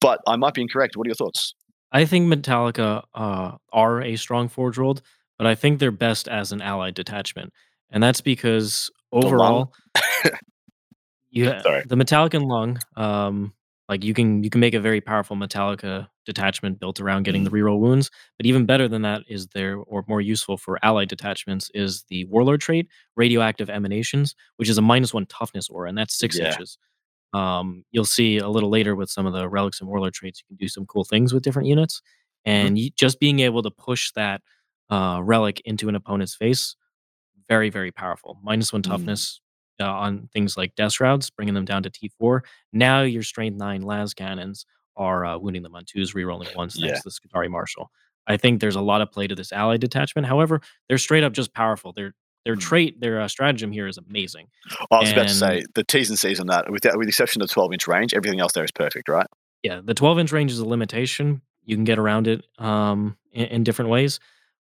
But 0.00 0.20
I 0.28 0.36
might 0.36 0.54
be 0.54 0.62
incorrect. 0.62 0.96
What 0.96 1.06
are 1.06 1.10
your 1.10 1.16
thoughts? 1.16 1.54
I 1.92 2.04
think 2.04 2.32
Metalica 2.32 3.02
uh, 3.14 3.56
are 3.72 4.02
a 4.02 4.16
strong 4.16 4.48
Forge 4.48 4.78
World, 4.78 5.02
but 5.38 5.46
I 5.46 5.54
think 5.54 5.78
they're 5.78 5.90
best 5.90 6.28
as 6.28 6.52
an 6.52 6.62
allied 6.62 6.94
detachment. 6.94 7.52
And 7.90 8.02
that's 8.02 8.20
because 8.20 8.90
overall, 9.12 9.72
you 11.30 11.46
Sorry. 11.46 11.82
the 11.88 11.96
Metallican 11.96 12.46
lung, 12.46 12.78
um, 12.96 13.52
like 13.88 14.04
you 14.04 14.14
can 14.14 14.44
you 14.44 14.50
can 14.50 14.60
make 14.60 14.74
a 14.74 14.80
very 14.80 15.00
powerful 15.00 15.36
Metalica 15.36 16.08
detachment 16.24 16.78
built 16.78 17.00
around 17.00 17.24
getting 17.24 17.42
the 17.42 17.50
reroll 17.50 17.80
wounds. 17.80 18.10
But 18.36 18.46
even 18.46 18.66
better 18.66 18.86
than 18.86 19.02
that 19.02 19.22
is 19.28 19.48
there, 19.48 19.76
or 19.76 20.04
more 20.06 20.20
useful 20.20 20.56
for 20.56 20.78
allied 20.84 21.08
detachments, 21.08 21.70
is 21.74 22.04
the 22.08 22.24
Warlord 22.26 22.60
trait, 22.60 22.86
Radioactive 23.16 23.68
Emanations, 23.68 24.34
which 24.56 24.68
is 24.68 24.78
a 24.78 24.82
minus 24.82 25.12
one 25.12 25.26
toughness 25.26 25.68
aura, 25.68 25.88
and 25.88 25.98
that's 25.98 26.14
six 26.16 26.38
Yeah. 26.38 26.46
inches. 26.46 26.78
Um, 27.32 27.84
you'll 27.92 28.04
see 28.04 28.38
a 28.38 28.48
little 28.48 28.70
later 28.70 28.94
with 28.96 29.08
some 29.10 29.26
of 29.26 29.32
the 29.32 29.48
relics 29.48 29.80
and 29.80 29.88
warlord 29.88 30.14
traits, 30.14 30.40
you 30.40 30.46
can 30.48 30.56
do 30.56 30.68
some 30.68 30.86
cool 30.86 31.04
things 31.04 31.32
with 31.32 31.42
different 31.42 31.68
units. 31.68 32.00
Mm-hmm. 32.46 32.50
And 32.50 32.78
you, 32.78 32.90
just 32.90 33.20
being 33.20 33.40
able 33.40 33.62
to 33.62 33.70
push 33.70 34.10
that 34.12 34.42
uh, 34.90 35.20
relic 35.22 35.60
into 35.64 35.88
an 35.88 35.94
opponent's 35.94 36.34
face, 36.34 36.74
very, 37.48 37.70
very 37.70 37.92
powerful. 37.92 38.38
Minus 38.42 38.72
one 38.72 38.82
Mm. 38.82 38.88
toughness 38.90 39.40
uh, 39.80 39.84
on 39.84 40.28
things 40.32 40.56
like 40.56 40.74
death 40.74 40.92
shrouds, 40.92 41.30
bringing 41.30 41.54
them 41.54 41.64
down 41.64 41.82
to 41.84 41.90
T4. 41.90 42.40
Now 42.72 43.02
your 43.02 43.22
strength 43.22 43.56
nine 43.56 43.82
las 43.82 44.12
cannons 44.14 44.66
are 44.96 45.24
uh, 45.24 45.38
wounding 45.38 45.62
them 45.62 45.74
on 45.74 45.84
twos, 45.86 46.12
rerolling 46.14 46.54
ones 46.56 46.76
Yeah. 46.76 46.88
thanks 46.88 47.02
to 47.02 47.08
the 47.08 47.28
Skitarii 47.28 47.48
Marshal. 47.50 47.90
I 48.26 48.36
think 48.36 48.60
there's 48.60 48.76
a 48.76 48.80
lot 48.80 49.00
of 49.00 49.10
play 49.10 49.26
to 49.26 49.34
this 49.34 49.52
allied 49.52 49.80
detachment. 49.80 50.26
However, 50.26 50.60
they're 50.88 50.98
straight 50.98 51.24
up 51.24 51.32
just 51.32 51.54
powerful. 51.54 51.92
Their 51.92 52.14
their 52.44 52.56
Mm. 52.56 52.60
trait, 52.60 53.00
their 53.00 53.20
uh, 53.20 53.28
stratagem 53.28 53.72
here 53.72 53.86
is 53.86 53.98
amazing. 53.98 54.46
I 54.90 54.98
was 54.98 55.10
about 55.12 55.28
to 55.28 55.34
say 55.34 55.64
the 55.74 55.84
T's 55.84 56.08
and 56.10 56.18
C's 56.18 56.40
on 56.40 56.46
that, 56.48 56.70
with 56.70 56.82
the, 56.82 56.92
with 56.96 57.06
the 57.06 57.10
exception 57.10 57.42
of 57.42 57.48
the 57.48 57.52
12 57.54 57.72
inch 57.74 57.86
range, 57.86 58.14
everything 58.14 58.40
else 58.40 58.52
there 58.52 58.64
is 58.64 58.72
perfect, 58.72 59.08
right? 59.08 59.26
yeah, 59.62 59.80
the 59.84 59.92
12 59.94 60.18
inch 60.20 60.32
range 60.32 60.50
is 60.52 60.58
a 60.58 60.64
limitation. 60.66 61.42
You 61.66 61.76
can 61.76 61.84
get 61.84 61.98
around 61.98 62.26
it 62.26 62.46
um, 62.58 63.16
in, 63.32 63.44
in 63.46 63.64
different 63.64 63.90
ways, 63.90 64.18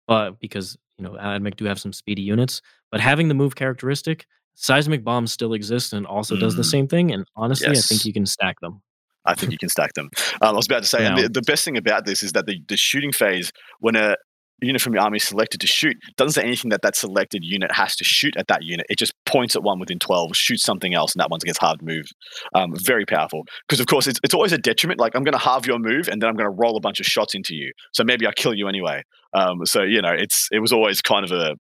but 0.08 0.40
because 0.40 0.78
you 0.98 1.04
know 1.04 1.12
Admech 1.12 1.56
do 1.56 1.66
have 1.66 1.80
some 1.80 1.94
speedy 1.94 2.24
units, 2.24 2.62
but 2.92 3.00
having 3.00 3.28
the 3.28 3.36
move 3.36 3.56
characteristic, 3.56 4.26
seismic 4.56 5.04
bombs 5.04 5.32
still 5.32 5.54
exist 5.54 5.94
and 5.94 6.06
also 6.08 6.36
does 6.36 6.56
the 6.56 6.64
Mm. 6.64 6.72
same 6.72 6.88
thing. 6.88 7.12
And 7.12 7.26
honestly, 7.36 7.68
I 7.68 7.82
think 7.82 8.06
you 8.06 8.14
can 8.14 8.26
stack 8.26 8.60
them. 8.60 8.82
I 9.24 9.36
think 9.36 9.52
you 9.52 9.60
can 9.60 9.70
stack 9.70 9.94
them. 9.94 10.10
Um, 10.42 10.50
I 10.56 10.58
was 10.58 10.66
about 10.66 10.82
to 10.82 10.90
say, 10.90 11.06
and 11.06 11.16
the, 11.16 11.30
the 11.30 11.44
best 11.44 11.64
thing 11.64 11.78
about 11.78 12.06
this 12.06 12.24
is 12.24 12.32
that 12.32 12.48
the, 12.48 12.60
the 12.68 12.76
shooting 12.76 13.12
phase, 13.12 13.52
when 13.80 13.96
a 13.96 14.16
unit 14.62 14.82
from 14.82 14.94
your 14.94 15.04
army 15.04 15.18
is 15.18 15.24
selected 15.24 15.60
to 15.62 15.68
shoot, 15.68 15.98
doesn't 16.18 16.34
say 16.42 16.44
anything 16.46 16.70
that 16.70 16.82
that 16.84 16.96
selected 16.96 17.44
unit 17.44 17.72
has 17.74 17.96
to 17.96 18.04
shoot 18.04 18.36
at 18.38 18.48
that 18.48 18.64
unit. 18.64 18.86
It 18.90 18.98
just 19.00 19.14
points 19.26 19.56
at 19.56 19.64
one 19.64 19.80
within 19.80 20.00
12, 20.00 20.36
shoots 20.36 20.64
something 20.64 20.94
else, 20.94 21.14
and 21.14 21.20
that 21.22 21.30
one 21.30 21.40
gets 21.44 21.58
hard 21.58 21.82
move. 21.82 22.06
Um, 22.54 22.74
very 22.76 23.06
powerful. 23.06 23.44
Because, 23.68 23.80
of 23.80 23.88
course, 23.88 24.08
it's, 24.08 24.20
it's 24.24 24.34
always 24.34 24.52
a 24.54 24.58
detriment. 24.58 25.00
Like, 25.00 25.16
I'm 25.16 25.24
going 25.24 25.34
to 25.34 25.40
halve 25.40 25.66
your 25.66 25.80
move, 25.80 26.08
and 26.08 26.22
then 26.22 26.30
I'm 26.30 26.36
going 26.36 26.50
to 26.50 26.56
roll 26.58 26.78
a 26.78 26.82
bunch 26.82 27.00
of 27.00 27.06
shots 27.06 27.34
into 27.36 27.56
you. 27.56 27.72
So 27.94 28.04
maybe 28.04 28.28
I 28.28 28.32
kill 28.34 28.54
you 28.54 28.68
anyway. 28.68 29.04
Um, 29.34 29.66
so, 29.66 29.82
you 29.84 30.02
know, 30.02 30.12
it's 30.12 30.48
it 30.52 30.60
was 30.60 30.74
always 30.74 31.02
kind 31.02 31.24
of 31.26 31.32
a, 31.32 31.56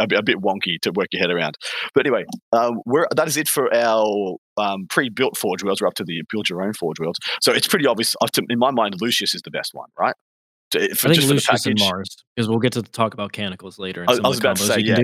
a, 0.00 0.06
bit- 0.06 0.18
a 0.18 0.22
bit 0.22 0.36
wonky 0.38 0.78
to 0.82 0.92
work 0.92 1.08
your 1.12 1.20
head 1.20 1.30
around. 1.30 1.56
But 1.94 2.06
anyway, 2.06 2.24
um, 2.52 2.80
we're, 2.86 3.06
that 3.14 3.28
is 3.28 3.36
it 3.36 3.48
for 3.48 3.72
our 3.74 4.36
um, 4.56 4.86
pre-built 4.88 5.36
Forge 5.36 5.62
Worlds. 5.62 5.80
We're 5.82 5.88
up 5.88 5.94
to 5.94 6.04
the 6.04 6.22
build 6.30 6.48
your 6.48 6.62
own 6.62 6.72
Forge 6.72 6.98
Worlds. 7.00 7.18
So 7.42 7.52
it's 7.52 7.66
pretty 7.66 7.86
obvious. 7.86 8.14
uh, 8.22 8.26
In 8.48 8.58
my 8.58 8.70
mind, 8.70 8.96
Lucius 9.00 9.34
is 9.34 9.42
the 9.42 9.50
best 9.50 9.70
one, 9.74 9.88
right? 9.98 10.14
To- 10.78 10.94
For, 10.94 11.08
I 11.08 11.14
think 11.14 11.14
just 11.14 11.22
for 11.22 11.28
the 11.28 11.34
Lucius 11.34 11.66
and. 11.66 11.78
Mars, 11.78 12.16
because 12.34 12.48
we'll 12.48 12.58
get 12.58 12.72
to 12.74 12.82
talk 12.82 13.14
about 13.14 13.32
canticles 13.32 13.78
later. 13.78 14.02
And 14.02 14.10
I- 14.10 14.14
some 14.14 14.26
I 14.26 14.28
was 14.28 14.38
about 14.38 14.56
to 14.58 14.62
say, 14.64 14.80
yeah. 14.80 14.98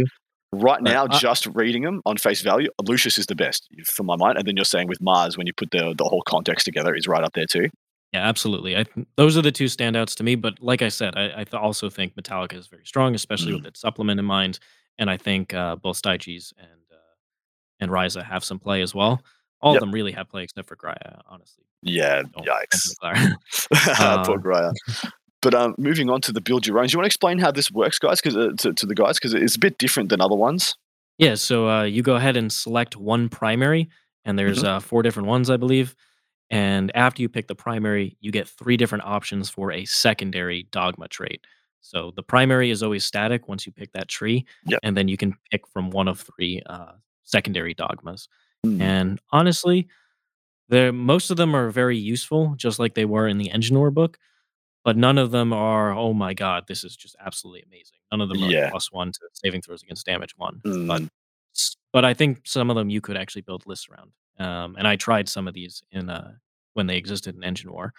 Right 0.54 0.82
now, 0.82 1.06
just 1.06 1.46
reading 1.46 1.82
them 1.82 2.02
on 2.04 2.18
face 2.18 2.42
value, 2.42 2.68
Lucius 2.86 3.16
is 3.16 3.24
the 3.24 3.34
best 3.34 3.66
for 3.86 4.02
my 4.02 4.16
mind. 4.16 4.36
And 4.36 4.46
then 4.46 4.54
you're 4.54 4.66
saying 4.66 4.86
with 4.86 5.00
Mars, 5.00 5.38
when 5.38 5.46
you 5.46 5.54
put 5.56 5.70
the 5.70 5.94
the 5.96 6.04
whole 6.04 6.22
context 6.28 6.66
together, 6.66 6.94
is 6.94 7.08
right 7.08 7.24
up 7.24 7.32
there 7.32 7.46
too. 7.46 7.68
Yeah, 8.12 8.28
absolutely. 8.28 8.76
I 8.76 8.84
those 9.16 9.38
are 9.38 9.40
the 9.42 9.50
two 9.50 9.64
standouts 9.64 10.14
to 10.16 10.22
me. 10.24 10.34
But 10.34 10.60
like 10.60 10.82
I 10.82 10.88
said, 10.90 11.16
I, 11.16 11.30
I 11.40 11.44
th- 11.44 11.54
also 11.54 11.88
think 11.88 12.14
Metalica 12.16 12.52
is 12.58 12.66
very 12.66 12.84
strong, 12.84 13.14
especially 13.14 13.52
Mm. 13.52 13.56
with 13.56 13.66
its 13.68 13.80
supplement 13.80 14.20
in 14.20 14.26
mind. 14.26 14.58
And 14.98 15.08
I 15.08 15.16
think 15.16 15.54
uh, 15.54 15.76
both 15.76 15.96
Stygies 16.02 16.52
and 16.58 16.68
uh, 16.92 16.96
and 17.80 17.90
Ryza 17.90 18.22
have 18.22 18.44
some 18.44 18.58
play 18.58 18.82
as 18.82 18.94
well. 18.94 19.22
All 19.62 19.72
Yep. 19.72 19.80
of 19.80 19.86
them 19.86 19.92
really 19.94 20.12
have 20.12 20.28
play 20.28 20.42
except 20.42 20.68
for 20.68 20.76
Graia, 20.76 21.22
honestly. 21.30 21.64
Yeah, 21.80 22.24
yikes. 22.36 22.94
Poor 23.00 23.80
Uh, 23.98 24.24
Graia. 24.36 24.72
But 25.42 25.54
um, 25.54 25.74
moving 25.76 26.08
on 26.08 26.20
to 26.22 26.32
the 26.32 26.40
build 26.40 26.66
your 26.66 26.78
own, 26.78 26.86
do 26.86 26.92
you 26.92 26.98
want 26.98 27.04
to 27.04 27.08
explain 27.08 27.38
how 27.38 27.50
this 27.50 27.70
works, 27.70 27.98
guys? 27.98 28.20
Because 28.20 28.36
uh, 28.36 28.50
to, 28.58 28.72
to 28.72 28.86
the 28.86 28.94
guys, 28.94 29.16
because 29.18 29.34
it's 29.34 29.56
a 29.56 29.58
bit 29.58 29.76
different 29.78 30.08
than 30.08 30.20
other 30.20 30.36
ones. 30.36 30.76
Yeah, 31.18 31.34
so 31.34 31.68
uh, 31.68 31.82
you 31.82 32.02
go 32.02 32.14
ahead 32.14 32.36
and 32.36 32.50
select 32.52 32.96
one 32.96 33.28
primary, 33.28 33.88
and 34.24 34.38
there's 34.38 34.58
Mm-hmm. 34.58 34.66
uh, 34.76 34.80
four 34.80 35.02
different 35.02 35.28
ones, 35.28 35.50
I 35.50 35.56
believe. 35.56 35.94
And 36.50 36.90
after 36.94 37.22
you 37.22 37.28
pick 37.28 37.48
the 37.48 37.54
primary, 37.54 38.16
you 38.20 38.30
get 38.30 38.46
three 38.48 38.76
different 38.76 39.04
options 39.04 39.48
for 39.50 39.72
a 39.72 39.84
secondary 39.84 40.68
dogma 40.70 41.08
trait. 41.08 41.44
So 41.80 42.12
the 42.14 42.22
primary 42.22 42.70
is 42.70 42.82
always 42.82 43.04
static 43.04 43.48
once 43.48 43.66
you 43.66 43.72
pick 43.72 43.92
that 43.92 44.06
tree, 44.08 44.44
Yep. 44.66 44.80
and 44.84 44.96
then 44.96 45.08
you 45.08 45.16
can 45.16 45.34
pick 45.50 45.66
from 45.66 45.90
one 45.90 46.06
of 46.08 46.20
three 46.20 46.62
uh, 46.66 46.92
secondary 47.24 47.74
dogmas. 47.74 48.28
Hmm. 48.64 48.80
And 48.80 49.20
honestly, 49.32 49.88
the 50.68 50.92
most 50.92 51.30
of 51.30 51.36
them 51.36 51.56
are 51.56 51.70
very 51.70 51.96
useful, 51.98 52.54
just 52.56 52.78
like 52.78 52.94
they 52.94 53.04
were 53.06 53.26
in 53.26 53.38
the 53.38 53.50
Engine 53.50 53.76
War 53.76 53.90
book. 53.90 54.18
But 54.84 54.96
none 54.96 55.16
of 55.18 55.30
them 55.30 55.52
are, 55.52 55.92
oh 55.92 56.12
my 56.12 56.34
god, 56.34 56.64
this 56.66 56.82
is 56.82 56.96
just 56.96 57.14
absolutely 57.24 57.62
amazing. 57.66 57.98
None 58.10 58.20
of 58.20 58.28
them 58.28 58.42
are 58.42 58.50
Yeah. 58.50 58.70
plus 58.70 58.90
one 58.90 59.12
to 59.12 59.20
saving 59.32 59.62
throws 59.62 59.82
against 59.82 60.06
damage 60.06 60.32
one. 60.36 60.60
Mm, 60.64 60.86
But 60.88 61.02
but 61.92 62.04
I 62.04 62.14
think 62.14 62.40
some 62.44 62.70
of 62.70 62.76
them 62.76 62.88
you 62.90 63.00
could 63.00 63.16
actually 63.16 63.42
build 63.42 63.64
lists 63.66 63.86
around. 63.90 64.12
Um, 64.38 64.76
and 64.76 64.88
I 64.88 64.96
tried 64.96 65.28
some 65.28 65.46
of 65.46 65.54
these 65.54 65.82
in 65.92 66.08
uh, 66.08 66.32
when 66.72 66.86
they 66.86 66.96
existed 66.96 67.36
in 67.36 67.44
Engine 67.44 67.70
War. 67.70 67.92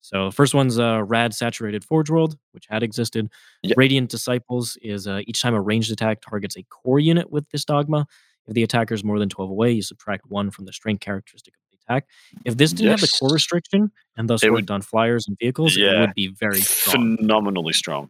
So 0.00 0.30
first 0.30 0.54
one's 0.54 0.78
uh, 0.78 1.02
Rad 1.02 1.34
Saturated 1.34 1.82
Forge 1.84 2.08
World, 2.10 2.36
which 2.52 2.66
had 2.68 2.82
existed. 2.84 3.28
Yep. 3.62 3.76
Radiant 3.76 4.10
Disciples 4.10 4.76
is 4.82 5.08
uh, 5.08 5.22
each 5.26 5.42
time 5.42 5.54
a 5.54 5.60
ranged 5.60 5.90
attack 5.90 6.20
targets 6.20 6.56
a 6.56 6.62
core 6.64 7.00
unit 7.00 7.30
with 7.32 7.48
this 7.50 7.64
dogma. 7.64 8.06
If 8.46 8.54
the 8.54 8.62
attacker 8.62 8.94
is 8.94 9.02
more 9.02 9.18
than 9.18 9.28
12 9.28 9.50
away, 9.50 9.72
you 9.72 9.82
subtract 9.82 10.26
one 10.28 10.50
from 10.50 10.66
the 10.66 10.72
strength 10.72 11.00
characteristic 11.00 11.54
of 11.54 11.60
attack. 11.88 12.06
If 12.44 12.56
this 12.56 12.72
didn't 12.72 12.90
have 12.90 13.00
the 13.00 13.08
core 13.18 13.30
restriction 13.30 13.90
and 14.16 14.28
thus 14.28 14.42
It 14.42 14.52
worked 14.52 14.70
on 14.70 14.82
flyers 14.82 15.26
and 15.28 15.36
vehicles, 15.38 15.76
it 15.76 15.98
would 16.00 16.14
be 16.14 16.28
very 16.28 16.60
strong. 16.60 17.16
phenomenally 17.16 17.72
strong. 17.72 18.08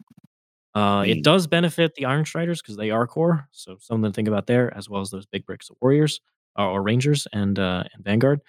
Uh, 0.75 1.03
Mm. 1.03 1.09
It 1.09 1.25
does 1.25 1.47
benefit 1.47 1.95
the 1.95 2.05
Iron 2.05 2.25
Striders 2.25 2.61
because 2.61 2.77
they 2.77 2.91
are 2.91 3.07
core, 3.07 3.49
so 3.53 3.79
something 3.81 4.11
to 4.11 4.15
think 4.15 4.29
about 4.29 4.47
there, 4.47 4.73
as 4.77 4.89
well 4.89 5.01
as 5.01 5.11
those 5.11 5.27
big 5.27 5.45
bricks 5.47 5.71
of 5.71 5.77
Warriors 5.81 6.21
uh, 6.59 6.69
or 6.69 6.83
Rangers 6.83 7.27
and 7.33 7.59
uh, 7.59 7.85
and 7.95 8.05
Vanguard. 8.05 8.41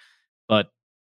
But 0.48 0.70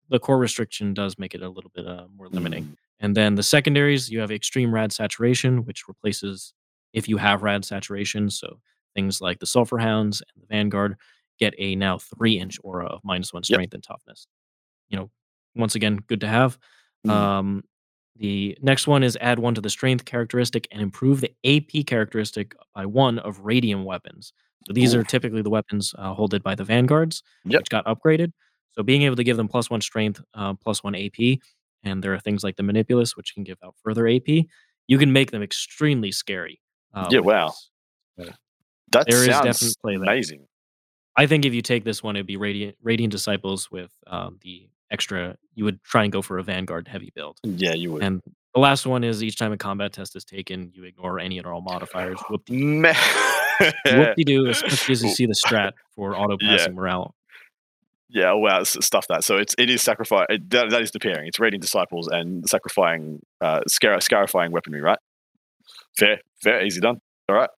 the 0.09 0.19
core 0.19 0.37
restriction 0.37 0.93
does 0.93 1.17
make 1.17 1.33
it 1.33 1.41
a 1.41 1.49
little 1.49 1.71
bit 1.73 1.87
uh, 1.87 2.05
more 2.15 2.27
limiting. 2.29 2.63
Mm, 2.65 2.77
And 2.99 3.15
then 3.15 3.35
the 3.35 3.43
secondaries, 3.43 4.09
you 4.09 4.19
have 4.19 4.31
Extreme 4.31 4.73
Rad 4.73 4.91
Saturation, 4.91 5.65
which 5.65 5.87
replaces 5.87 6.53
if 6.93 7.07
you 7.09 7.17
have 7.17 7.41
Rad 7.43 7.63
Saturation. 7.65 8.29
So 8.29 8.59
things 8.95 9.19
like 9.21 9.39
the 9.39 9.45
Sulphur 9.45 9.77
Hounds 9.79 10.21
and 10.33 10.43
the 10.43 10.47
Vanguard 10.47 10.97
get 11.39 11.53
a 11.57 11.75
now 11.75 11.97
three 11.97 12.39
inch 12.39 12.59
aura 12.63 12.85
of 12.87 13.01
minus 13.03 13.33
one 13.33 13.41
Yep. 13.41 13.55
strength 13.55 13.73
and 13.73 13.83
toughness. 13.83 14.27
You 14.89 14.97
know, 14.97 15.09
once 15.55 15.75
again, 15.75 15.97
good 16.07 16.21
to 16.21 16.27
have. 16.27 16.57
Mm. 17.05 17.11
Um, 17.11 17.63
the 18.15 18.57
next 18.61 18.87
one 18.87 19.03
is 19.03 19.17
add 19.21 19.37
one 19.39 19.53
to 19.55 19.61
the 19.61 19.69
strength 19.69 20.05
characteristic 20.05 20.67
and 20.71 20.81
improve 20.81 21.21
the 21.21 21.31
AP 21.45 21.85
characteristic 21.85 22.55
by 22.73 22.85
one 22.85 23.19
of 23.19 23.39
radium 23.41 23.85
weapons. 23.85 24.33
So 24.65 24.73
these 24.73 24.95
Ooh. 24.95 24.99
are 24.99 25.03
typically 25.03 25.41
the 25.43 25.49
weapons 25.51 25.93
uh, 25.97 26.13
holded 26.13 26.41
by 26.43 26.55
the 26.55 26.63
vanguards, 26.63 27.21
Yep. 27.45 27.59
which 27.61 27.69
got 27.69 27.85
upgraded. 27.85 28.31
So 28.71 28.83
being 28.83 29.03
able 29.03 29.15
to 29.15 29.23
give 29.23 29.37
them 29.37 29.47
plus 29.47 29.69
one 29.69 29.81
strength, 29.81 30.21
uh, 30.33 30.55
plus 30.55 30.83
one 30.83 30.95
AP, 30.95 31.39
and 31.83 32.03
there 32.03 32.13
are 32.13 32.19
things 32.19 32.43
like 32.43 32.55
the 32.55 32.63
manipulus, 32.63 33.15
which 33.15 33.33
can 33.33 33.43
give 33.43 33.57
out 33.63 33.75
further 33.83 34.07
AP. 34.07 34.47
You 34.87 34.97
can 34.97 35.13
make 35.13 35.31
them 35.31 35.43
extremely 35.43 36.11
scary. 36.11 36.59
Uh, 36.93 37.09
Yeah, 37.11 37.19
wow. 37.19 37.53
this. 38.17 38.29
That 38.91 39.05
There 39.07 39.19
is 39.19 39.25
sounds 39.25 39.43
definite 39.45 39.77
play 39.81 39.93
there. 39.97 40.03
amazing. 40.05 40.46
I 41.17 41.25
think 41.25 41.45
if 41.45 41.53
you 41.53 41.61
take 41.61 41.83
this 41.83 42.03
one, 42.03 42.15
it'd 42.15 42.27
be 42.27 42.37
radiant 42.37 42.77
radiant 42.81 43.11
disciples 43.11 43.71
with 43.71 43.91
um, 44.07 44.37
the 44.41 44.69
extra. 44.91 45.35
You 45.55 45.65
would 45.65 45.83
try 45.83 46.03
and 46.03 46.11
go 46.11 46.21
for 46.21 46.37
a 46.37 46.43
vanguard 46.43 46.87
heavy 46.87 47.11
build. 47.15 47.39
Yeah, 47.43 47.73
you 47.73 47.93
would. 47.93 48.03
And 48.03 48.21
the 48.53 48.59
last 48.59 48.85
one 48.85 49.03
is 49.03 49.23
each 49.23 49.37
time 49.37 49.51
a 49.51 49.57
combat 49.57 49.93
test 49.93 50.15
is 50.15 50.23
taken, 50.23 50.71
you 50.73 50.83
ignore 50.83 51.19
any 51.19 51.37
and 51.37 51.45
all 51.47 51.61
modifiers. 51.61 52.19
Whoop 52.29 52.45
de 52.45 54.23
doo, 54.25 54.47
especially 54.49 54.93
as 54.93 55.03
you 55.03 55.09
see 55.09 55.25
the 55.25 55.33
strat 55.33 55.73
for 55.95 56.15
auto 56.15 56.37
Yeah. 56.39 56.57
passing 56.57 56.75
morale. 56.75 57.13
Yeah, 58.09 58.33
well, 58.33 58.63
stuff 58.63 59.05
that. 59.09 59.23
So 59.25 59.37
it's 59.37 59.53
it 59.57 59.69
is 59.69 59.81
sacrifice. 59.81 60.27
It, 60.29 60.49
that, 60.51 60.69
that 60.69 60.81
is 60.81 60.91
the 60.91 60.99
pairing. 60.99 61.27
It's 61.27 61.39
radiant 61.39 61.61
disciples 61.61 62.07
and 62.07 62.47
sacrificing, 62.47 63.19
uh, 63.41 63.61
scar- 63.67 63.99
scarifying 63.99 64.51
weaponry. 64.51 64.81
Right? 64.81 64.99
Fair, 65.97 66.19
fair, 66.41 66.63
easy 66.65 66.79
done. 66.79 67.01
All 67.27 67.35
right. 67.35 67.49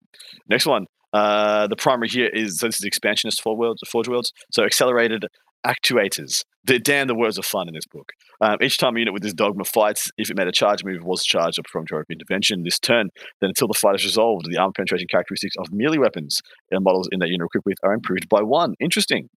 Next 0.48 0.66
one. 0.66 0.88
Uh, 1.14 1.68
the 1.68 1.76
primary 1.76 2.08
here 2.08 2.30
is 2.32 2.60
so 2.60 2.68
this 2.68 2.80
is 2.80 2.86
expansionist 2.86 3.42
Forge 3.42 3.58
Worlds. 3.58 3.82
Forge 3.90 4.08
Worlds. 4.08 4.32
So 4.52 4.64
accelerated 4.64 5.26
actuators. 5.66 6.44
Damn, 6.66 7.08
the 7.08 7.16
words 7.16 7.40
are 7.40 7.44
fun 7.44 7.68
in 7.68 7.74
this 7.74 7.88
book. 7.92 8.12
Um, 8.42 8.58
each 8.62 8.78
time 8.78 8.96
a 8.96 9.00
unit 9.00 9.14
with 9.14 9.24
this 9.24 9.34
dogma 9.34 9.66
fights, 9.66 10.12
if 10.18 10.30
it 10.30 10.38
made 10.38 10.48
a 10.48 10.52
charge 10.52 10.84
move, 10.84 11.04
was 11.04 11.24
charged 11.24 11.58
or 11.58 11.64
performed 11.64 11.88
heroic 11.90 12.08
intervention 12.12 12.64
this 12.64 12.80
turn, 12.80 13.10
then 13.42 13.50
until 13.50 13.68
the 13.68 13.74
fight 13.74 13.96
is 13.96 14.06
resolved, 14.06 14.46
the 14.50 14.58
armor 14.58 14.72
penetration 14.76 15.08
characteristics 15.10 15.56
of 15.58 15.68
melee 15.72 15.98
weapons 15.98 16.42
and 16.72 16.84
models 16.84 17.10
in 17.12 17.20
that 17.20 17.30
unit 17.30 17.46
equipped 17.46 17.66
with 17.66 17.78
are 17.84 17.94
improved 17.94 18.30
by 18.30 18.42
one. 18.42 18.76
Interesting. 18.80 19.30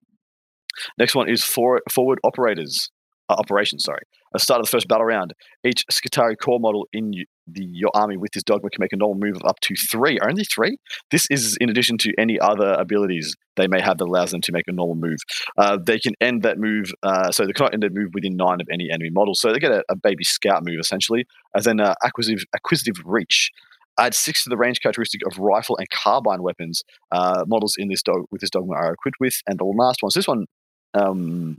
Next 0.99 1.15
one 1.15 1.29
is 1.29 1.43
for, 1.43 1.81
forward 1.91 2.19
operators. 2.23 2.91
Uh, 3.33 3.37
operations, 3.39 3.85
sorry. 3.85 4.03
At 4.35 4.35
the 4.35 4.39
start 4.41 4.61
of 4.61 4.67
the 4.67 4.71
first 4.71 4.89
battle 4.89 5.07
round, 5.07 5.35
each 5.65 5.85
Skitarii 5.91 6.37
core 6.39 6.61
model 6.61 6.87
in 6.93 7.13
the, 7.47 7.65
your 7.65 7.91
army 7.95 8.17
with 8.17 8.33
this 8.33 8.43
dogma 8.43 8.71
can 8.71 8.81
make 8.81 8.93
a 8.93 8.97
normal 8.97 9.19
move 9.19 9.37
of 9.37 9.43
up 9.47 9.61
to 9.61 9.75
three. 9.91 10.19
Only 10.21 10.45
three? 10.45 10.77
This 11.11 11.27
is 11.31 11.57
in 11.61 11.71
addition 11.71 11.99
to 11.99 12.13
any 12.19 12.39
other 12.41 12.73
abilities 12.73 13.35
they 13.57 13.67
may 13.67 13.81
have 13.81 13.99
that 13.99 14.05
allows 14.05 14.31
them 14.31 14.41
to 14.43 14.53
make 14.53 14.65
a 14.67 14.73
normal 14.73 14.97
move. 14.97 15.19
Uh, 15.59 15.79
they 15.85 15.99
can 15.99 16.15
end 16.21 16.43
that 16.43 16.59
move, 16.59 16.93
uh, 17.03 17.31
so 17.31 17.47
they 17.47 17.53
cannot 17.53 17.75
end 17.75 17.83
that 17.83 17.95
move 17.95 18.11
within 18.15 18.37
nine 18.37 18.61
of 18.61 18.69
any 18.73 18.91
enemy 18.91 19.11
model. 19.11 19.35
So 19.35 19.53
they 19.53 19.59
get 19.59 19.73
a, 19.73 19.83
a 19.89 19.97
baby 19.97 20.25
scout 20.25 20.63
move 20.65 20.79
essentially, 20.81 21.27
as 21.55 21.67
an 21.67 21.81
uh, 21.81 21.95
acquisitive, 22.05 22.45
acquisitive 22.55 22.97
reach. 23.05 23.51
Add 23.99 24.15
six 24.15 24.45
to 24.45 24.51
the 24.51 24.57
range 24.57 24.81
characteristic 24.81 25.21
of 25.27 25.39
rifle 25.39 25.77
and 25.77 25.89
carbine 25.91 26.43
weapons 26.43 26.83
uh, 27.11 27.45
models 27.47 27.77
in 27.79 27.89
this 27.89 28.03
dog 28.03 28.23
with 28.31 28.41
this 28.41 28.51
dogma 28.51 28.75
are 28.75 28.93
equipped 28.93 29.21
with. 29.21 29.35
And 29.47 29.59
the 29.59 29.65
last 29.65 30.03
one, 30.03 30.11
so 30.11 30.19
this 30.19 30.29
one 30.29 30.47
um, 30.95 31.59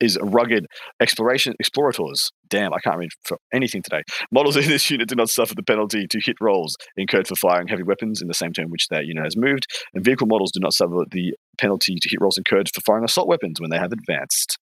is 0.00 0.18
rugged 0.22 0.66
exploration 1.00 1.54
explorators. 1.62 2.30
Damn, 2.48 2.72
I 2.74 2.78
can't 2.80 2.98
read 2.98 3.10
for 3.24 3.38
anything 3.52 3.82
today. 3.82 4.02
Models 4.30 4.56
in 4.56 4.68
this 4.68 4.90
unit 4.90 5.08
do 5.08 5.14
not 5.14 5.28
suffer 5.30 5.54
the 5.54 5.62
penalty 5.62 6.06
to 6.06 6.20
hit 6.24 6.36
rolls 6.40 6.76
incurred 6.96 7.26
for 7.26 7.36
firing 7.36 7.68
heavy 7.68 7.82
weapons 7.82 8.20
in 8.22 8.28
the 8.28 8.34
same 8.34 8.52
turn 8.52 8.70
which 8.70 8.88
that 8.88 9.06
unit 9.06 9.24
has 9.24 9.36
moved, 9.36 9.66
and 9.94 10.04
vehicle 10.04 10.26
models 10.26 10.50
do 10.52 10.60
not 10.60 10.72
suffer 10.72 11.04
the 11.10 11.34
penalty 11.58 11.96
to 12.00 12.08
hit 12.08 12.20
rolls 12.20 12.36
incurred 12.38 12.68
for 12.74 12.80
firing 12.82 13.04
assault 13.04 13.28
weapons 13.28 13.60
when 13.60 13.70
they 13.70 13.78
have 13.78 13.92
advanced. 13.92 14.58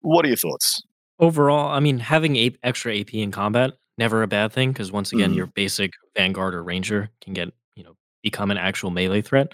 What 0.00 0.24
are 0.24 0.28
your 0.28 0.36
thoughts? 0.36 0.82
Overall, 1.18 1.68
I 1.74 1.80
mean, 1.80 1.98
having 1.98 2.36
a- 2.36 2.54
extra 2.62 2.94
AP 2.96 3.22
in 3.22 3.30
combat 3.32 3.72
never 3.98 4.22
a 4.22 4.26
bad 4.28 4.52
thing 4.52 4.72
because 4.72 4.92
once 4.92 5.12
again, 5.12 5.32
Mhm. 5.32 5.36
your 5.36 5.46
basic 5.46 5.92
vanguard 6.14 6.54
or 6.54 6.62
ranger 6.62 7.08
can 7.22 7.32
get 7.32 7.48
you 7.74 7.82
know 7.82 7.96
become 8.22 8.50
an 8.50 8.58
actual 8.58 8.90
melee 8.90 9.22
threat. 9.22 9.52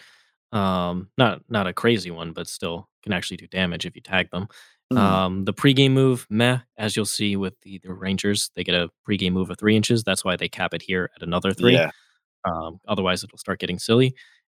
Um, 0.53 1.09
not 1.17 1.41
not 1.49 1.67
a 1.67 1.73
crazy 1.73 2.11
one, 2.11 2.33
but 2.33 2.47
still 2.49 2.89
can 3.03 3.13
actually 3.13 3.39
do 3.39 3.47
damage 3.47 3.87
if 3.87 3.97
you 3.97 4.03
tag 4.03 4.31
them. 4.31 4.49
Mm. 4.93 4.99
Um, 4.99 5.45
the 5.45 5.55
pregame 5.55 5.93
move, 5.93 6.27
meh, 6.29 6.59
as 6.77 6.95
you'll 6.95 7.07
see 7.07 7.35
with 7.37 7.55
the, 7.63 7.81
the 7.83 7.93
Rangers, 7.93 8.51
they 8.55 8.63
get 8.63 8.75
a 8.75 8.91
pregame 9.09 9.33
move 9.33 9.49
of 9.51 9.59
three 9.59 9.77
inches. 9.77 10.05
That's 10.05 10.25
why 10.25 10.37
they 10.37 10.49
cap 10.49 10.75
it 10.75 10.83
here 10.83 11.11
at 11.17 11.23
another 11.23 11.53
three. 11.55 11.73
Yeah, 11.75 11.91
Um, 12.45 12.79
otherwise, 12.87 13.25
it'll 13.25 13.39
start 13.39 13.59
getting 13.59 13.79
silly. 13.79 14.15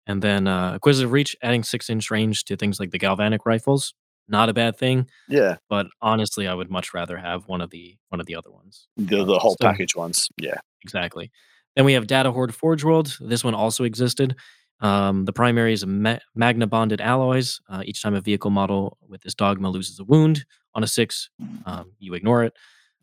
And 0.07 0.21
then 0.21 0.49
uh, 0.49 0.75
acquisitive 0.75 1.13
reach, 1.13 1.37
adding 1.43 1.63
six 1.63 1.89
inch 1.89 2.11
range 2.11 2.45
to 2.47 2.57
things 2.57 2.81
like 2.81 2.91
the 2.91 2.99
galvanic 2.99 3.47
rifles, 3.47 3.95
not 4.29 4.49
a 4.49 4.53
bad 4.53 4.77
thing. 4.77 5.09
yeah, 5.29 5.57
But 5.71 5.87
honestly, 6.03 6.47
I 6.49 6.55
would 6.55 6.71
much 6.71 6.93
rather 6.93 7.17
have 7.17 7.47
one 7.47 7.61
of 7.61 7.71
the 7.71 7.97
one 8.09 8.21
of 8.21 8.27
the 8.27 8.35
other 8.35 8.51
ones. 8.51 8.89
the 8.97 9.25
the 9.25 9.39
whole 9.39 9.55
still- 9.55 9.71
package 9.71 9.95
ones. 9.95 10.29
Yeah, 10.37 10.57
Exactly. 10.83 11.31
Then 11.77 11.85
we 11.85 11.93
have 11.95 12.07
Data 12.07 12.31
Horde 12.33 12.55
Forge 12.55 12.85
World. 12.85 13.17
This 13.21 13.43
one 13.45 13.55
also 13.55 13.85
existed. 13.85 14.37
Um, 14.81 15.25
the 15.25 15.33
primary 15.33 15.73
is 15.73 15.87
ma- 15.87 16.19
magna 16.35 16.67
bonded 16.67 17.01
alloys. 17.01 17.61
Uh, 17.69 17.83
each 17.85 18.03
time 18.03 18.15
a 18.15 18.21
vehicle 18.21 18.51
model 18.51 18.99
with 19.09 19.23
this 19.23 19.35
dogma 19.35 19.71
loses 19.71 19.99
a 20.01 20.05
wound 20.05 20.45
on 20.75 20.83
a 20.83 20.87
six, 20.87 21.31
um, 21.67 21.93
you 21.99 22.15
ignore 22.15 22.45
it. 22.45 22.53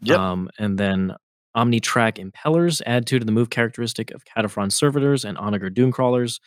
Yep. 0.01 0.19
Um, 0.19 0.49
and 0.59 0.77
then 0.77 1.15
Omnitrack 1.55 2.17
impellers 2.17 2.81
add 2.85 3.05
two 3.07 3.19
to 3.19 3.25
the 3.25 3.31
move 3.31 3.49
characteristic 3.49 4.11
of 4.11 4.23
Cataphron 4.25 4.71
servitors 4.71 5.23
and 5.25 5.37
Onager 5.37 5.69
Dunecrawlers. 5.69 6.39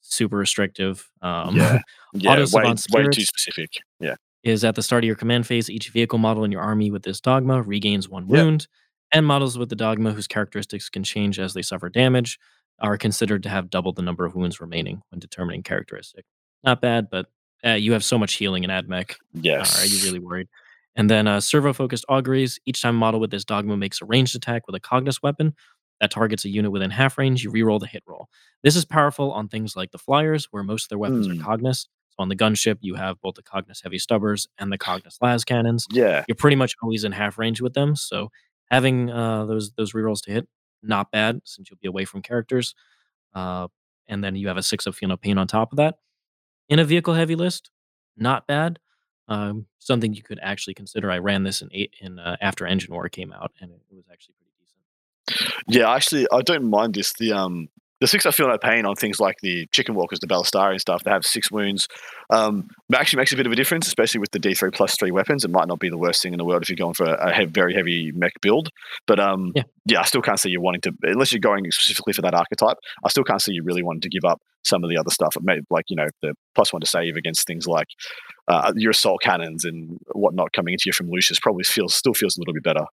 Super 0.00 0.36
restrictive. 0.36 1.08
Um, 1.22 1.56
Yeah. 1.56 1.80
yeah, 2.14 2.32
Auto 2.32 2.46
way, 2.58 2.74
way 2.92 3.06
too 3.10 3.22
specific. 3.22 3.70
Yeah, 4.00 4.16
is 4.42 4.64
at 4.64 4.74
the 4.74 4.82
start 4.82 5.04
of 5.04 5.06
your 5.06 5.16
command 5.16 5.46
phase, 5.46 5.70
each 5.70 5.88
vehicle 5.90 6.18
model 6.18 6.44
in 6.44 6.52
your 6.52 6.60
army 6.62 6.90
with 6.90 7.02
this 7.04 7.20
dogma 7.20 7.62
regains 7.62 8.08
one 8.08 8.28
Yep. 8.28 8.30
wound, 8.30 8.66
and 9.12 9.24
models 9.24 9.56
with 9.56 9.70
the 9.70 9.76
dogma 9.76 10.12
whose 10.12 10.26
characteristics 10.26 10.88
can 10.90 11.02
change 11.04 11.38
as 11.38 11.54
they 11.54 11.62
suffer 11.62 11.88
damage 11.88 12.38
are 12.80 12.96
considered 12.96 13.42
to 13.44 13.48
have 13.48 13.70
double 13.70 13.92
the 13.92 14.02
number 14.02 14.24
of 14.24 14.34
wounds 14.34 14.60
remaining 14.60 15.02
when 15.10 15.18
determining 15.20 15.62
characteristic. 15.62 16.24
Not 16.62 16.80
bad, 16.80 17.08
but 17.10 17.26
uh, 17.64 17.70
you 17.72 17.92
have 17.92 18.04
so 18.04 18.18
much 18.18 18.34
healing 18.34 18.64
in 18.64 18.70
AdMech. 18.70 19.12
Uh, 19.12 19.14
yes. 19.34 19.82
are 19.82 19.86
you 19.86 20.02
really 20.04 20.18
worried? 20.18 20.48
And 20.96 21.08
then 21.10 21.26
uh, 21.26 21.40
servo 21.40 21.72
focused 21.72 22.04
auguries. 22.08 22.58
Each 22.66 22.82
time 22.82 22.96
a 22.96 22.98
model 22.98 23.20
with 23.20 23.30
this 23.30 23.44
dogma 23.44 23.76
makes 23.76 24.00
a 24.00 24.04
ranged 24.04 24.36
attack 24.36 24.66
with 24.66 24.74
a 24.76 24.80
Cognis 24.80 25.22
weapon 25.22 25.54
that 26.00 26.10
targets 26.10 26.44
a 26.44 26.48
unit 26.48 26.72
within 26.72 26.90
half 26.90 27.16
range, 27.18 27.42
you 27.44 27.50
reroll 27.50 27.80
the 27.80 27.86
hit 27.86 28.02
roll. 28.06 28.28
This 28.62 28.76
is 28.76 28.84
powerful 28.84 29.32
on 29.32 29.48
things 29.48 29.76
like 29.76 29.90
the 29.92 29.98
flyers, 29.98 30.48
where 30.50 30.62
most 30.62 30.84
of 30.84 30.88
their 30.90 30.98
weapons 30.98 31.26
Hmm. 31.26 31.32
are 31.40 31.44
Cognis. 31.56 31.86
So 32.10 32.16
on 32.18 32.28
the 32.28 32.36
gunship, 32.36 32.78
you 32.80 32.94
have 32.96 33.20
both 33.20 33.34
the 33.34 33.42
Cognis 33.42 33.82
heavy 33.82 33.98
stubbers 33.98 34.46
and 34.58 34.70
the 34.72 34.78
Cognis 34.78 35.16
las 35.20 35.42
cannons. 35.44 35.86
Yeah, 35.90 36.24
You're 36.28 36.36
pretty 36.36 36.56
much 36.56 36.74
always 36.82 37.02
in 37.04 37.12
half 37.12 37.38
range 37.38 37.60
with 37.60 37.74
them. 37.74 37.96
So 37.96 38.30
having 38.70 39.10
uh, 39.10 39.46
those 39.46 39.72
those 39.72 39.92
rerolls 39.92 40.22
to 40.22 40.32
hit, 40.32 40.48
not 40.84 41.10
bad 41.10 41.40
since 41.44 41.70
you'll 41.70 41.78
be 41.80 41.88
away 41.88 42.04
from 42.04 42.22
characters. 42.22 42.74
Uh, 43.34 43.68
and 44.06 44.22
then 44.22 44.36
you 44.36 44.48
have 44.48 44.56
a 44.56 44.62
six 44.62 44.86
of 44.86 44.94
feel 44.94 45.08
no 45.08 45.16
pain 45.16 45.38
on 45.38 45.46
top 45.46 45.72
of 45.72 45.76
that. 45.76 45.96
In 46.68 46.78
a 46.78 46.84
vehicle 46.84 47.14
heavy 47.14 47.34
list, 47.34 47.70
not 48.16 48.46
bad. 48.46 48.78
Um, 49.28 49.66
something 49.78 50.12
you 50.12 50.22
could 50.22 50.38
actually 50.42 50.74
consider. 50.74 51.10
I 51.10 51.18
ran 51.18 51.42
this 51.42 51.62
in 51.62 51.68
eight 51.72 51.94
in 52.00 52.18
uh, 52.18 52.36
after 52.40 52.66
Engine 52.66 52.92
War 52.92 53.08
came 53.08 53.32
out, 53.32 53.52
and 53.60 53.70
it, 53.70 53.80
it 53.90 53.94
was 53.94 54.04
actually 54.12 54.34
pretty 54.34 54.52
decent. 54.60 55.64
yeah. 55.66 55.90
Actually, 55.92 56.26
I 56.30 56.42
don't 56.42 56.68
mind 56.68 56.94
this. 56.94 57.12
The 57.14 57.32
um, 57.32 57.68
the 58.04 58.08
six 58.08 58.26
I 58.26 58.32
feel 58.32 58.48
no 58.48 58.58
pain 58.58 58.84
on 58.84 58.96
things 58.96 59.18
like 59.18 59.36
the 59.40 59.66
chicken 59.72 59.94
walkers, 59.94 60.18
the 60.20 60.26
Ballistarii 60.26 60.72
and 60.72 60.80
stuff. 60.80 61.04
They 61.04 61.10
have 61.10 61.24
six 61.24 61.50
wounds. 61.50 61.88
Um, 62.28 62.68
it 62.90 62.96
actually 62.96 63.16
makes 63.16 63.32
a 63.32 63.36
bit 63.36 63.46
of 63.46 63.52
a 63.52 63.56
difference, 63.56 63.86
especially 63.86 64.20
with 64.20 64.30
the 64.30 64.38
D 64.38 64.52
three 64.52 64.70
plus 64.70 64.94
three 64.98 65.10
weapons. 65.10 65.42
It 65.42 65.50
might 65.50 65.68
not 65.68 65.78
be 65.80 65.88
the 65.88 65.96
worst 65.96 66.20
thing 66.22 66.34
in 66.34 66.38
the 66.38 66.44
world 66.44 66.62
if 66.62 66.68
you're 66.68 66.76
going 66.76 66.92
for 66.92 67.06
a, 67.06 67.46
very 67.46 67.72
heavy 67.74 68.12
mech 68.14 68.32
build, 68.42 68.68
but 69.06 69.18
um, 69.18 69.52
Yeah. 69.54 69.62
yeah, 69.86 70.00
I 70.00 70.04
still 70.04 70.20
can't 70.20 70.38
see 70.38 70.50
you 70.50 70.60
wanting 70.60 70.82
to 70.82 70.92
unless 71.04 71.32
you're 71.32 71.40
going 71.40 71.64
specifically 71.70 72.12
for 72.12 72.20
that 72.20 72.34
archetype. 72.34 72.76
I 73.04 73.08
still 73.08 73.24
can't 73.24 73.40
see 73.40 73.54
you 73.54 73.62
really 73.64 73.82
wanting 73.82 74.02
to 74.02 74.10
give 74.10 74.26
up 74.30 74.38
some 74.64 74.84
of 74.84 74.90
the 74.90 74.98
other 74.98 75.10
stuff. 75.10 75.34
It 75.34 75.42
may, 75.42 75.60
like 75.70 75.86
you 75.88 75.96
know 75.96 76.08
the 76.20 76.34
plus 76.54 76.74
one 76.74 76.80
to 76.82 76.86
save 76.86 77.16
against 77.16 77.46
things 77.46 77.66
like 77.66 77.88
uh, 78.48 78.70
your 78.76 78.90
assault 78.90 79.22
cannons 79.22 79.64
and 79.64 79.96
whatnot 80.12 80.52
coming 80.52 80.74
into 80.74 80.84
you 80.86 80.92
from 80.92 81.08
Lucius 81.08 81.40
probably 81.40 81.64
feels 81.64 81.94
still 81.94 82.12
feels 82.12 82.36
a 82.36 82.40
little 82.42 82.52
bit 82.52 82.64
better. 82.64 82.84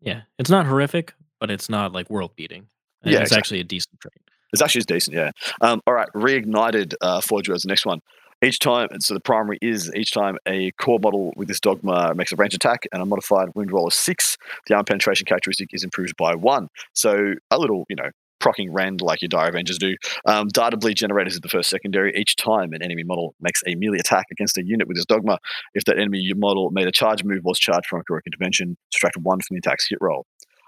Yeah, 0.00 0.22
it's 0.40 0.50
not 0.50 0.66
horrific, 0.66 1.14
but 1.38 1.48
it's 1.48 1.68
not 1.68 1.92
like 1.92 2.10
world 2.10 2.32
beating. 2.34 2.66
And 3.04 3.12
Yeah, 3.12 3.18
it's 3.20 3.30
exactly. 3.32 3.38
actually 3.38 3.60
a 3.60 3.64
decent 3.64 4.00
trade. 4.00 4.31
It's 4.52 4.62
actually 4.62 4.80
is 4.80 4.86
decent, 4.86 5.16
yeah. 5.16 5.30
Um, 5.60 5.80
all 5.86 5.94
right, 5.94 6.08
reignited 6.14 6.94
uh, 7.00 7.20
Forge 7.20 7.48
Worlds, 7.48 7.62
the 7.62 7.68
next 7.68 7.86
one. 7.86 8.00
Each 8.44 8.58
time, 8.58 8.88
and 8.90 9.02
so 9.02 9.14
the 9.14 9.20
primary 9.20 9.58
is 9.62 9.90
each 9.94 10.10
time 10.10 10.36
a 10.46 10.72
core 10.72 10.98
model 11.00 11.32
with 11.36 11.46
this 11.46 11.60
dogma 11.60 12.12
makes 12.14 12.32
a 12.32 12.36
range 12.36 12.54
attack 12.54 12.80
and 12.92 13.00
a 13.00 13.06
modified 13.06 13.50
wound 13.54 13.70
roll 13.70 13.86
of 13.86 13.94
six, 13.94 14.36
the 14.66 14.74
arm 14.74 14.84
penetration 14.84 15.26
characteristic 15.26 15.68
is 15.72 15.84
improved 15.84 16.16
by 16.16 16.34
one. 16.34 16.66
So 16.92 17.34
a 17.52 17.58
little, 17.58 17.84
you 17.88 17.94
know, 17.94 18.10
procking 18.40 18.72
rend 18.72 19.00
like 19.00 19.22
your 19.22 19.28
Dire 19.28 19.48
Avengers 19.48 19.78
do. 19.78 19.94
Um, 20.26 20.48
data 20.48 20.76
bleed 20.76 20.96
generators 20.96 21.34
is 21.34 21.40
the 21.40 21.48
first 21.48 21.70
secondary. 21.70 22.12
Each 22.16 22.34
time 22.34 22.72
an 22.72 22.82
enemy 22.82 23.04
model 23.04 23.36
makes 23.40 23.62
a 23.66 23.76
melee 23.76 23.98
attack 23.98 24.26
against 24.32 24.58
a 24.58 24.64
unit 24.64 24.88
with 24.88 24.96
this 24.96 25.06
dogma, 25.06 25.38
if 25.74 25.84
that 25.84 25.98
enemy 25.98 26.28
model 26.34 26.70
made 26.72 26.88
a 26.88 26.92
charge 26.92 27.22
move, 27.22 27.42
was 27.44 27.60
charged 27.60 27.86
from 27.86 28.00
a 28.00 28.02
heroic 28.08 28.24
intervention, 28.26 28.76
subtract 28.92 29.16
one 29.18 29.38
from 29.38 29.54
the 29.54 29.58
attack's 29.58 29.86
hit 29.88 29.98
roll. 30.00 30.26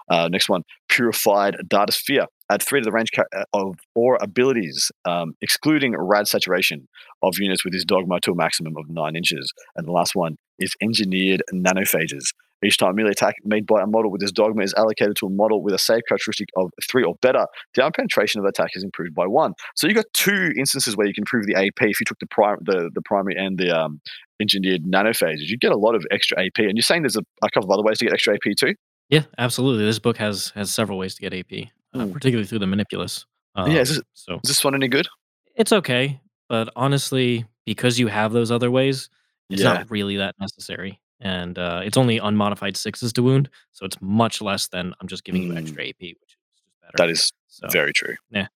Uh, 0.09 0.29
next 0.29 0.47
one, 0.47 0.61
Purified 0.87 1.57
Data 1.67 1.91
Sphere. 1.91 2.27
Add 2.51 2.61
three 2.61 2.79
to 2.79 2.85
the 2.85 2.91
range 2.91 3.09
uh, 3.17 3.43
of 3.53 3.75
or 3.95 4.17
abilities, 4.21 4.91
um, 5.05 5.33
excluding 5.41 5.95
rad 5.97 6.27
saturation 6.27 6.87
of 7.23 7.37
units 7.39 7.65
with 7.65 7.73
his 7.73 7.85
dogma 7.85 8.19
to 8.21 8.31
a 8.31 8.35
maximum 8.35 8.77
of 8.77 8.89
nine 8.89 9.15
inches. 9.15 9.51
And 9.75 9.87
the 9.87 9.91
last 9.91 10.15
one 10.15 10.37
is 10.59 10.75
engineered 10.81 11.41
nanophages. 11.53 12.33
Each 12.63 12.77
time 12.77 12.91
a 12.91 12.93
melee 12.93 13.11
attack 13.11 13.35
made 13.43 13.65
by 13.65 13.81
a 13.81 13.87
model 13.87 14.09
with 14.09 14.21
this 14.21 14.31
dogma 14.31 14.63
is 14.63 14.73
allocated 14.75 15.15
to 15.17 15.27
a 15.27 15.29
model 15.29 15.61
with 15.61 15.73
a 15.73 15.77
save 15.77 16.01
characteristic 16.07 16.49
of 16.55 16.71
three 16.89 17.03
or 17.03 17.15
better, 17.21 17.45
down 17.73 17.91
penetration 17.91 18.39
of 18.39 18.43
the 18.43 18.49
attack 18.49 18.71
is 18.75 18.83
improved 18.83 19.13
by 19.13 19.27
one. 19.27 19.53
So 19.75 19.87
you 19.87 19.93
got 19.93 20.05
two 20.13 20.51
instances 20.57 20.95
where 20.95 21.05
you 21.05 21.13
can 21.13 21.23
improve 21.23 21.45
the 21.45 21.55
AP 21.55 21.81
if 21.81 21.99
you 21.99 22.05
took 22.05 22.19
the 22.19 22.27
the, 22.61 22.89
the 22.93 23.01
primary 23.01 23.35
and 23.37 23.57
the 23.57 23.71
um, 23.71 24.01
engineered 24.41 24.83
nanophages. 24.83 25.47
You 25.47 25.57
get 25.57 25.71
a 25.71 25.77
lot 25.77 25.95
of 25.95 26.05
extra 26.11 26.39
AP, 26.39 26.59
and 26.59 26.75
you're 26.75 26.81
saying 26.81 27.03
there's 27.03 27.17
a, 27.17 27.25
a 27.43 27.49
couple 27.49 27.69
of 27.69 27.73
other 27.73 27.83
ways 27.83 27.99
to 27.99 28.05
get 28.05 28.13
extra 28.13 28.33
AP 28.33 28.55
too. 28.57 28.73
Yeah, 29.09 29.23
absolutely. 29.37 29.85
This 29.85 29.99
book 29.99 30.17
has 30.17 30.49
has 30.55 30.71
several 30.71 30.97
ways 30.97 31.15
to 31.15 31.21
get 31.21 31.33
AP, 31.33 31.69
uh, 31.95 32.05
Mm. 32.05 32.13
particularly 32.13 32.45
through 32.47 32.59
the 32.59 32.67
manipulus. 32.67 33.25
Um, 33.55 33.71
Yeah, 33.71 33.79
is 33.81 33.89
this- 33.89 34.01
so 34.13 34.35
Is 34.43 34.49
this 34.49 34.63
one 34.63 34.75
any 34.75 34.87
good? 34.87 35.07
it's 35.55 35.71
okay, 35.71 36.19
but 36.49 36.69
honestly, 36.75 37.45
because 37.65 37.97
you 37.99 38.07
have 38.07 38.33
those 38.33 38.51
other 38.51 38.69
ways, 38.69 39.09
it's 39.49 39.61
Yeah. 39.61 39.73
not 39.73 39.89
really 39.91 40.17
that 40.17 40.35
necessary. 40.39 40.99
And 41.21 41.57
uh, 41.57 41.81
it's 41.85 41.95
only 41.97 42.17
unmodified 42.19 42.75
sixes 42.75 43.13
to 43.13 43.23
wound, 43.23 43.49
so 43.71 43.85
it's 43.85 43.97
much 44.01 44.41
less 44.41 44.67
than 44.67 44.93
I'm 44.99 45.07
just 45.07 45.23
giving 45.23 45.43
you 45.43 45.53
Mm. 45.53 45.57
extra 45.57 45.83
AP, 45.87 45.99
which 46.19 46.31
is 46.33 46.37
just 46.57 46.81
better. 46.81 46.93
That 46.97 47.09
is 47.09 47.31
so. 47.47 47.67
very 47.69 47.93
true. 47.93 48.15
Yeah. 48.29 48.47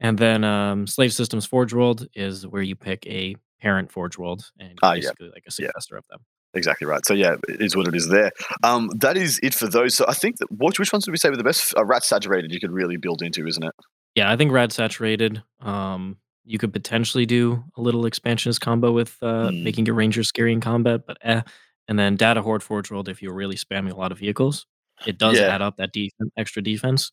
And 0.00 0.18
then 0.18 0.42
um, 0.42 0.86
Slave 0.88 1.12
Systems 1.14 1.46
Forge 1.46 1.72
World 1.72 2.08
is 2.14 2.46
where 2.46 2.62
you 2.62 2.74
pick 2.74 3.06
a 3.06 3.36
parent 3.60 3.92
Forge 3.92 4.18
World 4.18 4.50
and 4.58 4.76
Ah, 4.82 4.94
yeah. 4.94 5.00
basically 5.02 5.28
like 5.28 5.44
a 5.46 5.52
Yeah. 5.56 5.68
successor 5.68 5.96
of 5.96 6.04
them. 6.08 6.20
Exactly 6.54 6.86
right. 6.86 7.04
So 7.06 7.14
yeah, 7.14 7.36
it 7.48 7.60
is 7.60 7.76
what 7.76 7.86
it 7.88 7.94
is 7.94 8.08
there. 8.08 8.30
Um, 8.62 8.90
that 8.96 9.16
is 9.16 9.40
it 9.42 9.54
for 9.54 9.66
those. 9.66 9.94
So 9.94 10.04
I 10.08 10.14
think 10.14 10.36
that 10.38 10.50
which, 10.50 10.78
which 10.78 10.92
ones 10.92 11.06
would 11.06 11.12
we 11.12 11.18
say 11.18 11.30
were 11.30 11.36
the 11.36 11.44
best? 11.44 11.74
Uh, 11.76 11.84
Rad 11.84 12.02
Saturated 12.04 12.52
you 12.52 12.60
could 12.60 12.72
really 12.72 12.96
build 12.96 13.22
into, 13.22 13.46
isn't 13.46 13.62
it? 13.64 13.72
Yeah, 14.14 14.30
I 14.30 14.36
think 14.36 14.52
Rad 14.52 14.72
Saturated. 14.72 15.42
Um, 15.60 16.16
you 16.44 16.58
could 16.58 16.72
potentially 16.72 17.24
do 17.26 17.64
a 17.76 17.80
little 17.80 18.04
expansionist 18.06 18.60
combo 18.60 18.92
with 18.92 19.16
uh, 19.22 19.48
Mm. 19.48 19.62
making 19.62 19.86
your 19.86 19.94
ranger 19.94 20.22
scary 20.22 20.52
in 20.52 20.60
combat, 20.60 21.02
but 21.06 21.16
eh. 21.22 21.40
And 21.88 21.98
then 21.98 22.16
Data 22.16 22.40
Horde 22.42 22.62
Forge 22.62 22.90
World 22.90 23.08
if 23.08 23.20
you're 23.22 23.34
really 23.34 23.56
spamming 23.56 23.92
a 23.92 23.96
lot 23.96 24.12
of 24.12 24.18
vehicles. 24.18 24.66
It 25.06 25.18
does 25.18 25.38
Yeah. 25.38 25.54
add 25.54 25.62
up 25.62 25.76
that 25.78 25.92
def- 25.92 26.12
extra 26.36 26.62
defense. 26.62 27.10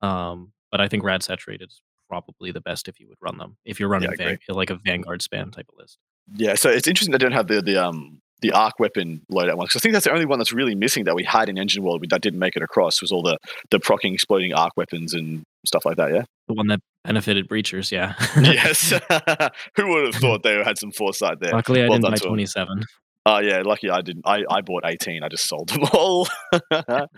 Um, 0.00 0.52
but 0.70 0.80
I 0.80 0.88
think 0.88 1.04
Rad 1.04 1.22
Saturated 1.22 1.68
is 1.70 1.80
probably 2.08 2.52
the 2.52 2.60
best 2.60 2.88
if 2.88 2.98
you 3.00 3.08
would 3.08 3.18
run 3.20 3.36
them. 3.38 3.56
If 3.64 3.78
you're 3.80 3.88
running 3.88 4.12
agree. 4.12 4.24
van- 4.24 4.38
like 4.56 4.70
a 4.70 4.76
Vanguard 4.84 5.20
spam 5.20 5.52
type 5.52 5.66
of 5.68 5.74
list. 5.78 5.98
Yeah. 6.34 6.54
So 6.54 6.68
it's 6.70 6.86
interesting 6.86 7.12
they 7.12 7.18
don't 7.18 7.32
have 7.32 7.48
the 7.48 7.60
the 7.60 7.76
um 7.76 8.20
the 8.40 8.52
arc 8.52 8.78
weapon 8.78 9.22
loadout 9.30 9.56
one. 9.56 9.66
I 9.74 9.78
think 9.78 9.92
that's 9.92 10.04
the 10.04 10.12
only 10.12 10.26
one 10.26 10.38
that's 10.38 10.52
really 10.52 10.74
missing 10.74 11.04
that 11.04 11.14
we 11.14 11.24
had 11.24 11.48
in 11.48 11.58
Engine 11.58 11.82
War 11.82 11.98
that 12.08 12.20
didn't 12.20 12.38
make 12.38 12.56
it 12.56 12.62
across 12.62 13.00
was 13.00 13.12
all 13.12 13.22
the 13.22 13.38
the 13.70 13.80
procking 13.80 14.14
exploding 14.14 14.52
arc 14.52 14.72
weapons 14.76 15.14
and 15.14 15.42
stuff 15.66 15.84
like 15.84 15.96
that. 15.96 16.12
Yeah, 16.12 16.22
the 16.46 16.54
one 16.54 16.68
that 16.68 16.80
benefited 17.04 17.48
breachers. 17.48 17.90
Yeah. 17.90 18.14
yes. 18.40 18.90
Who 19.76 19.88
would 19.88 20.14
have 20.14 20.20
thought 20.20 20.42
they 20.42 20.62
had 20.62 20.78
some 20.78 20.92
foresight 20.92 21.40
there? 21.40 21.52
Luckily, 21.52 21.82
I 21.82 21.88
well 21.88 21.98
didn't 21.98 22.20
buy 22.20 22.28
twenty 22.28 22.46
seven. 22.46 22.84
Oh 23.26 23.34
uh, 23.34 23.40
yeah, 23.40 23.62
lucky 23.62 23.90
I 23.90 24.00
didn't. 24.00 24.22
I, 24.26 24.42
I 24.48 24.60
bought 24.60 24.84
eighteen. 24.86 25.22
I 25.22 25.28
just 25.28 25.48
sold 25.48 25.68
them 25.70 25.84
all 25.92 26.28
because 26.52 27.08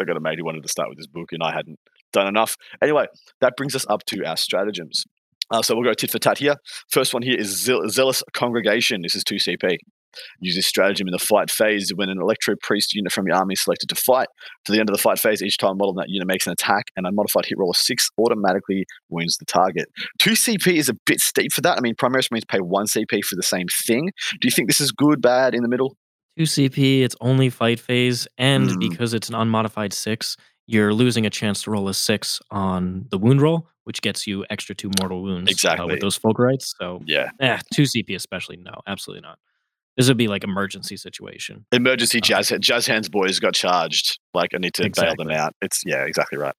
I 0.00 0.04
got 0.04 0.16
a 0.16 0.20
mate 0.20 0.38
who 0.38 0.44
wanted 0.44 0.62
to 0.62 0.68
start 0.68 0.88
with 0.88 0.98
this 0.98 1.06
book, 1.06 1.32
and 1.32 1.42
I 1.42 1.52
hadn't 1.52 1.78
done 2.12 2.26
enough. 2.26 2.56
Anyway, 2.82 3.06
that 3.40 3.56
brings 3.56 3.74
us 3.74 3.84
up 3.88 4.04
to 4.06 4.24
our 4.24 4.36
stratagems. 4.36 5.04
Uh, 5.50 5.62
so 5.62 5.74
we'll 5.74 5.84
go 5.84 5.94
tit 5.94 6.10
for 6.10 6.18
tat 6.18 6.38
here. 6.38 6.56
First 6.90 7.14
one 7.14 7.22
here 7.22 7.38
is 7.38 7.62
Zealous 7.62 8.22
Congregation. 8.34 9.00
This 9.02 9.14
is 9.14 9.24
2CP. 9.24 9.78
Use 10.40 10.56
this 10.56 10.66
stratagem 10.66 11.06
in 11.06 11.12
the 11.12 11.18
fight 11.18 11.50
phase 11.50 11.90
when 11.94 12.08
an 12.08 12.20
electro 12.20 12.54
priest 12.62 12.94
unit 12.94 13.12
from 13.12 13.26
your 13.26 13.36
army 13.36 13.54
is 13.54 13.62
selected 13.62 13.88
to 13.88 13.94
fight. 13.94 14.28
To 14.64 14.72
the 14.72 14.80
end 14.80 14.88
of 14.88 14.96
the 14.96 15.02
fight 15.02 15.18
phase, 15.18 15.42
each 15.42 15.58
time 15.58 15.72
a 15.72 15.74
model 15.74 15.90
in 15.90 15.96
that 15.96 16.08
unit 16.08 16.26
makes 16.26 16.46
an 16.46 16.52
attack 16.52 16.86
and 16.96 17.06
a 17.06 17.12
modified 17.12 17.46
hit 17.46 17.58
roll 17.58 17.70
of 17.70 17.76
six 17.76 18.10
automatically 18.18 18.84
wounds 19.08 19.36
the 19.36 19.44
target. 19.44 19.88
Two 20.18 20.32
CP 20.32 20.74
is 20.74 20.88
a 20.88 20.94
bit 21.06 21.20
steep 21.20 21.52
for 21.52 21.60
that. 21.62 21.78
I 21.78 21.80
mean, 21.80 21.94
Primaris 21.94 22.30
means 22.30 22.44
pay 22.44 22.60
one 22.60 22.86
CP 22.86 23.24
for 23.24 23.36
the 23.36 23.42
same 23.42 23.66
thing. 23.86 24.10
Do 24.32 24.46
you 24.46 24.50
think 24.50 24.68
this 24.68 24.80
is 24.80 24.92
good, 24.92 25.20
bad, 25.20 25.54
in 25.54 25.62
the 25.62 25.68
middle? 25.68 25.96
Two 26.36 26.44
CP, 26.44 27.02
it's 27.02 27.16
only 27.20 27.50
fight 27.50 27.80
phase, 27.80 28.28
and 28.38 28.70
mm. 28.70 28.78
because 28.78 29.12
it's 29.12 29.28
an 29.28 29.34
unmodified 29.34 29.92
six, 29.92 30.36
you're 30.68 30.94
losing 30.94 31.26
a 31.26 31.30
chance 31.30 31.62
to 31.62 31.70
roll 31.70 31.88
a 31.88 31.94
six 31.94 32.40
on 32.50 33.06
the 33.10 33.18
wound 33.18 33.42
roll, 33.42 33.66
which 33.84 34.02
gets 34.02 34.26
you 34.26 34.44
extra 34.50 34.74
two 34.74 34.90
mortal 35.00 35.22
wounds 35.22 35.50
exactly. 35.50 35.84
Uh, 35.84 35.88
with 35.88 36.00
those 36.00 36.18
fulgurites. 36.18 36.74
So 36.78 37.00
yeah, 37.06 37.30
eh, 37.40 37.58
two 37.74 37.84
CP 37.84 38.14
especially, 38.14 38.58
no, 38.58 38.74
absolutely 38.86 39.22
not. 39.22 39.38
This 39.98 40.08
would 40.08 40.16
be 40.16 40.28
like 40.28 40.44
emergency 40.44 40.96
situation. 40.96 41.66
Emergency 41.72 42.18
Uh, 42.18 42.22
jazz 42.22 42.52
jazz 42.60 42.86
hands 42.86 43.08
boys 43.08 43.38
got 43.40 43.52
charged. 43.54 44.18
Like 44.32 44.54
I 44.54 44.58
need 44.58 44.72
to 44.74 44.88
bail 44.88 45.14
them 45.16 45.30
out. 45.30 45.54
It's 45.60 45.82
yeah, 45.84 46.04
exactly 46.04 46.38
right. 46.38 46.54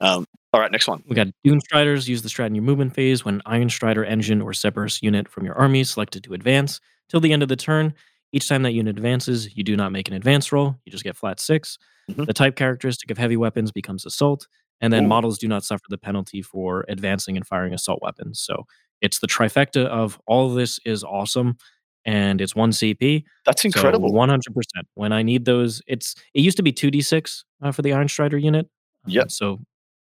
Um, 0.00 0.26
all 0.52 0.60
right, 0.60 0.70
next 0.70 0.86
one. 0.88 1.02
We 1.06 1.14
got 1.16 1.28
Dune 1.44 1.60
Striders. 1.60 2.08
Use 2.08 2.20
the 2.22 2.28
strat 2.28 2.46
in 2.48 2.54
your 2.54 2.64
movement 2.64 2.94
phase 2.94 3.24
when 3.24 3.40
Iron 3.46 3.70
Strider 3.70 4.04
engine 4.04 4.42
or 4.42 4.50
Serberys 4.50 5.00
unit 5.00 5.28
from 5.28 5.46
your 5.46 5.54
army 5.54 5.84
selected 5.84 6.24
to 6.24 6.34
advance. 6.34 6.80
Till 7.08 7.20
the 7.20 7.32
end 7.32 7.42
of 7.42 7.48
the 7.48 7.56
turn, 7.56 7.94
each 8.32 8.48
time 8.48 8.62
that 8.64 8.72
unit 8.72 8.96
advances, 8.96 9.56
you 9.56 9.62
do 9.64 9.76
not 9.76 9.92
make 9.92 10.08
an 10.08 10.14
advance 10.14 10.50
roll. 10.52 10.76
You 10.84 10.92
just 10.92 11.04
get 11.04 11.16
flat 11.16 11.40
6 11.40 11.78
Mhm. 12.10 12.26
The 12.26 12.32
type 12.32 12.56
characteristic 12.56 13.10
of 13.12 13.16
heavy 13.18 13.36
weapons 13.36 13.70
becomes 13.70 14.04
assault, 14.04 14.48
and 14.80 14.92
then 14.92 15.04
Ooh. 15.04 15.08
models 15.08 15.38
do 15.38 15.46
not 15.46 15.62
suffer 15.64 15.84
the 15.88 15.96
penalty 15.98 16.42
for 16.42 16.84
advancing 16.88 17.36
and 17.36 17.46
firing 17.46 17.72
assault 17.72 18.00
weapons. 18.02 18.40
So 18.40 18.66
it's 19.00 19.20
the 19.20 19.28
trifecta 19.28 19.86
of 19.86 20.18
all 20.26 20.48
of 20.50 20.56
this 20.56 20.80
is 20.84 21.04
awesome, 21.04 21.56
and 22.04 22.40
it's 22.40 22.54
one 22.56 22.70
CP. 22.70 23.24
That's 23.44 23.64
incredible. 23.64 24.12
One 24.12 24.28
hundred 24.28 24.54
percent. 24.54 24.86
When 24.94 25.12
I 25.12 25.22
need 25.22 25.44
those, 25.44 25.82
it's 25.86 26.14
it 26.34 26.40
used 26.42 26.56
to 26.56 26.62
be 26.62 26.72
two 26.72 26.90
d 26.90 27.00
six 27.02 27.44
uh, 27.62 27.72
for 27.72 27.82
the 27.82 27.92
Iron 27.92 28.08
Strider 28.08 28.38
unit. 28.38 28.68
Yeah. 29.06 29.22
Um, 29.22 29.28
so 29.28 29.60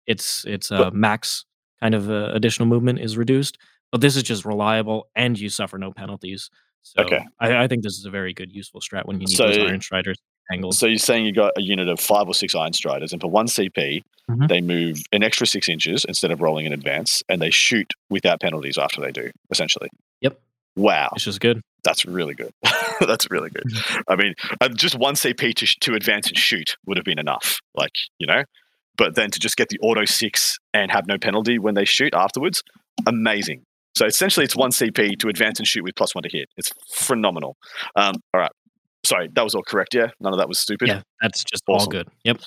it's 0.06 0.44
it's 0.46 0.68
But- 0.68 0.80
uh, 0.88 0.90
max 0.92 1.44
kind 1.80 1.94
of 1.94 2.10
uh, 2.10 2.30
additional 2.32 2.68
movement 2.68 3.00
is 3.00 3.16
reduced, 3.16 3.58
but 3.90 4.00
this 4.00 4.14
is 4.16 4.22
just 4.22 4.44
reliable 4.44 5.08
and 5.16 5.38
you 5.38 5.48
suffer 5.48 5.78
no 5.78 5.92
penalties. 5.92 6.48
So 6.82 7.02
Okay. 7.02 7.24
I, 7.40 7.64
I 7.64 7.68
think 7.68 7.82
this 7.82 7.96
is 7.98 8.04
a 8.04 8.10
very 8.10 8.32
good 8.32 8.52
useful 8.52 8.80
strat 8.80 9.04
when 9.06 9.20
you 9.20 9.26
need 9.26 9.36
those 9.36 9.54
So- 9.56 9.62
Iron 9.66 9.80
Striders 9.80 10.18
angled. 10.52 10.74
So 10.74 10.86
you're 10.86 10.98
saying 10.98 11.24
you 11.26 11.32
got 11.32 11.52
a 11.56 11.62
unit 11.62 11.88
of 11.88 11.98
five 12.00 12.26
or 12.28 12.34
six 12.34 12.54
Iron 12.54 12.72
Striders, 12.72 13.12
and 13.12 13.20
for 13.20 13.28
one 13.30 13.46
CP, 13.46 14.02
Mhm. 14.30 14.48
they 14.48 14.60
move 14.60 14.98
an 15.12 15.22
extra 15.22 15.46
six 15.46 15.68
inches 15.68 16.04
instead 16.04 16.30
of 16.30 16.40
rolling 16.40 16.66
in 16.66 16.72
advance, 16.72 17.22
and 17.28 17.40
they 17.42 17.50
shoot 17.50 17.92
without 18.10 18.40
penalties 18.40 18.76
after 18.78 19.00
they 19.00 19.10
do. 19.12 19.30
Essentially. 19.50 19.88
Yep. 20.20 20.40
Wow, 20.76 21.10
It's 21.14 21.24
just 21.24 21.40
good. 21.40 21.60
that's 21.84 22.04
really 22.06 22.34
good. 22.34 22.52
that's 23.00 23.30
really 23.30 23.50
good. 23.50 23.64
I 24.08 24.16
mean, 24.16 24.34
uh, 24.60 24.68
just 24.68 24.94
one 24.98 25.14
CP 25.14 25.54
to 25.56 25.66
to 25.80 25.94
advance 25.94 26.28
and 26.28 26.38
shoot 26.38 26.76
would 26.86 26.96
have 26.96 27.04
been 27.04 27.18
enough. 27.18 27.58
Like 27.74 27.92
you 28.18 28.26
know, 28.26 28.44
but 28.96 29.14
then 29.14 29.30
to 29.30 29.38
just 29.38 29.56
get 29.56 29.68
the 29.68 29.78
auto 29.82 30.04
six 30.04 30.58
and 30.72 30.90
have 30.90 31.06
no 31.06 31.18
penalty 31.18 31.58
when 31.58 31.74
they 31.74 31.84
shoot 31.84 32.14
afterwards, 32.14 32.62
amazing. 33.06 33.64
So 33.94 34.06
essentially, 34.06 34.44
it's 34.44 34.56
one 34.56 34.70
CP 34.70 35.18
to 35.18 35.28
advance 35.28 35.58
and 35.58 35.68
shoot 35.68 35.84
with 35.84 35.94
plus 35.96 36.14
one 36.14 36.22
to 36.22 36.30
hit. 36.30 36.48
It's 36.56 36.72
phenomenal. 36.94 37.56
Um, 37.96 38.14
all 38.32 38.40
right. 38.40 38.52
Sorry, 39.04 39.28
that 39.34 39.42
was 39.42 39.54
all 39.54 39.62
correct. 39.64 39.94
Yeah, 39.94 40.08
none 40.20 40.32
of 40.32 40.38
that 40.38 40.48
was 40.48 40.60
stupid. 40.60 40.86
Yeah, 40.88 41.02
that's 41.20 41.42
just 41.42 41.64
all 41.66 41.86
good. 41.86 42.08
Yep. 42.24 42.40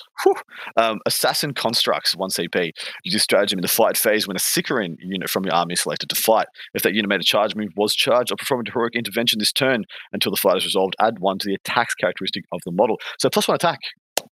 Um, 0.78 1.00
Assassin 1.04 1.52
Constructs, 1.52 2.16
1 2.16 2.30
CP. 2.30 2.72
You 3.04 3.12
do 3.12 3.18
stratagem 3.18 3.58
in 3.58 3.62
the 3.62 3.68
fight 3.68 3.96
phase 3.96 4.26
when 4.26 4.36
a 4.36 4.40
Sicarian 4.40 4.96
unit 5.00 5.28
from 5.28 5.44
your 5.44 5.54
army 5.54 5.74
is 5.74 5.82
selected 5.82 6.08
to 6.08 6.16
fight. 6.16 6.46
If 6.72 6.82
that 6.82 6.94
unit 6.94 7.08
made 7.10 7.20
a 7.20 7.24
charge 7.24 7.54
move, 7.54 7.68
was 7.76 7.94
charged, 7.94 8.32
or 8.32 8.36
performed 8.36 8.68
a 8.68 8.72
heroic 8.72 8.94
intervention 8.94 9.38
this 9.38 9.52
turn 9.52 9.84
until 10.12 10.30
the 10.32 10.38
fight 10.38 10.56
is 10.56 10.64
resolved, 10.64 10.96
add 10.98 11.18
1 11.18 11.38
to 11.40 11.46
the 11.46 11.54
attacks 11.54 11.94
characteristic 11.94 12.44
of 12.52 12.60
the 12.64 12.72
model. 12.72 12.96
So 13.18 13.28
plus 13.28 13.46
1 13.46 13.54
attack, 13.54 13.78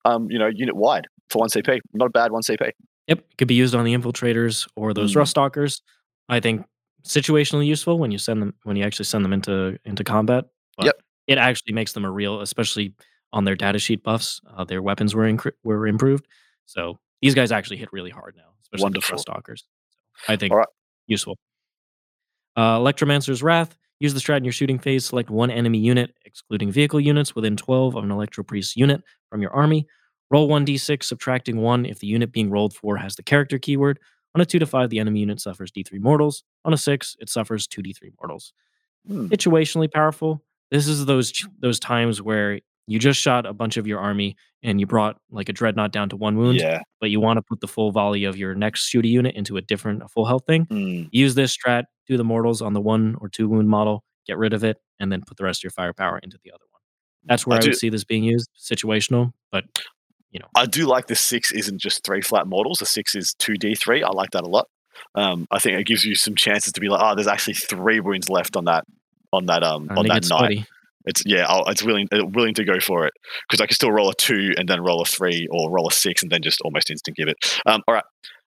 um, 0.05 0.29
you 0.31 0.39
know, 0.39 0.49
unit 0.55 0.77
wide 0.77 1.07
for 1.29 1.39
1 1.41 1.49
CP. 1.49 1.81
Not 1.93 2.07
a 2.07 2.11
bad 2.11 2.31
1 2.31 2.43
CP. 2.43 2.71
Yep. 3.09 3.19
It 3.19 3.37
could 3.37 3.49
be 3.49 3.55
used 3.55 3.75
on 3.75 3.85
the 3.85 3.95
infiltrators 3.95 4.69
or 4.77 4.95
those 4.95 5.13
Mm. 5.15 5.17
rust 5.17 5.31
stalkers. 5.33 5.83
I 6.29 6.39
think 6.39 6.65
situationally 7.05 7.67
useful 7.67 7.99
when 7.99 8.13
you 8.13 8.19
send 8.19 8.41
them 8.41 8.55
when 8.63 8.77
you 8.77 8.85
actually 8.85 9.07
send 9.07 9.25
them 9.25 9.33
into 9.33 9.77
into 9.85 10.05
combat. 10.05 10.45
But 10.77 10.87
Yep. 10.87 10.95
It 11.27 11.39
actually 11.39 11.73
makes 11.73 11.93
them 11.93 12.05
a 12.05 12.11
real, 12.11 12.41
especially 12.41 12.95
on 13.33 13.45
their 13.45 13.55
data 13.57 13.79
sheet 13.79 14.03
buffs. 14.03 14.41
Uh, 14.57 14.65
their 14.65 14.83
weapons 14.83 15.15
were 15.15 15.25
incre- 15.25 15.53
were 15.65 15.87
improved. 15.87 16.27
So 16.67 16.99
these 17.21 17.35
guys 17.35 17.53
actually 17.53 17.79
hit 17.79 17.93
really 17.93 18.11
hard 18.11 18.35
now, 18.37 18.51
especially 18.63 18.83
Wonderful. 18.85 19.17
the 19.17 19.23
stalkers. 19.23 19.65
I 20.29 20.37
think 20.37 20.53
Alright. 20.53 20.69
useful. 21.07 21.39
Uh, 22.57 22.79
Electromancer's 22.79 23.43
Wrath. 23.43 23.77
Use 24.01 24.15
the 24.15 24.21
strat 24.21 24.39
in 24.39 24.45
your 24.45 24.53
shooting 24.53 24.79
phase. 24.79 25.07
Select 25.07 25.31
one 25.31 25.51
enemy 25.51 25.79
unit, 25.79 26.13
excluding 26.25 26.73
vehicle 26.73 27.01
units, 27.01 27.35
within 27.37 27.57
12 27.57 27.95
of 27.95 28.03
an 28.03 28.11
Electro 28.11 28.43
Priest 28.43 28.77
unit 28.77 29.01
from 29.31 29.41
your 29.41 29.53
army. 29.53 29.87
Roll 30.31 30.49
1d6, 30.49 31.05
subtracting 31.05 31.59
1 31.59 31.87
if 31.87 32.01
the 32.01 32.07
unit 32.09 32.33
being 32.33 32.51
rolled 32.51 32.75
for 32.75 32.97
has 32.97 33.15
the 33.15 33.23
character 33.23 33.59
keyword. 33.59 34.01
On 34.35 34.41
a 34.41 34.47
2 34.47 34.59
to 34.59 34.67
5, 34.67 34.91
the 34.91 34.99
enemy 34.99 35.21
unit 35.21 35.41
suffers 35.41 35.71
d3 35.71 36.01
mortals. 36.01 36.43
On 36.65 36.73
a 36.73 36.77
6, 36.77 37.17
it 37.21 37.29
suffers 37.29 37.69
2d3 37.69 38.11
mortals. 38.21 38.53
Hmm. 39.07 39.27
Situationally 39.27 39.93
powerful. 39.93 40.43
This 40.73 40.89
is 40.89 41.05
those 41.07 41.33
those 41.61 41.79
times 41.79 42.21
where 42.21 42.59
you 42.89 42.99
just 42.99 43.21
shot 43.21 43.47
a 43.47 43.53
bunch 43.53 43.77
of 43.77 43.87
your 43.87 44.01
army 44.01 44.35
and 44.65 44.81
you 44.81 44.87
brought 44.87 45.17
like 45.31 45.49
a 45.49 45.53
dreadnought 45.53 45.93
down 45.93 46.09
to 46.09 46.17
one 46.17 46.37
wound, 46.37 46.59
Yeah. 46.59 46.81
but 47.01 47.11
you 47.11 47.21
want 47.21 47.37
to 47.37 47.43
put 47.43 47.61
the 47.61 47.69
full 47.69 47.93
volley 47.93 48.25
of 48.25 48.37
your 48.37 48.55
next 48.57 48.93
shooty 48.93 49.07
unit 49.11 49.37
into 49.37 49.57
a 49.57 49.63
different 49.63 50.03
a 50.03 50.09
full 50.09 50.25
health 50.25 50.43
thing. 50.47 50.67
Mm. 50.67 51.09
Use 51.13 51.35
this 51.37 51.57
strat, 51.57 51.85
do 52.09 52.17
the 52.17 52.25
mortals 52.25 52.61
on 52.61 52.73
the 52.73 52.81
one 52.81 53.15
or 53.21 53.29
two 53.29 53.49
wound 53.49 53.69
model, 53.69 54.03
get 54.27 54.37
rid 54.39 54.53
of 54.53 54.65
it, 54.65 54.79
and 54.99 55.13
then 55.13 55.23
put 55.27 55.37
the 55.37 55.45
rest 55.45 55.61
of 55.61 55.65
your 55.65 55.71
firepower 55.73 56.19
into 56.19 56.39
the 56.43 56.51
other 56.51 56.65
one. 56.71 56.81
That's 57.27 57.47
where 57.47 57.55
I 57.55 57.59
I, 57.59 57.61
do- 57.61 57.69
would 57.69 57.79
see 57.79 57.89
this 57.89 58.03
being 58.05 58.25
used. 58.25 58.49
Situational, 58.61 59.33
but 59.53 59.65
you 60.33 60.41
know. 60.41 60.47
I 60.57 60.67
do 60.67 60.87
like 60.87 61.07
the 61.07 61.15
six 61.15 61.53
isn't 61.53 61.79
just 61.81 62.03
three 62.05 62.23
flat 62.23 62.47
models. 62.49 62.79
The 62.79 62.87
six 62.87 63.15
is 63.15 63.35
two 63.39 63.55
D 63.55 63.75
three. 63.75 64.03
I 64.03 64.09
like 64.11 64.31
that 64.31 64.43
a 64.45 64.49
lot. 64.49 64.67
Um, 65.15 65.47
I 65.51 65.59
think 65.59 65.79
it 65.79 65.87
gives 65.87 66.05
you 66.05 66.15
some 66.15 66.35
chances 66.35 66.73
to 66.73 66.81
be 66.81 66.89
like, 66.89 67.01
oh, 67.03 67.15
there's 67.15 67.27
actually 67.29 67.55
three 67.55 68.01
wounds 68.01 68.29
left 68.31 68.57
on 68.57 68.65
that 68.65 68.85
on 69.33 69.47
that 69.47 69.63
um 69.63 69.89
Time 69.89 69.99
on 69.99 70.07
that 70.09 70.23
get 70.23 70.31
night. 70.31 70.67
It's 71.05 71.23
yeah, 71.27 71.47
I'll, 71.49 71.65
it's 71.69 71.83
willing 71.83 72.07
uh, 72.13 72.25
willing 72.27 72.55
to 72.55 72.65
go 72.65 72.79
for 72.79 73.07
it 73.07 73.13
because 73.49 73.61
I 73.61 73.67
can 73.67 73.75
still 73.75 73.91
roll 73.91 74.09
a 74.11 74.15
two 74.15 74.53
and 74.57 74.69
then 74.69 74.81
roll 74.83 75.03
a 75.03 75.05
three 75.05 75.49
or 75.51 75.69
roll 75.71 75.89
a 75.89 75.93
six 75.93 76.23
and 76.23 76.31
then 76.31 76.43
just 76.43 76.61
almost 76.61 76.91
instant 76.91 77.17
give 77.17 77.27
it. 77.29 77.37
Um, 77.67 77.83
all 77.89 77.95
right, 77.95 78.05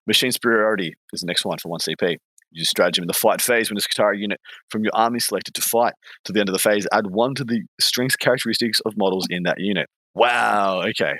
machine 0.07 0.31
superiority 0.31 0.93
is 1.11 1.19
the 1.19 1.27
next 1.27 1.43
one 1.43 1.57
for 1.57 1.67
one 1.67 1.79
CP. 1.81 2.17
Use 2.51 2.69
stratagem 2.69 3.03
in 3.03 3.07
the 3.07 3.13
fight 3.13 3.41
phase 3.41 3.69
when 3.69 3.77
a 3.77 3.81
Skitarii 3.81 4.19
unit 4.19 4.39
from 4.69 4.83
your 4.83 4.95
army 4.95 5.19
selected 5.19 5.53
to 5.55 5.61
fight. 5.61 5.93
To 6.23 6.31
the 6.31 6.39
end 6.39 6.47
of 6.47 6.53
the 6.53 6.59
phase, 6.59 6.87
add 6.93 7.07
one 7.07 7.35
to 7.35 7.43
the 7.43 7.61
strength 7.81 8.17
characteristics 8.19 8.79
of 8.85 8.93
models 8.95 9.27
in 9.29 9.43
that 9.43 9.59
unit. 9.59 9.89
Wow. 10.13 10.81
Okay, 10.87 11.15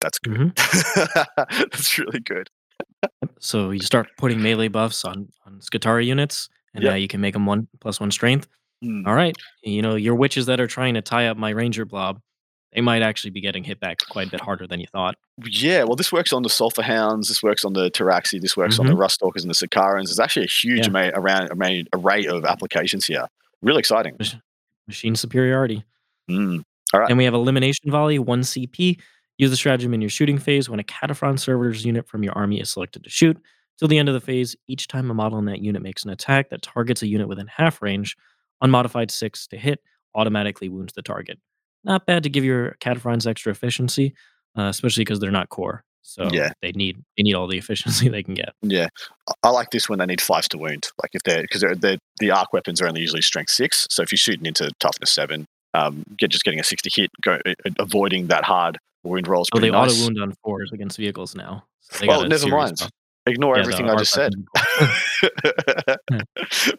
that's 0.00 0.18
good. 0.20 0.54
Mhm. 0.54 1.26
that's 1.70 1.98
really 1.98 2.20
good. 2.20 2.48
So 3.40 3.70
you 3.72 3.80
start 3.80 4.06
putting 4.16 4.40
melee 4.42 4.68
buffs 4.68 5.04
on 5.04 5.28
on 5.44 5.60
Skitarii 5.60 6.06
units, 6.06 6.48
and 6.72 6.82
Yep. 6.82 6.90
now 6.90 6.96
you 6.96 7.08
can 7.08 7.20
make 7.20 7.34
them 7.34 7.44
one 7.44 7.68
plus 7.80 8.00
one 8.00 8.10
strength. 8.10 8.48
Mm. 8.82 9.06
All 9.06 9.14
right, 9.14 9.36
you 9.62 9.82
know 9.82 9.94
your 9.94 10.14
witches 10.14 10.46
that 10.46 10.60
are 10.60 10.66
trying 10.66 10.94
to 10.94 11.02
tie 11.02 11.28
up 11.28 11.36
my 11.36 11.50
ranger 11.50 11.84
blob, 11.84 12.20
they 12.72 12.80
might 12.80 13.02
actually 13.02 13.30
be 13.30 13.40
getting 13.40 13.62
hit 13.64 13.78
back 13.80 13.98
quite 14.10 14.28
a 14.28 14.30
bit 14.30 14.40
harder 14.40 14.66
than 14.66 14.80
you 14.80 14.86
thought. 14.90 15.16
Yeah, 15.44 15.84
well, 15.84 15.94
this 15.96 16.10
works 16.12 16.32
on 16.32 16.42
the 16.42 16.48
Sulphur 16.48 16.82
Hounds. 16.82 17.28
This 17.28 17.42
works 17.42 17.64
on 17.64 17.74
the 17.74 17.90
Pteraxii. 17.90 18.40
This 18.40 18.56
works 18.56 18.78
on 18.78 18.86
the 18.86 18.94
Ruststalkers 18.94 19.42
and 19.42 19.50
the 19.50 19.54
Sicarians. 19.54 20.08
There's 20.10 20.18
actually 20.20 20.46
a 20.46 20.48
huge 20.48 20.86
Mm-hmm. 20.86 20.96
Yeah. 20.96 21.10
array, 21.14 21.46
around, 21.50 21.88
array, 21.92 22.26
of 22.26 22.44
applications 22.44 23.04
here. 23.06 23.26
Really 23.60 23.78
exciting. 23.80 24.16
Machine 24.88 25.14
superiority. 25.14 25.84
Mm. 26.30 26.64
And 26.94 27.16
we 27.18 27.24
have 27.24 27.34
elimination 27.34 27.90
volley, 27.90 28.18
one 28.18 28.40
CP. 28.40 28.98
Use 29.38 29.50
the 29.50 29.56
stratagem 29.56 29.94
in 29.94 30.00
your 30.00 30.10
shooting 30.10 30.38
phase 30.38 30.68
when 30.68 30.80
a 30.80 30.84
Cataphron 30.84 31.38
servitor's 31.38 31.84
unit 31.84 32.06
from 32.08 32.22
your 32.22 32.32
army 32.34 32.60
is 32.60 32.70
selected 32.70 33.04
to 33.04 33.10
shoot. 33.10 33.36
Till 33.78 33.88
the 33.88 33.98
end 33.98 34.08
of 34.08 34.14
the 34.14 34.20
phase, 34.20 34.54
each 34.68 34.88
time 34.88 35.10
a 35.10 35.14
model 35.14 35.38
in 35.38 35.46
that 35.46 35.60
unit 35.60 35.82
makes 35.82 36.04
an 36.04 36.10
attack 36.10 36.50
that 36.50 36.62
targets 36.62 37.02
a 37.02 37.06
unit 37.06 37.28
within 37.28 37.46
half 37.46 37.80
range, 37.82 38.16
unmodified 38.62 39.10
six 39.10 39.46
to 39.48 39.56
hit, 39.58 39.80
automatically 40.14 40.68
wounds 40.68 40.92
the 40.94 41.02
target. 41.02 41.38
Not 41.84 42.06
bad 42.06 42.22
to 42.22 42.30
give 42.30 42.44
your 42.44 42.76
Cataphrons 42.80 43.26
extra 43.26 43.50
efficiency, 43.50 44.14
uh, 44.56 44.62
especially 44.64 45.02
because 45.04 45.20
they're 45.20 45.30
not 45.30 45.48
core. 45.48 45.84
So 46.04 46.28
Yeah. 46.32 46.52
they 46.62 46.72
need 46.72 46.96
they 47.16 47.22
need 47.22 47.34
all 47.34 47.46
the 47.46 47.58
efficiency 47.64 48.08
they 48.08 48.22
can 48.22 48.34
get. 48.34 48.50
Yeah, 48.62 48.88
I- 49.44 49.50
like 49.50 49.70
this 49.70 49.88
when 49.88 49.98
they 49.98 50.06
need 50.06 50.20
fives 50.20 50.48
to 50.48 50.58
wound. 50.58 50.88
Like 51.02 51.10
if 51.14 51.22
they're 51.24 51.42
because 51.42 51.60
they're, 51.60 51.74
they're, 51.74 51.98
the 52.18 52.30
arc 52.30 52.52
weapons 52.52 52.80
are 52.80 52.88
only 52.88 53.00
usually 53.00 53.22
strength 53.22 53.50
six. 53.50 53.86
So 53.90 54.02
if 54.02 54.10
you're 54.12 54.18
shooting 54.18 54.46
into 54.46 54.70
toughness 54.80 55.10
seven, 55.12 55.46
um, 55.74 56.04
get 56.18 56.30
just 56.30 56.44
getting 56.44 56.60
a 56.60 56.64
six 56.64 56.82
to 56.82 56.90
hit, 56.92 57.10
go 57.22 57.38
avoiding 57.78 58.26
that 58.28 58.44
hard 58.44 58.78
wound 59.04 59.26
rolls. 59.28 59.48
Oh, 59.54 59.58
they 59.60 59.70
nice. 59.70 59.92
auto 59.92 60.02
wound 60.04 60.20
on 60.22 60.34
fours 60.44 60.70
against 60.72 60.96
vehicles 60.98 61.34
now. 61.34 61.64
So 61.80 61.98
they 62.00 62.06
Well, 62.08 62.20
got 62.22 62.28
never 62.28 62.48
mind. 62.48 62.80
Ignore 63.26 63.56
Yeah, 63.56 63.62
everything 63.62 63.88
I 63.88 63.96
just 63.96 64.12
said. 64.12 64.32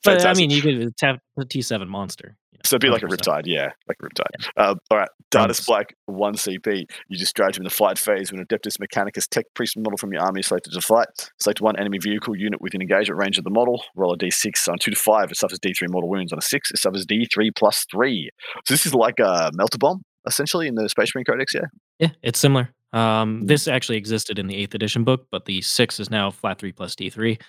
But 0.04 0.26
I 0.26 0.34
mean, 0.34 0.50
you 0.50 0.62
could 0.62 0.98
tap 0.98 1.20
the 1.38 1.46
T7 1.46 1.88
monster. 1.88 2.36
you 2.52 2.58
know, 2.58 2.62
So 2.66 2.76
it'd 2.76 2.82
be 2.82 2.90
like 2.90 3.04
a 3.04 3.06
100%. 3.06 3.12
Riptide, 3.18 3.44
yeah, 3.46 3.70
like 3.88 3.98
a 4.02 4.06
Riptide. 4.06 4.50
Uh, 4.58 4.76
all 4.92 4.98
right, 4.98 5.10
Data 5.32 5.62
Black, 5.66 5.96
one 6.06 6.36
CP. 6.36 6.84
You 7.08 7.18
just 7.18 7.34
drag 7.36 7.56
him 7.56 7.62
in 7.62 7.64
the 7.64 7.70
fight 7.70 7.98
phase 7.98 8.32
when 8.32 8.46
Adeptus 8.46 8.78
Mechanicus 8.78 9.28
Tech 9.28 9.46
Priest 9.56 9.78
model 9.78 9.98
from 9.98 10.12
your 10.12 10.22
army 10.22 10.42
is 10.42 10.48
selected 10.48 10.74
to 10.74 10.82
fight. 10.82 11.08
Select 11.40 11.62
one 11.62 11.78
enemy 11.80 11.98
vehicle 11.98 12.36
unit 12.36 12.62
within 12.62 12.82
engagement 12.82 13.20
range 13.20 13.38
of 13.38 13.46
the 13.46 13.50
model. 13.50 13.84
Roll 13.96 14.14
a 14.14 14.18
d6 14.18 14.68
on 14.68 14.78
2 14.80 14.92
to 14.92 14.98
5. 14.98 15.32
It 15.32 15.38
suffers 15.38 15.60
d3 15.60 15.90
mortal 15.90 16.10
wounds. 16.10 16.34
On 16.34 16.40
a 16.40 16.42
6, 16.42 16.72
it 16.72 16.78
suffers 16.78 17.06
d3 17.06 17.50
plus 17.56 17.86
3. 17.90 18.30
So 18.66 18.74
this 18.74 18.86
is 18.86 18.94
like 18.94 19.20
a 19.20 19.50
Melter 19.54 19.78
Bomb, 19.78 20.04
essentially, 20.28 20.68
in 20.68 20.76
the 20.76 20.90
Space 20.90 21.16
Marine 21.16 21.26
Codex, 21.26 21.54
yeah? 21.54 21.62
Yeah, 22.00 22.10
it's 22.22 22.40
similar. 22.40 22.70
Um, 22.94 23.42
Mm. 23.42 23.48
this 23.48 23.68
actually 23.68 23.98
existed 23.98 24.38
in 24.40 24.48
the 24.48 24.56
eighth 24.56 24.76
edition 24.76 25.04
book, 25.04 25.28
but 25.32 25.46
the 25.46 25.62
six 25.62 26.00
is 26.00 26.10
now 26.10 26.30
flat 26.32 26.60
three 26.60 26.72
plus 26.72 26.96
D 26.96 27.10
three. 27.10 27.40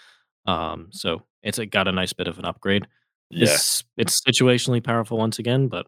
Um, 0.46 0.88
so 0.90 1.22
it's 1.42 1.58
a, 1.58 1.66
got 1.66 1.86
a 1.88 1.92
nice 1.92 2.12
bit 2.12 2.28
of 2.28 2.38
an 2.38 2.44
upgrade. 2.44 2.86
Yeah. 3.30 3.44
It's 3.44 3.84
it's 3.96 4.20
situationally 4.26 4.82
powerful 4.82 5.18
once 5.18 5.38
again, 5.38 5.68
but 5.68 5.86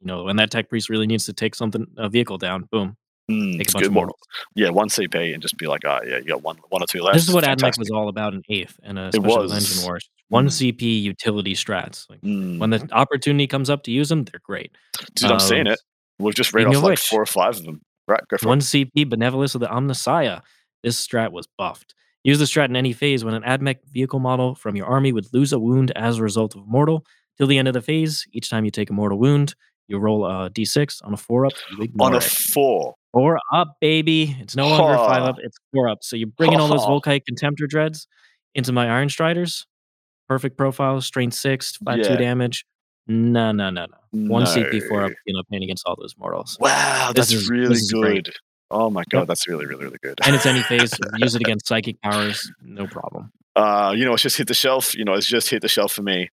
you 0.00 0.06
know 0.06 0.24
when 0.24 0.36
that 0.36 0.50
tech 0.50 0.68
priest 0.68 0.88
really 0.88 1.06
needs 1.06 1.26
to 1.26 1.32
take 1.32 1.54
something 1.54 1.86
a 1.98 2.08
vehicle 2.08 2.38
down, 2.38 2.68
boom, 2.70 2.96
Mm, 3.30 3.52
take 3.52 3.58
a 3.58 3.60
it's 3.62 3.72
bunch 3.72 3.82
good. 3.84 3.92
More- 3.92 4.02
mortals. 4.04 4.20
Yeah, 4.54 4.68
one 4.70 4.88
CP 4.88 5.32
and 5.32 5.40
just 5.42 5.56
be 5.56 5.66
like, 5.66 5.80
oh, 5.86 6.00
yeah, 6.06 6.18
you 6.18 6.24
got 6.24 6.42
one, 6.42 6.56
one 6.68 6.82
or 6.82 6.86
two 6.86 7.00
left. 7.00 7.14
This 7.14 7.26
is 7.26 7.32
what 7.34 7.42
AdMech 7.44 7.78
was 7.78 7.90
all 7.90 8.08
about 8.10 8.34
in 8.34 8.42
eighth, 8.50 8.78
and 8.82 8.98
a 8.98 9.10
special 9.12 9.36
was. 9.38 9.52
Engine 9.52 9.84
Wars. 9.86 10.08
One 10.28 10.46
Mm. 10.48 10.72
CP 10.72 11.02
utility 11.02 11.54
strats. 11.54 12.08
Like 12.10 12.20
Mm. 12.20 12.58
when 12.58 12.68
the 12.70 12.86
opportunity 12.92 13.46
comes 13.46 13.70
up 13.70 13.82
to 13.84 13.90
use 13.90 14.10
them, 14.10 14.24
they're 14.24 14.40
great. 14.44 14.72
Dude, 15.14 15.30
I'm 15.30 15.40
seeing 15.40 15.66
Um, 15.66 15.72
it. 15.74 15.80
We've 16.18 16.34
just 16.34 16.52
read 16.52 16.66
off 16.66 16.74
like 16.76 16.82
which- 16.90 17.00
four 17.00 17.22
or 17.22 17.26
five 17.26 17.56
of 17.56 17.64
them. 17.64 17.80
Right, 18.06 18.20
go 18.28 18.36
for 18.38 18.48
One 18.48 18.58
it. 18.58 18.62
CP 18.62 19.08
Benevolence 19.08 19.54
of 19.54 19.60
the 19.60 19.66
Omnissiah. 19.68 20.42
This 20.82 21.04
strat 21.06 21.32
was 21.32 21.46
buffed. 21.58 21.94
Use 22.22 22.38
the 22.38 22.44
strat 22.44 22.66
in 22.66 22.76
any 22.76 22.92
phase 22.92 23.24
when 23.24 23.34
an 23.34 23.42
AdMech 23.42 23.78
vehicle 23.90 24.18
model 24.18 24.54
from 24.54 24.76
your 24.76 24.86
army 24.86 25.12
would 25.12 25.26
lose 25.32 25.52
a 25.52 25.58
wound 25.58 25.90
as 25.96 26.18
a 26.18 26.22
result 26.22 26.54
of 26.54 26.66
mortal. 26.66 27.04
Till 27.36 27.46
the 27.46 27.58
end 27.58 27.68
of 27.68 27.74
the 27.74 27.82
phase, 27.82 28.26
each 28.32 28.48
time 28.48 28.64
you 28.64 28.70
take 28.70 28.90
a 28.90 28.92
mortal 28.92 29.18
wound, 29.18 29.54
you 29.88 29.98
roll 29.98 30.24
a 30.24 30.48
d6 30.50 31.00
on 31.04 31.12
a 31.12 31.16
four 31.16 31.46
up. 31.46 31.52
On 32.00 32.14
a 32.14 32.18
it. 32.18 32.22
four. 32.22 32.94
Four 33.12 33.38
up, 33.52 33.76
baby. 33.80 34.36
It's 34.40 34.56
no 34.56 34.68
longer 34.68 34.94
a 34.94 34.98
five 34.98 35.22
up, 35.22 35.36
it's 35.40 35.56
four 35.72 35.88
up. 35.88 35.98
So 36.02 36.16
you 36.16 36.26
bring 36.26 36.52
in 36.52 36.60
all 36.60 36.68
those. 36.68 36.80
Volkite 36.80 37.22
Contemptor 37.30 37.68
Dreads 37.68 38.06
into 38.54 38.72
my 38.72 38.88
Iron 38.88 39.08
Striders. 39.08 39.66
Perfect 40.28 40.56
profile, 40.56 41.00
strength 41.00 41.34
six, 41.34 41.76
flat 41.76 41.98
Yeah. 41.98 42.08
two 42.08 42.16
damage. 42.16 42.64
No, 43.06 43.52
no, 43.52 43.70
no, 43.70 43.86
no. 43.86 44.28
One 44.28 44.44
CP 44.46 44.82
No. 44.90 45.00
up, 45.06 45.12
you 45.26 45.34
know, 45.34 45.42
pain 45.50 45.62
against 45.62 45.84
all 45.86 45.96
those 46.00 46.14
mortals. 46.18 46.56
Wow, 46.60 47.12
This 47.14 47.28
that's 47.30 47.32
is- 47.42 47.50
really 47.50 47.74
is 47.74 47.90
good. 47.92 48.30
Oh 48.70 48.88
my 48.90 49.04
god, 49.10 49.20
Yep. 49.20 49.28
that's 49.28 49.46
really, 49.46 49.66
really, 49.66 49.84
really 49.84 49.98
good. 50.02 50.18
And 50.24 50.34
it's 50.34 50.46
any 50.46 50.62
phase. 50.62 50.92
use 51.18 51.34
it 51.34 51.40
against 51.42 51.66
psychic 51.66 52.00
powers, 52.02 52.50
no 52.62 52.86
problem. 52.86 53.30
uh, 53.56 53.92
you 53.96 54.04
know, 54.04 54.14
it's 54.14 54.22
just 54.22 54.36
hit 54.36 54.48
the 54.48 54.54
shelf. 54.54 54.94
You 54.96 55.04
know, 55.04 55.12
it's 55.12 55.26
just 55.28 55.48
hit 55.50 55.62
the 55.62 55.68
shelf 55.68 55.92
for 55.92 56.02
me. 56.02 56.28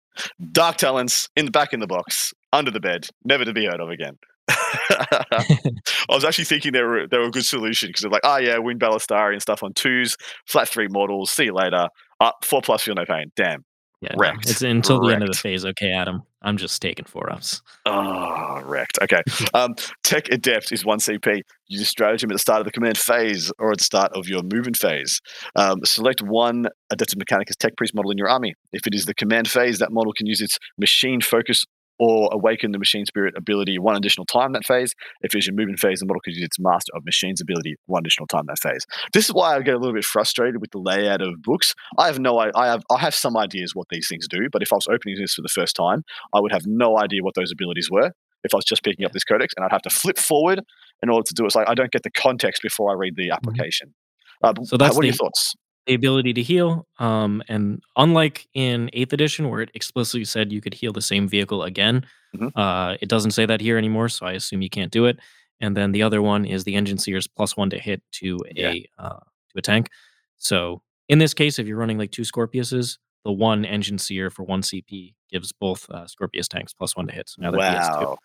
Dark 0.52 0.76
talents 0.76 1.28
in 1.36 1.46
the 1.46 1.50
back 1.50 1.72
in 1.72 1.80
the 1.80 1.86
box, 1.86 2.32
under 2.52 2.70
the 2.70 2.80
bed, 2.80 3.08
never 3.24 3.44
to 3.44 3.52
be 3.52 3.64
heard 3.66 3.80
of 3.80 3.88
again. 3.88 4.18
I 4.50 5.74
was 6.10 6.24
actually 6.24 6.44
thinking 6.44 6.72
they 6.72 6.82
were 6.82 7.06
they 7.06 7.18
were 7.18 7.24
a 7.26 7.30
good 7.30 7.44
solution 7.46 7.88
because 7.88 8.02
they're 8.02 8.10
like, 8.10 8.22
oh 8.24 8.36
yeah, 8.36 8.58
win 8.58 8.78
Ballistarii 8.78 9.32
and 9.32 9.42
stuff 9.42 9.62
on 9.62 9.72
twos, 9.72 10.16
flat 10.46 10.68
three 10.68 10.88
mortals. 10.88 11.30
See 11.30 11.44
you 11.44 11.54
later. 11.54 11.88
Uh, 12.20 12.32
four 12.44 12.60
plus, 12.62 12.82
feel 12.82 12.94
no 12.94 13.04
pain. 13.04 13.30
Damn. 13.36 13.64
Yeah, 14.00 14.10
no, 14.14 14.20
Wrecked. 14.20 14.48
it's 14.48 14.62
until 14.62 15.00
the 15.00 15.12
end 15.12 15.22
of 15.24 15.30
the 15.30 15.36
phase. 15.36 15.64
Okay, 15.64 15.92
Adam, 15.92 16.22
I'm 16.42 16.56
just 16.56 16.80
taking 16.80 17.04
four 17.04 17.32
ups. 17.32 17.62
Oh, 17.84 18.60
wrecked. 18.64 18.98
Okay. 19.02 19.22
Um, 19.54 19.74
Tech 20.04 20.28
Adept 20.28 20.72
is 20.72 20.84
one 20.84 20.98
CP. 20.98 21.40
You 21.68 21.82
stratagem 21.82 22.30
at 22.30 22.34
the 22.34 22.38
start 22.38 22.60
of 22.60 22.66
the 22.66 22.70
command 22.70 22.98
phase 22.98 23.50
or 23.58 23.72
at 23.72 23.78
the 23.78 23.84
start 23.84 24.12
of 24.14 24.28
your 24.28 24.42
movement 24.42 24.76
phase. 24.76 25.20
Um, 25.56 25.78
select 25.84 26.22
one 26.22 26.66
Adeptus 26.92 27.16
Mechanicus 27.16 27.56
Tech 27.58 27.76
Priest 27.76 27.94
model 27.94 28.10
in 28.10 28.18
your 28.18 28.28
army. 28.28 28.54
If 28.72 28.86
it 28.86 28.94
is 28.94 29.06
the 29.06 29.14
command 29.14 29.48
phase, 29.48 29.78
that 29.78 29.90
model 29.90 30.12
can 30.12 30.26
use 30.26 30.40
its 30.40 30.58
machine 30.78 31.20
focus 31.20 31.64
or 31.98 32.28
awaken 32.32 32.72
the 32.72 32.78
machine 32.78 33.06
spirit 33.06 33.34
ability 33.36 33.78
one 33.78 33.96
additional 33.96 34.24
time 34.24 34.52
that 34.52 34.64
phase. 34.64 34.94
If 35.22 35.34
it's 35.34 35.46
your 35.46 35.54
movement 35.54 35.80
phase, 35.80 36.00
the 36.00 36.06
model 36.06 36.20
can 36.20 36.34
use 36.34 36.42
its 36.42 36.58
master 36.58 36.92
of 36.94 37.04
machines 37.04 37.40
ability 37.40 37.76
one 37.86 38.00
additional 38.00 38.26
time 38.26 38.44
that 38.46 38.58
phase. 38.58 38.86
This 39.12 39.26
is 39.26 39.34
why 39.34 39.56
I 39.56 39.60
get 39.62 39.74
a 39.74 39.78
little 39.78 39.94
bit 39.94 40.04
frustrated 40.04 40.60
with 40.60 40.70
the 40.70 40.78
layout 40.78 41.20
of 41.22 41.42
books. 41.42 41.74
I 41.98 42.06
have 42.06 42.18
no 42.18 42.38
I 42.38 42.50
I 42.54 42.66
have 42.66 42.82
I 42.90 42.98
have 42.98 43.14
some 43.14 43.36
ideas 43.36 43.74
what 43.74 43.88
these 43.90 44.08
things 44.08 44.26
do, 44.28 44.48
but 44.52 44.62
if 44.62 44.72
I 44.72 44.76
was 44.76 44.88
opening 44.88 45.16
this 45.18 45.34
for 45.34 45.42
the 45.42 45.48
first 45.48 45.76
time, 45.76 46.04
I 46.34 46.40
would 46.40 46.52
have 46.52 46.66
no 46.66 46.98
idea 46.98 47.22
what 47.22 47.34
those 47.34 47.52
abilities 47.52 47.90
were 47.90 48.12
if 48.44 48.54
I 48.54 48.56
was 48.56 48.64
just 48.64 48.84
picking 48.84 49.04
up 49.04 49.12
this 49.12 49.24
codex, 49.24 49.52
and 49.56 49.64
I'd 49.64 49.72
have 49.72 49.82
to 49.82 49.90
flip 49.90 50.18
forward 50.18 50.60
in 51.02 51.10
order 51.10 51.24
to 51.24 51.34
do 51.34 51.42
it. 51.44 51.46
It's 51.46 51.56
like 51.56 51.68
I 51.68 51.74
don't 51.74 51.90
get 51.90 52.02
the 52.04 52.10
context 52.10 52.62
before 52.62 52.90
I 52.90 52.94
read 52.94 53.16
the 53.16 53.30
application. 53.30 53.94
Uh, 54.42 54.52
Mm-hmm. 54.52 54.64
So 54.64 54.76
that's 54.76 54.94
what 54.94 55.02
are 55.02 55.06
your 55.06 55.16
thoughts? 55.16 55.56
The 55.88 55.94
ability 55.94 56.34
to 56.34 56.42
heal, 56.42 56.86
um, 56.98 57.42
and 57.48 57.82
unlike 57.96 58.46
in 58.52 58.90
Eighth 58.92 59.14
Edition, 59.14 59.48
where 59.48 59.62
it 59.62 59.70
explicitly 59.72 60.26
said 60.26 60.52
you 60.52 60.60
could 60.60 60.74
heal 60.74 60.92
the 60.92 61.00
same 61.00 61.26
vehicle 61.26 61.62
again, 61.62 62.04
Mhm. 62.36 62.52
uh, 62.54 62.98
it 63.00 63.08
doesn't 63.08 63.30
say 63.30 63.46
that 63.46 63.62
here 63.62 63.78
anymore. 63.78 64.10
So 64.10 64.26
I 64.26 64.32
assume 64.32 64.60
you 64.60 64.68
can't 64.68 64.92
do 64.92 65.06
it. 65.06 65.18
And 65.60 65.74
then 65.74 65.92
the 65.92 66.02
other 66.02 66.20
one 66.20 66.44
is 66.44 66.64
the 66.64 66.74
Enginseer's 66.74 67.26
plus 67.26 67.56
one 67.56 67.70
to 67.70 67.78
hit 67.78 68.02
to 68.20 68.38
Yeah. 68.54 68.72
a 68.72 68.86
uh, 68.98 69.18
to 69.20 69.56
a 69.56 69.62
tank. 69.62 69.88
So 70.36 70.82
in 71.08 71.20
this 71.20 71.32
case, 71.32 71.58
if 71.58 71.66
you're 71.66 71.78
running 71.78 71.96
like 71.96 72.10
two 72.10 72.20
Skorpiuses, 72.22 72.98
the 73.24 73.32
one 73.32 73.64
Engine 73.64 73.96
Seer 73.96 74.28
for 74.28 74.42
one 74.42 74.60
CP 74.60 75.14
gives 75.30 75.52
both 75.52 75.88
uh, 75.88 76.04
Skorpius 76.04 76.48
tanks 76.48 76.74
plus 76.74 76.96
one 76.96 77.06
to 77.06 77.14
hit. 77.14 77.30
So 77.30 77.40
now 77.40 77.50
that 77.52 77.60
he 77.60 77.76
has 77.78 77.88
two. 77.88 77.94
Wow, 78.04 78.18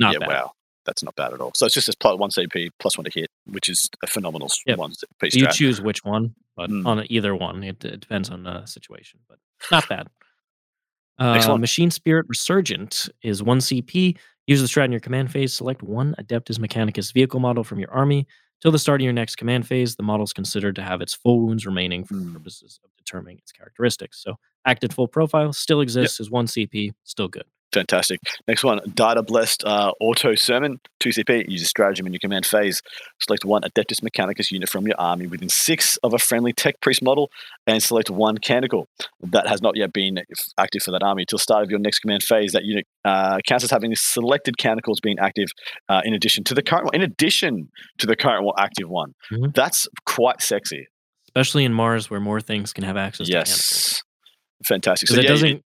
Not 0.00 0.12
yeah, 0.14 0.18
bad. 0.18 0.28
wow, 0.28 0.52
that's 0.84 1.04
not 1.04 1.14
bad 1.14 1.32
at 1.32 1.40
all. 1.40 1.52
So 1.54 1.66
it's 1.66 1.74
just 1.76 1.86
this 1.86 1.94
plus 1.94 2.18
one 2.18 2.30
CP 2.30 2.70
plus 2.80 2.98
one 2.98 3.04
to 3.04 3.12
hit, 3.14 3.30
which 3.44 3.68
is 3.68 3.88
a 4.02 4.08
phenomenal 4.08 4.48
Yep. 4.66 4.78
one 4.78 4.90
CP 4.92 5.36
You 5.38 5.46
choose 5.52 5.80
which 5.80 6.04
one, 6.04 6.34
but 6.56 6.70
Mm. 6.70 6.86
on 6.86 7.06
either 7.10 7.34
one, 7.36 7.62
it, 7.62 7.84
it 7.84 8.00
depends 8.00 8.30
on 8.30 8.42
the 8.44 8.64
situation, 8.66 9.20
but 9.28 9.38
not 9.70 9.88
bad. 9.88 10.08
Uh. 11.18 11.56
Machine 11.58 11.90
Spirit 11.90 12.26
Resurgent 12.28 13.08
is 13.22 13.42
one 13.42 13.58
CP. 13.58 14.16
Use 14.46 14.60
the 14.60 14.66
strat 14.66 14.84
in 14.84 14.92
your 14.92 15.00
command 15.00 15.30
phase. 15.30 15.54
Select 15.54 15.82
one 15.82 16.14
Adeptus 16.20 16.58
Mechanicus 16.58 17.12
vehicle 17.12 17.40
model 17.40 17.64
from 17.64 17.78
your 17.78 17.90
army. 17.90 18.26
Till 18.62 18.70
the 18.70 18.78
start 18.78 19.00
of 19.00 19.04
your 19.04 19.12
next 19.12 19.36
command 19.36 19.66
phase, 19.66 19.96
the 19.96 20.02
model 20.02 20.24
is 20.24 20.32
considered 20.32 20.74
to 20.76 20.82
have 20.82 21.00
its 21.00 21.14
full 21.14 21.40
wounds 21.40 21.66
remaining 21.66 22.04
for 22.04 22.14
Mm. 22.14 22.32
purposes 22.32 22.80
of 22.84 22.90
determining 22.96 23.38
its 23.38 23.52
characteristics. 23.52 24.22
So, 24.22 24.36
acted 24.64 24.92
full 24.94 25.08
profile 25.08 25.52
still 25.52 25.80
exists 25.80 26.20
as 26.20 26.30
one 26.30 26.46
CP, 26.46 26.92
still 27.04 27.28
good. 27.28 27.44
Fantastic. 27.76 28.20
Next 28.48 28.64
one, 28.64 28.80
Data 28.94 29.22
Blessed 29.22 29.62
uh, 29.64 29.92
Auto 30.00 30.34
Sermon, 30.34 30.80
2CP. 31.00 31.44
Use 31.46 31.60
a 31.60 31.66
stratagem 31.66 32.06
in 32.06 32.14
your 32.14 32.20
command 32.20 32.46
phase. 32.46 32.80
Select 33.20 33.44
one 33.44 33.60
Adeptus 33.60 34.00
Mechanicus 34.02 34.50
unit 34.50 34.70
from 34.70 34.86
your 34.86 34.98
army 34.98 35.26
within 35.26 35.50
six 35.50 35.98
of 35.98 36.14
a 36.14 36.18
friendly 36.18 36.54
Tech 36.54 36.80
Priest 36.80 37.02
model 37.02 37.30
and 37.66 37.82
select 37.82 38.08
one 38.08 38.38
Canticle 38.38 38.88
that 39.20 39.46
has 39.46 39.60
not 39.60 39.76
yet 39.76 39.92
been 39.92 40.20
active 40.58 40.84
for 40.84 40.90
that 40.90 41.02
army. 41.02 41.26
Till 41.28 41.38
start 41.38 41.64
of 41.64 41.70
your 41.70 41.78
next 41.78 41.98
command 41.98 42.22
phase, 42.22 42.52
that 42.52 42.64
unit 42.64 42.86
uh, 43.04 43.40
counts 43.46 43.62
as 43.62 43.70
having 43.70 43.94
selected 43.94 44.56
Canticles 44.56 44.98
being 45.00 45.18
active 45.18 45.48
uh, 45.90 46.00
in 46.02 46.14
addition 46.14 46.44
to 46.44 46.54
the 46.54 46.62
current 46.62 46.86
one. 46.86 46.94
In 46.94 47.02
addition 47.02 47.68
to 47.98 48.06
the 48.06 48.16
current 48.16 48.42
one, 48.42 48.54
active 48.58 48.88
one. 48.88 49.12
Mhm. 49.30 49.54
That's 49.54 49.86
quite 50.06 50.40
sexy. 50.40 50.86
Especially 51.28 51.66
in 51.66 51.74
Mars 51.74 52.08
where 52.08 52.20
more 52.20 52.40
things 52.40 52.72
can 52.72 52.84
have 52.84 52.96
access 52.96 53.26
to 53.26 53.32
canticles. 53.34 53.58
Yes. 53.58 54.02
Fantastic. 54.64 55.08
Because 55.08 55.18
it 55.18 55.24
yeah, 55.24 55.28
doesn't 55.28 55.62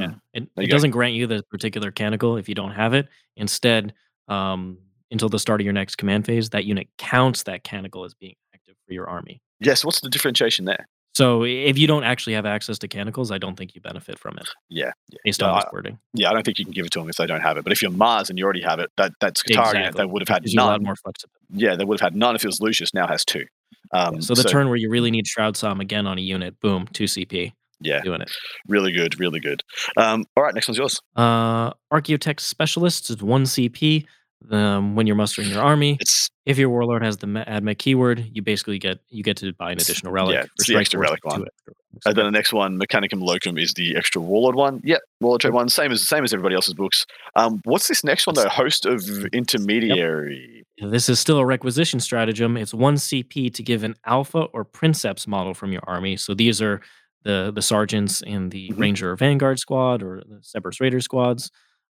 yeah, 0.00 0.14
it, 0.32 0.48
it 0.56 0.70
doesn't 0.70 0.90
grant 0.90 1.14
you 1.14 1.26
the 1.26 1.42
particular 1.50 1.90
canticle 1.90 2.36
if 2.36 2.48
you 2.48 2.54
don't 2.54 2.72
have 2.72 2.94
it. 2.94 3.08
Instead, 3.36 3.94
um, 4.28 4.78
until 5.10 5.28
the 5.28 5.38
start 5.38 5.60
of 5.60 5.64
your 5.64 5.72
next 5.74 5.96
command 5.96 6.26
phase, 6.26 6.50
that 6.50 6.64
unit 6.64 6.88
counts 6.98 7.44
that 7.44 7.62
canticle 7.64 8.04
as 8.04 8.14
being 8.14 8.34
active 8.54 8.74
for 8.86 8.92
your 8.92 9.08
army. 9.08 9.40
Yes. 9.60 9.84
What's 9.84 10.00
the 10.00 10.08
differentiation 10.10 10.64
there? 10.64 10.88
So 11.14 11.44
if 11.44 11.78
you 11.78 11.86
don't 11.86 12.04
actually 12.04 12.34
have 12.34 12.44
access 12.44 12.78
to 12.80 12.88
canticles, 12.88 13.30
I 13.30 13.38
don't 13.38 13.56
think 13.56 13.74
you 13.74 13.80
benefit 13.80 14.18
from 14.18 14.36
it 14.36 14.46
Yeah. 14.68 14.90
yeah. 15.08 15.18
based 15.24 15.40
No, 15.40 15.46
on 15.46 15.54
I- 15.54 15.60
this 15.60 15.70
wording. 15.72 15.98
Yeah, 16.12 16.28
I 16.28 16.34
don't 16.34 16.44
think 16.44 16.58
you 16.58 16.64
can 16.66 16.72
give 16.74 16.84
it 16.84 16.90
to 16.92 16.98
them 16.98 17.08
if 17.08 17.16
they 17.16 17.26
don't 17.26 17.40
have 17.40 17.56
it. 17.56 17.62
But 17.64 17.72
if 17.72 17.80
you're 17.80 17.90
Mars 17.90 18.28
and 18.28 18.38
you 18.38 18.44
already 18.44 18.60
have 18.62 18.80
it, 18.80 18.90
that 18.98 19.12
that's 19.20 19.42
Katari, 19.42 19.76
Exactly. 19.76 19.98
they 20.02 20.04
would 20.04 20.20
have 20.20 20.28
had 20.28 20.44
none. 20.52 20.82
more 20.82 20.96
flexibility. 20.96 21.40
Yeah, 21.52 21.74
they 21.76 21.84
would 21.86 22.00
have 22.00 22.12
had 22.12 22.16
none 22.16 22.34
if 22.36 22.44
it 22.44 22.48
was 22.48 22.60
Lucius. 22.60 22.92
Now 22.92 23.06
has 23.06 23.24
two. 23.24 23.44
Um, 23.92 24.20
so 24.20 24.34
the 24.34 24.42
turn 24.44 24.66
where 24.68 24.76
you 24.76 24.90
really 24.90 25.10
need 25.10 25.26
Shroud 25.26 25.56
Psalm 25.56 25.80
again 25.80 26.06
on 26.06 26.18
a 26.18 26.20
unit, 26.20 26.60
boom, 26.60 26.86
two 26.92 27.04
CP, 27.04 27.52
yeah, 27.80 28.02
doing 28.02 28.20
it. 28.20 28.30
really 28.68 28.92
good, 28.92 29.18
really 29.20 29.40
good. 29.40 29.62
Um, 29.96 30.24
all 30.36 30.42
right, 30.44 30.54
next 30.54 30.68
one's 30.68 30.78
yours. 30.78 31.00
Uh, 31.16 31.70
Archaeotech 31.92 32.40
Specialist 32.40 33.10
is 33.10 33.22
one 33.22 33.44
CP. 33.44 34.06
Um, 34.50 34.94
when 34.94 35.06
you're 35.06 35.16
mustering 35.16 35.48
your 35.48 35.62
army, 35.62 35.96
It's 35.98 36.28
if 36.44 36.58
your 36.58 36.68
warlord 36.68 37.02
has 37.02 37.16
the 37.16 37.26
AdMech 37.26 37.78
keyword, 37.78 38.28
you 38.32 38.42
basically 38.42 38.78
get 38.78 38.98
you 39.08 39.22
get 39.24 39.38
to 39.38 39.52
buy 39.54 39.72
an 39.72 39.78
additional 39.80 40.12
relic. 40.12 40.34
yeah, 40.34 40.44
it's 40.58 40.68
the 40.68 40.76
extra 40.76 41.00
relic 41.00 41.24
one. 41.24 41.46
and 42.04 42.14
then 42.14 42.26
the 42.26 42.30
next 42.30 42.52
one, 42.52 42.78
Mechanicum 42.78 43.22
Locum, 43.22 43.56
is 43.56 43.72
the 43.74 43.96
extra 43.96 44.20
Warlord 44.20 44.54
one. 44.54 44.82
Yep, 44.84 45.00
Warlord 45.22 45.40
trait 45.40 45.54
one, 45.54 45.70
same 45.70 45.90
as 45.90 46.06
same 46.06 46.22
as 46.22 46.34
everybody 46.34 46.54
else's 46.54 46.74
books. 46.74 47.06
Um, 47.34 47.60
what's 47.64 47.88
this 47.88 48.04
next 48.04 48.26
one 48.26 48.34
though? 48.36 48.48
Host 48.48 48.84
of 48.84 49.02
Intermediary. 49.32 50.64
This 50.78 51.08
is 51.08 51.18
still 51.18 51.38
a 51.38 51.46
requisition 51.46 51.98
stratagem. 52.00 52.56
It's 52.56 52.74
one 52.74 52.96
CP 52.96 53.52
to 53.54 53.62
give 53.62 53.82
an 53.84 53.94
alpha 54.04 54.40
or 54.52 54.64
princeps 54.64 55.26
model 55.26 55.54
from 55.54 55.72
your 55.72 55.82
army. 55.86 56.16
So 56.18 56.34
these 56.34 56.60
are 56.60 56.82
the 57.26 57.52
the 57.54 57.62
sergeants 57.62 58.22
in 58.22 58.48
the 58.50 58.64
Mhm. 58.70 58.78
Ranger 58.82 59.12
or 59.12 59.16
Vanguard 59.16 59.58
squad 59.58 60.02
or 60.02 60.22
the 60.30 60.36
Serberys 60.50 60.80
Raider 60.80 61.00
squads. 61.00 61.50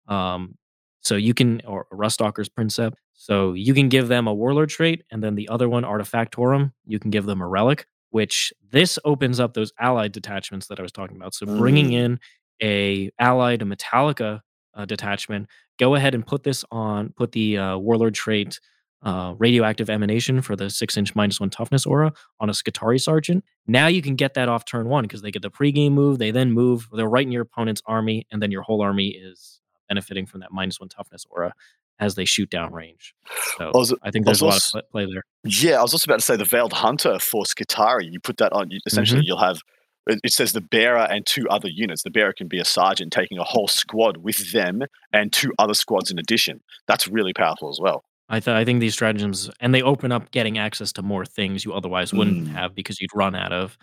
Um, 0.07 0.55
so 1.01 1.15
you 1.15 1.34
can 1.34 1.61
or 1.65 1.86
Ruststalker's 1.91 2.49
Princep. 2.49 2.93
So 3.13 3.53
you 3.53 3.73
can 3.73 3.88
give 3.89 4.07
them 4.07 4.27
a 4.27 4.34
warlord 4.34 4.69
trait, 4.69 5.03
and 5.11 5.23
then 5.23 5.36
the 5.36 5.47
other 5.49 5.67
one, 5.69 5.84
Artifactorum, 5.84 6.71
you 6.86 6.99
can 6.99 7.11
give 7.11 7.25
them 7.25 7.41
a 7.41 7.47
relic. 7.47 7.86
Which 8.11 8.51
this 8.71 8.99
opens 9.05 9.39
up 9.39 9.53
those 9.53 9.71
allied 9.79 10.11
detachments 10.11 10.67
that 10.67 10.79
I 10.79 10.82
was 10.84 10.91
talking 10.91 11.15
about. 11.15 11.34
So 11.34 11.45
bringing 11.45 11.91
Mm. 11.91 12.01
in 12.03 12.19
a 12.61 13.11
allied 13.19 13.61
Metalica 13.61 14.41
uh, 14.73 14.86
detachment, 14.86 15.47
go 15.79 15.95
ahead 15.95 16.13
and 16.15 16.25
put 16.27 16.43
this 16.43 16.65
on. 16.71 17.13
Put 17.15 17.32
the 17.32 17.57
uh, 17.57 17.77
warlord 17.77 18.13
trait 18.13 18.59
uh, 19.03 19.33
radioactive 19.37 19.89
emanation 19.89 20.41
for 20.41 20.55
the 20.55 20.69
six 20.69 20.95
inch 20.97 21.15
minus 21.15 21.39
one 21.39 21.49
toughness 21.49 21.85
aura 21.85 22.13
on 22.39 22.49
a 22.49 22.53
Skitarii 22.53 23.01
Sergeant. 23.01 23.43
Now 23.67 23.87
you 23.87 24.01
can 24.01 24.15
get 24.15 24.33
that 24.35 24.47
off 24.49 24.65
turn 24.65 24.87
one 24.87 25.03
because 25.03 25.21
they 25.21 25.31
get 25.31 25.41
the 25.41 25.49
pregame 25.51 25.91
move. 25.93 26.19
They 26.19 26.31
then 26.31 26.51
move, 26.51 26.87
they're 26.93 27.07
right 27.09 27.25
in 27.25 27.31
your 27.31 27.41
opponent's 27.43 27.81
army, 27.85 28.27
and 28.31 28.41
then 28.41 28.51
your 28.51 28.61
whole 28.61 28.81
army 28.81 29.07
is 29.09 29.59
benefiting 29.89 30.25
from 30.25 30.41
that 30.41 30.51
minus 30.51 30.79
one 30.79 30.89
toughness 30.89 31.25
aura 31.29 31.53
as 31.99 32.15
they 32.15 32.25
shoot 32.25 32.49
down 32.49 32.73
range. 32.73 33.13
So 33.57 33.71
I 33.73 33.77
was- 33.77 33.93
I 34.01 34.09
think 34.11 34.25
I 34.25 34.29
there's 34.29 34.41
a 34.41 34.45
lot 34.45 34.51
of 34.51 34.55
also- 34.55 34.81
pla- 34.81 34.89
play 34.91 35.05
there. 35.11 35.23
Yeah, 35.43 35.79
I 35.79 35.81
was 35.83 35.93
also 35.93 36.09
about 36.09 36.19
to 36.19 36.25
say 36.25 36.35
the 36.35 36.45
Veiled 36.45 36.73
Hunter 36.73 37.19
for 37.19 37.43
Skitarii. 37.43 38.11
You 38.11 38.19
put 38.19 38.37
that 38.37 38.53
on. 38.53 38.71
You, 38.71 38.79
essentially, 38.85 39.21
you'll 39.25 39.37
have. 39.39 39.59
It 40.07 40.33
says 40.33 40.53
the 40.53 40.61
bearer 40.61 40.97
and 41.11 41.25
two 41.27 41.47
other 41.49 41.69
units. 41.69 42.01
The 42.01 42.09
bearer 42.09 42.33
can 42.33 42.47
be 42.47 42.57
a 42.59 42.65
sergeant 42.65 43.13
taking 43.13 43.37
a 43.37 43.43
whole 43.43 43.67
squad 43.67 44.17
with 44.17 44.51
them 44.51 44.81
and 45.13 45.31
two 45.31 45.53
other 45.59 45.75
squads 45.75 46.09
in 46.09 46.17
addition. 46.17 46.61
That's 46.87 47.07
really 47.07 47.33
powerful 47.33 47.69
as 47.69 47.77
well. 47.79 48.03
I, 48.32 48.39
th- 48.39 48.55
I 48.55 48.65
think 48.65 48.79
these 48.79 48.93
stratagems 48.93 49.49
and 49.59 49.73
they 49.75 49.82
open 49.82 50.11
up 50.11 50.32
getting 50.32 50.57
access 50.57 50.91
to 50.93 51.01
more 51.03 51.25
things 51.25 51.63
you 51.65 51.73
otherwise 51.73 52.13
wouldn't 52.13 52.47
Mm. 52.47 52.53
have 52.53 52.73
because 52.73 52.99
you'd 53.01 53.13
run 53.13 53.36
out 53.36 53.51
of 53.53 53.77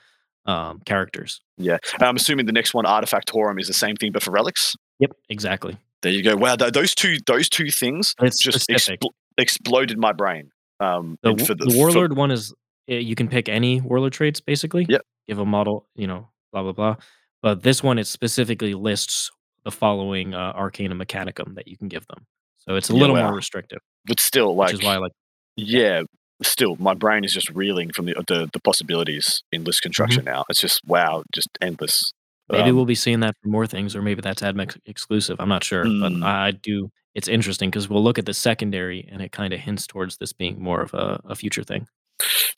um, 0.46 0.80
characters. 0.86 1.40
Yeah, 1.58 1.76
and 1.94 2.02
I'm 2.02 2.16
assuming 2.16 2.46
the 2.46 2.52
next 2.52 2.72
one, 2.74 2.84
Artifactorum, 2.86 3.60
is 3.60 3.66
the 3.66 3.74
same 3.74 3.94
thing 3.96 4.12
but 4.12 4.22
for 4.22 4.30
relics. 4.30 4.74
Yep, 4.98 5.10
exactly. 5.28 5.76
There 6.02 6.10
you 6.12 6.22
go. 6.22 6.36
Wow, 6.36 6.56
th- 6.56 6.72
those 6.72 6.94
two 6.94 7.18
those 7.26 7.48
two 7.48 7.68
things 7.70 8.14
It's 8.22 8.42
just 8.42 8.68
expl- 8.70 9.10
exploded 9.36 9.98
my 9.98 10.12
brain. 10.12 10.50
Um, 10.80 11.18
The, 11.22 11.36
for 11.44 11.54
the 11.54 11.70
for- 11.70 11.76
warlord 11.76 12.16
one 12.16 12.30
is 12.30 12.54
uh, 12.90 12.94
you 12.94 13.14
can 13.14 13.28
pick 13.28 13.48
any 13.48 13.80
warlord 13.80 14.12
traits 14.14 14.40
basically. 14.40 14.86
Yep. 14.88 15.02
Give 15.28 15.38
a 15.38 15.44
model, 15.44 15.86
you 15.94 16.06
know, 16.06 16.28
blah 16.52 16.62
blah 16.62 16.72
blah. 16.72 16.96
But 17.42 17.62
this 17.62 17.82
one 17.82 17.98
it 17.98 18.06
specifically 18.06 18.74
lists 18.74 19.30
the 19.64 19.70
following 19.70 20.34
uh, 20.34 20.52
arcana 20.54 20.94
mechanicum 20.94 21.54
that 21.56 21.68
you 21.68 21.76
can 21.76 21.88
give 21.88 22.06
them. 22.06 22.26
So 22.58 22.76
it's 22.76 22.88
a 22.90 22.94
Yeah, 22.94 23.00
little 23.00 23.16
wow. 23.16 23.24
more 23.28 23.34
restrictive, 23.36 23.80
but 24.06 24.20
still, 24.20 24.54
like, 24.54 24.72
which 24.72 24.80
is 24.80 24.86
why 24.86 24.96
like. 24.96 25.12
yeah, 25.56 26.02
still, 26.42 26.76
my 26.76 26.94
brain 26.94 27.24
is 27.24 27.32
just 27.32 27.50
reeling 27.50 27.92
from 27.92 28.06
the 28.06 28.14
the, 28.26 28.48
the 28.52 28.60
possibilities 28.60 29.42
in 29.52 29.64
list 29.64 29.82
construction 29.82 30.24
now. 30.24 30.44
It's 30.48 30.60
just 30.60 30.80
wow, 30.86 31.24
just 31.34 31.48
endless. 31.60 32.12
Maybe 32.50 32.70
Um, 32.70 32.76
we'll 32.76 32.86
be 32.86 32.94
seeing 32.94 33.20
that 33.20 33.34
for 33.42 33.48
more 33.48 33.66
things, 33.66 33.94
or 33.94 34.00
maybe 34.00 34.22
that's 34.22 34.40
AdMech 34.40 34.78
exclusive. 34.86 35.36
I'm 35.38 35.50
not 35.50 35.64
sure, 35.64 35.84
Mm. 35.84 36.20
but 36.20 36.26
I 36.26 36.52
do. 36.52 36.90
It's 37.14 37.28
interesting 37.28 37.68
because 37.68 37.88
we'll 37.90 38.02
look 38.02 38.18
at 38.18 38.24
the 38.26 38.32
secondary, 38.34 39.06
and 39.12 39.20
it 39.20 39.32
kind 39.32 39.52
of 39.52 39.60
hints 39.60 39.86
towards 39.86 40.16
this 40.16 40.32
being 40.32 40.62
more 40.62 40.80
of 40.80 40.94
a, 40.94 41.20
a 41.26 41.34
future 41.34 41.62
thing. 41.64 41.86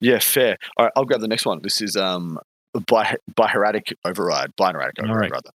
Yeah, 0.01 0.18
fair. 0.20 0.57
All 0.76 0.84
right, 0.86 0.93
I'll 0.97 1.05
grab 1.05 1.20
the 1.20 1.28
next 1.28 1.45
one. 1.47 1.61
This 1.62 1.80
is 1.82 1.97
um 1.97 2.38
by 2.86 3.16
Biheratic 3.34 3.93
Override, 4.05 4.55
Bineratic 4.57 4.99
Override, 5.03 5.20
right. 5.22 5.30
rather. 5.32 5.51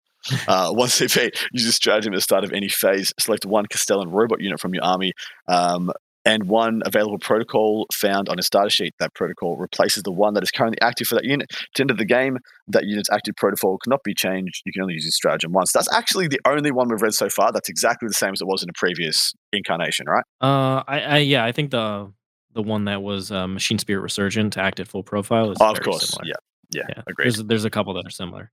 Uh, 0.47 0.71
one 0.71 0.87
CP, 0.89 1.31
use 1.51 1.65
this 1.65 1.75
stratagem 1.75 2.13
at 2.13 2.17
the 2.17 2.21
start 2.21 2.43
of 2.43 2.51
any 2.53 2.69
phase. 2.69 3.13
Select 3.19 3.45
one 3.45 3.65
Kastelan 3.65 4.11
robot 4.11 4.41
unit 4.41 4.59
from 4.59 4.73
your 4.73 4.83
army 4.83 5.11
um, 5.47 5.91
and 6.25 6.45
one 6.47 6.81
available 6.85 7.17
protocol 7.19 7.85
found 7.93 8.29
on 8.29 8.39
a 8.39 8.41
starter 8.41 8.69
sheet. 8.69 8.93
That 8.99 9.13
protocol 9.13 9.57
replaces 9.57 10.03
the 10.03 10.11
one 10.13 10.33
that 10.35 10.43
is 10.43 10.51
currently 10.51 10.79
active 10.81 11.07
for 11.07 11.15
that 11.15 11.25
unit. 11.25 11.49
To 11.75 11.83
end 11.83 11.91
of 11.91 11.97
the 11.97 12.05
game, 12.05 12.37
that 12.69 12.85
unit's 12.85 13.09
active 13.09 13.35
protocol 13.35 13.77
cannot 13.83 13.99
be 14.03 14.13
changed. 14.13 14.61
You 14.65 14.71
can 14.71 14.81
only 14.83 14.93
use 14.93 15.03
this 15.05 15.15
stratagem 15.15 15.51
once. 15.51 15.71
That's 15.73 15.91
actually 15.93 16.27
the 16.29 16.39
only 16.45 16.71
one 16.71 16.87
we've 16.89 17.01
read 17.01 17.13
so 17.13 17.27
far. 17.29 17.51
That's 17.51 17.67
exactly 17.69 18.07
the 18.07 18.13
same 18.13 18.31
as 18.31 18.39
it 18.41 18.47
was 18.47 18.63
in 18.63 18.69
a 18.69 18.73
previous 18.73 19.33
incarnation, 19.51 20.05
right? 20.07 20.23
Uh, 20.39 20.83
I, 20.87 20.99
I 21.01 21.17
yeah, 21.17 21.43
I 21.43 21.51
think 21.51 21.71
the 21.71 22.11
the 22.53 22.61
one 22.63 22.85
that 22.85 23.01
was 23.01 23.31
uh, 23.31 23.47
Machine 23.47 23.79
Spirit 23.79 24.01
Resurgent 24.01 24.53
to 24.53 24.61
act 24.61 24.79
at 24.79 24.87
full 24.87 25.03
profile 25.03 25.51
is 25.51 25.57
Oh, 25.59 25.71
of 25.71 25.81
course. 25.81 26.09
similar. 26.11 26.27
Yeah. 26.27 26.33
Yeah. 26.71 26.83
yeah. 26.97 27.03
Agreed. 27.07 27.25
There's 27.25 27.43
there's 27.43 27.65
a 27.65 27.69
couple 27.69 27.93
that 27.95 28.05
are 28.05 28.09
similar. 28.11 28.51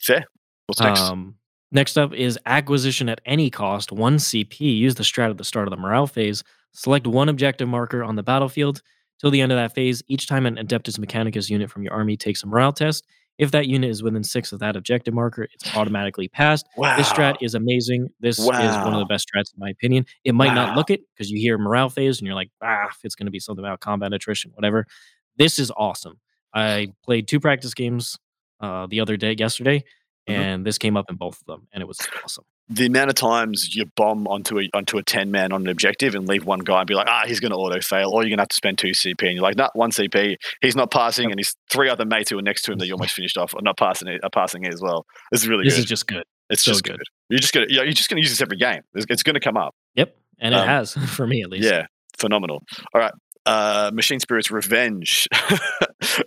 Fair. 0.00 0.24
What's 0.66 0.80
next? 0.80 1.00
Um, 1.00 1.36
next 1.72 1.96
up 1.96 2.12
is 2.12 2.38
acquisition 2.46 3.08
at 3.08 3.20
any 3.24 3.50
cost, 3.50 3.92
one 3.92 4.16
CP. 4.16 4.60
Use 4.60 4.94
the 4.94 5.04
strat 5.04 5.30
at 5.30 5.38
the 5.38 5.44
start 5.44 5.68
of 5.68 5.70
the 5.70 5.76
morale 5.76 6.06
phase. 6.06 6.42
Select 6.72 7.06
one 7.06 7.28
objective 7.28 7.68
marker 7.68 8.02
on 8.04 8.16
the 8.16 8.22
battlefield. 8.22 8.82
Till 9.18 9.30
the 9.30 9.40
end 9.40 9.50
of 9.50 9.56
that 9.56 9.74
phase, 9.74 10.02
each 10.08 10.26
time 10.26 10.44
an 10.44 10.56
Adeptus 10.56 10.98
Mechanicus 10.98 11.48
unit 11.48 11.70
from 11.70 11.82
your 11.82 11.94
army 11.94 12.18
takes 12.18 12.42
a 12.42 12.46
morale 12.46 12.72
test, 12.72 13.06
if 13.38 13.50
that 13.50 13.66
unit 13.66 13.90
is 13.90 14.02
within 14.02 14.24
six 14.24 14.52
of 14.52 14.60
that 14.60 14.76
objective 14.76 15.12
marker, 15.12 15.44
it's 15.52 15.76
automatically 15.76 16.28
passed. 16.28 16.66
wow. 16.76 16.96
This 16.96 17.08
strat 17.08 17.36
is 17.42 17.54
amazing. 17.54 18.08
This 18.20 18.38
is 18.38 18.46
one 18.46 18.94
of 18.94 18.98
the 18.98 19.06
best 19.06 19.28
strats 19.28 19.52
in 19.54 19.58
my 19.58 19.68
opinion. 19.68 20.06
It 20.24 20.34
might 20.34 20.54
not 20.54 20.76
look 20.76 20.90
it 20.90 21.02
because 21.14 21.30
you 21.30 21.38
hear 21.38 21.58
morale 21.58 21.90
phase 21.90 22.18
and 22.18 22.26
you're 22.26 22.34
like, 22.34 22.50
ah, 22.62 22.88
it's 23.04 23.14
going 23.14 23.26
to 23.26 23.30
be 23.30 23.38
something 23.40 23.64
about 23.64 23.80
combat 23.80 24.12
attrition, 24.14 24.52
whatever. 24.54 24.86
This 25.36 25.58
is 25.58 25.70
awesome. 25.76 26.18
I 26.54 26.88
played 27.04 27.28
two 27.28 27.38
practice 27.38 27.74
games 27.74 28.18
uh, 28.60 28.86
the 28.86 29.00
other 29.00 29.18
day, 29.18 29.34
yesterday, 29.38 29.84
Mhm. 30.28 30.34
and 30.34 30.66
this 30.66 30.78
came 30.78 30.96
up 30.96 31.06
in 31.10 31.16
both 31.16 31.40
of 31.40 31.46
them, 31.46 31.68
and 31.72 31.82
it 31.82 31.86
was 31.86 31.98
awesome. 32.24 32.44
the 32.68 32.86
amount 32.86 33.08
of 33.08 33.14
times 33.14 33.76
you 33.76 33.84
bomb 33.96 34.26
onto 34.26 34.58
a 34.58 34.68
onto 34.74 34.98
a 34.98 35.02
ten 35.02 35.30
man 35.30 35.52
on 35.52 35.62
an 35.62 35.68
objective 35.68 36.14
and 36.16 36.26
leave 36.26 36.44
one 36.44 36.58
guy 36.58 36.80
and 36.80 36.86
be 36.88 36.94
like, 36.94 37.06
ah, 37.08 37.22
he's 37.26 37.38
going 37.38 37.52
to 37.52 37.56
auto 37.56 37.80
fail, 37.80 38.10
or 38.10 38.22
you're 38.22 38.30
going 38.30 38.38
to 38.38 38.42
have 38.42 38.48
to 38.48 38.56
spend 38.56 38.76
two 38.78 38.88
CP, 38.92 39.22
and 39.22 39.34
you're 39.34 39.42
like, 39.42 39.56
nah, 39.56 39.68
one 39.74 39.90
CP, 39.92 40.36
he's 40.62 40.74
not 40.74 40.90
passing, 40.90 41.30
and 41.30 41.38
his 41.38 41.54
three 41.70 41.88
other 41.88 42.04
mates 42.04 42.30
who 42.30 42.38
are 42.38 42.42
next 42.42 42.62
to 42.62 42.72
him 42.72 42.78
that 42.78 42.86
you 42.88 42.92
almost 42.94 43.14
finished 43.20 43.38
off 43.38 43.54
are 43.54 43.62
not 43.62 43.76
passing 43.78 44.08
it, 44.08 44.20
are 44.24 44.30
passing 44.30 44.64
it 44.64 44.74
as 44.74 44.80
well. 44.80 45.06
It's 45.30 45.46
really 45.46 45.64
This 45.64 45.74
good. 45.74 45.78
is 45.80 45.84
just 45.86 46.06
good. 46.08 46.24
it's 46.50 46.62
so 46.64 46.72
just 46.72 46.82
good. 46.84 46.96
good. 46.98 47.06
You're 47.28 47.38
just 47.40 47.54
gonna, 47.54 47.66
you're 47.68 47.86
just 47.92 48.08
going 48.10 48.20
to 48.20 48.22
use 48.22 48.30
this 48.32 48.40
every 48.42 48.56
game. 48.56 48.82
It's, 48.94 49.06
it's 49.08 49.22
going 49.22 49.34
to 49.34 49.40
come 49.40 49.56
up. 49.56 49.74
Yep, 49.94 50.16
and 50.40 50.54
it 50.54 50.58
Um, 50.58 50.66
has 50.66 50.92
for 51.14 51.26
me 51.28 51.42
at 51.42 51.50
least. 51.50 51.68
Yeah, 51.68 51.86
phenomenal. 52.18 52.62
All 52.94 53.00
right. 53.00 53.12
Uh, 53.46 53.90
Machine 53.94 54.20
Spirit's 54.20 54.50
Revenge. 54.50 55.28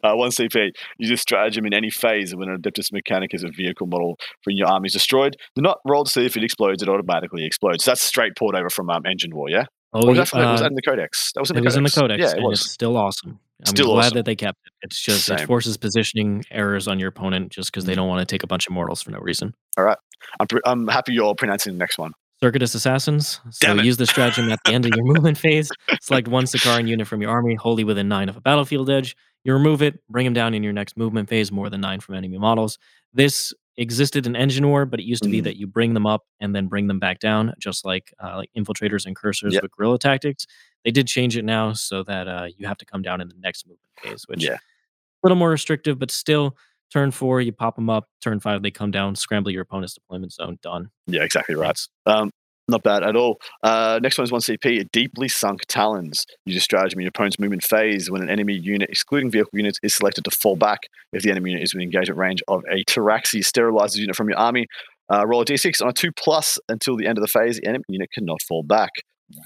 uh, 0.04 0.14
one 0.16 0.30
CP. 0.32 0.72
Use 0.98 1.10
this 1.10 1.22
stratagem 1.22 1.66
in 1.66 1.74
any 1.74 1.90
phase 1.90 2.34
when 2.36 2.50
an 2.50 2.62
Adeptus 2.62 2.92
mechanic 2.92 3.32
Mechanicus 3.32 3.44
a 3.48 3.52
vehicle 3.52 3.88
model 3.88 4.18
from 4.44 4.54
your 4.54 4.68
army 4.68 4.88
is 4.88 4.94
destroyed. 4.94 5.36
Do 5.56 5.62
not 5.62 5.80
roll 5.86 6.04
to 6.06 6.10
see 6.12 6.26
if 6.26 6.38
it 6.38 6.44
explodes, 6.44 6.82
it 6.82 6.90
automatically 6.90 7.46
explodes. 7.46 7.84
That's 7.86 8.02
straight 8.02 8.36
poured 8.38 8.56
over 8.56 8.70
from 8.70 8.90
um, 8.90 9.06
Engine 9.06 9.36
War, 9.36 9.50
yeah? 9.50 9.66
Oh, 9.94 10.06
was, 10.06 10.18
yeah, 10.18 10.24
that, 10.24 10.32
the- 10.32 10.38
was 10.52 10.60
uh, 10.62 10.64
that 10.64 10.72
in 10.72 10.76
the 10.76 10.82
Codex? 10.82 11.32
That 11.34 11.42
was 11.42 11.50
in 11.50 11.56
the 11.56 11.62
it 11.62 11.66
was 11.66 11.76
in 11.76 11.84
the 11.84 11.90
Codex. 11.90 12.18
codex. 12.24 12.34
Yeah, 12.34 12.40
it 12.40 12.44
was. 12.48 12.62
It's 12.62 12.72
still 12.72 12.96
awesome. 12.96 13.40
I'm 13.62 13.66
Still 13.66 13.88
glad 13.88 14.06
awesome. 14.06 14.16
that 14.16 14.26
they 14.26 14.36
kept 14.38 14.58
it. 14.66 14.72
It's 14.84 15.02
just 15.02 15.26
Same. 15.26 15.40
it 15.40 15.46
forces 15.48 15.76
positioning 15.76 16.46
errors 16.50 16.88
on 16.88 16.98
your 17.00 17.10
opponent 17.10 17.52
just 17.52 17.72
because 17.72 17.84
they 17.86 17.92
Mhm. 17.94 17.98
don't 17.98 18.08
want 18.08 18.22
to 18.28 18.32
take 18.34 18.44
a 18.44 18.48
bunch 18.48 18.68
of 18.68 18.74
mortals 18.74 19.02
for 19.02 19.12
no 19.12 19.20
reason. 19.20 19.54
I'm, 19.78 20.48
pre- 20.48 20.62
I'm 20.66 20.88
happy 20.88 21.14
you're 21.14 21.34
pronouncing 21.36 21.74
the 21.74 21.80
next 21.80 21.98
one. 21.98 22.12
Circuitous 22.42 22.74
Assassins. 22.74 23.42
So 23.52 23.74
use 23.76 23.98
the 23.98 24.06
stratagem 24.06 24.50
at 24.52 24.60
the 24.66 24.74
end 24.74 24.86
of 24.86 24.92
your 24.96 25.04
movement 25.14 25.38
phase. 25.38 25.70
Select 26.02 26.28
one 26.28 26.46
Sicarian 26.46 26.88
unit 26.88 27.08
from 27.08 27.22
your 27.22 27.32
army, 27.32 27.56
wholly 27.56 27.84
within 27.84 28.08
nine 28.08 28.30
of 28.30 28.38
a 28.38 28.42
battlefield 28.42 28.90
edge. 28.90 29.16
You 29.44 29.54
remove 29.54 29.82
it, 29.82 30.00
bring 30.10 30.26
them 30.26 30.34
down 30.34 30.54
in 30.54 30.64
your 30.64 30.74
next 30.74 30.98
movement 30.98 31.28
phase, 31.30 31.52
more 31.52 31.70
than 31.70 31.82
nine 31.82 32.00
from 32.00 32.16
enemy 32.16 32.38
models. 32.38 32.78
This 33.14 33.54
existed 33.78 34.26
in 34.26 34.36
Engine 34.36 34.68
War, 34.68 34.86
but 34.86 35.00
it 35.00 35.04
used 35.04 35.24
to 35.24 35.30
be 35.30 35.40
Mhm. 35.40 35.44
that 35.46 35.56
you 35.58 35.66
bring 35.68 35.94
them 35.94 36.06
up 36.06 36.24
and 36.42 36.54
then 36.56 36.68
bring 36.68 36.88
them 36.88 37.00
back 37.00 37.20
down, 37.20 37.54
just 37.60 37.86
like 37.86 38.14
uh, 38.24 38.36
like 38.38 38.50
infiltrators 38.58 39.06
and 39.06 39.16
cursors 39.16 39.52
Yep. 39.54 39.64
with 39.64 39.72
guerrilla 39.72 39.98
tactics. 40.00 40.46
They 40.86 40.92
did 40.92 41.08
change 41.08 41.36
it 41.38 41.46
now 41.46 41.74
so 41.74 42.04
that 42.04 42.28
uh, 42.28 42.48
you 42.58 42.68
have 42.68 42.78
to 42.78 42.86
come 42.86 43.02
down 43.02 43.22
in 43.22 43.28
the 43.30 43.36
next 43.40 43.66
movement 43.66 43.82
phase, 44.02 44.24
which 44.28 44.44
Yeah. 44.44 44.56
a 44.56 44.60
little 45.24 45.38
more 45.38 45.50
restrictive, 45.50 46.00
but 46.00 46.12
still. 46.12 46.56
Turn 46.92 47.12
four, 47.12 47.42
you 47.42 47.52
pop 47.52 47.76
them 47.76 47.90
up. 47.90 48.06
Turn 48.22 48.40
five, 48.40 48.64
they 48.64 48.72
come 48.72 48.92
down. 48.92 49.16
Scramble 49.16 49.52
your 49.52 49.62
opponent's 49.62 49.94
deployment 49.94 50.34
zone. 50.34 50.58
Done. 50.62 50.90
Yeah, 51.08 51.24
exactly 51.24 51.56
right. 51.56 51.80
Um, 52.06 52.32
not 52.68 52.84
bad 52.84 53.04
at 53.04 53.16
all. 53.16 53.40
Uh, 53.64 54.00
next 54.02 54.18
one 54.18 54.24
is 54.24 54.32
1 54.32 54.42
CP, 54.42 54.92
Deeply 54.92 55.28
Sunk 55.28 55.62
Talons. 55.68 56.26
Use 56.46 56.58
a 56.58 56.60
stratagem 56.60 57.00
in 57.00 57.04
your 57.04 57.10
opponent's 57.10 57.40
movement 57.40 57.64
phase 57.64 58.10
when 58.12 58.22
an 58.22 58.30
enemy 58.30 58.54
unit, 58.54 58.90
excluding 58.90 59.32
vehicle 59.32 59.52
units, 59.54 59.80
is 59.82 59.96
selected 59.96 60.24
to 60.26 60.32
fall 60.32 60.56
back 60.56 60.82
if 61.12 61.24
the 61.24 61.32
enemy 61.32 61.52
unit 61.52 61.64
is 61.64 61.74
within 61.74 61.84
engagement 61.84 62.20
range 62.20 62.42
of 62.48 62.64
a 62.72 62.84
Pteraxii 62.86 63.42
sterilizes 63.44 63.96
unit 63.96 64.16
from 64.16 64.30
your 64.30 64.38
army. 64.38 64.68
Uh, 65.12 65.26
roll 65.26 65.42
a 65.42 65.46
d6 65.46 65.82
on 65.82 65.90
a 65.90 65.94
2 65.94 66.12
plus 66.12 66.60
until 66.70 66.96
the 66.96 67.08
end 67.08 67.18
of 67.18 67.24
the 67.24 67.28
phase. 67.28 67.58
The 67.58 67.68
enemy 67.68 67.84
unit 67.88 68.10
cannot 68.14 68.42
fall 68.44 68.62
back. 68.62 68.92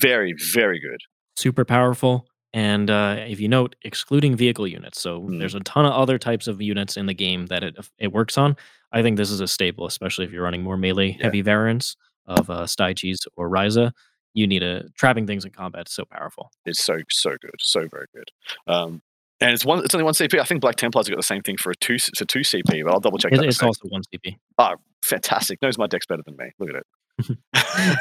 Very, 0.02 0.34
very 0.54 0.80
good. 0.80 1.00
super 1.38 1.66
powerful. 1.66 2.28
And 2.54 2.90
uh, 2.92 3.16
if 3.28 3.40
you 3.40 3.48
note, 3.48 3.76
excluding 3.82 4.36
vehicle 4.36 4.68
units, 4.68 5.02
so 5.02 5.22
Hmm. 5.22 5.40
there's 5.40 5.56
a 5.56 5.60
ton 5.62 5.86
of 5.86 5.94
other 5.94 6.18
types 6.20 6.48
of 6.48 6.62
units 6.62 6.98
in 6.98 7.08
the 7.08 7.14
game 7.14 7.48
that 7.48 7.64
it 7.64 7.76
it 7.98 8.12
works 8.14 8.38
on. 8.38 8.56
I 8.92 9.02
think 9.02 9.18
this 9.18 9.32
is 9.32 9.40
a 9.42 9.48
staple, 9.48 9.86
especially 9.88 10.26
if 10.26 10.32
you're 10.32 10.44
running 10.44 10.62
more 10.62 10.78
melee 10.78 11.16
Yeah. 11.18 11.24
heavy 11.24 11.42
variants 11.42 11.96
of 12.28 12.50
uh, 12.50 12.64
Stygies 12.66 13.26
or 13.38 13.50
Ryza. 13.50 13.92
You 14.36 14.46
need 14.48 14.62
a 14.64 14.90
trapping 14.98 15.26
things 15.28 15.46
in 15.46 15.52
combat. 15.52 15.88
is 15.88 15.94
So 15.94 16.06
powerful. 16.06 16.52
It's 16.66 16.84
so, 16.84 17.00
so 17.10 17.32
good. 17.42 17.56
So 17.60 17.88
very 17.88 18.06
good. 18.16 18.30
Um, 18.68 19.02
and 19.42 19.52
it's 19.52 19.66
one. 19.66 19.84
It's 19.84 19.94
only 19.96 20.06
one 20.06 20.14
CP. 20.14 20.40
I 20.40 20.44
think 20.44 20.62
Black 20.62 20.76
Templars 20.76 21.10
got 21.10 21.18
the 21.18 21.24
same 21.24 21.42
thing 21.42 21.58
for 21.58 21.72
a 21.72 21.76
two. 21.76 21.96
It's 21.96 22.22
a 22.22 22.26
two 22.26 22.40
CP, 22.42 22.84
but 22.84 22.94
I'll 22.94 23.00
double 23.00 23.18
check 23.18 23.32
It- 23.34 23.38
that. 23.38 23.46
it's 23.48 23.62
also 23.64 23.88
one 23.90 24.02
CP. 24.14 24.38
Ah, 24.60 24.76
oh, 24.76 24.82
fantastic. 25.04 25.62
Knows 25.62 25.78
my 25.80 25.88
deck's 25.88 26.06
better 26.06 26.22
than 26.26 26.38
me. 26.38 26.52
Look 26.60 26.70
at 26.70 26.76
it. 26.76 26.86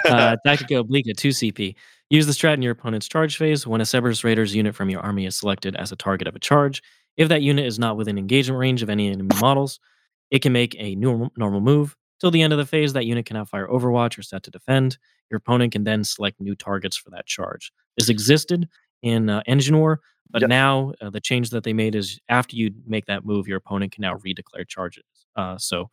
uh, 0.07 0.37
Tactica 0.47 0.79
Oblique, 0.81 1.15
2 1.17 1.29
CP. 1.29 1.75
Use 2.13 2.27
the 2.27 2.33
strat 2.35 2.53
in 2.53 2.63
your 2.63 2.73
opponent's 2.73 3.09
charge 3.09 3.39
phase. 3.39 3.67
When 3.67 3.81
a 3.81 3.85
Serberys 3.85 4.23
Raiders 4.23 4.55
unit 4.55 4.75
from 4.75 4.91
your 4.91 5.01
army 5.01 5.25
is 5.25 5.35
selected 5.35 5.75
as 5.77 5.93
a 5.93 5.97
target 5.97 6.29
of 6.29 6.37
a 6.37 6.39
charge, 6.39 6.83
if 7.17 7.31
that 7.31 7.41
unit 7.41 7.65
is 7.65 7.79
not 7.79 7.97
within 7.97 8.19
engagement 8.19 8.59
range 8.61 8.83
of 8.83 8.91
any 8.91 9.09
enemy 9.09 9.35
models, 9.41 9.81
it 10.31 10.41
can 10.43 10.53
make 10.53 10.77
a 10.79 10.95
normal, 10.97 11.31
normal 11.39 11.63
move. 11.63 11.97
Till 12.21 12.31
the 12.31 12.43
end 12.43 12.53
of 12.53 12.59
the 12.59 12.67
phase, 12.67 12.93
that 12.93 13.07
unit 13.07 13.25
cannot 13.25 13.49
fire 13.49 13.67
Overwatch 13.67 14.19
or 14.19 14.23
set 14.23 14.43
to 14.43 14.51
defend. 14.51 14.99
Your 15.31 15.39
opponent 15.39 15.73
can 15.73 15.85
then 15.85 16.05
select 16.05 16.39
new 16.39 16.55
targets 16.55 16.99
for 16.99 17.09
that 17.13 17.25
charge. 17.25 17.73
This 17.97 18.11
existed 18.11 18.69
in 19.03 19.31
uh, 19.31 19.43
Engine 19.47 19.79
War, 19.79 20.01
but 20.29 20.43
Yep. 20.43 20.51
now 20.51 20.93
uh, 21.01 21.09
the 21.09 21.21
change 21.21 21.49
that 21.49 21.65
they 21.65 21.73
made 21.73 21.95
is 21.95 22.21
after 22.29 22.57
you 22.57 22.73
make 22.87 23.07
that 23.07 23.25
move, 23.25 23.49
your 23.49 23.57
opponent 23.57 23.93
can 23.93 24.03
now 24.03 24.19
redeclare 24.19 24.69
charges. 24.69 25.05
Uh, 25.35 25.57
so 25.57 25.89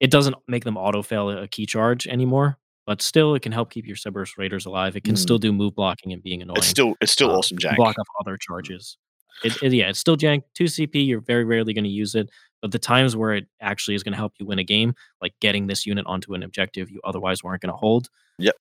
it 0.00 0.10
doesn't 0.10 0.36
make 0.48 0.64
them 0.64 0.76
auto 0.76 1.02
fail 1.02 1.30
a 1.30 1.48
key 1.48 1.64
charge 1.64 2.06
anymore, 2.06 2.58
but 2.86 3.02
still 3.02 3.34
it 3.34 3.40
can 3.42 3.52
help 3.52 3.70
keep 3.70 3.86
your 3.86 3.96
Serberys 3.96 4.38
Raiders 4.38 4.64
alive. 4.66 4.96
It 4.96 5.04
can 5.04 5.14
Mm. 5.14 5.18
still 5.18 5.38
do 5.38 5.52
move 5.52 5.74
blocking 5.74 6.12
and 6.12 6.22
being 6.22 6.40
annoying. 6.42 6.58
It's 6.58 6.66
still 6.68 6.94
it's 7.00 7.12
still 7.12 7.30
uh, 7.30 7.38
awesome, 7.38 7.58
Jank. 7.58 7.76
Block 7.76 7.98
off 7.98 8.06
other 8.20 8.36
charges. 8.36 8.96
It, 9.44 9.62
it- 9.62 9.72
yeah, 9.74 9.88
it's 9.90 9.98
still 9.98 10.16
jank. 10.16 10.42
Two 10.54 10.64
CP, 10.64 11.06
you're 11.06 11.20
very 11.20 11.44
rarely 11.44 11.74
going 11.74 11.84
to 11.84 11.90
use 11.90 12.14
it, 12.14 12.30
but 12.62 12.70
the 12.72 12.78
times 12.78 13.14
where 13.16 13.34
it 13.34 13.46
actually 13.60 13.94
is 13.94 14.02
going 14.02 14.12
to 14.14 14.16
help 14.16 14.32
you 14.38 14.46
win 14.46 14.58
a 14.58 14.64
game, 14.64 14.94
like 15.20 15.34
getting 15.40 15.66
this 15.66 15.84
unit 15.84 16.06
onto 16.06 16.32
an 16.34 16.42
objective 16.42 16.90
you 16.90 17.00
otherwise 17.04 17.44
weren't 17.44 17.60
going 17.60 17.72
to 17.72 17.76
hold. 17.76 18.08
Yep. 18.38 18.54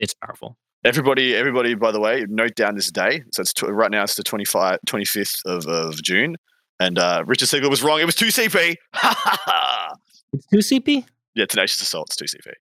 it's 0.00 0.14
powerful. 0.14 0.56
Everybody, 0.84 1.34
everybody. 1.34 1.74
By 1.74 1.90
the 1.92 2.00
way, 2.00 2.26
note 2.28 2.54
down 2.56 2.74
this 2.76 2.90
day. 2.90 3.22
So 3.32 3.40
it's 3.42 3.52
tw- 3.52 3.64
right 3.68 3.90
now. 3.90 4.02
It's 4.04 4.14
the 4.16 4.22
25, 4.24 4.78
25th 4.86 5.40
of, 5.44 5.66
of 5.66 6.00
June, 6.02 6.36
and 6.80 6.98
uh, 6.98 7.22
Richard 7.26 7.48
Siegler 7.48 7.70
was 7.70 7.82
wrong. 7.82 8.00
It 8.00 8.04
was 8.04 8.14
two 8.16 8.26
CP. 8.26 8.76
It's 10.32 10.46
two 10.48 10.58
CP. 10.58 11.04
yeah, 11.34 11.46
Tenacious 11.46 11.80
Assault. 11.80 12.08
It's 12.10 12.16
two 12.16 12.24
CP. 12.26 12.52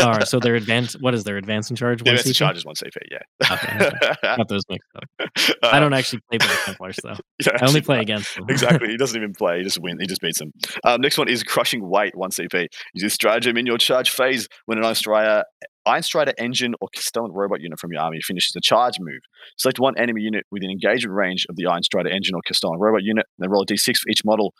All 0.00 0.10
right, 0.12 0.26
so 0.26 0.40
their 0.40 0.56
advance. 0.56 0.94
What 0.98 1.14
is 1.14 1.24
their 1.24 1.36
advance 1.36 1.70
in 1.70 1.76
charge? 1.76 2.02
One 2.02 2.16
that's 2.16 2.32
charge 2.32 2.56
is 2.56 2.64
one 2.64 2.74
CP. 2.74 2.96
Yeah. 3.10 3.52
Okay, 3.52 3.90
Got 4.36 4.48
those 4.48 4.62
mixed 4.68 4.88
up. 4.96 5.56
I 5.62 5.78
don't 5.78 5.92
actually 5.92 6.20
play 6.28 6.38
Black 6.38 6.64
Templars 6.64 6.98
though. 7.02 7.16
I 7.60 7.66
only 7.66 7.80
play 7.80 8.00
against 8.00 8.34
them. 8.34 8.46
exactly. 8.48 8.88
He 8.88 8.96
doesn't 8.96 9.16
even 9.16 9.32
play. 9.32 9.58
He 9.58 9.64
just 9.64 9.80
wins. 9.80 10.00
He 10.00 10.06
just 10.06 10.20
beats 10.20 10.38
them. 10.40 10.52
Um, 10.84 11.00
next 11.00 11.18
one 11.18 11.28
is 11.28 11.42
crushing 11.44 11.88
weight, 11.88 12.16
one 12.16 12.30
CP. 12.30 12.66
Use 12.94 13.02
this 13.02 13.14
stratagem 13.14 13.56
in 13.56 13.66
your 13.66 13.78
charge 13.78 14.10
phase 14.10 14.48
when 14.66 14.78
an 14.78 14.84
Iron 14.84 14.94
Strider, 14.96 15.44
Iron 15.86 16.02
Strider 16.02 16.32
engine 16.38 16.74
or 16.80 16.88
Kastelan 16.96 17.28
robot 17.32 17.60
unit 17.60 17.78
from 17.78 17.92
your 17.92 18.02
army 18.02 18.20
finishes 18.22 18.52
the 18.54 18.60
charge 18.60 18.94
move. 18.98 19.20
Select 19.56 19.78
one 19.78 19.96
enemy 19.98 20.22
unit 20.22 20.44
within 20.50 20.70
engagement 20.70 21.14
range 21.14 21.46
of 21.48 21.56
the 21.56 21.66
Iron 21.66 21.82
Strider 21.84 22.08
engine 22.10 22.34
or 22.34 22.40
Kastelan 22.50 22.78
robot 22.78 23.02
unit, 23.02 23.26
and 23.38 23.44
then 23.44 23.50
roll 23.50 23.62
a 23.62 23.66
d6 23.66 23.98
for 23.98 24.10
each 24.10 24.24
model 24.24 24.52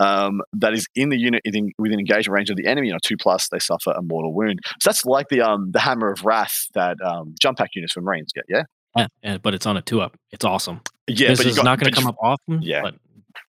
um, 0.00 0.40
that 0.52 0.72
is 0.74 0.86
in 0.94 1.08
the 1.08 1.18
unit 1.18 1.42
within, 1.44 1.72
within 1.78 1.98
engagement 1.98 2.34
range 2.34 2.50
of 2.50 2.56
the 2.56 2.66
enemy. 2.66 2.88
You 2.88 2.92
know, 2.94 2.98
two 3.02 3.16
plus, 3.16 3.48
they 3.48 3.58
suffer 3.58 3.90
a 3.92 4.02
mortal 4.02 4.32
wound. 4.34 4.60
So 4.80 4.90
that's 4.90 5.04
like 5.04 5.28
the 5.28 5.40
um 5.40 5.70
the 5.72 5.80
Hammer 5.80 6.10
of 6.12 6.24
Wrath 6.24 6.66
that 6.74 6.96
um, 7.04 7.34
jump 7.40 7.58
pack 7.58 7.70
units 7.74 7.92
from 7.92 8.04
Marines 8.04 8.32
get. 8.32 8.44
Yeah. 8.48 8.62
Yeah, 8.96 9.06
and- 9.22 9.42
but 9.42 9.54
it's 9.54 9.66
on 9.66 9.76
a 9.76 9.82
two 9.82 10.00
up. 10.00 10.16
It's 10.32 10.44
awesome. 10.44 10.80
Yeah, 11.06 11.28
this 11.28 11.38
but 11.40 11.46
is 11.46 11.56
got- 11.56 11.64
not 11.64 11.78
going 11.80 11.92
to 11.92 11.94
come 11.96 12.04
you- 12.04 12.10
up 12.10 12.16
often. 12.20 12.62
Yeah. 12.62 12.82
but 12.82 12.94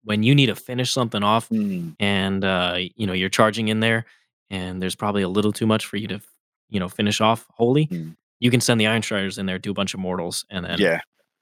when 0.04 0.22
you 0.22 0.34
need 0.34 0.46
to 0.46 0.54
finish 0.54 0.90
something 0.90 1.22
off, 1.22 1.48
Mm, 1.50 1.94
and 2.00 2.44
uh, 2.44 2.78
you 2.96 3.06
know 3.06 3.12
you're 3.12 3.28
charging 3.28 3.68
in 3.68 3.80
there, 3.80 4.06
and 4.50 4.80
there's 4.82 4.94
probably 4.96 5.22
a 5.22 5.28
little 5.28 5.52
too 5.52 5.66
much 5.66 5.84
for 5.86 5.98
you 5.98 6.08
to, 6.08 6.20
you 6.70 6.80
know, 6.80 6.88
finish 6.88 7.20
off 7.20 7.46
wholly. 7.50 7.86
Mm. 7.86 8.16
You 8.40 8.50
can 8.50 8.60
send 8.62 8.80
the 8.80 8.86
Iron 8.86 9.02
Striders 9.02 9.36
in 9.38 9.44
there, 9.46 9.58
do 9.58 9.70
a 9.70 9.74
bunch 9.74 9.92
of 9.94 10.00
mortals, 10.00 10.46
and 10.50 10.64
then 10.64 10.78
yeah, 10.78 11.00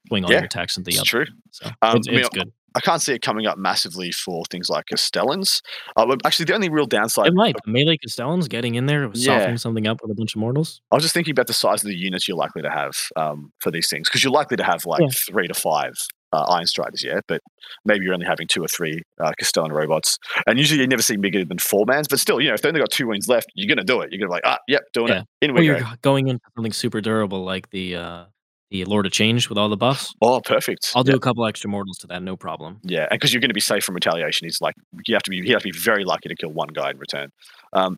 swing 0.09 0.25
all 0.25 0.31
Yeah, 0.31 0.39
your 0.39 0.45
attacks 0.45 0.75
into 0.77 0.91
the 0.91 0.97
it's 0.97 0.99
other. 1.13 1.25
true. 1.25 1.33
So 1.51 1.67
Um, 1.81 1.97
it's, 1.97 2.07
I 2.07 2.11
mean, 2.11 2.19
it's 2.19 2.29
good. 2.29 2.51
I 2.75 2.79
can't 2.81 3.01
see 3.01 3.13
it 3.13 3.21
coming 3.21 3.45
up 3.47 3.57
massively 3.57 4.11
for 4.11 4.43
things 4.49 4.69
like 4.69 4.85
Kastelans. 4.91 5.61
Uh, 5.97 6.15
actually, 6.25 6.45
the 6.45 6.53
only 6.55 6.69
real 6.69 6.85
downside, 6.85 7.27
It 7.27 7.33
might. 7.33 7.55
Melee 7.65 7.97
Kastelans 7.97 8.47
getting 8.49 8.75
in 8.75 8.85
there, 8.85 9.09
Yeah. 9.13 9.37
softening 9.37 9.57
something 9.57 9.87
up 9.87 9.97
with 10.01 10.11
a 10.11 10.15
bunch 10.15 10.35
of 10.35 10.39
mortals. 10.39 10.81
I 10.91 10.95
was 10.95 11.03
just 11.03 11.13
thinking 11.13 11.31
about 11.31 11.47
the 11.47 11.53
size 11.53 11.83
of 11.83 11.87
the 11.89 11.95
units 11.95 12.27
you're 12.27 12.37
likely 12.37 12.61
to 12.61 12.69
have 12.69 12.93
um, 13.15 13.51
for 13.59 13.71
these 13.71 13.89
things, 13.89 14.07
because 14.09 14.23
you're 14.23 14.33
likely 14.33 14.57
to 14.57 14.63
have 14.63 14.85
like 14.85 15.01
Yeah. 15.01 15.07
three 15.29 15.47
to 15.47 15.53
five 15.53 15.93
uh, 16.31 16.43
Iron 16.43 16.67
Striders, 16.67 17.03
yeah, 17.03 17.21
but 17.27 17.41
maybe 17.85 18.05
you're 18.05 18.13
only 18.13 18.27
having 18.27 18.45
two 18.47 18.63
or 18.63 18.67
three 18.67 19.01
uh, 19.19 19.31
Kastelan 19.41 19.71
robots, 19.71 20.19
and 20.45 20.59
usually 20.59 20.79
you 20.79 20.85
never 20.85 21.01
see 21.01 21.17
bigger 21.17 21.43
than 21.43 21.57
four 21.57 21.85
mans. 21.87 22.07
But 22.07 22.19
still, 22.19 22.39
you 22.39 22.49
know, 22.49 22.53
if 22.53 22.61
they 22.61 22.67
only 22.69 22.81
got 22.81 22.91
two 22.91 23.07
wings 23.07 23.27
left, 23.27 23.47
you're 23.55 23.67
gonna 23.67 23.83
do 23.83 24.01
it. 24.01 24.11
You're 24.11 24.19
gonna 24.19 24.29
be 24.29 24.33
like, 24.33 24.43
ah, 24.45 24.59
yep, 24.67 24.83
doing 24.93 25.07
Yeah. 25.09 25.21
it. 25.21 25.25
In 25.41 25.51
Or 25.51 25.53
we 25.55 25.65
you're 25.65 25.79
go. 25.79 25.87
going 26.03 26.27
into 26.27 26.43
something 26.55 26.71
super 26.71 27.01
durable 27.01 27.43
like 27.43 27.71
the 27.71 27.95
uh, 27.95 28.25
the 28.71 28.85
Lord 28.85 29.05
of 29.05 29.11
Change 29.11 29.49
with 29.49 29.57
all 29.57 29.69
the 29.69 29.77
buffs. 29.77 30.13
Oh, 30.21 30.41
perfect. 30.41 30.91
I'll 30.95 31.03
do 31.03 31.11
yeah. 31.11 31.17
a 31.17 31.19
couple 31.19 31.45
extra 31.45 31.69
mortals 31.69 31.97
to 31.99 32.07
that, 32.07 32.21
no 32.21 32.35
problem. 32.37 32.79
Yeah, 32.83 33.07
and 33.09 33.19
because 33.19 33.33
you're 33.33 33.41
going 33.41 33.49
to 33.49 33.55
be 33.55 33.61
safe 33.61 33.83
from 33.83 33.95
retaliation, 33.95 34.45
he's 34.45 34.61
like 34.61 34.75
you 35.05 35.15
have 35.15 35.23
to 35.23 35.31
be 35.31 35.37
you 35.37 35.53
have 35.53 35.61
to 35.61 35.71
be 35.71 35.77
very 35.77 36.05
lucky 36.05 36.29
to 36.29 36.35
kill 36.35 36.51
one 36.51 36.69
guy 36.69 36.91
in 36.91 36.97
return. 36.97 37.29
Um, 37.73 37.97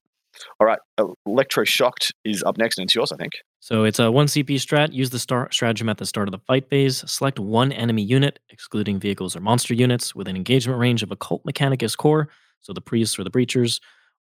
all 0.60 0.68
right, 0.68 0.80
Electro 1.26 1.66
Shocked 1.66 2.14
is 2.24 2.44
up 2.44 2.58
next, 2.58 2.78
and 2.78 2.86
it's 2.86 2.96
yours, 2.96 3.12
I 3.12 3.18
think. 3.18 3.34
So 3.60 3.84
it's 3.84 4.00
a 4.00 4.12
one 4.12 4.28
CP 4.28 4.56
strat. 4.56 4.94
Use 4.94 5.10
the 5.10 5.20
star- 5.20 5.50
stratagem 5.52 5.90
at 5.90 5.98
the 5.98 6.06
start 6.06 6.28
of 6.28 6.32
the 6.32 6.40
fight 6.40 6.70
phase. 6.70 7.04
Select 7.10 7.40
one 7.40 7.72
enemy 7.72 8.02
unit, 8.02 8.40
excluding 8.50 9.00
vehicles 9.00 9.36
or 9.36 9.42
monster 9.42 9.74
units, 9.74 10.16
within 10.16 10.36
engagement 10.36 10.80
range 10.80 11.04
of 11.04 11.12
a 11.12 11.16
Cult 11.16 11.44
Mechanicus 11.46 11.98
core, 11.98 12.30
so 12.62 12.74
the 12.74 12.82
priests 12.82 13.20
or 13.20 13.24
the 13.24 13.32
breachers, 13.32 13.80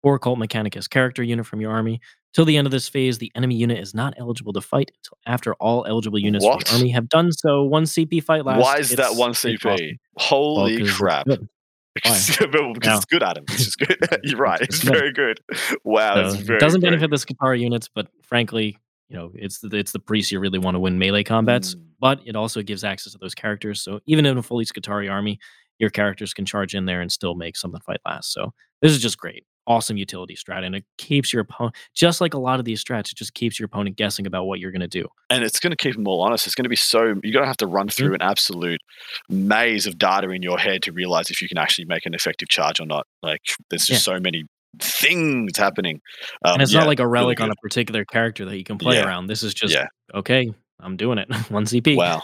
or 0.04 0.20
Cult 0.20 0.40
Mechanicus 0.40 0.90
character 0.90 1.24
unit 1.24 1.46
from 1.46 1.60
your 1.60 1.72
army. 1.72 2.00
Till 2.36 2.44
the 2.46 2.58
end 2.58 2.68
of 2.68 2.72
this 2.72 2.90
phase, 2.90 3.18
the 3.18 3.32
enemy 3.34 3.56
unit 3.56 3.80
is 3.80 3.94
not 3.96 4.14
eligible 4.18 4.52
to 4.54 4.62
fight 4.62 4.92
until 4.94 5.18
after 5.26 5.54
all 5.56 5.86
eligible 5.88 6.20
units 6.20 6.44
What? 6.44 6.68
from 6.68 6.76
your 6.76 6.82
army 6.82 6.92
have 6.92 7.08
done 7.08 7.32
so. 7.32 7.64
One 7.64 7.84
CP 7.86 8.22
fight 8.22 8.44
last. 8.46 8.62
Why 8.62 8.78
is 8.78 8.90
that 8.92 9.16
one 9.16 9.32
CP? 9.32 9.66
awesome. 9.66 9.78
Well, 9.80 9.98
Holy 10.18 10.74
it's 10.82 10.98
crap! 10.98 11.28
Because 11.94 12.40
Now- 12.42 12.98
it's 12.98 13.06
good, 13.06 13.24
Adam. 13.24 13.46
It's 13.50 13.64
just 13.66 13.80
good. 13.80 13.98
You're 14.24 14.38
right. 14.38 14.60
It's 14.60 14.76
It's 14.76 14.84
very 14.84 15.14
good. 15.14 15.40
Wow, 15.86 16.30
So, 16.30 16.38
very 16.38 16.58
it 16.58 16.60
doesn't 16.60 16.82
benefit 16.82 17.10
the 17.10 17.16
Skitarii 17.16 17.62
units, 17.62 17.88
but 17.88 18.10
frankly, 18.22 18.78
you 19.08 19.16
know, 19.16 19.32
it's 19.36 19.60
the, 19.60 19.76
it's 19.78 19.94
the 19.94 20.00
priest 20.00 20.32
you 20.32 20.40
really 20.42 20.60
want 20.60 20.76
to 20.76 20.80
win 20.80 21.00
melee 21.00 21.24
combats. 21.24 21.76
Mm. 21.76 21.82
But 22.02 22.20
it 22.26 22.36
also 22.36 22.62
gives 22.62 22.84
access 22.84 23.14
to 23.14 23.20
those 23.20 23.34
characters. 23.34 23.82
So 23.82 24.02
even 24.08 24.26
in 24.26 24.38
a 24.38 24.44
fully 24.44 24.66
Skitarii 24.66 25.10
army, 25.10 25.40
your 25.80 25.90
characters 25.90 26.34
can 26.34 26.46
charge 26.46 26.76
in 26.76 26.86
there 26.86 27.00
and 27.00 27.10
still 27.10 27.36
make 27.36 27.56
something 27.56 27.80
fight 27.82 28.00
last. 28.06 28.34
So 28.34 28.54
this 28.82 28.92
is 28.92 29.02
just 29.02 29.18
great, 29.18 29.46
awesome 29.68 29.98
utility 29.98 30.36
strat, 30.36 30.64
and 30.64 30.76
it 30.76 30.86
keeps 30.98 31.34
your 31.34 31.42
opponent 31.42 31.76
just 31.94 32.22
like 32.22 32.34
a 32.34 32.38
lot 32.38 32.60
of 32.60 32.66
these 32.66 32.84
strats. 32.84 33.12
It 33.12 33.16
just 33.16 33.34
keeps 33.34 33.60
your 33.60 33.66
opponent 33.66 33.96
guessing 33.96 34.26
about 34.28 34.46
what 34.46 34.60
you're 34.60 34.72
going 34.72 34.82
to 34.82 34.88
do. 34.88 35.08
and 35.30 35.44
it's 35.44 35.60
going 35.60 35.72
to 35.72 35.78
keep 35.78 35.96
them 35.96 36.08
all 36.08 36.22
honest. 36.22 36.46
It's 36.46 36.56
going 36.56 36.64
to 36.66 36.70
be 36.70 36.76
so 36.76 37.04
you're 37.04 37.14
going 37.16 37.44
to 37.44 37.46
have 37.46 37.58
to 37.58 37.68
run 37.68 37.88
through 37.90 38.08
Mm-hmm. 38.08 38.16
an 38.16 38.22
absolute 38.22 38.82
maze 39.30 39.88
of 39.88 39.98
data 39.98 40.30
in 40.30 40.42
your 40.42 40.58
head 40.58 40.82
to 40.84 40.92
realize 40.92 41.30
if 41.30 41.42
you 41.42 41.48
can 41.48 41.58
actually 41.58 41.86
make 41.86 42.06
an 42.06 42.14
effective 42.14 42.50
charge 42.50 42.80
or 42.80 42.86
not. 42.86 43.08
Like 43.24 43.42
there's 43.70 43.86
just 43.86 44.04
so 44.04 44.20
many 44.20 44.44
things 44.80 45.58
happening, 45.58 46.02
um, 46.44 46.54
and 46.54 46.62
it's 46.62 46.74
yeah, 46.74 46.80
not 46.82 46.88
like 46.88 47.00
a 47.00 47.08
really 47.08 47.24
relic 47.26 47.42
on 47.42 47.50
a 47.52 47.56
particular 47.62 48.06
character 48.06 48.46
that 48.46 48.58
you 48.58 48.64
can 48.64 48.78
play 48.78 48.96
Yeah. 48.98 49.06
around. 49.06 49.28
This 49.28 49.42
is 49.44 49.54
just 49.54 49.74
Yeah. 49.74 49.88
okay. 50.14 50.52
I'm 50.82 50.98
doing 50.98 51.18
it. 51.18 51.34
one 51.50 51.64
CP. 51.66 51.96
Wow. 51.96 52.22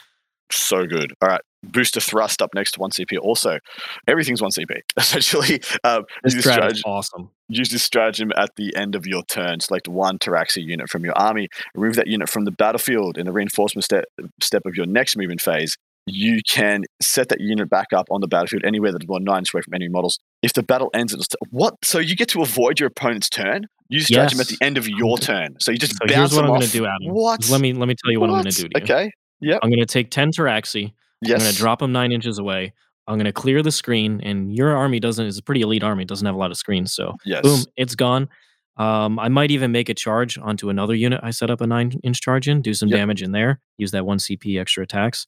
So 0.52 0.86
good. 0.86 1.14
All 1.22 1.30
right. 1.30 1.41
Booster 1.64 1.99
thrust 1.99 2.41
up 2.41 2.49
next 2.56 2.72
to 2.72 2.80
one 2.80 2.89
CP. 2.89 3.20
Also, 3.22 3.60
everything's 4.08 4.41
one 4.41 4.49
CP. 4.52 4.80
Essentially, 4.97 5.62
um, 5.84 6.04
This 6.24 6.34
use, 6.34 6.82
awesome. 6.86 7.30
use 7.49 7.70
this 7.70 7.84
stratagem 7.84 8.32
at 8.36 8.49
the 8.58 8.76
end 8.76 8.95
of 8.95 9.06
your 9.06 9.22
turn. 9.26 9.60
Select 9.60 9.88
one 9.88 10.18
Pteraxii 10.18 10.64
unit 10.66 10.89
from 10.89 11.06
your 11.06 11.16
army. 11.18 11.49
Remove 11.76 11.95
that 11.97 12.08
unit 12.08 12.30
from 12.30 12.45
the 12.45 12.52
battlefield 12.52 13.18
in 13.18 13.26
the 13.28 13.32
reinforcement 13.32 13.84
step, 13.86 14.06
step 14.41 14.64
of 14.66 14.76
your 14.76 14.88
next 14.88 15.16
movement 15.18 15.39
phase. 15.41 15.78
You 16.08 16.39
can 16.49 16.84
set 16.99 17.30
that 17.30 17.39
unit 17.39 17.70
back 17.70 17.93
up 17.93 18.08
on 18.10 18.22
the 18.22 18.28
battlefield 18.28 18.64
anywhere 18.66 18.91
that's 18.91 19.08
more 19.08 19.20
nine 19.20 19.39
inches 19.39 19.54
away 19.54 19.62
from 19.62 19.76
enemy 19.76 19.89
models. 19.89 20.18
If 20.41 20.54
the 20.54 20.64
battle 20.64 20.89
ends 20.95 21.14
st- 21.14 21.28
what? 21.52 21.76
So 21.84 21.99
you 21.99 22.16
get 22.16 22.28
to 22.30 22.41
avoid 22.41 22.80
your 22.80 22.88
opponent's 22.88 23.30
turn. 23.30 23.68
Use 23.89 24.08
stratagem 24.08 24.39
at 24.39 24.47
the 24.47 24.58
end 24.62 24.80
of 24.80 24.88
your 24.89 25.20
turn. 25.20 25.58
So 25.60 25.72
you 25.72 25.78
just 25.78 25.91
So 25.93 25.99
bounce 26.08 26.12
here's 26.16 26.32
what 26.34 26.38
them 26.38 26.45
I'm 26.45 26.52
off. 26.54 26.60
gonna 26.62 26.72
do, 26.72 26.86
Adam. 26.88 27.14
What? 27.14 27.47
Let 27.49 27.62
me 27.62 27.74
let 27.74 27.88
me 27.88 27.93
tell 28.04 28.12
you 28.12 28.20
what, 28.20 28.32
I'm 28.32 28.38
gonna 28.38 28.49
do 28.49 28.68
to 28.70 28.80
you. 28.80 29.12
Okay. 29.44 29.60
I'm 29.62 29.70
gonna 29.70 29.86
take 29.86 30.10
10 30.12 30.32
Pteraxii. 30.32 30.94
Yes. 31.22 31.39
I'm 31.42 31.46
gonna 31.46 31.58
drop 31.58 31.80
them 31.80 31.92
nine 31.92 32.12
inches 32.12 32.38
away. 32.39 32.74
I'm 33.08 33.18
gonna 33.18 33.34
clear 33.34 33.62
the 33.64 33.72
screen, 33.72 34.22
and 34.22 34.56
your 34.56 34.76
army 34.76 35.00
doesn't 35.00 35.26
is 35.26 35.38
a 35.38 35.44
pretty 35.44 35.62
elite 35.62 35.84
army. 35.84 36.06
Doesn't 36.06 36.26
have 36.26 36.36
a 36.36 36.38
lot 36.38 36.52
of 36.52 36.58
screens, 36.58 36.94
so 36.94 37.16
Yes. 37.26 37.42
boom, 37.44 37.64
it's 37.76 37.96
gone. 37.96 38.30
Um, 38.78 39.20
I 39.20 39.28
might 39.28 39.52
even 39.52 39.72
make 39.72 39.89
a 39.89 39.94
charge 39.94 40.38
onto 40.38 40.70
another 40.70 40.96
unit. 40.96 41.20
I 41.22 41.32
set 41.32 41.50
up 41.50 41.62
a 41.62 41.68
nine 41.68 42.00
inch 42.04 42.22
charge 42.22 42.48
in, 42.48 42.62
do 42.62 42.74
some 42.74 42.89
Yep. 42.89 42.98
damage 42.98 43.22
in 43.24 43.32
there, 43.32 43.60
use 43.78 43.92
that 43.92 44.06
one 44.06 44.18
CP 44.18 44.58
extra 44.60 44.84
attacks, 44.84 45.28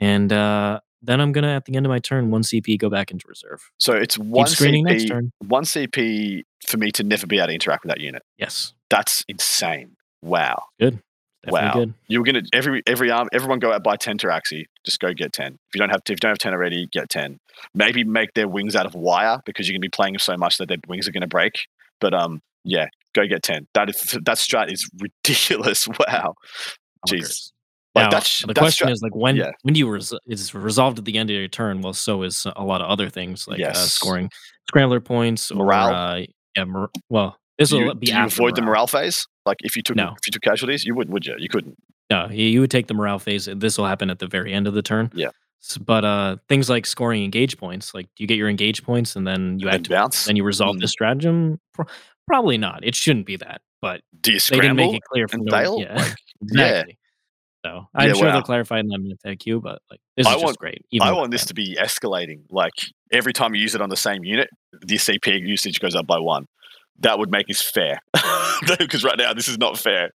and 0.00 0.32
uh, 0.32 0.80
then 1.02 1.20
I'm 1.20 1.32
gonna 1.32 1.54
at 1.54 1.64
the 1.64 1.76
end 1.76 1.84
of 1.86 1.90
my 1.90 1.98
turn 1.98 2.30
one 2.30 2.42
CP 2.42 2.78
go 2.78 2.88
back 2.88 3.10
into 3.10 3.26
reserve. 3.28 3.70
So 3.78 3.94
it's 3.94 4.16
one 4.18 4.46
screening 4.46 4.84
next 4.84 5.04
CP. 5.04 5.08
turn. 5.08 5.32
One 5.46 5.64
CP 5.64 6.44
for 6.66 6.76
me 6.78 6.90
to 6.92 7.02
never 7.02 7.26
be 7.26 7.38
able 7.38 7.48
to 7.48 7.54
interact 7.54 7.84
with 7.84 7.90
that 7.90 8.00
unit. 8.00 8.22
Yes, 8.38 8.72
That's 8.90 9.24
insane. 9.28 9.96
Wow. 10.22 10.62
Definitely 11.44 11.66
Wow. 11.68 11.72
good. 11.74 11.94
You're 12.08 12.22
gonna 12.24 12.42
every 12.52 12.82
every 12.86 13.10
arm 13.10 13.28
everyone 13.32 13.58
go 13.58 13.72
out 13.72 13.82
buy 13.84 13.96
ten 13.96 14.18
Pteraxii. 14.18 14.64
Just 14.84 15.00
go 15.00 15.12
get 15.12 15.32
ten. 15.32 15.54
If 15.54 15.74
you 15.74 15.78
don't 15.78 15.90
have 15.90 16.00
if 16.04 16.10
you 16.10 16.16
don't 16.16 16.30
have 16.30 16.38
ten 16.38 16.52
already, 16.52 16.86
get 16.92 17.08
ten. 17.10 17.38
Maybe 17.74 18.04
make 18.04 18.34
their 18.34 18.48
wings 18.48 18.74
out 18.76 18.86
of 18.86 18.94
wire 18.94 19.40
because 19.46 19.68
you're 19.68 19.74
gonna 19.74 19.80
be 19.80 19.88
playing 19.88 20.14
them 20.14 20.20
so 20.20 20.36
much 20.36 20.58
that 20.58 20.68
their 20.68 20.78
wings 20.88 21.06
are 21.08 21.12
gonna 21.12 21.26
break. 21.26 21.66
But 22.00 22.14
um, 22.14 22.40
yeah, 22.64 22.86
go 23.14 23.26
get 23.26 23.42
ten. 23.42 23.66
That 23.74 23.90
is 23.90 24.00
that 24.24 24.36
strat 24.38 24.72
is 24.72 24.88
ridiculous. 25.00 25.86
Wow. 26.08 26.34
Jeez. 27.08 27.50
Like 27.94 28.04
now, 28.06 28.10
that's 28.10 28.40
the 28.40 28.48
that 28.48 28.56
question 28.56 28.88
strat- 28.88 28.92
is 28.92 29.02
like 29.02 29.14
when 29.14 29.36
yeah. 29.36 29.52
when 29.62 29.74
do 29.74 29.78
you 29.78 29.88
res- 29.88 30.12
it's 30.26 30.52
resolved 30.54 30.98
at 30.98 31.04
the 31.04 31.16
end 31.16 31.30
of 31.30 31.36
your 31.36 31.46
turn? 31.46 31.80
Well, 31.80 31.92
so 31.92 32.22
is 32.22 32.44
a 32.56 32.64
lot 32.64 32.80
of 32.80 32.88
other 32.90 33.08
things 33.08 33.46
like 33.46 33.60
uh, 33.60 33.72
scoring 33.74 34.30
scrambler 34.68 35.00
points 35.00 35.52
Morale. 35.52 35.90
or 35.90 35.94
uh, 35.94 36.24
yeah, 36.56 36.64
mor- 36.64 36.90
well, 37.08 37.36
this 37.58 37.70
do 37.70 37.76
will 37.76 37.84
you, 37.84 37.94
be 37.94 38.06
do 38.06 38.14
you 38.14 38.24
avoid 38.24 38.56
the 38.56 38.62
morale 38.62 38.88
phase? 38.88 39.26
Like 39.46 39.58
if 39.60 39.76
you 39.76 39.82
took 39.82 39.96
No. 39.96 40.14
if 40.18 40.26
you 40.26 40.30
took 40.32 40.42
casualties, 40.42 40.84
you 40.84 40.94
wouldn't, 40.94 41.12
would 41.12 41.26
you? 41.26 41.34
You 41.38 41.48
couldn't. 41.48 41.76
No, 42.10 42.28
you 42.30 42.46
you 42.46 42.60
would 42.60 42.70
take 42.70 42.86
the 42.86 42.94
morale 42.94 43.18
phase. 43.18 43.46
This 43.46 43.76
will 43.78 43.86
happen 43.86 44.10
at 44.10 44.18
the 44.18 44.26
very 44.26 44.52
end 44.52 44.66
of 44.66 44.74
the 44.74 44.82
turn. 44.82 45.10
Yeah. 45.14 45.28
But 45.80 46.04
uh, 46.04 46.36
things 46.48 46.68
like 46.68 46.84
scoring 46.86 47.24
engage 47.24 47.56
points, 47.56 47.94
like 47.94 48.06
do 48.16 48.22
you 48.22 48.26
get 48.26 48.36
your 48.36 48.48
engage 48.50 48.82
points 48.84 49.16
and 49.16 49.26
then 49.26 49.58
you 49.58 49.66
And 49.68 49.76
add 49.76 49.84
to 49.84 49.90
bounce. 49.90 50.26
then 50.26 50.36
you 50.36 50.44
resolve 50.44 50.76
Mm. 50.76 50.80
the 50.80 50.88
stratagem? 50.88 51.58
Probably 52.26 52.58
not. 52.58 52.84
It 52.84 52.94
shouldn't 52.94 53.26
be 53.26 53.36
that. 53.36 53.60
But 53.82 54.00
Do 54.20 54.32
you 54.32 54.38
they 54.40 54.56
didn't 54.56 54.62
scramble? 54.64 54.86
make 54.92 54.96
it 54.96 55.02
clear 55.10 55.28
from 55.28 55.44
no? 55.44 55.78
Yeah, 55.78 55.94
Like, 55.96 56.14
exactly. 56.42 56.98
So 57.64 57.86
I'm 57.94 58.08
Yeah, 58.08 58.14
sure 58.14 58.26
wow. 58.26 58.32
they'll 58.32 58.42
clarify 58.42 58.80
in 58.80 58.88
that 58.88 59.16
FAQ, 59.24 59.62
but 59.62 59.80
like 59.90 60.00
this 60.16 60.26
is 60.26 60.30
I 60.30 60.34
just 60.34 60.44
want- 60.44 60.58
great. 60.58 60.82
even 60.90 61.08
I 61.08 61.12
want 61.12 61.30
this 61.30 61.42
that. 61.42 61.48
to 61.48 61.54
be 61.54 61.76
escalating. 61.80 62.42
Like 62.50 62.72
every 63.12 63.32
time 63.32 63.54
you 63.54 63.60
use 63.62 63.74
it 63.74 63.80
on 63.80 63.88
the 63.88 63.96
same 63.96 64.22
unit, 64.24 64.48
the 64.82 64.96
CP 64.96 65.40
usage 65.46 65.80
goes 65.80 65.94
up 65.94 66.06
by 66.06 66.18
one. 66.18 66.46
That 67.00 67.18
would 67.18 67.30
make 67.30 67.46
this 67.48 67.62
fair. 67.62 68.00
Because 68.78 69.04
right 69.04 69.18
now 69.18 69.34
this 69.34 69.48
is 69.48 69.58
not 69.58 69.76
fair. 69.76 70.10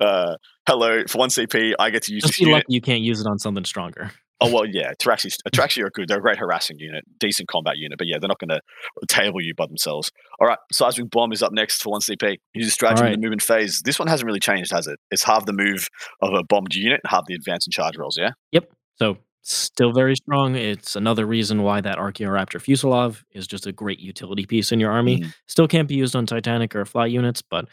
Uh, 0.00 0.36
hello, 0.66 1.02
for 1.08 1.18
one 1.18 1.28
CP, 1.28 1.74
I 1.78 1.90
get 1.90 2.04
to 2.04 2.14
use 2.14 2.22
Just 2.22 2.38
be 2.38 2.44
unit. 2.46 2.58
lucky 2.58 2.64
you 2.68 2.80
can't 2.80 3.02
use 3.02 3.20
it 3.20 3.26
on 3.26 3.38
something 3.38 3.64
stronger. 3.64 4.12
Oh 4.40 4.50
well, 4.52 4.64
yeah, 4.64 4.92
Pteraxii, 5.02 5.36
Pteraxii 5.52 5.84
are 5.84 5.90
good. 5.90 6.08
They're 6.08 6.18
a 6.18 6.22
great 6.22 6.38
harassing 6.38 6.78
unit, 6.78 7.04
decent 7.18 7.48
combat 7.48 7.76
unit, 7.76 7.98
but 7.98 8.06
yeah, 8.06 8.18
they're 8.20 8.28
not 8.28 8.38
going 8.38 8.48
to 8.50 8.60
table 9.08 9.42
you 9.42 9.52
by 9.54 9.66
themselves. 9.66 10.10
All 10.40 10.46
right, 10.46 10.58
seismic 10.72 11.10
bomb 11.10 11.32
is 11.32 11.42
up 11.42 11.52
next 11.52 11.82
for 11.82 11.90
one 11.90 12.00
CP. 12.00 12.36
Use 12.54 12.68
a 12.68 12.70
strategy 12.70 13.04
in 13.04 13.12
the 13.12 13.18
movement 13.18 13.42
phase. 13.42 13.82
This 13.84 13.98
one 13.98 14.08
hasn't 14.08 14.26
really 14.26 14.40
changed, 14.40 14.72
has 14.72 14.86
it? 14.86 14.98
It's 15.10 15.24
half 15.24 15.44
the 15.44 15.52
move 15.52 15.86
of 16.22 16.32
a 16.32 16.42
bombed 16.44 16.74
unit, 16.74 17.00
half 17.06 17.24
the 17.26 17.34
advance 17.34 17.66
and 17.66 17.72
charge 17.74 17.96
rolls. 17.98 18.16
Yeah, 18.18 18.30
Yep. 18.52 18.70
So 18.96 19.18
still 19.42 19.92
very 19.92 20.14
strong. 20.16 20.54
It's 20.56 20.94
another 20.96 21.26
reason 21.26 21.62
why 21.62 21.80
that 21.80 21.98
Archaeopter 21.98 22.58
Fusilave 22.58 23.22
is 23.32 23.46
just 23.46 23.66
a 23.66 23.72
great 23.72 23.98
utility 24.00 24.46
piece 24.46 24.72
in 24.72 24.80
your 24.80 24.90
army. 24.92 25.20
Mhm. 25.20 25.34
Still 25.48 25.68
can't 25.68 25.88
be 25.88 25.96
used 25.96 26.14
on 26.16 26.26
Titanic 26.26 26.74
or 26.76 26.84
fly 26.84 27.06
units, 27.06 27.42
but 27.42 27.66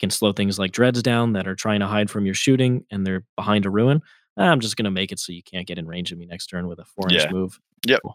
can 0.00 0.10
slow 0.10 0.32
things 0.32 0.58
like 0.58 0.72
dreads 0.72 1.00
down 1.02 1.32
that 1.34 1.46
are 1.46 1.54
trying 1.54 1.80
to 1.80 1.86
hide 1.86 2.10
from 2.10 2.24
your 2.26 2.34
shooting 2.34 2.84
and 2.90 3.06
they're 3.06 3.24
behind 3.36 3.64
a 3.66 3.70
ruin. 3.70 4.00
I'm 4.36 4.60
just 4.60 4.76
gonna 4.76 4.90
make 4.90 5.12
it 5.12 5.18
so 5.20 5.32
you 5.32 5.42
can't 5.42 5.66
get 5.66 5.78
in 5.78 5.86
range 5.86 6.10
of 6.10 6.18
me 6.18 6.26
next 6.26 6.46
turn 6.48 6.66
with 6.66 6.78
a 6.78 6.84
four 6.84 7.10
inch 7.12 7.30
move. 7.30 7.60
Yep. 7.86 8.00
move. 8.04 8.14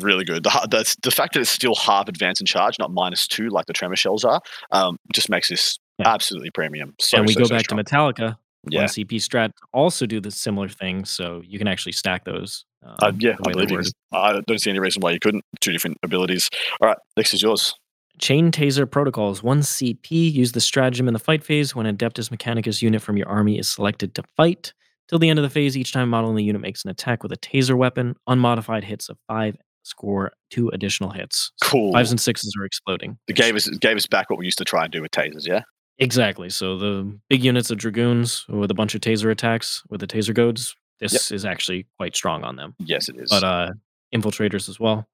really 0.00 0.24
good. 0.24 0.42
The, 0.42 0.50
the 0.70 0.96
the 1.02 1.10
fact 1.10 1.34
that 1.34 1.40
it's 1.40 1.50
still 1.50 1.74
half 1.74 2.08
advance 2.08 2.40
and 2.40 2.48
charge, 2.48 2.78
not 2.78 2.90
minus 2.90 3.26
two 3.28 3.48
like 3.50 3.66
the 3.66 3.72
tremor 3.72 3.96
shells 3.96 4.24
are, 4.24 4.40
um, 4.72 4.98
just 5.14 5.28
makes 5.30 5.48
this 5.48 5.78
Yeah. 5.98 6.08
absolutely 6.08 6.50
premium. 6.50 6.94
So 7.00 7.18
and 7.18 7.26
we 7.26 7.32
so, 7.34 7.40
go 7.40 7.44
so 7.46 7.54
back 7.54 7.64
strong. 7.64 7.82
to 7.82 7.84
Metalica. 7.84 8.36
Yeah. 8.68 8.80
One 8.80 8.88
CP 8.88 9.16
strat 9.16 9.52
also 9.72 10.06
do 10.06 10.20
the 10.20 10.30
similar 10.30 10.68
thing, 10.68 11.04
so 11.04 11.42
you 11.46 11.58
can 11.58 11.68
actually 11.68 11.92
stack 11.92 12.24
those. 12.24 12.64
Um, 12.84 12.94
Uh, 13.00 13.12
yeah, 13.18 13.36
I 13.46 13.52
believe 13.52 13.70
you. 13.70 13.82
I 14.12 14.40
don't 14.46 14.58
see 14.58 14.70
any 14.70 14.78
reason 14.78 15.00
why 15.00 15.12
you 15.12 15.20
couldn't. 15.20 15.44
Two 15.60 15.72
different 15.72 15.96
abilities. 16.02 16.48
All 16.80 16.88
right, 16.88 16.98
next 17.16 17.34
is 17.34 17.42
yours. 17.42 17.74
Chain 18.18 18.50
Taser 18.50 18.90
Protocols 18.90 19.42
1 19.42 19.60
CP. 19.60 20.32
Use 20.32 20.52
the 20.52 20.60
stratagem 20.60 21.06
in 21.06 21.14
the 21.14 21.20
fight 21.20 21.44
phase 21.44 21.74
when 21.76 21.86
an 21.86 21.96
Adeptus 21.96 22.30
Mechanicus 22.30 22.82
unit 22.82 23.00
from 23.00 23.16
your 23.16 23.28
army 23.28 23.58
is 23.58 23.68
selected 23.68 24.14
to 24.16 24.22
fight. 24.36 24.72
Till 25.08 25.18
the 25.18 25.30
end 25.30 25.38
of 25.38 25.42
the 25.44 25.50
phase, 25.50 25.76
each 25.76 25.92
time 25.92 26.10
model 26.10 26.28
in 26.30 26.36
the 26.36 26.42
unit 26.42 26.60
makes 26.60 26.84
an 26.84 26.90
attack 26.90 27.22
with 27.22 27.32
a 27.32 27.36
taser 27.36 27.76
weapon, 27.76 28.14
unmodified 28.26 28.84
hits 28.84 29.08
of 29.08 29.16
five 29.28 29.56
score 29.84 30.32
two 30.50 30.68
additional 30.70 31.10
hits. 31.10 31.50
So 31.62 31.70
Cool. 31.70 31.92
Fives 31.92 32.10
and 32.10 32.20
sixes 32.20 32.54
are 32.60 32.64
exploding. 32.64 33.18
It 33.26 33.36
gave 33.36 33.56
us 33.56 33.66
it 33.66 33.80
gave 33.80 33.96
us 33.96 34.06
back 34.06 34.28
what 34.28 34.38
we 34.38 34.44
used 34.44 34.58
to 34.58 34.64
try 34.64 34.84
and 34.84 34.92
do 34.92 35.00
with 35.00 35.12
tasers. 35.12 35.46
Yeah. 35.46 35.62
Exactly. 35.98 36.48
So 36.50 36.78
the 36.78 37.18
big 37.28 37.44
units 37.44 37.70
of 37.70 37.78
dragoons 37.78 38.44
with 38.48 38.70
a 38.70 38.74
bunch 38.74 38.94
of 38.94 39.00
taser 39.00 39.30
attacks 39.30 39.82
with 39.90 40.00
the 40.00 40.06
taser 40.06 40.34
goads, 40.34 40.76
this 41.00 41.30
is 41.32 41.44
actually 41.44 41.86
quite 41.96 42.14
strong 42.14 42.44
on 42.44 42.56
them. 42.56 42.74
Yes, 42.78 43.08
it 43.08 43.16
is. 43.18 43.30
But 43.30 43.44
uh 43.44 43.72
infiltrators 44.14 44.68
as 44.68 44.80
well. 44.80 45.06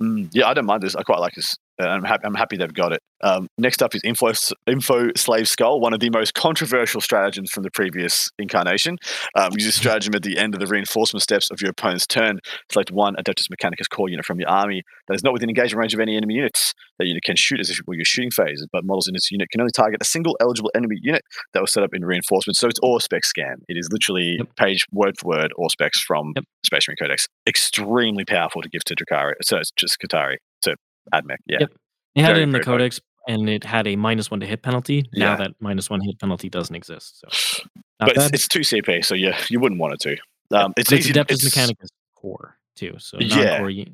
Mm, 0.00 0.28
yeah, 0.32 0.48
I 0.48 0.54
don't 0.54 0.66
mind 0.66 0.82
this. 0.82 0.94
I 0.94 1.02
quite 1.02 1.20
like 1.20 1.34
this. 1.34 1.56
Uh, 1.80 1.86
I'm 1.88 2.04
happy. 2.04 2.24
I'm 2.24 2.34
happy 2.34 2.56
they've 2.56 2.72
got 2.72 2.92
it. 2.92 3.02
Um, 3.22 3.48
next 3.58 3.82
up 3.82 3.94
is 3.94 4.02
Info 4.04 4.32
Info 4.66 5.08
Slave 5.16 5.48
Skull, 5.48 5.80
one 5.80 5.94
of 5.94 6.00
the 6.00 6.10
most 6.10 6.34
controversial 6.34 7.00
stratagems 7.00 7.50
from 7.50 7.62
the 7.62 7.70
previous 7.70 8.30
incarnation. 8.38 8.98
Um, 9.34 9.50
use 9.56 9.64
this 9.66 9.76
stratagem 9.82 10.14
at 10.14 10.22
the 10.22 10.38
end 10.38 10.54
of 10.54 10.60
the 10.60 10.66
reinforcement 10.66 11.22
steps 11.22 11.50
of 11.50 11.60
your 11.60 11.70
opponent's 11.70 12.06
turn. 12.06 12.40
Select 12.70 12.90
one 12.90 13.14
Adeptus 13.16 13.48
Mechanicus 13.50 13.88
core 13.90 14.08
unit 14.08 14.24
from 14.24 14.38
your 14.40 14.48
army 14.48 14.82
that 15.08 15.14
is 15.14 15.22
not 15.24 15.32
within 15.32 15.48
engagement 15.48 15.80
range 15.80 15.94
of 15.94 16.00
any 16.00 16.16
enemy 16.16 16.34
units. 16.34 16.74
That 16.98 17.06
unit 17.06 17.22
can 17.24 17.36
shoot 17.36 17.60
as 17.60 17.70
if 17.70 17.78
it 17.78 17.86
were 17.86 17.94
your 17.94 18.04
shooting 18.04 18.30
phase, 18.30 18.64
but 18.72 18.84
models 18.84 19.06
in 19.08 19.14
this 19.14 19.30
unit 19.30 19.50
can 19.50 19.60
only 19.60 19.72
target 19.74 20.00
a 20.00 20.04
single 20.04 20.36
eligible 20.40 20.70
enemy 20.74 20.96
unit 21.00 21.22
that 21.54 21.60
was 21.60 21.72
set 21.72 21.82
up 21.82 21.94
in 21.94 22.04
reinforcement. 22.04 22.56
So 22.56 22.68
it's 22.68 22.80
all 22.80 23.00
spec 23.00 23.24
scan. 23.24 23.56
It 23.68 23.76
is 23.78 23.88
literally 23.90 24.36
Yep. 24.38 24.56
page 24.56 24.84
word 24.92 25.14
for 25.18 25.28
word 25.28 25.52
all 25.56 25.68
specs 25.68 26.00
from 26.00 26.32
Yep. 26.36 26.44
Space 26.64 26.88
Marine 26.88 26.96
Codex. 27.00 27.26
Extremely 27.46 28.24
powerful 28.24 28.62
to 28.62 28.68
give 28.68 28.84
to 28.84 28.94
Drukhari. 28.94 29.32
So 29.42 29.58
it's 29.58 29.70
just 29.72 29.98
Katari 30.00 30.36
to 30.62 30.76
AdMech. 31.14 31.36
Yeah. 31.46 31.58
Yep. 31.60 31.72
Had 32.16 32.26
Very, 32.28 32.40
it 32.40 32.42
in 32.44 32.50
the 32.50 32.60
codex 32.60 32.98
and 33.26 33.48
it 33.48 33.64
had 33.64 33.86
a 33.86 33.96
minus 33.96 34.30
one 34.30 34.40
to 34.40 34.46
hit 34.46 34.62
penalty. 34.62 35.08
Now 35.14 35.32
Yeah. 35.32 35.36
that 35.36 35.50
minus 35.60 35.90
one 35.90 36.00
hit 36.00 36.18
penalty 36.18 36.48
doesn't 36.48 36.74
exist. 36.74 37.24
So 37.30 37.64
but 37.98 38.16
it's, 38.16 38.26
it's 38.32 38.48
two 38.48 38.60
CP, 38.60 39.04
so 39.04 39.14
yeah, 39.14 39.38
you 39.48 39.58
wouldn't 39.60 39.80
want 39.80 39.94
it 39.94 40.00
to. 40.00 40.16
Um, 40.56 40.72
it's 40.76 40.92
it's 40.92 41.06
easy. 41.06 41.12
Adeptus 41.14 41.44
it's- 41.46 41.54
Mechanicus 41.54 41.88
core 42.14 42.56
too. 42.76 42.94
So 42.98 43.18
Yeah. 43.20 43.66
you- 43.68 43.86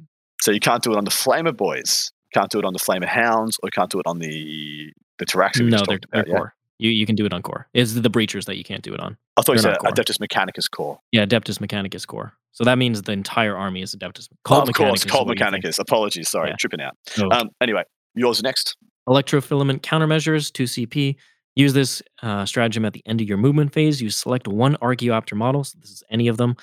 So 0.42 0.50
you 0.50 0.60
can't 0.60 0.82
do 0.82 0.92
it 0.92 0.96
on 0.98 1.04
the 1.04 1.10
Flamer 1.10 1.56
boys. 1.56 2.10
Can't 2.34 2.50
do 2.50 2.58
it 2.58 2.64
on 2.64 2.72
the 2.72 2.78
Flamer 2.78 3.06
Hounds, 3.06 3.58
or 3.62 3.70
can't 3.70 3.90
do 3.90 4.00
it 4.00 4.06
on 4.06 4.18
the 4.18 4.92
the 5.18 5.26
Pteraxii. 5.26 5.68
No, 5.68 5.76
they're, 5.76 5.98
talked 5.98 6.06
they're 6.12 6.26
yeah? 6.28 6.34
core. 6.36 6.54
You 6.78 6.90
you 6.90 7.06
can 7.06 7.14
do 7.14 7.24
it 7.26 7.32
on 7.32 7.42
core. 7.42 7.68
It's 7.74 7.92
the 7.94 8.10
breachers 8.10 8.46
that 8.46 8.56
you 8.56 8.64
can't 8.64 8.82
do 8.82 8.92
it 8.92 8.98
on. 9.00 9.16
I 9.36 9.42
thought 9.42 9.52
you 9.52 9.58
said. 9.60 9.76
Adeptus 9.84 10.18
Mechanicus 10.18 10.68
core. 10.70 10.98
Yeah, 11.12 11.24
Adeptus 11.26 11.58
Mechanicus 11.58 12.06
core. 12.06 12.32
So 12.52 12.64
that 12.64 12.76
means 12.78 13.02
the 13.02 13.12
entire 13.12 13.56
army 13.56 13.82
is 13.82 13.94
Adeptus. 13.94 14.28
Oh, 14.32 14.36
Cult 14.44 14.68
of 14.68 14.74
course, 14.74 14.90
Mechanicus 15.02 15.06
is 15.06 15.10
Cold 15.12 15.28
what 15.28 15.38
you 15.38 15.44
think. 15.50 15.64
Mechanicus. 15.64 15.78
Apologies, 15.78 16.28
sorry, 16.28 16.48
Yeah. 16.50 16.56
tripping 16.58 16.80
out. 16.80 16.96
Um, 17.30 17.50
anyway, 17.60 17.84
yours 18.14 18.42
next. 18.42 18.76
Electrofilament 19.08 19.80
countermeasures, 19.80 20.50
2CP. 20.52 21.16
Use 21.54 21.72
this 21.74 22.02
uh, 22.22 22.46
stratagem 22.46 22.84
at 22.84 22.92
the 22.94 23.02
end 23.06 23.20
of 23.20 23.28
your 23.28 23.36
movement 23.36 23.72
phase. 23.72 24.00
You 24.00 24.08
select 24.10 24.48
one 24.48 24.76
Archaeopter 24.80 25.34
model, 25.34 25.64
so 25.64 25.76
this 25.80 25.90
is 25.90 26.02
any 26.10 26.28
of 26.28 26.36
them, 26.38 26.56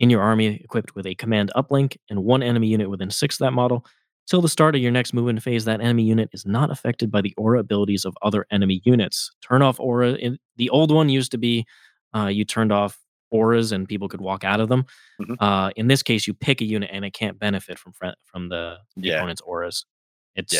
in 0.00 0.10
your 0.10 0.20
army 0.20 0.46
equipped 0.64 0.96
with 0.96 1.06
a 1.06 1.14
command 1.14 1.52
uplink 1.54 1.96
and 2.10 2.24
one 2.24 2.42
enemy 2.42 2.66
unit 2.66 2.90
within 2.90 3.10
six 3.10 3.36
of 3.36 3.40
that 3.40 3.52
model. 3.52 3.86
Till 4.26 4.40
the 4.40 4.48
start 4.48 4.74
of 4.74 4.80
your 4.80 4.90
next 4.90 5.12
movement 5.14 5.42
phase, 5.42 5.64
that 5.66 5.80
enemy 5.80 6.02
unit 6.04 6.28
is 6.32 6.44
not 6.46 6.70
affected 6.70 7.10
by 7.10 7.20
the 7.20 7.34
aura 7.36 7.60
abilities 7.60 8.04
of 8.04 8.16
other 8.22 8.46
enemy 8.50 8.80
units. 8.84 9.30
Turn 9.42 9.62
off 9.62 9.78
aura. 9.78 10.12
In, 10.14 10.38
the 10.56 10.70
old 10.70 10.90
one 10.92 11.08
used 11.08 11.30
to 11.32 11.38
be 11.38 11.66
uh, 12.16 12.26
you 12.26 12.44
turned 12.44 12.72
off 12.72 12.98
auras 13.30 13.70
and 13.72 13.88
people 13.88 14.08
could 14.08 14.20
walk 14.20 14.44
out 14.44 14.60
of 14.60 14.68
them. 14.68 14.84
Mhm. 15.20 15.36
Uh, 15.40 15.70
in 15.76 15.86
this 15.88 16.02
case, 16.02 16.26
you 16.26 16.34
pick 16.34 16.60
a 16.60 16.64
unit 16.64 16.90
and 16.92 17.04
it 17.04 17.12
can't 17.12 17.38
benefit 17.38 17.78
from 17.78 17.92
fr- 17.92 18.06
from 18.24 18.48
the, 18.48 18.78
the 18.96 19.08
Yeah. 19.08 19.16
opponent's 19.18 19.40
auras. 19.42 19.86
It's 20.34 20.52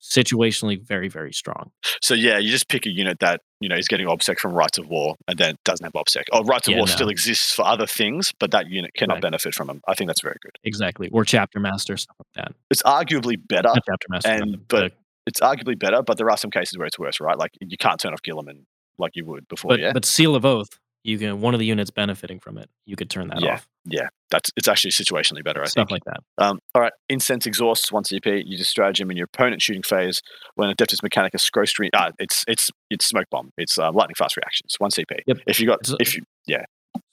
situationally 0.00 0.80
very, 0.80 1.08
very 1.08 1.32
strong. 1.32 1.70
So 2.02 2.14
yeah, 2.14 2.38
you 2.38 2.50
just 2.50 2.68
pick 2.68 2.86
a 2.86 2.90
unit 2.90 3.18
that 3.20 3.40
you 3.60 3.68
know 3.68 3.76
is 3.76 3.88
getting 3.88 4.06
obsec 4.06 4.38
from 4.38 4.52
Rites 4.52 4.78
of 4.78 4.88
War 4.88 5.16
and 5.26 5.38
then 5.38 5.56
doesn't 5.64 5.84
have 5.84 5.92
obsec. 5.94 6.24
Oh, 6.32 6.42
Rites 6.44 6.68
of 6.68 6.72
Yeah, 6.72 6.78
War 6.78 6.86
no. 6.86 6.92
still 6.92 7.08
exists 7.08 7.54
for 7.54 7.64
other 7.66 7.86
things, 7.86 8.32
but 8.38 8.50
that 8.52 8.68
unit 8.68 8.92
cannot 8.94 9.14
Right. 9.14 9.22
benefit 9.22 9.54
from 9.54 9.66
them. 9.66 9.80
I 9.88 9.94
think 9.94 10.08
that's 10.08 10.22
very 10.22 10.36
good. 10.42 10.52
Exactly. 10.64 11.08
Or 11.12 11.24
chapter 11.24 11.58
master, 11.60 11.96
stuff 11.96 12.16
like 12.18 12.44
that. 12.46 12.54
It's 12.70 12.82
arguably 12.82 13.36
better. 13.48 13.68
Not 13.68 13.82
chapter 13.86 14.06
master. 14.10 14.30
and- 14.30 14.66
but 14.68 14.92
It's 15.26 15.40
arguably 15.40 15.78
better, 15.78 16.02
but 16.02 16.16
there 16.16 16.30
are 16.30 16.38
some 16.38 16.50
cases 16.50 16.78
where 16.78 16.86
it's 16.86 16.98
worse, 16.98 17.20
right? 17.20 17.36
Like 17.36 17.50
you 17.60 17.76
can't 17.76 18.00
turn 18.00 18.12
off 18.14 18.22
Guilliman 18.22 18.64
like 18.98 19.12
you 19.14 19.24
would 19.26 19.46
before. 19.48 19.70
but, 19.70 19.80
yeah, 19.80 19.92
but 19.92 20.04
seal 20.06 20.34
of 20.34 20.44
oath, 20.46 20.78
you 21.04 21.18
can 21.18 21.40
one 21.42 21.52
of 21.54 21.60
the 21.60 21.66
units 21.66 21.90
benefiting 21.90 22.40
from 22.40 22.56
it, 22.56 22.70
you 22.86 22.96
could 22.96 23.10
turn 23.10 23.28
that 23.28 23.40
Yeah, 23.42 23.54
off. 23.54 23.68
Yeah, 23.90 24.08
that's 24.30 24.50
it's 24.56 24.68
actually 24.68 24.90
situationally 24.90 25.42
better. 25.44 25.60
I 25.60 25.64
think. 25.64 25.70
Stuff 25.70 25.88
think. 25.88 26.02
like 26.06 26.16
that. 26.38 26.44
Um, 26.44 26.58
all 26.74 26.82
right, 26.82 26.92
incense 27.08 27.46
exhausts 27.46 27.90
one 27.92 28.02
CP. 28.04 28.42
You 28.46 28.56
just 28.58 28.70
stratagem 28.70 29.10
in 29.10 29.16
your 29.16 29.28
opponent 29.32 29.62
shooting 29.62 29.82
phase 29.82 30.20
when 30.54 30.68
Adeptus 30.74 31.00
Mechanicus 31.02 31.40
scroll 31.40 31.66
stream. 31.66 31.90
Ah, 31.94 32.10
it's 32.18 32.44
it's 32.46 32.70
it's 32.90 33.06
smoke 33.06 33.26
bomb. 33.30 33.50
It's 33.56 33.78
uh, 33.78 33.90
lightning 33.92 34.14
fast 34.16 34.36
reactions. 34.36 34.74
One 34.78 34.90
CP. 34.90 35.18
Yep. 35.26 35.38
If 35.46 35.60
you 35.60 35.66
got 35.66 35.80
It's 35.80 35.94
if 36.00 36.16
you 36.16 36.22
yeah. 36.46 36.64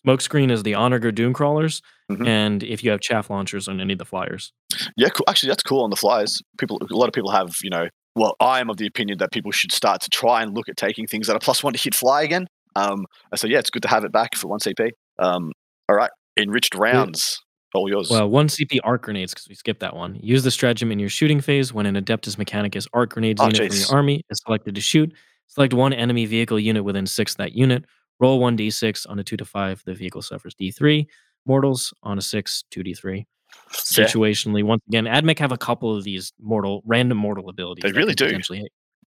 Smoke 0.04 0.22
screen 0.22 0.52
is 0.52 0.64
the 0.64 0.76
Onager 0.76 1.12
Dunecrawlers, 1.12 1.82
Mhm. 2.12 2.28
and 2.28 2.64
if 2.64 2.84
you 2.84 2.92
have 2.92 3.02
chaff 3.02 3.30
launchers 3.30 3.68
on 3.68 3.82
any 3.82 3.94
of 3.94 4.00
the 4.00 4.06
flyers. 4.06 4.52
yeah, 4.96 5.10
cool. 5.10 5.26
actually 5.28 5.50
that's 5.50 5.64
cool 5.64 5.84
on 5.84 5.90
the 5.90 5.96
flyers. 5.96 6.42
People, 6.60 6.80
a 6.90 6.96
lot 6.96 7.08
of 7.08 7.14
people 7.14 7.32
have 7.32 7.56
you 7.64 7.70
know. 7.70 7.88
Well, 8.16 8.36
I 8.40 8.60
am 8.62 8.70
of 8.70 8.78
the 8.78 8.86
opinion 8.88 9.18
that 9.18 9.32
people 9.34 9.52
should 9.52 9.72
start 9.74 10.02
to 10.02 10.10
try 10.10 10.42
and 10.42 10.56
look 10.56 10.70
at 10.70 10.78
taking 10.78 11.06
things 11.08 11.28
that 11.28 11.36
are 11.36 11.40
plus 11.40 11.64
one 11.64 11.74
to 11.74 11.80
hit 11.80 11.94
fly 11.96 12.22
again. 12.24 12.48
Um, 12.76 13.06
so 13.36 13.48
yeah, 13.48 13.60
it's 13.60 13.70
good 13.70 13.82
to 13.82 13.88
have 13.90 14.04
it 14.06 14.12
back 14.12 14.36
for 14.36 14.48
one 14.48 14.60
CP. 14.60 14.92
Um, 15.20 15.52
all 15.90 15.96
right, 15.98 16.12
enriched 16.38 16.76
rounds. 16.76 17.42
All 17.74 17.90
yours. 17.90 18.10
Well, 18.10 18.30
one 18.30 18.48
CP 18.48 18.80
arc 18.86 19.02
grenades 19.04 19.34
because 19.34 19.50
we 19.50 19.56
skipped 19.56 19.82
that 19.82 19.96
one. 19.96 20.16
Use 20.24 20.44
the 20.46 20.52
stratagem 20.52 20.94
in 20.94 21.00
your 21.00 21.10
shooting 21.10 21.42
phase 21.42 21.74
when 21.74 21.86
an 21.86 21.96
Adeptus 21.96 22.38
Mechanicus 22.38 22.88
arc 22.94 23.10
grenades 23.12 23.42
Oh, 23.42 23.46
unit 23.48 23.58
from 23.58 23.68
jeez. 23.68 23.90
your 23.90 23.98
army 23.98 24.22
is 24.30 24.40
selected 24.46 24.76
to 24.76 24.82
shoot. 24.82 25.12
Select 25.48 25.74
one 25.74 25.92
enemy 25.92 26.26
vehicle 26.26 26.58
unit 26.58 26.86
within 26.86 27.06
six 27.06 27.34
of 27.34 27.38
that 27.40 27.52
unit. 27.52 27.84
Roll 28.22 28.40
one 28.40 28.58
d6 28.58 29.10
on 29.10 29.20
a 29.20 29.24
two 29.26 29.36
to 29.36 29.44
five. 29.44 29.82
The 29.86 29.94
vehicle 29.94 30.22
suffers 30.22 30.56
d3. 30.56 31.06
Mortals 31.46 31.94
on 32.02 32.18
a 32.18 32.22
six, 32.22 32.64
two 32.72 32.82
d3. 32.82 33.18
Yeah. 33.18 34.06
Situationally, 34.06 34.64
once 34.64 34.82
again, 34.88 35.04
AdMech 35.06 35.40
have 35.40 35.52
a 35.52 35.58
couple 35.58 35.96
of 35.98 36.06
these 36.06 36.32
mortal, 36.42 36.82
random 36.86 37.18
mortal 37.18 37.50
abilities. 37.50 37.84
They 37.84 37.92
really 37.92 38.14
do. 38.16 38.40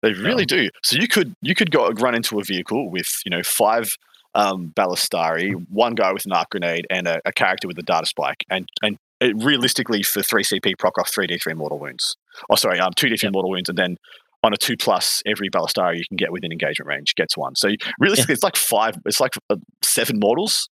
They 0.01 0.13
really 0.13 0.43
So- 0.49 0.57
do. 0.57 0.69
So 0.84 0.97
you 0.97 1.07
could 1.07 1.36
you 1.41 1.53
could 1.53 1.69
go 1.69 1.88
run 1.91 2.15
into 2.15 2.39
a 2.39 2.43
vehicle 2.43 2.89
with 2.89 3.07
you 3.26 3.30
know 3.30 3.43
five 3.43 3.95
um, 4.36 4.72
Ballistarii, 4.76 5.54
one 5.70 5.96
guy 5.96 6.12
with 6.14 6.26
an 6.26 6.34
arc 6.34 6.50
grenade, 6.52 6.86
and 6.90 7.08
a, 7.08 7.20
a 7.26 7.32
character 7.32 7.68
with 7.68 7.78
a 7.80 7.84
data 7.84 8.06
spike, 8.06 8.44
and 8.50 8.68
and 8.84 8.98
it, 9.22 9.34
realistically 9.44 10.04
for 10.04 10.22
three 10.22 10.44
CP 10.44 10.78
proc 10.78 10.98
off 11.00 11.10
three 11.12 11.26
D 11.28 11.38
three 11.38 11.54
mortal 11.54 11.80
wounds. 11.80 12.16
Oh, 12.50 12.56
sorry, 12.56 12.80
um, 12.80 12.92
two 12.96 13.10
D 13.10 13.18
three 13.18 13.30
mortal 13.32 13.50
wounds, 13.52 13.70
and 13.70 13.78
then 13.78 13.98
on 14.44 14.54
a 14.54 14.58
two 14.58 14.78
plus, 14.78 15.24
every 15.26 15.50
Ballistarii 15.50 15.98
you 15.98 16.04
can 16.08 16.18
get 16.18 16.32
within 16.32 16.52
engagement 16.52 16.88
range 16.88 17.16
gets 17.16 17.36
one. 17.36 17.56
So 17.56 17.70
realistically, 18.00 18.34
it's 18.34 18.44
like 18.44 18.56
five. 18.58 18.96
It's 19.06 19.20
like 19.20 19.34
uh, 19.50 19.56
seven 19.84 20.20
mortals. 20.20 20.70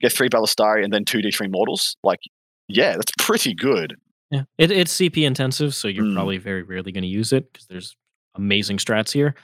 Get 0.00 0.12
three 0.12 0.28
Ballistarii 0.28 0.82
and 0.82 0.92
then 0.92 1.04
two 1.04 1.22
D 1.22 1.30
three 1.30 1.46
mortals. 1.48 1.96
Like, 2.02 2.18
yeah, 2.68 2.96
that's 2.96 3.12
pretty 3.18 3.54
good. 3.54 3.94
Yeah, 4.30 4.42
it, 4.58 4.70
it's 4.72 4.92
CP 4.96 5.24
intensive, 5.24 5.74
so 5.74 5.86
you're 5.86 6.04
Mm. 6.04 6.14
probably 6.14 6.38
very 6.38 6.62
rarely 6.62 6.90
going 6.90 7.02
to 7.02 7.08
use 7.08 7.32
it 7.32 7.52
because 7.52 7.66
there's 7.68 7.94
amazing 8.34 8.78
strats 8.78 9.12
here. 9.12 9.34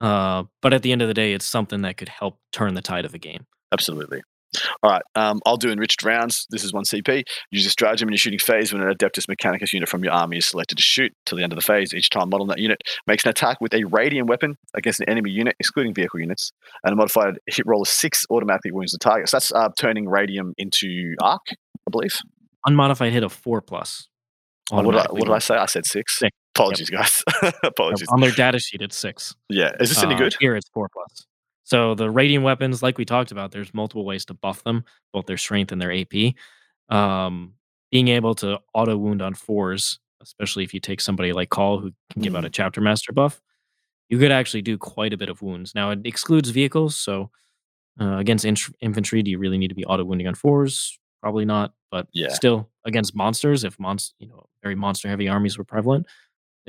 Uh, 0.00 0.44
but 0.62 0.72
at 0.72 0.82
the 0.82 0.92
end 0.92 1.02
of 1.02 1.08
the 1.08 1.14
day, 1.14 1.32
it's 1.32 1.46
something 1.46 1.82
that 1.82 1.96
could 1.96 2.08
help 2.08 2.38
turn 2.52 2.74
the 2.74 2.82
tide 2.82 3.04
of 3.04 3.12
the 3.12 3.18
game. 3.18 3.46
Absolutely. 3.72 4.22
All 4.82 4.90
right, 4.90 5.02
um, 5.14 5.40
I'll 5.46 5.56
do 5.56 5.70
enriched 5.70 6.02
rounds. 6.02 6.46
This 6.50 6.64
is 6.64 6.72
one 6.72 6.82
CP. 6.82 7.22
Use 7.52 7.66
a 7.66 7.70
stratagem 7.70 8.08
in 8.08 8.12
your 8.12 8.18
shooting 8.18 8.38
phase 8.40 8.72
when 8.72 8.82
an 8.82 8.92
Adeptus 8.92 9.26
Mechanicus 9.26 9.72
unit 9.72 9.88
from 9.88 10.02
your 10.02 10.12
army 10.12 10.38
is 10.38 10.46
selected 10.46 10.76
to 10.76 10.82
shoot 10.82 11.12
till 11.24 11.38
the 11.38 11.44
end 11.44 11.52
of 11.52 11.56
the 11.56 11.64
phase. 11.64 11.94
Each 11.94 12.10
time, 12.10 12.30
model 12.30 12.46
that 12.48 12.58
unit 12.58 12.80
makes 13.06 13.24
an 13.24 13.30
attack 13.30 13.60
with 13.60 13.72
a 13.74 13.84
radiant 13.84 14.28
weapon 14.28 14.56
against 14.74 14.98
an 15.00 15.08
enemy 15.08 15.30
unit, 15.30 15.54
excluding 15.60 15.94
vehicle 15.94 16.18
units, 16.18 16.50
and 16.82 16.92
a 16.92 16.96
modified 16.96 17.38
hit 17.46 17.64
roll 17.64 17.82
of 17.82 17.88
six 17.88 18.24
automatically 18.28 18.72
wounds 18.72 18.90
the 18.90 18.98
target. 18.98 19.28
So 19.28 19.36
that's 19.36 19.52
uh, 19.52 19.68
turning 19.76 20.08
radium 20.08 20.54
into 20.58 21.14
arc, 21.22 21.42
I 21.50 21.90
believe. 21.90 22.16
Unmodified 22.66 23.12
hit 23.12 23.22
of 23.22 23.32
four 23.32 23.62
plus. 23.62 24.08
What 24.70 24.82
did, 24.82 24.94
I, 24.94 25.06
what 25.10 25.24
did 25.24 25.30
I 25.30 25.38
say? 25.38 25.56
I 25.56 25.66
said 25.66 25.86
six. 25.86 26.18
Six. 26.18 26.30
Apologies, 26.54 26.90
guys. 26.90 27.22
Apologies. 27.62 28.08
On 28.08 28.20
their 28.20 28.32
data 28.32 28.58
sheet, 28.58 28.82
it's 28.82 28.96
six. 28.96 29.34
Yeah, 29.48 29.72
is 29.80 29.88
this 29.88 30.02
any 30.02 30.14
Uh, 30.14 30.18
good? 30.18 30.34
Here, 30.40 30.56
it's 30.56 30.68
four 30.70 30.88
plus. 30.92 31.26
So 31.64 31.94
the 31.94 32.10
radiant 32.10 32.44
weapons, 32.44 32.82
like 32.82 32.98
we 32.98 33.04
talked 33.04 33.30
about, 33.30 33.52
there's 33.52 33.72
multiple 33.72 34.04
ways 34.04 34.24
to 34.26 34.34
buff 34.34 34.64
them, 34.64 34.84
both 35.12 35.26
their 35.26 35.36
strength 35.36 35.70
and 35.72 35.80
their 35.80 35.92
AP. 35.92 36.34
Um, 36.88 37.54
being 37.92 38.08
able 38.08 38.34
to 38.36 38.60
auto 38.74 38.96
wound 38.96 39.22
on 39.22 39.34
fours, 39.34 40.00
especially 40.20 40.64
if 40.64 40.74
you 40.74 40.80
take 40.80 41.00
somebody 41.00 41.32
like 41.32 41.50
Cawl 41.50 41.78
who 41.78 41.92
can 42.12 42.22
give 42.22 42.34
out 42.34 42.42
Mm. 42.42 42.48
a 42.48 42.50
chapter 42.50 42.80
master 42.80 43.12
buff, 43.12 43.40
you 44.08 44.18
could 44.18 44.32
actually 44.32 44.62
do 44.62 44.76
quite 44.76 45.12
a 45.12 45.16
bit 45.16 45.28
of 45.28 45.40
wounds. 45.42 45.74
Now 45.74 45.90
it 45.90 46.00
excludes 46.04 46.50
vehicles, 46.50 46.96
so 46.96 47.30
uh, 48.00 48.16
against 48.16 48.44
infantry, 48.44 49.22
do 49.22 49.30
you 49.30 49.38
really 49.38 49.58
need 49.58 49.68
to 49.68 49.74
be 49.74 49.84
auto 49.84 50.04
wounding 50.04 50.26
on 50.26 50.34
fours? 50.34 50.98
Probably 51.22 51.44
not, 51.44 51.74
but 51.90 52.08
Yeah. 52.12 52.28
still 52.32 52.68
against 52.84 53.14
monsters, 53.14 53.62
if 53.62 53.76
monst- 53.78 54.14
you 54.18 54.26
know 54.26 54.48
very 54.62 54.74
monster 54.74 55.08
heavy 55.08 55.28
armies 55.28 55.56
were 55.58 55.64
prevalent, 55.64 56.06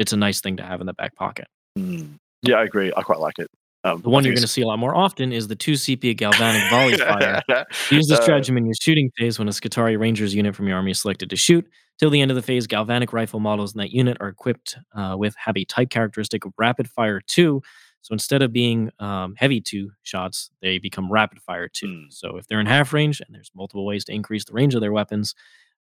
it's 0.01 0.13
a 0.13 0.17
nice 0.17 0.41
thing 0.41 0.57
to 0.57 0.63
have 0.63 0.81
in 0.81 0.87
the 0.87 0.93
back 0.93 1.15
pocket. 1.15 1.47
Mm. 1.77 2.17
Yeah, 2.41 2.55
I 2.55 2.63
agree. 2.63 2.91
I 2.97 3.01
quite 3.03 3.19
like 3.19 3.37
it. 3.39 3.47
Um, 3.83 4.01
The 4.01 4.09
one 4.09 4.23
you're 4.23 4.33
going 4.33 4.41
to 4.41 4.47
see 4.47 4.61
a 4.61 4.67
lot 4.67 4.77
more 4.79 4.95
often 4.95 5.31
is 5.31 5.47
the 5.47 5.55
2 5.55 5.73
CP 5.73 6.17
Galvanic 6.17 6.69
Volley 6.69 6.97
Fire. 7.09 7.41
Use 7.89 8.07
the 8.07 8.17
Uh, 8.17 8.21
stratagem 8.21 8.57
in 8.57 8.65
your 8.65 8.75
shooting 8.81 9.09
phase 9.17 9.39
when 9.39 9.47
a 9.47 9.51
Skitarii 9.51 9.97
Rangers 9.99 10.35
unit 10.35 10.55
from 10.55 10.67
your 10.67 10.75
army 10.77 10.91
is 10.91 11.01
selected 11.01 11.29
to 11.29 11.35
shoot. 11.35 11.65
Till 11.99 12.09
the 12.09 12.19
end 12.21 12.31
of 12.31 12.35
the 12.35 12.41
phase, 12.41 12.65
Galvanic 12.67 13.13
rifle 13.13 13.39
models 13.39 13.73
in 13.73 13.79
that 13.79 13.91
unit 13.91 14.17
are 14.19 14.27
equipped 14.27 14.75
uh, 14.95 15.15
with 15.17 15.35
heavy 15.37 15.65
type 15.65 15.89
characteristic 15.91 16.45
of 16.45 16.53
Rapid 16.57 16.89
Fire 16.89 17.21
2. 17.25 17.61
So 18.01 18.13
instead 18.13 18.41
of 18.41 18.51
being 18.51 18.89
um, 18.99 19.35
heavy 19.37 19.61
2 19.61 19.91
shots, 20.01 20.49
they 20.61 20.79
become 20.79 21.11
Rapid 21.11 21.39
Fire 21.43 21.67
2. 21.67 21.85
Mm. 21.87 22.05
So 22.09 22.37
if 22.37 22.47
they're 22.47 22.59
in 22.59 22.65
half 22.65 22.91
range, 22.93 23.21
and 23.21 23.35
there's 23.35 23.51
multiple 23.55 23.85
ways 23.85 24.03
to 24.05 24.13
increase 24.13 24.45
the 24.45 24.53
range 24.53 24.73
of 24.73 24.81
their 24.81 24.91
weapons, 24.91 25.35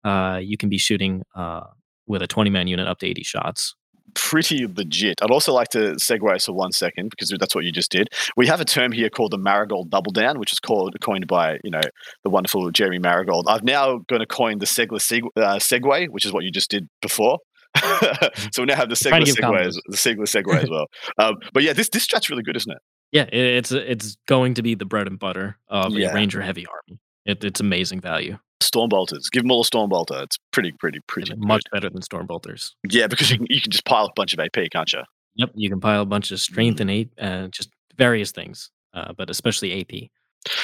uh, 0.03 0.39
you 0.41 0.57
can 0.57 0.69
be 0.69 0.79
shooting 0.79 1.21
uh, 1.35 1.65
with 2.07 2.21
a 2.23 2.27
20 2.27 2.49
man 2.49 2.67
unit 2.67 2.87
up 2.87 2.97
to 2.99 3.05
80 3.07 3.23
shots. 3.23 3.75
Pretty 4.13 4.65
legit. 4.67 5.21
I'd 5.21 5.31
also 5.31 5.53
like 5.53 5.69
to 5.69 5.95
segue 5.95 6.43
for 6.43 6.53
one 6.53 6.71
second 6.71 7.09
because 7.09 7.33
that's 7.39 7.53
what 7.53 7.65
you 7.65 7.71
just 7.71 7.91
did. 7.91 8.07
We 8.35 8.47
have 8.47 8.59
a 8.61 8.65
term 8.65 8.91
here 8.91 9.09
called 9.09 9.31
the 9.31 9.37
Marigold 9.37 9.89
Double 9.89 10.11
Down, 10.11 10.39
which 10.39 10.51
is 10.51 10.59
called 10.59 10.95
coined 11.01 11.27
by 11.27 11.59
you 11.63 11.71
know 11.71 11.81
the 12.23 12.29
wonderful 12.29 12.69
Jeremy 12.71 12.99
Marigold. 12.99 13.45
I've 13.47 13.63
now 13.63 13.99
going 14.07 14.21
to 14.21 14.25
coin 14.25 14.59
the 14.59 14.65
Siegler 14.65 14.99
seg- 14.99 15.29
uh, 15.35 15.57
segue, 15.57 16.09
which 16.09 16.25
is 16.25 16.31
what 16.33 16.43
you 16.43 16.51
just 16.51 16.69
did 16.71 16.87
before. 17.01 17.39
so 18.51 18.61
we 18.61 18.65
now 18.65 18.75
have 18.75 18.89
the 18.89 18.95
Siegler 18.95 19.23
segue, 19.23 19.65
as, 19.65 19.79
the 19.87 19.97
Siegler 19.97 20.21
segue 20.23 20.63
as 20.63 20.69
well. 20.69 20.85
Um, 21.19 21.35
but 21.53 21.63
yeah, 21.63 21.73
this 21.73 21.89
this 21.89 22.03
strat's 22.03 22.29
really 22.29 22.43
good, 22.43 22.55
isn't 22.55 22.71
it? 22.71 22.79
Yeah, 23.11 23.23
it's 23.31 23.71
it's 23.71 24.17
going 24.27 24.53
to 24.55 24.61
be 24.63 24.75
the 24.75 24.85
bread 24.85 25.07
and 25.07 25.19
butter 25.19 25.57
of 25.67 25.93
Yeah. 25.93 26.11
a 26.11 26.13
Ranger 26.13 26.41
heavy 26.41 26.65
army. 26.65 26.99
It, 27.25 27.43
it's 27.43 27.59
amazing 27.59 28.01
value. 28.01 28.37
Stormbolters, 28.61 29.31
give 29.31 29.43
them 29.43 29.51
all 29.51 29.61
a 29.61 29.65
Stormbolter. 29.65 30.23
It's 30.23 30.37
pretty, 30.51 30.71
pretty, 30.71 30.99
pretty 31.07 31.29
good. 31.29 31.43
much 31.43 31.63
better 31.71 31.89
than 31.89 32.01
Stormbolters. 32.01 32.71
Yeah, 32.89 33.07
because 33.07 33.31
you 33.31 33.37
can 33.37 33.47
you 33.49 33.61
can 33.61 33.71
just 33.71 33.85
pile 33.85 34.05
a 34.05 34.13
bunch 34.15 34.33
of 34.33 34.39
AP, 34.39 34.69
can't 34.71 34.91
you? 34.91 35.01
Yep, 35.35 35.51
you 35.55 35.69
can 35.69 35.79
pile 35.79 36.01
a 36.01 36.05
bunch 36.05 36.31
of 36.31 36.39
strength 36.39 36.79
and 36.79 36.89
eight, 36.89 37.11
uh, 37.19 37.47
just 37.47 37.69
various 37.95 38.31
things, 38.31 38.71
uh, 38.93 39.13
but 39.15 39.29
especially 39.29 39.79
AP. 39.81 40.09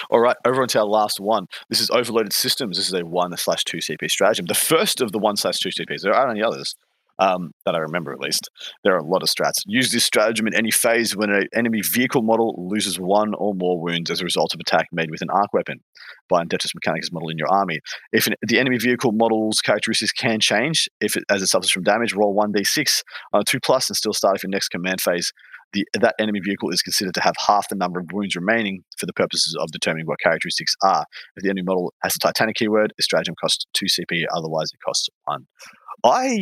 All 0.09 0.19
right, 0.19 0.37
over 0.45 0.61
onto 0.61 0.79
our 0.79 0.85
last 0.85 1.19
one. 1.19 1.47
This 1.69 1.81
is 1.81 1.89
Overloaded 1.91 2.33
Systems. 2.33 2.77
This 2.77 2.87
is 2.87 2.93
a 2.93 3.05
one 3.05 3.35
slash 3.37 3.63
two 3.63 3.77
CP 3.77 4.09
stratagem. 4.09 4.45
The 4.45 4.53
first 4.53 5.01
of 5.01 5.11
the 5.11 5.19
one 5.19 5.35
slash 5.35 5.59
two 5.59 5.69
CPs. 5.69 6.01
There 6.01 6.13
aren't 6.13 6.31
any 6.31 6.43
others 6.43 6.75
um, 7.23 7.51
that 7.65 7.75
I 7.75 7.79
remember, 7.79 8.11
at 8.11 8.19
least. 8.19 8.49
There 8.83 8.93
are 8.93 8.99
a 8.99 9.05
lot 9.05 9.23
of 9.23 9.29
strats. 9.29 9.61
Use 9.65 9.91
this 9.91 10.05
stratagem 10.05 10.45
in 10.47 10.53
any 10.53 10.71
phase 10.71 11.15
when 11.15 11.29
an 11.29 11.47
enemy 11.55 11.81
vehicle 11.81 12.21
model 12.21 12.53
loses 12.57 12.99
one 12.99 13.33
or 13.35 13.53
more 13.55 13.79
wounds 13.79 14.11
as 14.11 14.19
a 14.19 14.25
result 14.25 14.53
of 14.53 14.59
attack 14.59 14.87
made 14.91 15.09
with 15.09 15.21
an 15.21 15.29
arc 15.29 15.53
weapon 15.53 15.79
by 16.29 16.41
an 16.41 16.49
Adeptus 16.49 16.71
Mechanicus 16.75 17.11
model 17.11 17.29
in 17.29 17.37
your 17.37 17.49
army. 17.49 17.79
If 18.11 18.27
an, 18.27 18.35
the 18.41 18.59
enemy 18.59 18.77
vehicle 18.77 19.13
model's 19.13 19.61
characteristics 19.61 20.11
can 20.11 20.39
change, 20.41 20.89
if 20.99 21.15
it, 21.15 21.23
as 21.29 21.41
it 21.41 21.47
suffers 21.47 21.71
from 21.71 21.83
damage, 21.83 22.13
roll 22.13 22.33
one 22.33 22.51
d6 22.51 23.01
on 23.31 23.41
a 23.41 23.43
two 23.43 23.59
plus 23.61 23.89
and 23.89 23.95
still 23.95 24.13
start 24.13 24.35
if 24.35 24.43
your 24.43 24.49
next 24.49 24.69
command 24.69 24.99
phase 24.99 25.31
the, 25.73 25.85
that 25.99 26.13
enemy 26.19 26.39
vehicle 26.39 26.69
is 26.69 26.81
considered 26.81 27.15
to 27.15 27.21
have 27.21 27.33
half 27.47 27.67
the 27.67 27.75
number 27.75 27.99
of 27.99 28.05
wounds 28.13 28.35
remaining 28.35 28.83
for 28.97 29.05
the 29.05 29.13
purposes 29.13 29.57
of 29.59 29.71
determining 29.71 30.05
what 30.05 30.19
characteristics 30.19 30.75
are. 30.83 31.03
If 31.35 31.43
the 31.43 31.49
enemy 31.49 31.63
model 31.63 31.93
has 32.03 32.15
a 32.15 32.19
Titanic 32.19 32.55
keyword, 32.55 32.93
its 32.97 33.05
stratagem 33.05 33.35
costs 33.41 33.65
two 33.73 33.87
CP, 33.87 34.25
otherwise 34.35 34.69
it 34.71 34.79
costs 34.85 35.09
one. 35.25 35.47
I 36.03 36.37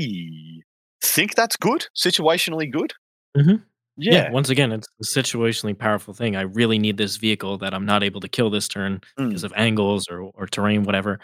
think 1.02 1.36
that's 1.36 1.56
good, 1.58 1.88
situationally 1.96 2.70
good. 2.72 2.94
Mhm. 3.38 3.64
Yeah. 3.98 4.32
once 4.32 4.50
again, 4.50 4.72
it's 4.72 4.88
a 5.02 5.20
situationally 5.20 5.78
powerful 5.78 6.14
thing. 6.14 6.36
I 6.36 6.42
really 6.42 6.80
need 6.80 6.98
this 6.98 7.18
vehicle 7.18 7.58
that 7.60 7.74
I'm 7.74 7.86
not 7.86 8.04
able 8.04 8.20
to 8.22 8.28
kill 8.30 8.50
this 8.50 8.68
turn 8.68 9.02
Mm. 9.20 9.28
because 9.30 9.44
of 9.44 9.54
angles 9.56 10.08
or, 10.10 10.22
or 10.22 10.48
terrain, 10.48 10.84
whatever. 10.84 11.20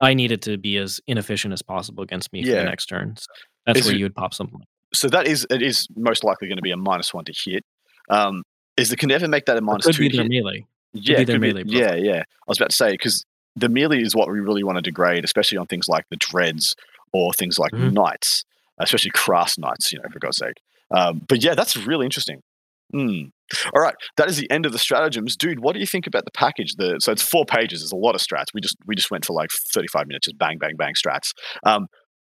I 0.00 0.14
need 0.14 0.30
it 0.30 0.42
to 0.42 0.56
be 0.58 0.76
as 0.76 1.00
inefficient 1.06 1.52
as 1.52 1.62
possible 1.62 2.04
against 2.04 2.32
me 2.32 2.42
for 2.44 2.50
Yeah. 2.50 2.58
the 2.58 2.64
next 2.68 2.86
turn. 2.86 3.16
So 3.16 3.26
that's 3.64 3.80
Is 3.80 3.86
where 3.86 3.94
it- 3.94 3.98
you 3.98 4.04
would 4.04 4.14
pop 4.14 4.34
something. 4.34 4.60
So 4.94 5.08
that 5.08 5.26
is 5.26 5.46
it 5.50 5.62
is 5.62 5.88
most 5.96 6.22
likely 6.22 6.46
going 6.48 6.58
to 6.58 6.62
be 6.62 6.70
a 6.70 6.76
minus 6.76 7.12
one 7.12 7.24
to 7.24 7.32
hit. 7.44 7.64
Um, 8.08 8.42
is 8.76 8.90
the 8.90 8.96
can 8.96 9.08
never 9.08 9.26
make 9.26 9.46
that 9.46 9.56
a 9.56 9.60
minus 9.60 9.86
Could 9.86 9.96
two 9.96 10.02
be 10.02 10.08
to 10.10 10.16
their 10.18 10.24
hit? 10.24 10.30
melee. 10.30 10.64
yeah, 10.92 11.18
be 11.18 11.24
their 11.24 11.34
could 11.36 11.40
be- 11.40 11.48
melee 11.48 11.62
buff. 11.64 11.72
yeah, 11.72 11.94
yeah. 11.94 12.20
I 12.20 12.44
was 12.46 12.58
about 12.58 12.70
to 12.70 12.76
say 12.76 12.92
because 12.92 13.24
the 13.56 13.68
melee 13.68 14.00
is 14.00 14.14
what 14.14 14.30
we 14.30 14.38
really 14.38 14.62
want 14.62 14.76
to 14.76 14.82
degrade, 14.82 15.24
especially 15.24 15.58
on 15.58 15.66
things 15.66 15.88
like 15.88 16.04
the 16.10 16.16
dreads 16.16 16.76
or 17.12 17.32
things 17.32 17.58
like 17.58 17.72
Mhm. 17.72 17.92
knights, 17.94 18.44
especially 18.80 19.10
crass 19.12 19.58
knights. 19.58 19.92
You 19.92 19.98
know, 19.98 20.08
for 20.12 20.18
God's 20.18 20.38
sake. 20.38 20.56
Um, 20.94 21.22
but 21.28 21.42
yeah, 21.42 21.54
that's 21.54 21.76
really 21.76 22.04
interesting. 22.04 22.40
Hmm. 22.92 23.22
All 23.74 23.82
right, 23.82 23.94
that 24.16 24.28
is 24.28 24.36
the 24.36 24.50
end 24.50 24.66
of 24.66 24.72
the 24.72 24.78
stratagems, 24.78 25.36
dude. 25.36 25.60
What 25.60 25.74
do 25.74 25.80
you 25.80 25.86
think 25.86 26.06
about 26.06 26.24
the 26.24 26.30
package? 26.32 26.74
The 26.76 26.98
so 27.00 27.12
it's 27.12 27.22
four 27.22 27.44
pages. 27.44 27.80
There's 27.80 27.92
a 27.92 27.96
lot 27.96 28.14
of 28.14 28.20
strats. 28.20 28.46
We 28.54 28.60
just 28.60 28.76
we 28.86 28.94
just 28.94 29.10
went 29.10 29.24
for 29.24 29.32
like 29.32 29.50
35 29.72 30.06
minutes, 30.06 30.26
just 30.26 30.38
bang, 30.38 30.58
bang, 30.58 30.76
bang 30.76 30.94
strats. 30.94 31.30
Um, 31.64 31.86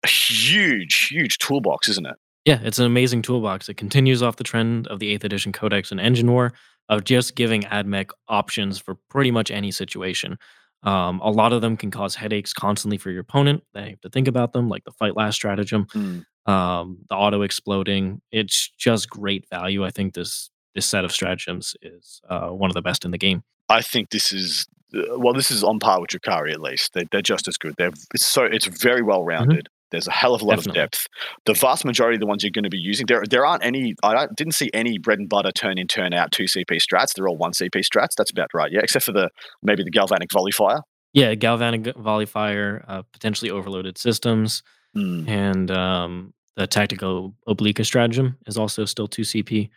a 0.04 0.08
huge, 0.08 1.08
huge 1.10 1.38
toolbox, 1.38 1.88
isn't 1.88 2.06
it? 2.06 2.14
Yeah, 2.44 2.60
it's 2.62 2.78
an 2.78 2.86
amazing 2.86 3.22
toolbox. 3.22 3.68
It 3.68 3.74
continues 3.74 4.22
off 4.22 4.36
the 4.36 4.44
trend 4.44 4.86
of 4.88 5.00
the 5.00 5.16
8th 5.18 5.24
edition 5.24 5.52
Codex 5.52 5.90
and 5.90 6.00
Engine 6.00 6.30
War 6.30 6.52
of 6.88 7.04
just 7.04 7.34
giving 7.34 7.62
AdMech 7.62 8.10
options 8.28 8.78
for 8.78 8.96
pretty 9.10 9.30
much 9.30 9.50
any 9.50 9.70
situation. 9.70 10.38
Um, 10.82 11.20
a 11.20 11.30
lot 11.30 11.52
of 11.52 11.60
them 11.60 11.76
can 11.76 11.90
cause 11.90 12.14
headaches 12.14 12.52
constantly 12.52 12.98
for 12.98 13.10
your 13.10 13.20
opponent. 13.20 13.64
They 13.74 13.90
have 13.90 14.00
to 14.02 14.08
think 14.10 14.28
about 14.28 14.52
them, 14.52 14.68
like 14.68 14.84
the 14.84 14.92
fight 14.92 15.16
last 15.16 15.34
stratagem, 15.36 15.86
Mm. 15.86 16.24
um, 16.46 16.98
the 17.10 17.16
auto 17.16 17.42
exploding. 17.42 18.20
It's 18.30 18.70
just 18.78 19.10
great 19.10 19.48
value. 19.50 19.84
I 19.84 19.90
think 19.90 20.14
this 20.14 20.50
this 20.74 20.86
set 20.86 21.04
of 21.04 21.10
stratagems 21.10 21.74
is 21.82 22.20
uh, 22.28 22.48
one 22.50 22.70
of 22.70 22.74
the 22.74 22.82
best 22.82 23.04
in 23.04 23.10
the 23.10 23.18
game. 23.18 23.42
I 23.68 23.82
think 23.82 24.10
this 24.10 24.32
is 24.32 24.66
uh, 24.94 25.18
well, 25.18 25.34
this 25.34 25.50
is 25.50 25.64
on 25.64 25.78
par 25.80 26.00
with 26.00 26.10
Drukhari 26.10 26.52
at 26.52 26.60
least. 26.60 26.92
They, 26.94 27.04
they're 27.10 27.20
just 27.22 27.48
as 27.48 27.56
good. 27.56 27.74
They're 27.76 27.90
it's 28.14 28.24
so 28.26 28.44
it's 28.44 28.66
very 28.66 29.02
well 29.02 29.24
rounded. 29.24 29.68
There's 29.90 30.06
a 30.06 30.10
hell 30.12 30.34
of 30.34 30.42
a 30.42 30.44
lot 30.44 30.56
Definitely. 30.56 30.82
of 30.82 30.90
depth. 30.90 31.06
The 31.46 31.54
vast 31.54 31.84
majority 31.84 32.16
of 32.16 32.20
the 32.20 32.26
ones 32.26 32.42
you're 32.44 32.50
going 32.50 32.64
to 32.64 32.70
be 32.70 32.78
using, 32.78 33.06
there 33.06 33.22
there 33.28 33.46
aren't 33.46 33.64
any. 33.64 33.94
I 34.02 34.26
didn't 34.36 34.54
see 34.54 34.70
any 34.74 34.98
bread 34.98 35.18
and 35.18 35.28
butter 35.28 35.50
turn 35.52 35.78
in, 35.78 35.86
turn 35.86 36.12
out 36.12 36.30
two 36.32 36.44
CP 36.44 36.78
strats. 36.80 37.14
They're 37.14 37.26
all 37.28 37.36
one 37.38 37.52
CP 37.52 37.76
strats. 37.84 38.10
That's 38.16 38.30
about 38.30 38.50
right. 38.52 38.70
Yeah, 38.70 38.80
except 38.82 39.04
for 39.06 39.12
the 39.12 39.30
maybe 39.62 39.82
the 39.84 39.90
galvanic 39.90 40.28
volley 40.32 40.52
fire. 40.52 40.80
Yeah, 41.14 41.34
galvanic 41.34 41.96
volley 41.96 42.26
fire, 42.26 42.84
uh, 42.86 43.02
potentially 43.12 43.50
overloaded 43.50 43.96
systems, 43.98 44.62
Mm. 44.96 45.28
and 45.28 45.70
um, 45.70 46.34
the 46.56 46.66
tactical 46.66 47.34
oblique 47.46 47.82
stratagem 47.84 48.36
is 48.46 48.56
also 48.58 48.84
still 48.84 49.06
two 49.08 49.22
CP. 49.22 49.70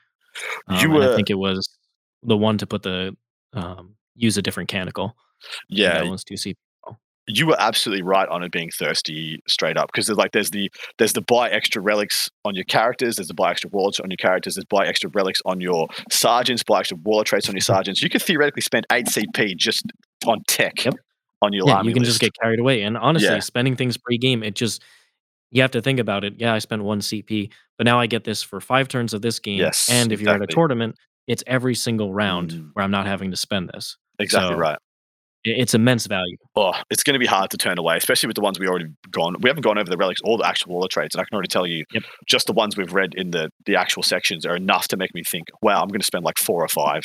Um, 0.68 0.78
You 0.80 0.90
were- 0.90 1.12
I 1.12 1.16
think 1.16 1.30
it 1.30 1.38
was 1.38 1.68
the 2.24 2.36
one 2.38 2.58
to 2.60 2.66
put 2.68 2.84
the 2.84 3.16
um, 3.54 3.96
use 4.16 4.38
a 4.38 4.42
different 4.42 4.70
canonical. 4.70 5.16
Yeah, 5.70 5.94
that 6.00 6.06
one's 6.08 6.24
two 6.24 6.36
CP. 6.36 6.56
You 7.28 7.46
were 7.48 7.56
absolutely 7.60 8.04
right 8.04 8.28
on 8.30 8.44
it 8.44 8.52
being 8.52 8.70
thirsty 8.72 9.40
straight 9.48 9.78
up 9.78 9.88
because 9.92 10.08
there's 10.08 10.18
like 10.18 10.32
there's 10.32 10.50
the 10.52 10.70
there's 10.98 11.14
the 11.14 11.22
buy 11.22 11.50
extra 11.50 11.82
relics 11.82 12.30
on 12.46 12.56
your 12.56 12.64
characters 12.66 13.16
there's 13.18 13.28
the 13.28 13.34
buy 13.34 13.52
extra 13.52 13.70
warlords 13.72 14.00
on 14.00 14.10
your 14.10 14.18
characters 14.18 14.56
there's 14.56 14.66
buy 14.66 14.86
extra 14.88 15.10
relics 15.14 15.40
on 15.46 15.62
your 15.62 15.88
sergeants 16.10 16.64
buy 16.64 16.80
extra 16.80 16.98
warlord 17.04 17.28
traits 17.28 17.48
on 17.48 17.54
your 17.56 17.62
sergeants 17.62 18.02
you 18.02 18.10
could 18.10 18.22
theoretically 18.22 18.62
spend 18.62 18.86
8 18.92 19.06
cp 19.06 19.56
just 19.56 19.84
on 20.26 20.42
tech 20.48 20.84
Yep. 20.84 20.96
on 21.44 21.54
your 21.54 21.68
Yeah, 21.68 21.82
you 21.84 21.94
can 21.94 22.04
just 22.04 22.20
get 22.20 22.34
carried 22.42 22.60
away. 22.60 22.82
And 22.84 22.98
honestly, 22.98 23.30
Yeah. 23.30 23.40
spending 23.40 23.76
things 23.76 23.98
pre-game, 23.98 24.44
it 24.44 24.56
just 24.56 24.82
you 25.52 25.62
have 25.64 25.72
to 25.72 25.82
think 25.82 26.00
about 26.00 26.24
it. 26.24 26.36
Yeah, 26.38 26.54
I 26.54 26.60
spent 26.60 26.84
one 26.84 27.00
CP, 27.02 27.52
but 27.78 27.86
now 27.86 28.00
I 28.00 28.08
get 28.08 28.24
this 28.24 28.42
for 28.44 28.62
five 28.62 28.88
turns 28.88 29.14
of 29.14 29.22
this 29.22 29.38
game. 29.40 29.58
Yes, 29.60 29.90
and 29.92 30.12
if 30.12 30.22
you're 30.22 30.34
at 30.34 30.42
a 30.42 30.48
tournament, 30.48 30.96
it's 31.28 31.44
every 31.48 31.76
single 31.76 32.14
round 32.14 32.52
Mm. 32.52 32.70
where 32.74 32.86
I'm 32.86 32.92
not 32.92 33.06
having 33.08 33.32
to 33.32 33.38
spend 33.38 33.70
this. 33.74 33.98
exactly 34.20 34.54
so- 34.56 34.60
right 34.60 34.78
It's 35.44 35.74
immense 35.74 36.06
value. 36.08 36.38
oh 36.56 36.74
it's 36.90 37.04
going 37.04 37.14
to 37.16 37.20
be 37.20 37.26
hard 37.26 37.50
to 37.52 37.58
turn 37.58 37.78
away 37.80 37.98
especially 37.98 38.28
with 38.28 38.36
the 38.36 38.42
ones 38.42 38.60
we 38.60 38.68
already 38.68 38.86
gone 39.10 39.36
we 39.42 39.50
haven't 39.50 39.64
gone 39.64 39.78
over 39.78 39.90
the 39.90 39.98
relics 39.98 40.22
or 40.24 40.38
the 40.38 40.46
actual 40.48 40.72
warlord 40.72 40.92
trades, 40.92 41.16
and 41.16 41.22
i 41.22 41.26
can 41.26 41.34
already 41.36 41.48
tell 41.48 41.66
you 41.66 41.84
Yep. 41.94 42.04
just 42.28 42.48
the 42.48 42.54
ones 42.54 42.78
we've 42.78 42.94
read 42.94 43.14
in 43.16 43.32
the 43.32 43.50
the 43.66 43.76
actual 43.76 44.04
sections 44.04 44.46
are 44.46 44.56
enough 44.56 44.88
to 44.90 44.98
make 44.98 45.14
me 45.14 45.24
think 45.24 45.46
wow 45.62 45.82
i'm 45.82 45.88
going 45.88 46.00
to 46.02 46.06
spend 46.06 46.24
like 46.24 46.38
four 46.38 46.64
or 46.64 46.68
five 46.68 47.04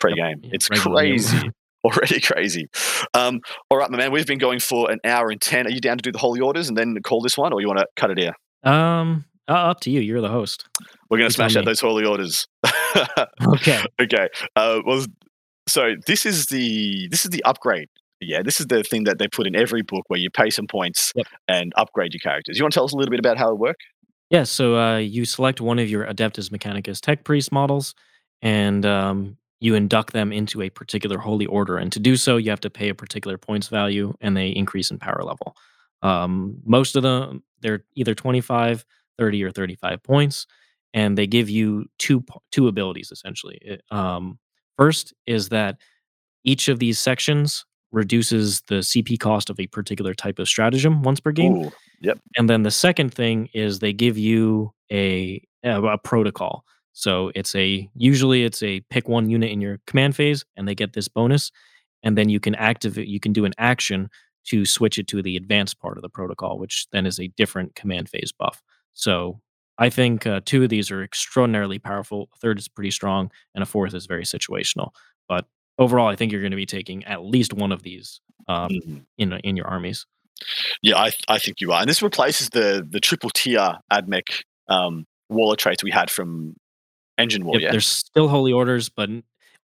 pre-game 0.00 0.40
Yeah, 0.42 0.50
it's 0.52 0.68
regularly. 0.70 1.10
crazy 1.12 1.50
already 1.84 2.20
crazy. 2.20 2.66
Um, 3.14 3.40
all 3.70 3.78
right, 3.78 3.88
my 3.88 3.96
man, 3.98 4.10
we've 4.12 4.26
been 4.26 4.38
going 4.38 4.58
for 4.58 4.90
an 4.90 4.98
hour 5.04 5.30
and 5.30 5.40
10. 5.40 5.68
Are 5.68 5.70
you 5.70 5.80
down 5.80 5.96
to 5.96 6.02
do 6.02 6.10
the 6.10 6.18
holy 6.18 6.40
orders 6.40 6.68
and 6.68 6.76
then 6.76 6.96
call 7.04 7.20
this 7.22 7.38
one, 7.38 7.52
or 7.52 7.60
you 7.60 7.68
want 7.68 7.78
to 7.78 7.86
cut 7.96 8.10
it 8.10 8.18
here? 8.18 8.32
Um, 8.64 9.24
uh, 9.48 9.52
up 9.52 9.80
to 9.82 9.90
you. 9.90 10.00
You're 10.00 10.20
the 10.20 10.28
host. 10.28 10.66
We're 11.08 11.18
going 11.18 11.30
to 11.30 11.34
smash 11.34 11.54
out 11.54 11.64
those 11.64 11.80
holy 11.80 12.04
orders. 12.04 12.46
Okay. 13.54 13.80
okay. 14.02 14.28
Uh, 14.56 14.80
well, 14.84 15.04
so 15.68 15.94
this 16.06 16.24
is 16.26 16.46
the 16.46 17.08
this 17.10 17.24
is 17.24 17.30
the 17.30 17.42
upgrade. 17.44 17.88
Yeah, 18.20 18.42
this 18.42 18.58
is 18.58 18.66
the 18.66 18.82
thing 18.82 19.04
that 19.04 19.18
they 19.18 19.28
put 19.28 19.46
in 19.46 19.54
every 19.54 19.82
book 19.82 20.04
where 20.08 20.18
you 20.18 20.28
pay 20.30 20.50
some 20.50 20.66
points 20.66 21.12
Yep. 21.14 21.26
and 21.46 21.72
upgrade 21.76 22.12
your 22.14 22.20
characters. 22.20 22.58
You 22.58 22.64
want 22.64 22.72
to 22.72 22.78
tell 22.78 22.84
us 22.84 22.92
a 22.92 22.96
little 22.96 23.10
bit 23.12 23.20
about 23.20 23.38
how 23.38 23.50
it 23.50 23.58
works? 23.58 23.84
Yeah, 24.30 24.42
so 24.42 24.76
uh, 24.76 24.98
you 24.98 25.24
select 25.24 25.60
one 25.60 25.78
of 25.78 25.88
your 25.88 26.04
Adeptus 26.04 26.50
Mechanicus 26.50 27.00
Tech 27.00 27.22
Priest 27.24 27.52
models, 27.52 27.94
and 28.42 28.84
um, 28.84 29.36
you 29.60 29.74
induct 29.74 30.12
them 30.12 30.32
into 30.32 30.60
a 30.62 30.68
particular 30.68 31.18
holy 31.18 31.46
order. 31.46 31.78
And 31.78 31.90
to 31.92 32.00
do 32.00 32.16
so, 32.16 32.36
you 32.36 32.50
have 32.50 32.60
to 32.60 32.70
pay 32.70 32.88
a 32.88 32.94
particular 32.94 33.38
points 33.38 33.68
value, 33.68 34.14
and 34.20 34.36
they 34.36 34.48
increase 34.48 34.90
in 34.90 34.98
power 34.98 35.22
level. 35.22 35.56
Um, 36.02 36.58
most 36.64 36.94
of 36.96 37.02
them, 37.04 37.42
they're 37.60 37.84
either 37.94 38.14
25, 38.14 38.84
30, 39.16 39.44
or 39.44 39.50
35 39.50 40.02
points, 40.02 40.46
and 40.92 41.16
they 41.16 41.26
give 41.26 41.48
you 41.48 41.86
two 41.98 42.24
two 42.52 42.68
abilities 42.68 43.10
essentially. 43.12 43.58
It- 43.62 43.82
um, 43.90 44.38
first 44.78 45.12
is 45.26 45.50
that 45.50 45.76
each 46.44 46.68
of 46.68 46.78
these 46.78 46.98
sections 46.98 47.66
reduces 47.92 48.62
the 48.68 48.76
CP 48.76 49.18
cost 49.18 49.50
of 49.50 49.58
a 49.58 49.66
particular 49.66 50.14
type 50.14 50.38
of 50.38 50.48
stratagem 50.48 51.02
once 51.02 51.20
per 51.20 51.32
game. 51.32 51.56
Ooh, 51.56 51.72
yep. 52.00 52.18
And 52.36 52.48
then 52.48 52.62
the 52.62 52.70
second 52.70 53.12
thing 53.12 53.48
is 53.54 53.78
they 53.78 53.92
give 53.92 54.16
you 54.16 54.72
a 54.90 55.42
a, 55.64 55.82
a 55.82 55.98
protocol. 55.98 56.64
So 56.92 57.30
it's 57.34 57.54
a 57.54 57.88
usually 57.94 58.44
it's 58.44 58.62
a 58.62 58.80
pick 58.90 59.08
one 59.08 59.28
unit 59.28 59.50
in 59.50 59.60
your 59.60 59.78
command 59.86 60.16
phase, 60.16 60.44
and 60.56 60.66
they 60.66 60.74
get 60.74 60.92
this 60.92 61.08
bonus, 61.08 61.50
and 62.02 62.16
then 62.16 62.28
you 62.28 62.40
can 62.40 62.54
activate. 62.54 63.08
You 63.08 63.20
can 63.20 63.32
do 63.32 63.44
an 63.44 63.54
action 63.58 64.08
to 64.46 64.64
switch 64.64 64.98
it 64.98 65.06
to 65.08 65.22
the 65.22 65.36
advanced 65.36 65.78
part 65.78 65.98
of 65.98 66.02
the 66.02 66.08
protocol, 66.08 66.58
which 66.58 66.86
then 66.92 67.06
is 67.06 67.20
a 67.20 67.28
different 67.36 67.74
command 67.74 68.08
phase 68.08 68.32
buff. 68.36 68.62
So 68.94 69.40
I 69.78 69.90
think 69.90 70.26
uh, 70.26 70.40
two 70.44 70.62
of 70.64 70.68
these 70.70 70.90
are 70.90 71.02
extraordinarily 71.02 71.78
powerful. 71.78 72.28
A 72.34 72.36
third 72.38 72.58
is 72.58 72.68
pretty 72.68 72.90
strong, 72.90 73.30
and 73.54 73.62
a 73.62 73.66
fourth 73.66 73.94
is 73.94 74.06
very 74.06 74.24
situational. 74.24 74.90
But 75.28 75.46
overall, 75.78 76.08
I 76.08 76.16
think 76.16 76.32
you're 76.32 76.40
going 76.40 76.50
to 76.50 76.56
be 76.56 76.66
taking 76.66 77.04
at 77.04 77.22
least 77.24 77.52
one 77.54 77.72
of 77.72 77.82
these 77.82 78.20
um, 78.48 78.70
Mhm. 78.70 79.04
in 79.18 79.32
in 79.44 79.56
your 79.56 79.66
armies. 79.66 80.06
Yeah, 80.82 80.96
I, 80.96 81.10
I 81.28 81.38
think 81.38 81.60
you 81.60 81.72
are. 81.72 81.80
And 81.80 81.88
this 81.88 82.02
replaces 82.02 82.50
the 82.50 82.86
the 82.88 83.00
triple 83.00 83.30
tier 83.30 83.74
AdMech 83.92 84.42
um, 84.68 85.04
Waller 85.28 85.56
traits 85.56 85.82
we 85.84 85.90
had 85.90 86.10
from 86.10 86.54
Engine 87.18 87.44
War. 87.44 87.54
Yep, 87.54 87.62
yeah. 87.62 87.70
There's 87.72 87.86
still 87.86 88.28
holy 88.28 88.52
orders, 88.52 88.88
but 88.88 89.10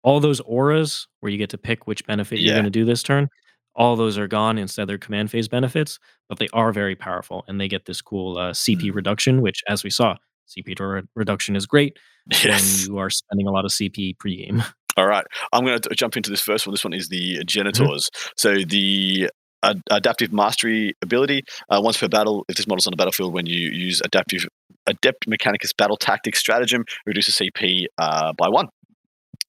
all 0.03 0.19
those 0.19 0.40
auras 0.41 1.07
where 1.22 1.31
you 1.31 1.38
get 1.38 1.49
to 1.52 1.57
pick 1.57 1.88
which 1.88 2.06
benefit 2.06 2.40
you're 2.40 2.53
going 2.56 2.65
to 2.65 2.69
do 2.72 2.84
this 2.85 3.03
turn, 3.03 3.30
all 3.75 3.95
those 3.95 4.17
are 4.17 4.27
gone. 4.27 4.57
Instead, 4.57 4.87
they're 4.87 4.97
command 4.97 5.31
phase 5.31 5.47
benefits, 5.47 5.99
but 6.29 6.39
they 6.39 6.47
are 6.53 6.71
very 6.71 6.95
powerful, 6.95 7.43
and 7.47 7.59
they 7.59 7.67
get 7.67 7.85
this 7.85 8.01
cool 8.01 8.37
uh, 8.37 8.51
CP 8.51 8.91
Mm. 8.91 8.95
reduction. 8.95 9.41
Which, 9.41 9.61
as 9.67 9.83
we 9.83 9.89
saw, 9.89 10.15
CP 10.47 10.79
re- 10.79 11.01
reduction 11.15 11.55
is 11.55 11.65
great 11.65 11.97
Yes. 12.43 12.85
when 12.87 12.93
you 12.95 12.99
are 12.99 13.09
spending 13.09 13.47
a 13.47 13.51
lot 13.51 13.65
of 13.65 13.71
CP 13.71 14.17
pre-game. 14.19 14.63
All 14.97 15.07
right, 15.07 15.25
I'm 15.51 15.65
going 15.65 15.79
to 15.79 15.89
jump 15.95 16.15
into 16.17 16.29
this 16.29 16.41
first 16.41 16.67
one. 16.67 16.73
This 16.73 16.83
one 16.83 16.93
is 16.93 17.09
the 17.09 17.35
Mm-hmm. 17.37 17.41
Genitors. 17.47 18.09
So 18.37 18.57
the 18.67 19.29
ad- 19.63 19.81
adaptive 19.89 20.31
mastery 20.31 20.93
ability. 21.01 21.41
Uh, 21.69 21.81
once 21.83 21.97
per 21.97 22.07
battle, 22.07 22.45
if 22.49 22.57
this 22.57 22.67
model's 22.67 22.85
on 22.85 22.91
the 22.91 22.97
battlefield, 22.97 23.33
when 23.33 23.47
you 23.47 23.69
use 23.71 24.01
adaptive 24.05 24.45
adept 24.85 25.27
mechanicus 25.27 25.71
battle 25.77 25.97
tactics 25.97 26.39
stratagem, 26.39 26.83
reduces 27.07 27.35
CP 27.35 27.85
uh, 27.97 28.33
by 28.33 28.49
one. 28.49 28.67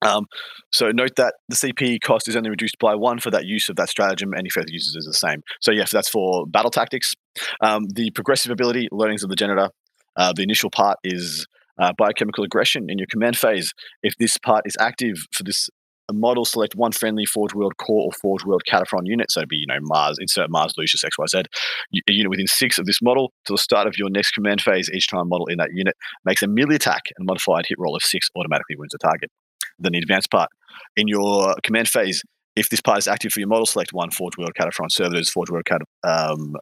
Um, 0.05 0.27
so 0.73 0.91
note 0.91 1.17
that 1.17 1.35
the 1.49 1.57
CP 1.57 1.99
cost 2.01 2.29
is 2.29 2.37
only 2.37 2.51
reduced 2.51 2.79
by 2.79 2.95
one 2.95 3.19
for 3.19 3.31
that 3.31 3.47
use 3.47 3.69
of 3.69 3.77
that 3.77 3.89
stratagem. 3.89 4.35
Any 4.37 4.51
further 4.51 4.69
uses 4.71 4.95
is 4.95 5.07
the 5.07 5.15
same. 5.15 5.43
So 5.61 5.71
yes, 5.73 5.91
that's 5.91 6.09
for 6.09 6.47
battle 6.47 6.71
tactics. 6.71 7.15
Um, 7.63 7.85
the 7.95 8.11
progressive 8.11 8.53
ability, 8.53 8.89
learnings 8.93 9.23
of 9.23 9.31
the 9.31 9.37
genitor. 9.37 9.71
Uh, 10.17 10.33
the 10.37 10.43
initial 10.43 10.71
part 10.71 10.99
is 11.03 11.47
uh, 11.81 11.93
biochemical 11.99 12.45
aggression 12.45 12.87
in 12.89 12.99
your 12.99 13.09
command 13.11 13.37
phase. 13.37 13.73
If 14.03 14.15
this 14.19 14.37
part 14.39 14.63
is 14.67 14.77
active 14.79 15.17
for 15.33 15.43
this 15.43 15.69
model, 16.13 16.45
select 16.45 16.75
one 16.77 16.93
friendly 16.93 17.25
Forge 17.25 17.55
World 17.55 17.77
core 17.79 18.05
or 18.05 18.13
Forge 18.21 18.45
World 18.45 18.63
Cataphron 18.71 19.07
unit. 19.07 19.31
So 19.33 19.41
it'd 19.41 19.49
be 19.49 19.57
you 19.57 19.67
know 19.67 19.79
Mars, 19.81 20.19
insert 20.21 20.51
Mars, 20.51 20.75
Lucius, 20.77 21.03
XYZ. 21.03 21.47
Y- 21.93 22.01
A 22.09 22.13
unit 22.13 22.31
within 22.31 22.47
six 22.47 22.79
of 22.79 22.87
this 22.87 23.01
model 23.03 23.33
to 23.47 23.55
the 23.55 23.59
start 23.59 23.87
of 23.87 23.95
your 23.97 24.11
next 24.11 24.33
command 24.33 24.61
phase. 24.61 24.91
Each 24.93 25.09
time 25.09 25.29
model 25.29 25.47
in 25.47 25.57
that 25.59 25.71
unit 25.73 25.97
makes 26.25 26.43
a 26.43 26.47
melee 26.47 26.77
attack 26.77 27.03
and 27.17 27.27
modified 27.27 27.65
hit 27.67 27.79
roll 27.79 27.97
of 27.97 28.03
six 28.03 28.29
automatically 28.37 28.77
wounds 28.77 28.93
the 28.93 28.99
target. 28.99 29.31
Then 29.79 29.93
the 29.93 29.99
advanced 29.99 30.31
part 30.31 30.51
in 30.97 31.09
your 31.09 31.55
command 31.63 31.89
phase. 31.89 32.23
If 32.57 32.69
this 32.69 32.81
part 32.81 32.99
is 32.99 33.09
active 33.09 33.33
for 33.33 33.41
your 33.41 33.49
model, 33.49 33.67
select 33.67 33.93
one 33.93 34.11
Forge 34.13 34.37
World 34.39 34.53
Cataphron 34.59 34.91
Servitors, 34.91 35.29
Forge 35.29 35.51
World 35.51 35.65
Cat, 35.65 35.81
um, 36.05 36.55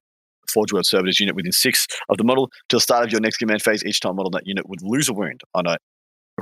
Forge 0.53 0.73
World 0.73 0.87
Servitors 0.87 1.21
unit 1.21 1.37
within 1.37 1.53
six 1.53 1.87
of 2.09 2.17
the 2.17 2.25
model 2.25 2.49
to 2.71 2.77
the 2.77 2.81
start 2.81 3.05
of 3.05 3.13
your 3.13 3.21
next 3.21 3.37
command 3.37 3.63
phase. 3.63 3.85
Each 3.85 4.01
time 4.01 4.17
model 4.17 4.31
that 4.31 4.47
unit 4.47 4.69
would 4.69 4.81
lose 4.83 5.09
a 5.09 5.13
wound 5.13 5.43
on 5.55 5.67
a 5.67 5.77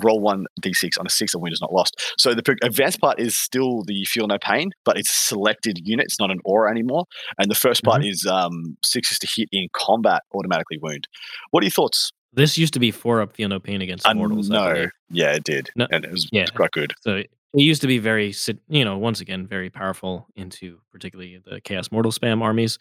roll 0.03 0.21
one 0.21 0.47
d6 0.63 0.99
on 0.99 1.07
a 1.07 1.11
six, 1.11 1.35
a 1.35 1.39
wound 1.39 1.53
is 1.53 1.61
not 1.61 1.73
lost. 1.73 2.15
So 2.19 2.35
the 2.35 2.57
advanced 2.63 3.01
part 3.01 3.19
is 3.19 3.37
still 3.37 3.83
the 3.85 4.05
feel 4.05 4.27
no 4.27 4.39
pain, 4.39 4.71
but 4.85 4.97
it's 4.97 5.11
selected 5.11 5.81
unit. 5.85 6.07
It's 6.07 6.21
not 6.21 6.31
an 6.31 6.39
aura 6.45 6.71
anymore. 6.71 7.05
And 7.39 7.51
the 7.51 7.55
first 7.55 7.83
part 7.83 8.05
is 8.05 8.27
um, 8.27 8.77
six 8.85 9.13
is 9.13 9.19
to 9.21 9.29
hit 9.35 9.49
in 9.53 9.69
combat, 9.73 10.23
automatically 10.35 10.79
wound. 10.81 11.09
What 11.51 11.63
are 11.63 11.67
your 11.67 11.73
thoughts? 11.73 12.13
This 12.33 12.57
used 12.57 12.75
to 12.75 12.81
be 12.81 12.91
four 12.91 13.21
up 13.21 13.35
feel 13.35 13.49
no 13.49 13.59
pain 13.59 13.83
against 13.83 14.07
I 14.07 14.15
mortals. 14.15 14.49
Know. 14.49 14.87
Yeah, 15.11 15.33
it 15.33 15.45
did, 15.45 15.69
No, 15.75 15.87
and 15.91 16.05
it 16.05 16.13
was 16.13 16.29
yeah. 16.31 16.47
quite 16.47 16.71
good. 16.71 16.95
So 17.01 17.17
it 17.17 17.29
used 17.53 17.81
to 17.83 17.89
be 17.89 17.99
very, 17.99 18.33
you 18.69 18.85
know, 18.85 18.97
once 18.99 19.21
again, 19.21 19.47
very 19.47 19.71
powerful 19.71 20.29
into 20.37 20.79
particularly 20.93 21.41
the 21.45 21.61
Chaos 21.61 21.91
Mortal 21.91 22.13
spam 22.13 22.43
armies. 22.43 22.79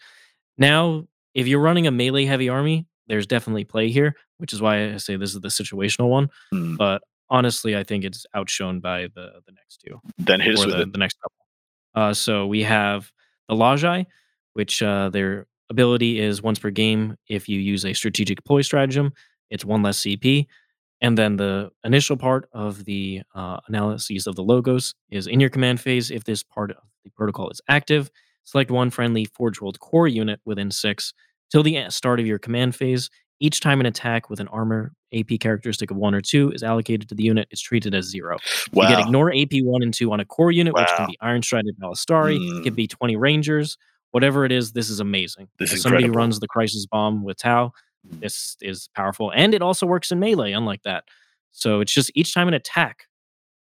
Now, 0.56 1.08
if 1.34 1.48
you're 1.48 1.60
running 1.60 1.86
a 1.86 1.90
melee 1.90 2.26
heavy 2.26 2.48
army, 2.48 2.86
there's 3.08 3.26
definitely 3.26 3.64
play 3.64 3.90
here. 3.90 4.14
which 4.38 4.52
is 4.52 4.62
why 4.62 4.94
I 4.94 4.96
say 4.96 5.16
this 5.16 5.34
is 5.34 5.40
the 5.40 5.48
situational 5.48 6.08
one. 6.08 6.30
Hmm. 6.50 6.76
But 6.76 7.02
honestly, 7.28 7.76
I 7.76 7.84
think 7.84 8.04
it's 8.04 8.24
outshone 8.34 8.80
by 8.80 9.08
the 9.14 9.40
the 9.46 9.52
next 9.52 9.82
two 9.86 10.00
Then 10.18 10.40
hit 10.40 10.54
us 10.58 10.64
with 10.64 10.76
the, 10.76 10.86
the 10.86 10.98
next 10.98 11.18
couple. 11.20 11.36
Uh, 11.94 12.14
so 12.14 12.46
we 12.46 12.62
have 12.62 13.10
the 13.48 13.54
Lajai, 13.54 14.06
which 14.54 14.82
uh, 14.82 15.10
their 15.10 15.46
ability 15.68 16.20
is 16.20 16.42
once 16.42 16.58
per 16.58 16.70
game. 16.70 17.16
If 17.28 17.48
you 17.48 17.58
use 17.60 17.84
a 17.84 17.92
strategic 17.92 18.44
ploy 18.44 18.62
stratagem, 18.62 19.12
it's 19.50 19.64
one 19.64 19.82
less 19.82 19.98
CP. 20.00 20.46
And 21.02 21.16
then 21.16 21.36
the 21.36 21.70
initial 21.84 22.16
part 22.16 22.48
of 22.52 22.84
the 22.84 23.22
uh, 23.34 23.58
analyses 23.68 24.26
of 24.26 24.36
the 24.36 24.42
logos 24.42 24.94
is 25.10 25.26
in 25.26 25.40
your 25.40 25.48
command 25.50 25.80
phase. 25.80 26.10
If 26.10 26.24
this 26.24 26.42
part 26.42 26.70
of 26.72 26.76
the 27.04 27.10
protocol 27.10 27.48
is 27.50 27.60
active, 27.68 28.10
select 28.44 28.70
one 28.70 28.90
friendly 28.90 29.24
Forge 29.24 29.60
World 29.60 29.80
core 29.80 30.08
unit 30.08 30.40
within 30.44 30.70
six 30.70 31.14
till 31.50 31.62
the 31.62 31.76
e- 31.76 31.90
start 31.90 32.20
of 32.20 32.26
your 32.26 32.38
command 32.38 32.74
phase. 32.76 33.08
Each 33.42 33.60
time 33.60 33.80
an 33.80 33.86
attack 33.86 34.28
with 34.28 34.40
an 34.40 34.48
armor 34.48 34.92
AP 35.14 35.40
characteristic 35.40 35.90
of 35.90 35.96
one 35.96 36.14
or 36.14 36.20
two 36.20 36.50
is 36.52 36.62
allocated 36.62 37.08
to 37.08 37.14
the 37.14 37.22
unit, 37.24 37.48
it's 37.50 37.62
treated 37.62 37.94
as 37.94 38.04
zero. 38.04 38.36
Wow. 38.74 38.82
You 38.82 38.94
get 38.96 39.06
ignore 39.06 39.32
AP 39.34 39.62
one 39.62 39.82
and 39.82 39.94
two 39.94 40.12
on 40.12 40.20
a 40.20 40.26
core 40.26 40.52
unit, 40.52 40.74
which 40.74 40.86
can 40.98 41.06
be 41.06 41.16
Ironstrider 41.22 41.70
Ballistarii, 41.82 42.36
it 42.36 42.40
Mm. 42.60 42.62
could 42.64 42.76
be 42.76 42.86
20 42.86 43.16
Rangers, 43.16 43.78
whatever 44.10 44.44
it 44.44 44.52
is. 44.52 44.72
This 44.72 44.90
is 44.90 45.00
amazing. 45.00 45.48
This 45.58 45.72
is 45.72 45.80
somebody 45.80 46.04
incredible. 46.04 46.18
runs 46.18 46.40
the 46.40 46.48
Crisis 46.48 46.84
Bomb 46.84 47.24
with 47.24 47.38
Tau. 47.38 47.72
This 48.04 48.56
is 48.60 48.88
powerful, 48.96 49.30
and 49.34 49.54
it 49.54 49.62
also 49.62 49.86
works 49.86 50.10
in 50.10 50.18
melee. 50.20 50.52
Unlike 50.52 50.82
that, 50.84 51.04
so 51.50 51.80
it's 51.80 51.92
just 51.92 52.10
each 52.14 52.32
time 52.34 52.48
an 52.48 52.54
attack, 52.54 53.04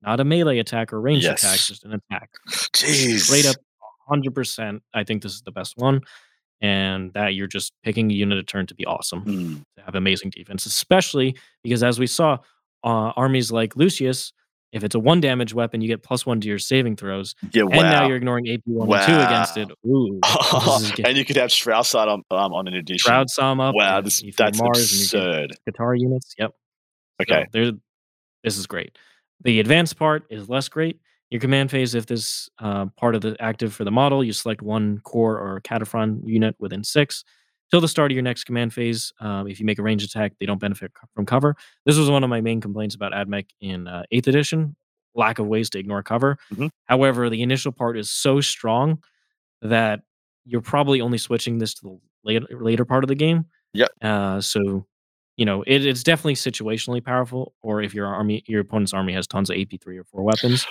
not 0.03 0.21
a 0.21 0.25
melee 0.25 0.59
attack 0.59 0.93
or 0.93 1.01
ranged 1.01 1.27
attack, 1.27 1.59
just 1.59 1.85
an 1.85 1.93
attack. 1.95 2.31
Jeez. 2.75 3.21
Straight 3.21 3.47
up, 3.47 3.57
100%. 4.11 4.81
I 4.95 5.05
think 5.05 5.23
this 5.23 5.33
is 5.33 5.43
the 5.43 5.53
best 5.53 5.75
one, 5.77 6.01
and 6.61 7.13
that 7.15 7.35
you're 7.35 7.47
just 7.47 7.73
picking 7.85 8.11
a 8.11 8.15
unit 8.15 8.39
a 8.39 8.43
turn 8.43 8.67
to 8.67 8.75
be 8.75 8.85
awesome 8.87 9.21
Hmm. 9.23 9.55
to 9.77 9.83
have 9.85 9.95
amazing 9.95 10.31
defense, 10.31 10.67
especially 10.67 11.37
because 11.63 11.83
as 11.83 11.99
we 11.99 12.07
saw, 12.07 12.39
uh, 12.85 13.13
armies 13.17 13.51
like 13.51 13.77
Lucius, 13.77 14.33
if 14.73 14.85
it's 14.85 14.95
a 14.95 14.99
one 14.99 15.21
damage 15.21 15.55
weapon, 15.55 15.81
you 15.81 15.89
get 15.89 16.03
plus 16.03 16.27
one 16.27 16.41
to 16.41 16.49
your 16.49 16.59
saving 16.59 16.97
throws, 16.97 17.35
Yeah. 17.53 17.63
and 17.63 17.73
now 17.73 18.07
you're 18.07 18.17
ignoring 18.17 18.49
AP 18.49 18.61
one 18.67 18.99
and 18.99 19.07
two 19.07 19.15
against 19.15 19.57
it. 19.57 19.71
Ooh, 19.87 20.21
and 21.05 21.17
you 21.17 21.25
could 21.25 21.37
have 21.37 21.51
Strausside 21.51 22.07
on 22.09 22.23
um, 22.31 22.53
on 22.53 22.69
an 22.69 22.75
addition. 22.75 22.99
Shroud 22.99 23.27
up. 23.41 23.75
Wow, 23.75 24.01
this, 24.01 24.23
that's 24.37 24.61
Mars 24.61 24.81
absurd. 24.81 25.53
guitar 25.67 25.95
units. 25.95 26.35
Yep. 26.39 26.51
Okay. 27.23 27.47
So 27.53 27.73
this 28.45 28.57
is 28.59 28.67
great. 28.67 28.97
The 29.43 29.61
advanced 29.61 29.97
part 29.99 30.25
is 30.31 30.49
less 30.49 30.69
great. 30.69 31.01
Your 31.31 31.41
command 31.41 31.71
phase, 31.71 31.95
if 31.95 32.07
this 32.07 32.49
uh, 32.59 32.87
part 32.97 33.15
of 33.15 33.21
the 33.21 33.37
active 33.41 33.75
for 33.75 33.85
the 33.85 33.91
model, 33.91 34.25
you 34.25 34.33
select 34.33 34.63
one 34.63 35.01
core 35.01 35.39
or 35.39 35.61
Cataphron 35.61 36.23
unit 36.27 36.57
within 36.59 36.83
six. 36.83 37.25
Till 37.71 37.81
the 37.81 37.89
start 37.89 38.11
of 38.11 38.15
your 38.15 38.23
next 38.23 38.45
command 38.45 38.73
phase, 38.73 39.13
um, 39.21 39.47
if 39.47 39.61
you 39.61 39.67
make 39.67 39.79
a 39.79 39.83
range 39.83 40.03
attack, 40.03 40.33
they 40.41 40.47
don't 40.47 40.61
benefit 40.61 40.91
from 41.15 41.27
cover. 41.27 41.55
This 41.85 41.99
was 41.99 42.09
one 42.11 42.25
of 42.25 42.31
my 42.31 42.41
main 42.41 42.61
complaints 42.61 42.95
about 42.95 43.13
AdMech 43.13 43.47
in 43.61 43.87
uh, 43.87 44.05
8th 44.13 44.27
edition 44.29 44.77
lack 45.15 45.39
of 45.41 45.47
ways 45.47 45.69
to 45.71 45.79
ignore 45.79 46.03
cover. 46.03 46.39
Mhm. 46.55 46.71
However, 46.85 47.29
the 47.29 47.43
initial 47.43 47.73
part 47.73 47.99
is 47.99 48.09
so 48.11 48.41
strong 48.41 49.03
that 49.63 50.01
you're 50.45 50.61
probably 50.61 51.01
only 51.01 51.19
switching 51.19 51.59
this 51.59 51.75
to 51.75 51.83
the 51.83 51.99
later, 52.25 52.47
later 52.53 52.85
part 52.85 53.03
of 53.05 53.09
the 53.09 53.15
game. 53.17 53.47
Yeah. 53.75 53.87
Uh, 54.01 54.41
so 54.41 54.87
you 55.37 55.45
know, 55.45 55.63
it, 55.69 55.87
it's 55.87 56.03
definitely 56.03 56.35
situationally 56.35 57.03
powerful. 57.05 57.55
Or 57.63 57.81
if 57.81 57.95
your 57.95 58.07
army, 58.07 58.43
your 58.49 58.61
opponent's 58.61 58.93
army 58.93 59.13
has 59.13 59.27
tons 59.29 59.51
of 59.51 59.57
AP 59.57 59.81
three 59.81 59.97
or 59.99 60.05
four 60.05 60.23
weapons, 60.25 60.67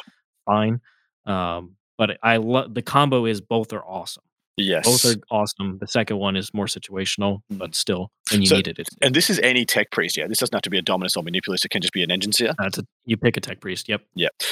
fine. 0.46 0.82
Um, 1.26 1.76
but 1.98 2.18
I 2.22 2.38
love 2.38 2.74
the 2.74 2.82
combo 2.82 3.26
is 3.26 3.40
both 3.42 3.72
are 3.74 3.84
awesome. 3.86 4.24
Yes. 4.58 4.86
Both 4.86 5.16
are 5.16 5.20
awesome. 5.30 5.78
The 5.80 5.88
second 5.88 6.18
one 6.18 6.36
is 6.36 6.52
more 6.54 6.66
situational, 6.66 7.42
Mhm. 7.54 7.60
but 7.60 7.76
still, 7.76 8.12
when 8.32 8.42
you 8.42 8.48
So- 8.48 8.56
need 8.56 8.68
it, 8.68 8.80
it's 8.80 8.90
and 9.02 9.14
this 9.14 9.30
is 9.30 9.40
any 9.40 9.66
tech 9.66 9.92
priest, 9.92 10.18
yeah. 10.18 10.26
This 10.28 10.40
doesn't 10.40 10.54
have 10.56 10.64
to 10.64 10.70
be 10.72 10.80
a 10.80 10.82
dominus 10.82 11.16
or 11.16 11.22
manipulus. 11.24 11.64
It 11.64 11.70
can 11.70 11.82
just 11.82 11.94
be 11.94 12.02
an 12.04 12.10
Enginseer. 12.10 12.56
that's 12.58 12.80
a, 12.80 12.84
you 13.06 13.18
pick 13.18 13.38
a 13.38 13.42
tech 13.42 13.62
priest. 13.62 13.88
Yep. 13.88 14.02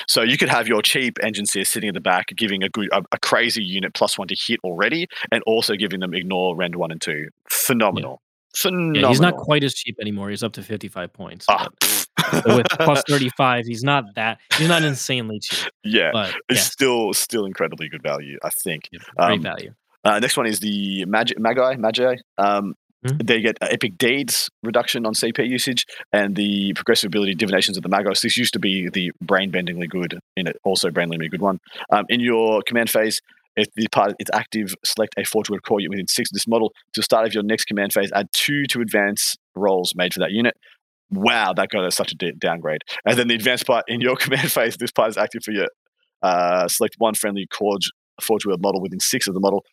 So 0.08 0.22
you 0.22 0.38
could 0.38 0.50
have 0.50 0.68
your 0.68 0.82
cheap 0.84 1.18
Enginseer 1.24 1.66
sitting 1.66 1.88
at 1.90 1.96
the 1.96 2.02
back, 2.02 2.28
giving 2.36 2.62
a 2.64 2.70
good, 2.70 2.88
a, 2.94 3.02
a 3.12 3.18
crazy 3.20 3.64
unit 3.64 3.94
plus 3.96 4.18
one 4.18 4.28
to 4.28 4.36
hit 4.36 4.60
already, 4.64 5.08
and 5.32 5.42
also 5.48 5.76
giving 5.76 6.00
them 6.02 6.14
ignore 6.14 6.56
rend 6.56 6.76
one 6.76 6.92
and 6.92 7.02
two. 7.02 7.30
Phenomenal. 7.50 8.22
Phenomenal. 8.56 9.02
Yeah, 9.02 9.08
he's 9.10 9.20
not 9.20 9.36
quite 9.36 9.64
as 9.66 9.74
cheap 9.74 9.98
anymore. 10.00 10.30
He's 10.30 10.44
up 10.44 10.54
to 10.54 10.64
fifty 10.64 10.88
five 10.88 11.12
points. 11.12 11.46
Ah, 11.50 11.68
so 12.32 12.56
with 12.56 12.68
plus 12.70 13.04
thirty 13.10 13.30
five, 13.36 13.66
he's 13.66 13.84
not 13.84 14.06
that. 14.16 14.38
He's 14.58 14.70
not 14.70 14.82
insanely 14.84 15.40
cheap, 15.40 15.70
yeah. 15.84 16.12
but 16.14 16.30
It's 16.48 16.60
yeah, 16.60 16.64
still 16.64 17.14
still 17.14 17.46
incredibly 17.46 17.90
good 17.90 18.02
value, 18.02 18.38
I 18.44 18.50
think. 18.64 18.88
yeah, 18.94 19.00
great 19.18 19.34
um, 19.38 19.42
value. 19.42 19.74
Uh, 20.06 20.20
next 20.20 20.38
one 20.38 20.46
is 20.46 20.60
the 20.60 21.04
Magi, 21.06 21.34
Magi. 21.38 21.76
Magi. 21.78 22.16
Um, 22.38 22.76
Mhm. 23.06 23.28
They 23.28 23.42
get 23.42 23.58
uh, 23.62 23.68
epic 23.70 23.98
deeds 23.98 24.50
reduction 24.64 25.06
on 25.06 25.14
CP 25.14 25.48
usage 25.48 25.86
and 26.12 26.36
the 26.36 26.74
progressive 26.74 27.10
ability 27.10 27.36
divinations 27.36 27.78
of 27.78 27.84
the 27.84 27.90
Magos. 27.90 28.22
This 28.22 28.36
used 28.36 28.54
to 28.54 28.60
be 28.60 28.90
the 28.90 29.12
brain 29.22 29.52
bendingly 29.52 29.88
good 29.88 30.20
in 30.36 30.48
it, 30.48 30.58
also 30.64 30.90
brainlingly 30.90 31.30
good 31.30 31.42
one. 31.42 31.60
Um, 31.92 32.06
in 32.10 32.20
your 32.20 32.64
command 32.68 32.90
phase, 32.90 33.22
if 33.56 33.68
the 33.76 33.88
part 33.92 34.14
is 34.20 34.28
active, 34.34 34.74
select 34.84 35.14
a 35.18 35.24
Forge 35.24 35.50
Word 35.50 35.64
core 35.64 35.80
unit 35.80 35.92
within 35.92 36.08
six 36.08 36.30
of 36.32 36.34
this 36.34 36.48
model. 36.48 36.74
To 36.94 37.04
start 37.04 37.28
of 37.28 37.34
your 37.34 37.44
next 37.44 37.66
command 37.66 37.94
phase, 37.94 38.12
add 38.12 38.28
two 38.34 38.64
to 38.70 38.82
advance 38.82 39.36
rolls 39.56 39.94
made 39.96 40.14
for 40.14 40.20
that 40.22 40.32
unit. 40.32 40.56
Wow, 41.12 41.54
that 41.54 41.70
got 41.70 41.84
us 41.86 41.96
such 41.96 42.12
a 42.12 42.16
d- 42.16 42.34
downgrade. 42.38 42.82
And 43.06 43.18
then 43.18 43.28
the 43.28 43.36
advanced 43.36 43.68
part 43.68 43.86
in 43.88 44.02
your 44.02 44.16
command 44.24 44.52
phase, 44.52 44.78
this 44.78 44.92
part 44.92 45.10
is 45.10 45.18
active 45.18 45.44
for 45.44 45.52
your 45.52 45.68
uh, 46.24 46.68
select 46.68 46.96
one 46.98 47.14
friendly 47.14 47.48
Forge, 47.56 47.92
Forge 48.20 48.46
Word 48.48 48.62
model 48.62 48.82
within 48.82 49.00
six 49.00 49.28
of 49.28 49.36
the 49.36 49.40
model 49.40 49.64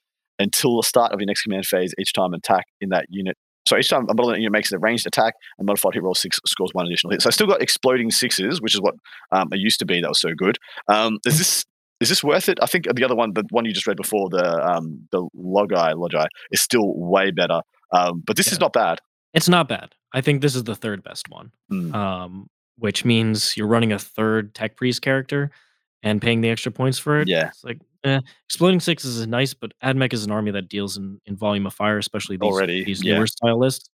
until 0.43 0.77
the 0.77 0.83
start 0.83 1.13
of 1.13 1.21
your 1.21 1.27
next 1.27 1.43
command 1.43 1.67
phase. 1.67 1.95
Each 1.99 2.13
time 2.13 2.33
an 2.35 2.39
attack 2.45 2.67
in 2.81 2.91
that 2.91 3.07
unit, 3.09 3.37
so 3.67 3.77
each 3.79 3.89
time 3.89 4.03
a 4.11 4.15
model 4.15 4.31
in 4.31 4.35
that 4.35 4.41
unit 4.41 4.53
makes 4.53 4.73
a 4.73 4.79
ranged 4.79 5.07
attack, 5.07 5.35
a 5.61 5.65
modified 5.65 5.95
hit 5.95 6.03
roll 6.03 6.15
six 6.15 6.39
scores 6.47 6.71
one 6.73 6.87
additional 6.87 7.13
hit. 7.13 7.23
So 7.23 7.29
I 7.29 7.31
still 7.31 7.47
got 7.47 7.63
exploding 7.63 8.11
sixes, 8.11 8.61
which 8.61 8.75
is 8.75 8.81
what 8.81 8.95
um, 9.31 9.49
it 9.53 9.59
used 9.61 9.79
to 9.79 9.87
be. 9.87 10.01
That 10.01 10.09
was 10.09 10.21
so 10.21 10.31
good. 10.37 10.59
Um, 10.89 11.19
is 11.25 11.39
this 11.39 11.65
is 12.01 12.09
this 12.09 12.25
worth 12.25 12.49
it? 12.49 12.59
I 12.61 12.67
think 12.67 12.87
the 12.93 13.05
other 13.05 13.15
one, 13.15 13.33
the 13.33 13.45
one 13.51 13.65
you 13.65 13.73
just 13.73 13.87
read 13.87 13.97
before, 13.97 14.29
the 14.31 14.45
um, 14.61 15.07
the 15.13 15.27
Logi 15.35 15.95
Logi, 15.95 16.27
is 16.51 16.61
still 16.61 16.93
way 16.97 17.31
better. 17.31 17.61
Um, 17.93 18.23
but 18.27 18.37
this 18.37 18.51
is 18.51 18.59
not 18.59 18.73
bad. 18.73 18.99
It's 19.35 19.49
not 19.49 19.69
bad. 19.69 19.95
I 20.13 20.21
think 20.21 20.43
this 20.43 20.55
is 20.55 20.65
the 20.65 20.75
third 20.75 21.03
best 21.03 21.29
one, 21.31 21.53
Mm. 21.71 21.95
um, 21.95 22.47
which 22.77 23.05
means 23.05 23.57
you're 23.57 23.69
running 23.69 23.93
a 23.93 23.99
third 23.99 24.55
tech 24.55 24.77
priest 24.77 25.01
character 25.03 25.51
and 26.03 26.21
paying 26.21 26.41
the 26.41 26.51
extra 26.51 26.73
points 26.73 26.99
for 26.99 27.21
it. 27.21 27.29
Yeah. 27.29 27.49
It's 27.49 27.65
like 27.65 27.79
eh, 28.05 28.21
exploding 28.47 28.81
sixes 28.81 29.17
is 29.17 29.27
nice, 29.27 29.55
but 29.55 29.73
Admech 29.83 30.13
is 30.13 30.25
an 30.25 30.31
army 30.31 30.51
that 30.51 30.69
deals 30.69 30.97
in, 30.97 31.21
in 31.27 31.37
volume 31.37 31.67
of 31.67 31.75
fire, 31.75 31.99
especially 31.99 32.37
these 32.37 32.53
Already, 32.53 32.85
these 32.85 33.05
yeah. 33.05 33.15
newer 33.15 33.27
style 33.27 33.59
lists 33.59 33.89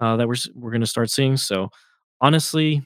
uh, 0.00 0.16
that 0.16 0.28
we're 0.28 0.36
we're 0.54 0.70
going 0.70 0.80
to 0.80 0.86
start 0.86 1.10
seeing. 1.10 1.36
So 1.36 1.70
honestly, 2.20 2.82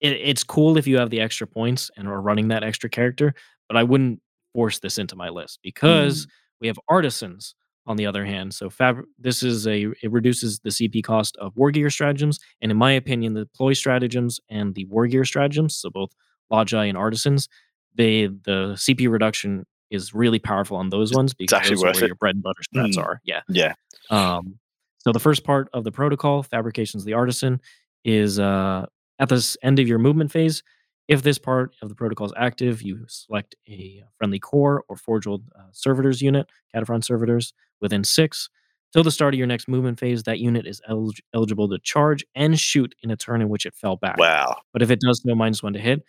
it, 0.00 0.12
it's 0.12 0.44
cool 0.44 0.76
if 0.76 0.86
you 0.86 0.98
have 0.98 1.10
the 1.10 1.20
extra 1.20 1.46
points 1.46 1.90
and 1.96 2.08
are 2.08 2.20
running 2.20 2.48
that 2.48 2.64
extra 2.64 2.88
character, 2.88 3.34
but 3.68 3.76
I 3.76 3.82
wouldn't 3.82 4.20
force 4.52 4.78
this 4.78 4.98
into 4.98 5.16
my 5.16 5.28
list 5.28 5.58
because 5.62 6.26
we 6.60 6.68
have 6.68 6.78
artisans 6.88 7.54
on 7.86 7.96
the 7.96 8.06
other 8.06 8.24
hand. 8.24 8.54
So 8.54 8.70
fab- 8.70 9.04
this 9.18 9.42
is 9.42 9.66
a 9.66 9.86
it 10.02 10.10
reduces 10.10 10.60
the 10.60 10.70
CP 10.70 11.04
cost 11.04 11.36
of 11.36 11.56
war 11.56 11.70
gear 11.70 11.90
stratagems, 11.90 12.38
and 12.62 12.70
in 12.70 12.78
my 12.78 12.92
opinion, 12.92 13.34
the 13.34 13.46
ploy 13.54 13.74
stratagems 13.74 14.40
and 14.48 14.74
the 14.74 14.86
war 14.86 15.06
gear 15.06 15.24
stratagems, 15.24 15.76
so 15.76 15.90
both 15.90 16.10
Logi 16.50 16.88
and 16.88 16.96
artisans, 16.96 17.48
they 17.94 18.26
the 18.26 18.74
CP 18.76 19.08
reduction 19.10 19.66
is 19.90 20.14
really 20.14 20.38
powerful 20.38 20.76
on 20.76 20.90
those 20.90 21.12
ones 21.12 21.34
because 21.34 21.56
actually 21.56 21.76
those 21.76 21.84
are 21.84 21.86
worth 21.88 21.94
where 21.96 22.04
it. 22.04 22.08
your 22.08 22.16
bread 22.16 22.34
and 22.34 22.42
butter 22.42 22.62
strats 22.74 22.94
Mm. 22.96 23.04
are. 23.04 23.20
Yeah. 23.24 23.40
Yeah. 23.48 23.74
Um, 24.10 24.58
so 24.98 25.12
the 25.12 25.20
first 25.20 25.44
part 25.44 25.68
of 25.72 25.84
the 25.84 25.92
protocol, 25.92 26.42
fabrications 26.42 27.02
of 27.02 27.06
the 27.06 27.12
artisan, 27.12 27.60
is 28.04 28.38
uh, 28.40 28.86
at 29.18 29.28
the 29.28 29.36
s- 29.36 29.56
end 29.62 29.78
of 29.78 29.86
your 29.86 29.98
movement 29.98 30.32
phase. 30.32 30.62
If 31.06 31.22
this 31.22 31.36
part 31.38 31.74
of 31.82 31.90
the 31.90 31.94
protocol 31.94 32.26
is 32.26 32.32
active, 32.36 32.80
you 32.80 33.04
select 33.08 33.54
a 33.68 34.02
friendly 34.16 34.38
core 34.38 34.82
or 34.88 34.96
Forge 34.96 35.26
World 35.26 35.42
uh, 35.54 35.64
servitors 35.72 36.22
unit, 36.22 36.46
Cataphron 36.74 37.04
servitors, 37.04 37.52
within 37.82 38.02
six. 38.04 38.48
Till 38.94 39.02
the 39.02 39.10
start 39.10 39.34
of 39.34 39.38
your 39.38 39.46
next 39.46 39.68
movement 39.68 39.98
phase, 40.00 40.22
that 40.22 40.38
unit 40.38 40.66
is 40.66 40.80
elig- 40.88 41.20
eligible 41.34 41.68
to 41.68 41.78
charge 41.80 42.24
and 42.34 42.58
shoot 42.58 42.94
in 43.02 43.10
a 43.10 43.16
turn 43.16 43.42
in 43.42 43.50
which 43.50 43.66
it 43.66 43.74
fell 43.74 43.96
back. 43.96 44.16
Wow. 44.16 44.56
But 44.72 44.80
if 44.82 44.90
it 44.90 45.00
does 45.00 45.22
no 45.26 45.34
minus 45.34 45.62
one 45.62 45.74
to 45.74 45.78
hit, 45.78 46.02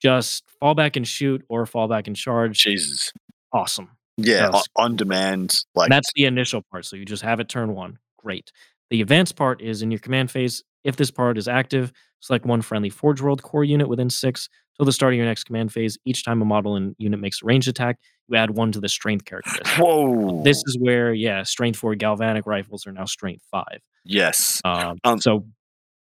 just 0.00 0.44
fall 0.60 0.74
back 0.74 0.96
and 0.96 1.06
shoot 1.06 1.44
or 1.48 1.66
fall 1.66 1.88
back 1.88 2.06
and 2.06 2.16
charge. 2.16 2.58
Jesus. 2.58 3.12
Awesome. 3.52 3.90
Yeah. 4.16 4.46
On, 4.48 4.52
Yes. 4.54 4.64
on 4.76 4.96
demand. 4.96 5.54
Like 5.74 5.86
And 5.86 5.92
that's 5.92 6.10
the 6.14 6.24
initial 6.24 6.62
part. 6.70 6.84
So 6.84 6.96
you 6.96 7.04
just 7.04 7.22
have 7.22 7.40
it 7.40 7.48
turn 7.48 7.74
one. 7.74 7.98
Great. 8.18 8.52
The 8.90 9.00
advanced 9.02 9.36
part 9.36 9.60
is 9.60 9.82
in 9.82 9.90
your 9.90 10.00
command 10.00 10.30
phase. 10.30 10.62
If 10.84 10.96
this 10.96 11.10
part 11.10 11.36
is 11.38 11.46
active, 11.48 11.92
select 12.20 12.46
one 12.46 12.62
friendly 12.62 12.90
Forge 12.90 13.20
World 13.20 13.42
core 13.42 13.64
unit 13.64 13.88
within 13.88 14.10
six. 14.10 14.48
Till 14.76 14.86
the 14.86 14.92
start 14.92 15.12
of 15.12 15.16
your 15.16 15.26
next 15.26 15.44
command 15.44 15.72
phase, 15.72 15.98
each 16.04 16.24
time 16.24 16.40
a 16.40 16.44
model 16.44 16.76
and 16.76 16.94
unit 16.98 17.18
makes 17.18 17.42
a 17.42 17.46
ranged 17.46 17.66
attack, 17.66 17.98
you 18.28 18.36
add 18.36 18.50
one 18.50 18.70
to 18.72 18.80
the 18.80 18.88
strength 18.88 19.24
characteristic. 19.24 19.66
whoa. 19.76 20.40
This 20.44 20.56
is 20.66 20.78
where, 20.80 21.12
yeah, 21.12 21.42
strength 21.42 21.78
four 21.80 21.96
galvanic 21.96 22.46
rifles 22.46 22.86
are 22.86 22.92
now 22.92 23.04
strength 23.04 23.42
five. 23.50 23.80
yes. 24.04 24.60
Um, 24.64 24.98
Um, 25.02 25.20
so 25.20 25.46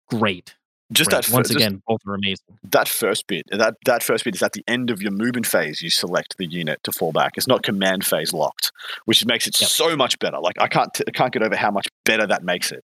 great. 0.08 0.54
Just 0.92 1.12
great. 1.12 1.24
that. 1.26 1.32
Once 1.34 1.50
again, 1.52 1.82
both 1.88 2.02
are 2.08 2.16
amazing. 2.16 2.58
that 2.72 2.88
first 2.90 3.28
bit. 3.28 3.46
That 3.52 3.76
that 3.86 4.02
first 4.02 4.24
bit 4.26 4.34
is 4.36 4.42
at 4.42 4.54
the 4.54 4.64
end 4.68 4.90
of 4.90 5.02
your 5.02 5.12
movement 5.12 5.46
phase. 5.46 5.82
You 5.82 5.90
select 5.90 6.38
the 6.38 6.48
unit 6.48 6.80
to 6.84 6.92
fall 6.92 7.12
back. 7.12 7.34
It's 7.38 7.48
not 7.48 7.62
command 7.64 8.06
phase 8.06 8.34
locked, 8.34 8.72
which 9.06 9.24
makes 9.26 9.46
it 9.48 9.60
Yep. 9.62 9.70
so 9.70 9.96
much 9.96 10.18
better. 10.20 10.40
Like 10.40 10.56
I 10.60 10.68
can't 10.68 10.92
t- 10.94 11.04
I 11.08 11.12
can't 11.12 11.32
get 11.32 11.44
over 11.44 11.56
how 11.56 11.70
much 11.72 11.88
better 12.06 12.26
that 12.26 12.44
makes 12.44 12.72
it. 12.72 12.84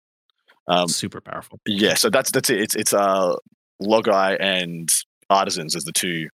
Um, 0.68 0.88
Super 0.88 1.20
powerful. 1.20 1.60
yeah, 1.66 1.94
so 1.94 2.10
that's 2.10 2.30
that's 2.32 2.50
it. 2.50 2.60
It's 2.60 2.74
it's 2.74 2.92
uh 2.92 3.34
Logai 3.82 4.36
and 4.40 4.88
Artisans 5.30 5.76
as 5.76 5.84
the 5.84 5.92
two 5.92 6.28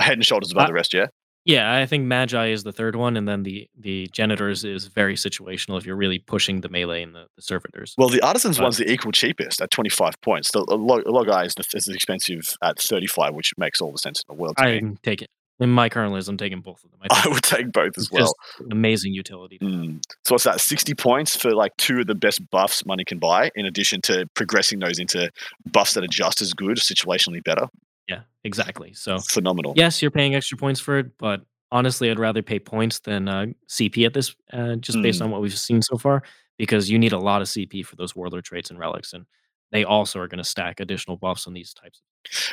head 0.00 0.14
and 0.14 0.24
shoulders 0.26 0.52
above 0.52 0.66
the 0.68 0.72
rest. 0.74 0.92
Yeah. 0.92 1.06
Yeah, 1.44 1.74
I 1.74 1.84
think 1.84 2.04
Magi 2.06 2.48
is 2.48 2.62
the 2.62 2.72
third 2.72 2.96
one, 2.96 3.16
and 3.16 3.28
then 3.28 3.42
the 3.42 3.68
the 3.78 4.08
Janitors 4.12 4.64
is 4.64 4.86
very 4.86 5.14
situational 5.14 5.76
if 5.78 5.84
you're 5.84 5.96
really 5.96 6.18
pushing 6.18 6.62
the 6.62 6.70
melee 6.70 7.02
and 7.02 7.14
the, 7.14 7.26
the 7.36 7.42
servitors. 7.42 7.94
Well, 7.98 8.08
the 8.08 8.22
Artisans 8.22 8.56
But- 8.56 8.62
one's 8.64 8.78
the 8.78 8.90
equal 8.90 9.12
cheapest 9.12 9.60
at 9.60 9.70
twenty 9.70 9.90
five 9.90 10.18
points. 10.22 10.50
The 10.52 10.60
uh, 10.60 10.76
Lo- 10.76 11.02
Logai 11.02 11.46
is, 11.46 11.54
the, 11.54 11.64
is 11.74 11.86
expensive 11.88 12.54
at 12.62 12.78
thirty 12.80 13.06
five, 13.06 13.34
which 13.34 13.52
makes 13.58 13.80
all 13.80 13.92
the 13.92 13.98
sense 13.98 14.22
in 14.26 14.34
the 14.34 14.40
world. 14.40 14.56
To 14.56 14.64
me. 14.64 14.78
I'm 14.78 14.98
taking 15.02 15.28
in 15.60 15.70
my 15.70 15.88
current 15.88 16.12
list. 16.12 16.28
I'm 16.28 16.36
taking 16.36 16.60
both 16.62 16.82
of 16.82 16.90
them. 16.90 17.00
I 17.02 17.22
I 17.26 17.28
would 17.28 17.42
take 17.42 17.72
both 17.72 17.96
as 17.98 18.10
well. 18.10 18.34
amazing 18.70 19.12
utility. 19.12 19.58
Mm. 19.58 20.02
So 20.24 20.34
what's 20.34 20.44
that? 20.44 20.60
Sixty 20.62 20.94
points 20.94 21.36
for 21.36 21.54
like 21.54 21.76
two 21.76 22.00
of 22.00 22.06
the 22.06 22.14
best 22.14 22.40
buffs 22.50 22.86
money 22.86 23.04
can 23.04 23.18
buy, 23.18 23.50
in 23.54 23.66
addition 23.66 24.00
to 24.02 24.26
progressing 24.34 24.78
those 24.78 24.98
into 24.98 25.30
buffs 25.70 25.92
that 25.94 26.04
are 26.04 26.08
just 26.08 26.40
as 26.40 26.54
good, 26.54 26.78
situationally 26.78 27.44
better. 27.44 27.66
Yeah, 28.08 28.20
exactly. 28.44 28.92
So 28.94 29.18
Phenomenal. 29.18 29.74
yes, 29.76 30.02
you're 30.02 30.10
paying 30.10 30.34
extra 30.34 30.58
points 30.58 30.80
for 30.80 30.98
it, 30.98 31.16
but 31.18 31.42
honestly, 31.72 32.10
I'd 32.10 32.18
rather 32.18 32.42
pay 32.42 32.58
points 32.58 33.00
than 33.00 33.28
uh, 33.28 33.46
CP 33.68 34.04
at 34.06 34.14
this, 34.14 34.34
uh, 34.52 34.76
just 34.76 35.00
based 35.02 35.20
Mm. 35.20 35.24
on 35.26 35.30
what 35.30 35.40
we've 35.40 35.56
seen 35.58 35.82
so 35.82 35.96
far, 35.96 36.22
because 36.58 36.90
you 36.90 36.98
need 36.98 37.12
a 37.12 37.18
lot 37.18 37.42
of 37.42 37.48
CP 37.48 37.84
for 37.84 37.96
those 37.96 38.14
warlord 38.14 38.44
traits 38.44 38.70
and 38.70 38.78
relics, 38.78 39.12
and 39.12 39.24
they 39.72 39.82
also 39.84 40.20
are 40.20 40.28
going 40.28 40.38
to 40.38 40.44
stack 40.44 40.78
additional 40.80 41.16
buffs 41.16 41.46
on 41.46 41.52
these 41.54 41.72
types. 41.74 42.02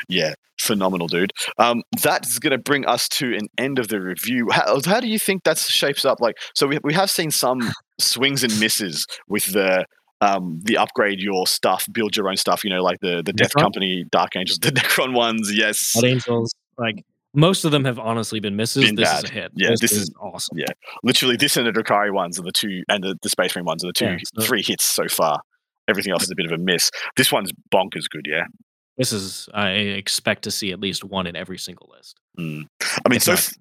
Yeah, 0.10 0.34
phenomenal, 0.60 1.08
dude. 1.08 1.32
Um, 1.58 1.84
that's 2.02 2.40
going 2.40 2.52
to 2.52 2.58
bring 2.58 2.86
us 2.86 3.08
to 3.10 3.36
an 3.36 3.48
end 3.58 3.78
of 3.80 3.90
the 3.90 4.02
review. 4.02 4.48
How, 4.52 4.80
how 4.86 5.00
do 5.00 5.08
you 5.08 5.20
think 5.20 5.44
that 5.44 5.58
shapes 5.58 6.04
up? 6.04 6.20
Like, 6.20 6.38
so 6.56 6.66
we 6.68 6.80
we 6.84 6.94
have 6.94 7.12
seen 7.12 7.30
some 7.32 7.72
swings 8.00 8.44
and 8.44 8.58
misses 8.60 9.06
with 9.28 9.46
the 9.54 9.86
um 10.22 10.60
the 10.64 10.78
upgrade 10.78 11.20
your 11.20 11.46
stuff, 11.48 11.88
build 11.92 12.16
your 12.16 12.30
own 12.30 12.38
stuff. 12.38 12.64
You 12.64 12.70
know, 12.70 12.82
like 12.84 13.00
the 13.02 13.22
the 13.26 13.34
Death 13.34 13.54
Company, 13.56 14.06
Dark 14.12 14.36
Angels, 14.36 14.60
the 14.62 14.72
Necron 14.72 15.14
ones. 15.14 15.52
Yes, 15.54 15.96
Angels, 16.04 16.54
like 16.78 17.04
most 17.34 17.64
of 17.66 17.72
them 17.72 17.86
have 17.86 17.98
honestly 17.98 18.40
been 18.40 18.56
misses. 18.56 18.84
Been 18.86 18.96
this 18.96 19.10
bad. 19.10 19.24
is 19.24 19.30
a 19.30 19.34
hit. 19.34 19.52
Yeah, 19.56 19.70
this, 19.70 19.80
this 19.80 19.92
is, 19.94 20.02
is- 20.04 20.14
awesome. 20.22 20.58
yeah. 20.58 20.66
literally 21.04 21.38
this 21.38 21.56
and 21.58 21.66
the 21.66 21.72
Drukhari 21.72 22.12
ones 22.14 22.38
are 22.40 22.44
the 22.44 22.52
two, 22.52 22.84
and 22.90 23.04
the, 23.04 23.16
the 23.22 23.30
Space 23.30 23.56
Marine 23.56 23.66
ones 23.66 23.84
are 23.84 23.88
the 23.88 23.94
two, 23.94 24.06
Yeah, 24.06 24.18
so- 24.38 24.46
three 24.46 24.62
hits 24.62 24.84
so 24.86 25.08
far. 25.08 25.40
Everything 25.88 26.12
else 26.12 26.24
is 26.24 26.32
a 26.32 26.36
bit 26.36 26.46
of 26.46 26.52
a 26.52 26.58
miss. 26.58 26.92
This 27.16 27.32
one's 27.32 27.52
bonkers 27.74 28.10
good, 28.10 28.26
yeah. 28.30 28.44
This 28.98 29.12
is 29.14 29.50
I 29.54 29.70
expect 29.70 30.44
to 30.44 30.52
see 30.52 30.72
at 30.72 30.80
least 30.80 31.04
one 31.04 31.26
in 31.26 31.36
every 31.36 31.58
single 31.58 31.90
list. 31.96 32.20
Mm. 32.38 32.66
I 32.82 33.10
mean, 33.10 33.18
if 33.18 33.24
so 33.24 33.34
f- 33.34 33.54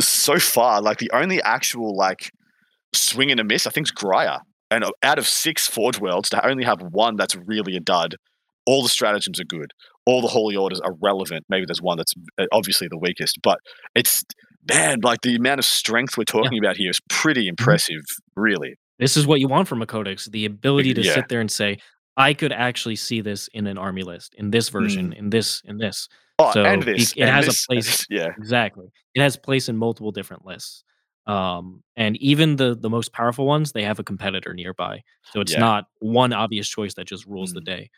so 0.00 0.38
far, 0.38 0.80
like 0.82 0.98
the 0.98 1.10
only 1.12 1.42
actual 1.42 1.96
like 1.96 2.30
swing 2.92 3.30
and 3.30 3.40
a 3.40 3.44
miss, 3.44 3.66
I 3.66 3.70
think, 3.70 3.86
is 3.88 3.92
Graia. 3.92 4.40
And 4.70 4.84
uh, 4.84 4.90
out 5.02 5.18
of 5.18 5.26
six 5.26 5.66
Forge 5.66 6.00
Worlds, 6.00 6.28
to 6.30 6.46
only 6.46 6.64
have 6.64 6.80
one 6.90 7.16
that's 7.16 7.36
really 7.36 7.76
a 7.76 7.80
dud, 7.80 8.16
all 8.66 8.82
the 8.82 8.88
stratagems 8.88 9.40
are 9.40 9.44
good. 9.44 9.72
All 10.06 10.20
the 10.20 10.28
holy 10.28 10.56
orders 10.56 10.80
are 10.80 10.94
relevant. 11.00 11.44
Maybe 11.48 11.66
there's 11.66 11.82
one 11.82 11.96
that's 11.96 12.14
uh, 12.38 12.46
obviously 12.52 12.88
the 12.88 12.98
weakest, 12.98 13.38
but 13.42 13.58
it's 13.94 14.24
man, 14.68 15.00
like 15.02 15.20
the 15.22 15.36
amount 15.36 15.60
of 15.60 15.64
strength 15.64 16.16
we're 16.16 16.24
talking 16.24 16.58
about 16.58 16.76
here 16.76 16.90
is 16.90 17.00
pretty 17.08 17.42
mm-hmm. 17.42 17.50
impressive, 17.50 18.02
really. 18.34 18.74
This 18.98 19.16
is 19.16 19.26
what 19.26 19.40
you 19.40 19.48
want 19.48 19.68
from 19.68 19.82
a 19.82 19.86
codex: 19.86 20.26
the 20.26 20.44
ability 20.44 20.94
to 20.94 21.02
Yeah. 21.02 21.14
sit 21.14 21.28
there 21.28 21.40
and 21.40 21.50
say, 21.50 21.78
"I 22.16 22.34
could 22.34 22.52
actually 22.52 22.96
see 22.96 23.20
this 23.20 23.48
in 23.52 23.66
an 23.66 23.78
army 23.78 24.02
list, 24.02 24.34
in 24.34 24.50
this 24.50 24.68
version, 24.68 25.10
mm. 25.10 25.18
in 25.18 25.30
this, 25.30 25.62
in 25.64 25.78
this." 25.78 26.08
Oh, 26.38 26.52
So 26.52 26.64
and 26.64 26.82
this, 26.82 27.12
it 27.12 27.20
and 27.22 27.30
has 27.30 27.44
a 27.44 27.48
this, 27.48 27.66
and 27.68 27.76
place- 27.76 27.86
this, 27.86 28.06
Yeah, 28.10 28.28
Exactly. 28.36 28.88
It 29.14 29.22
has 29.22 29.36
place 29.36 29.68
in 29.68 29.76
multiple 29.76 30.12
different 30.12 30.44
lists. 30.44 30.84
Um, 31.26 31.82
and 31.96 32.16
even 32.18 32.56
the 32.56 32.74
the 32.74 32.90
most 32.90 33.12
powerful 33.12 33.46
ones, 33.46 33.72
they 33.72 33.82
have 33.82 33.98
a 33.98 34.04
competitor 34.04 34.54
nearby. 34.54 35.02
So 35.32 35.40
it's 35.40 35.52
Yeah. 35.52 35.60
not 35.60 35.84
one 36.00 36.32
obvious 36.32 36.68
choice 36.68 36.94
that 36.94 37.06
just 37.06 37.26
rules 37.26 37.52
the 37.52 37.60
Mm. 37.60 37.64
day. 37.64 37.90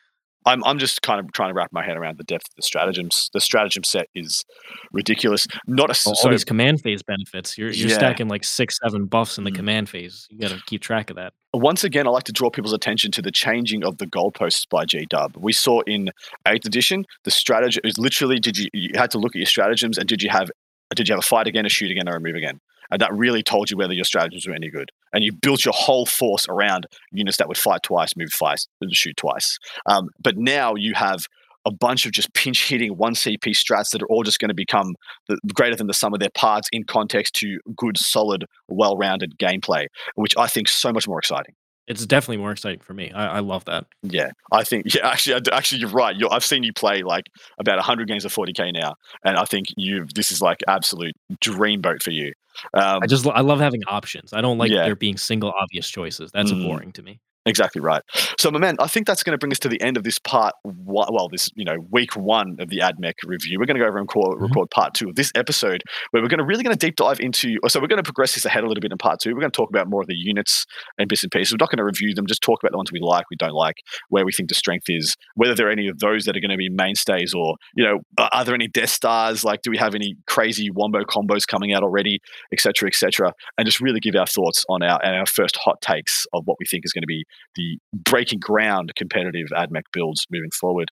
I'm 0.47 0.65
I'm 0.65 0.79
just 0.79 1.03
kind 1.03 1.21
of 1.21 1.31
trying 1.33 1.51
to 1.51 1.55
wrap 1.55 1.71
my 1.73 1.85
head 1.85 1.97
around 1.99 2.17
the 2.17 2.25
depth 2.25 2.49
of 2.49 2.55
the 2.57 2.63
stratagems. 2.63 3.29
The 3.35 3.41
stratagem 3.41 3.85
set 3.85 4.07
is 4.15 4.45
ridiculous. 4.93 5.47
Not 5.67 5.91
a 5.91 6.09
All, 6.09 6.17
all 6.23 6.31
these 6.31 6.45
command 6.45 6.81
phase 6.81 7.03
benefits. 7.03 7.59
You're 7.59 7.71
you're 7.71 7.89
Yeah. 7.89 7.95
stacking 7.97 8.29
like 8.29 8.45
six, 8.45 8.79
seven 8.83 9.07
buffs 9.07 9.37
in 9.37 9.45
the 9.45 9.51
Mm. 9.51 9.57
command 9.57 9.89
phase. 9.91 10.27
You 10.31 10.39
got 10.39 10.51
to 10.53 10.63
keep 10.67 10.81
track 10.81 11.11
of 11.11 11.17
that. 11.17 11.33
once 11.53 11.83
again, 11.83 12.07
I 12.07 12.11
like 12.11 12.25
to 12.25 12.33
draw 12.33 12.51
people's 12.51 12.73
attention 12.75 13.11
to 13.13 13.21
the 13.23 13.33
changing 13.33 13.83
of 13.85 13.99
the 13.99 14.07
goalposts 14.07 14.63
by 14.71 14.85
G 14.87 15.07
Dub. 15.11 15.37
We 15.37 15.53
saw 15.53 15.81
in 15.83 16.11
eighth 16.47 16.65
edition 16.67 17.05
the 17.25 17.31
strategy 17.31 17.81
is 17.85 17.99
literally 17.99 18.39
did 18.39 18.57
you 18.57 18.69
you 18.73 18.91
had 18.95 19.11
to 19.11 19.19
look 19.19 19.33
at 19.35 19.41
your 19.41 19.47
stratagems 19.47 19.99
and 19.99 20.09
did 20.09 20.23
you 20.23 20.31
have 20.31 20.51
did 20.95 21.09
you 21.09 21.15
have 21.15 21.21
a 21.25 21.27
fight 21.27 21.47
again, 21.47 21.67
a 21.67 21.69
shoot 21.69 21.91
again, 21.91 22.09
or 22.09 22.17
a 22.17 22.21
move 22.21 22.37
again, 22.37 22.61
and 22.91 23.01
that 23.01 23.13
really 23.13 23.43
told 23.43 23.71
you 23.71 23.77
whether 23.77 23.93
your 23.93 24.05
strategies 24.05 24.47
were 24.47 24.55
any 24.55 24.71
good. 24.71 24.91
And 25.13 25.25
you 25.25 25.33
built 25.33 25.65
your 25.65 25.75
whole 25.75 26.07
force 26.07 26.47
around 26.49 26.87
units 27.13 27.39
that 27.39 27.49
would 27.49 27.59
fight 27.59 27.83
twice, 27.83 28.11
move 28.17 28.37
twice, 28.37 28.67
and 28.81 28.93
shoot 28.93 29.17
twice. 29.17 29.59
Um, 29.87 30.09
but 30.23 30.37
now 30.37 30.75
you 30.75 30.95
have 30.95 31.27
a 31.65 31.73
bunch 31.73 32.07
of 32.07 32.13
just 32.13 32.33
pinch 32.35 32.69
hitting 32.69 32.97
one 32.97 33.15
CP 33.15 33.49
strats 33.49 33.91
that 33.91 34.03
are 34.03 34.07
all 34.07 34.23
just 34.23 34.39
going 34.39 34.49
to 34.49 34.55
become 34.55 34.95
the, 35.29 35.39
greater 35.55 35.77
than 35.77 35.87
the 35.87 35.95
sum 35.95 36.15
of 36.15 36.21
their 36.21 36.31
parts 36.35 36.69
in 36.73 36.85
context 36.85 37.35
to 37.37 37.59
good, 37.77 37.99
solid, 37.99 38.47
well 38.69 38.97
rounded 38.97 39.39
gameplay, 39.39 39.87
which 40.15 40.35
I 40.37 40.47
think 40.47 40.69
is 40.69 40.75
so 40.75 40.93
much 40.93 41.07
more 41.07 41.19
exciting. 41.19 41.55
It's 41.89 42.07
definitely 42.07 42.37
more 42.37 42.53
exciting 42.53 42.81
for 42.81 42.95
me. 42.95 43.11
I, 43.13 43.37
I 43.37 43.39
love 43.41 43.65
that. 43.65 43.87
Yeah, 44.03 44.31
I 44.53 44.63
think 44.65 44.95
yeah. 44.95 45.09
Actually, 45.09 45.41
actually, 45.53 45.81
you're 45.81 45.91
right. 45.91 46.15
You're, 46.17 46.33
I've 46.33 46.45
seen 46.45 46.63
you 46.63 46.73
play 46.73 47.03
like 47.03 47.25
about 47.59 47.81
hundred 47.81 48.09
games 48.09 48.25
of 48.25 48.33
40k 48.35 48.73
now, 48.75 48.95
and 49.25 49.37
I 49.37 49.45
think 49.45 49.67
you 49.77 50.07
this 50.15 50.31
is 50.31 50.41
like 50.43 50.59
absolute 50.69 51.15
dreamboat 51.43 52.03
for 52.03 52.11
you. 52.11 52.33
Um, 52.75 53.01
I 53.03 53.07
just 53.07 53.27
I 53.27 53.41
love 53.41 53.61
having 53.61 53.83
options. 53.89 54.33
I 54.33 54.41
don't 54.41 54.59
like 54.59 54.71
Yeah. 54.71 54.85
there 54.85 54.97
being 54.97 55.17
single 55.17 55.53
obvious 55.61 55.89
choices. 55.89 56.31
That's 56.33 56.53
Mm. 56.53 56.65
boring 56.67 56.93
to 56.93 57.03
me. 57.03 57.21
Exactly 57.49 57.81
right. 57.81 58.03
So, 58.39 58.51
my 58.51 58.59
man, 58.59 58.77
I 58.79 58.87
think 58.87 59.07
that's 59.07 59.23
going 59.23 59.33
to 59.33 59.39
bring 59.39 59.53
us 59.53 59.59
to 59.61 59.69
the 59.69 59.81
end 59.81 59.97
of 59.97 60.05
this 60.05 60.19
part. 60.19 60.55
One, 60.63 61.09
well, 61.13 61.29
this 61.29 61.51
you 61.55 61.65
know 61.65 61.77
week 61.91 62.15
one 62.17 62.57
of 62.61 62.69
the 62.69 62.79
AdMech 62.79 63.15
review. 63.25 63.59
We're 63.59 63.67
going 63.67 63.77
to 63.77 63.83
go 63.83 63.89
over 63.89 63.99
and 63.99 64.09
call, 64.09 64.35
Mhm. 64.37 64.43
record 64.43 64.71
part 64.71 64.95
two 64.95 65.09
of 65.09 65.15
this 65.17 65.33
episode, 65.35 65.83
where 66.11 66.23
we're 66.23 66.29
going 66.29 66.39
to 66.39 66.45
really 66.45 66.63
going 66.63 66.77
to 66.77 66.87
deep 66.87 66.97
dive 66.97 67.21
into. 67.21 67.57
So, 67.69 67.81
we're 67.81 67.87
going 67.89 68.03
to 68.03 68.03
progress 68.03 68.35
this 68.35 68.45
ahead 68.45 68.65
a 68.65 68.69
little 68.69 68.81
bit 68.81 68.93
in 68.93 68.99
part 68.99 69.21
two. 69.21 69.35
We're 69.35 69.41
going 69.41 69.51
to 69.51 69.57
talk 69.57 69.71
about 69.71 69.89
more 69.89 70.03
of 70.03 70.07
the 70.09 70.15
units 70.17 70.67
and 70.99 71.09
bits 71.09 71.23
and 71.23 71.33
pieces. 71.33 71.53
We're 71.53 71.63
not 71.65 71.71
going 71.71 71.79
to 71.79 71.85
review 71.85 72.15
them. 72.15 72.27
Just 72.27 72.43
talk 72.43 72.59
about 72.63 72.73
the 72.73 72.77
ones 72.79 72.93
we 72.93 73.01
like, 73.01 73.25
we 73.31 73.37
don't 73.37 73.53
like, 73.55 73.77
where 74.09 74.25
we 74.25 74.33
think 74.33 74.49
the 74.49 74.55
strength 74.55 74.85
is, 74.89 75.17
whether 75.35 75.55
there 75.55 75.69
are 75.69 75.71
any 75.73 75.89
of 75.89 75.99
those 75.99 76.25
that 76.25 76.37
are 76.37 76.41
going 76.41 76.51
to 76.51 76.57
be 76.57 76.69
mainstays, 76.69 77.35
or 77.35 77.57
you 77.77 77.85
know, 77.85 77.99
are 78.19 78.31
are 78.33 78.45
there 78.45 78.55
any 78.55 78.69
Death 78.69 78.91
Stars? 78.91 79.45
Like, 79.45 79.63
do 79.63 79.71
we 79.71 79.79
have 79.79 79.95
any 79.95 80.15
crazy 80.27 80.71
wombo 80.71 81.01
combos 81.05 81.47
coming 81.47 81.73
out 81.73 81.83
already, 81.83 82.21
etc., 82.53 82.89
etc. 82.89 83.33
And 83.57 83.67
just 83.67 83.81
really 83.81 84.01
give 84.01 84.15
our 84.15 84.27
thoughts 84.27 84.65
on 84.69 84.83
our 84.83 85.01
and 85.05 85.17
our 85.17 85.27
first 85.27 85.57
hot 85.57 85.81
takes 85.81 86.27
of 86.33 86.43
what 86.47 86.57
we 86.61 86.67
think 86.67 86.85
is 86.85 86.93
going 86.93 87.03
to 87.03 87.07
be 87.07 87.25
the 87.57 87.79
breaking 87.93 88.41
ground 88.41 88.93
competitive 88.97 89.49
AdMech 89.53 89.83
builds 89.93 90.27
moving 90.31 90.51
forward. 90.51 90.91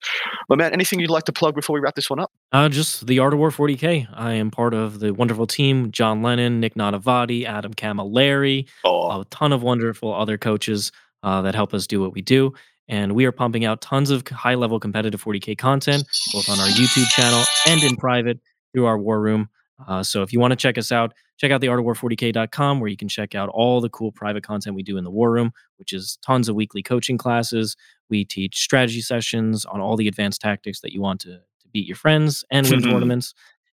My 0.48 0.56
man, 0.56 0.72
anything 0.72 1.00
you'd 1.00 1.10
like 1.10 1.24
to 1.24 1.32
plug 1.32 1.54
before 1.54 1.74
we 1.74 1.80
wrap 1.80 1.94
this 1.94 2.10
one 2.10 2.20
up? 2.20 2.30
Uh, 2.52 2.68
just 2.68 3.06
the 3.06 3.18
Art 3.18 3.32
of 3.32 3.38
War 3.38 3.50
40k. 3.50 4.08
I 4.12 4.32
am 4.32 4.50
part 4.50 4.74
of 4.74 5.00
the 5.00 5.12
wonderful 5.12 5.46
team: 5.46 5.90
John 5.90 6.22
Lennon, 6.22 6.60
Nick 6.60 6.74
Nanavati, 6.74 7.44
Adam 7.44 7.74
Camilleri, 7.74 8.68
Oh, 8.84 9.20
a 9.20 9.24
ton 9.26 9.52
of 9.52 9.62
wonderful 9.62 10.12
other 10.14 10.38
coaches 10.38 10.92
uh, 11.22 11.42
that 11.42 11.54
help 11.54 11.74
us 11.74 11.86
do 11.86 12.00
what 12.00 12.12
we 12.12 12.22
do. 12.22 12.52
And 12.88 13.12
we 13.16 13.24
are 13.24 13.32
pumping 13.32 13.64
out 13.64 13.80
tons 13.80 14.10
of 14.10 14.26
high 14.28 14.54
level 14.54 14.78
competitive 14.78 15.22
40k 15.22 15.58
content, 15.58 16.04
both 16.32 16.48
on 16.48 16.60
our 16.60 16.68
YouTube 16.68 17.08
channel 17.08 17.42
and 17.66 17.82
in 17.82 17.96
private 17.96 18.38
through 18.72 18.86
our 18.86 18.96
war 18.96 19.20
room. 19.20 19.48
Uh, 19.88 20.02
so 20.02 20.22
if 20.22 20.32
you 20.32 20.38
want 20.40 20.52
to 20.52 20.56
check 20.56 20.78
us 20.78 20.92
out, 20.92 21.12
check 21.38 21.50
out 21.50 21.60
the 21.60 21.66
artofwar40k.com 21.66 22.80
where 22.80 22.88
you 22.88 22.96
can 22.96 23.08
check 23.08 23.34
out 23.34 23.48
all 23.50 23.80
the 23.80 23.88
cool 23.88 24.12
private 24.12 24.42
content 24.42 24.76
we 24.76 24.82
do 24.82 24.96
in 24.96 25.04
the 25.04 25.10
war 25.10 25.30
room, 25.30 25.52
which 25.76 25.92
is 25.92 26.18
tons 26.24 26.48
of 26.48 26.56
weekly 26.56 26.82
coaching 26.82 27.18
classes. 27.18 27.76
We 28.08 28.24
teach 28.24 28.58
strategy 28.58 29.00
sessions 29.00 29.64
on 29.64 29.80
all 29.80 29.96
the 29.96 30.08
advanced 30.08 30.40
tactics 30.40 30.80
that 30.80 30.92
you 30.92 31.00
want 31.00 31.20
to, 31.22 31.36
to 31.36 31.68
beat 31.72 31.86
your 31.86 31.96
friends 31.96 32.44
and 32.50 32.68
win 32.68 32.82
tournaments. 32.90 33.34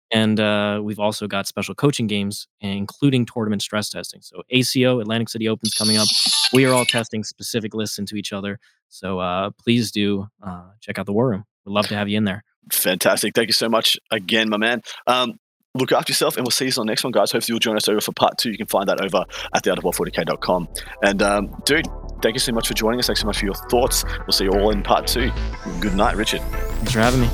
And 0.09 0.39
uh, 0.39 0.79
we've 0.81 0.99
also 0.99 1.27
got 1.27 1.47
special 1.47 1.75
coaching 1.75 2.07
games, 2.07 2.47
including 2.61 3.25
tournament 3.25 3.61
stress 3.61 3.89
testing. 3.89 4.21
So 4.21 4.43
ACO, 4.49 4.99
Atlantic 5.01 5.29
City 5.29 5.49
Open's 5.49 5.73
coming 5.73 5.97
up. 5.97 6.07
We 6.53 6.65
are 6.65 6.73
all 6.73 6.85
testing 6.85 7.25
specific 7.25 7.73
lists 7.73 7.99
into 7.99 8.15
each 8.15 8.31
other. 8.31 8.59
So 8.88 9.19
uh, 9.19 9.49
please 9.61 9.91
do 9.91 10.27
uh, 10.41 10.69
check 10.79 10.97
out 10.97 11.07
the 11.07 11.13
War 11.13 11.29
Room. 11.29 11.43
We'd 11.65 11.73
love 11.73 11.88
to 11.88 11.95
have 11.95 12.07
you 12.07 12.17
in 12.17 12.23
there. 12.23 12.45
fantastic. 12.71 13.35
Thank 13.35 13.49
you 13.49 13.53
so 13.53 13.67
much 13.67 13.97
again, 14.09 14.49
my 14.49 14.57
man. 14.57 14.81
Um, 15.07 15.39
look 15.80 15.91
after 15.91 16.12
yourself, 16.12 16.38
and 16.38 16.45
we'll 16.45 16.52
see 16.52 16.66
you 16.66 16.72
on 16.78 16.86
the 16.86 16.91
next 16.91 17.04
one, 17.04 17.12
guys. 17.12 17.32
Hopefully, 17.32 17.54
you'll 17.54 17.60
join 17.60 17.76
us 17.78 17.88
over 17.88 18.02
for 18.02 18.12
part 18.14 18.38
two. 18.38 18.52
You 18.52 18.58
can 18.58 18.68
find 18.68 18.88
that 18.88 19.02
over 19.02 19.26
at 19.54 19.64
theartofwar40k.com. 19.64 20.68
And, 21.04 21.22
um, 21.22 21.62
dude, 21.66 21.88
thank 22.22 22.36
you 22.36 22.40
so 22.40 22.52
much 22.52 22.68
for 22.68 22.74
joining 22.74 22.99
us. 22.99 23.08
Thanks 23.08 23.22
so 23.22 23.28
much 23.28 23.40
for 23.40 23.45
your 23.45 23.56
thoughts. 23.56 24.04
We'll 24.20 24.32
see 24.32 24.45
you 24.45 24.52
all 24.52 24.72
in 24.72 24.84
part 24.84 25.08
two. 25.08 25.32
Good 25.80 25.95
night, 25.95 26.16
Richard. 26.16 26.41
Thanks 26.41 26.91
for 26.94 26.99
having 26.99 27.22
me. 27.22 27.28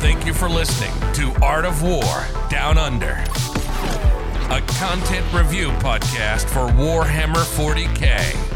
Thank 0.00 0.26
you 0.26 0.34
for 0.34 0.48
listening 0.48 0.92
to 1.14 1.44
Art 1.44 1.64
of 1.64 1.82
War 1.82 2.26
Down 2.48 2.78
Under, 2.78 3.12
a 4.54 4.60
content 4.78 5.26
review 5.32 5.68
podcast 5.80 6.44
for 6.48 6.72
Warhammer 6.74 7.44
40k. 7.56 8.55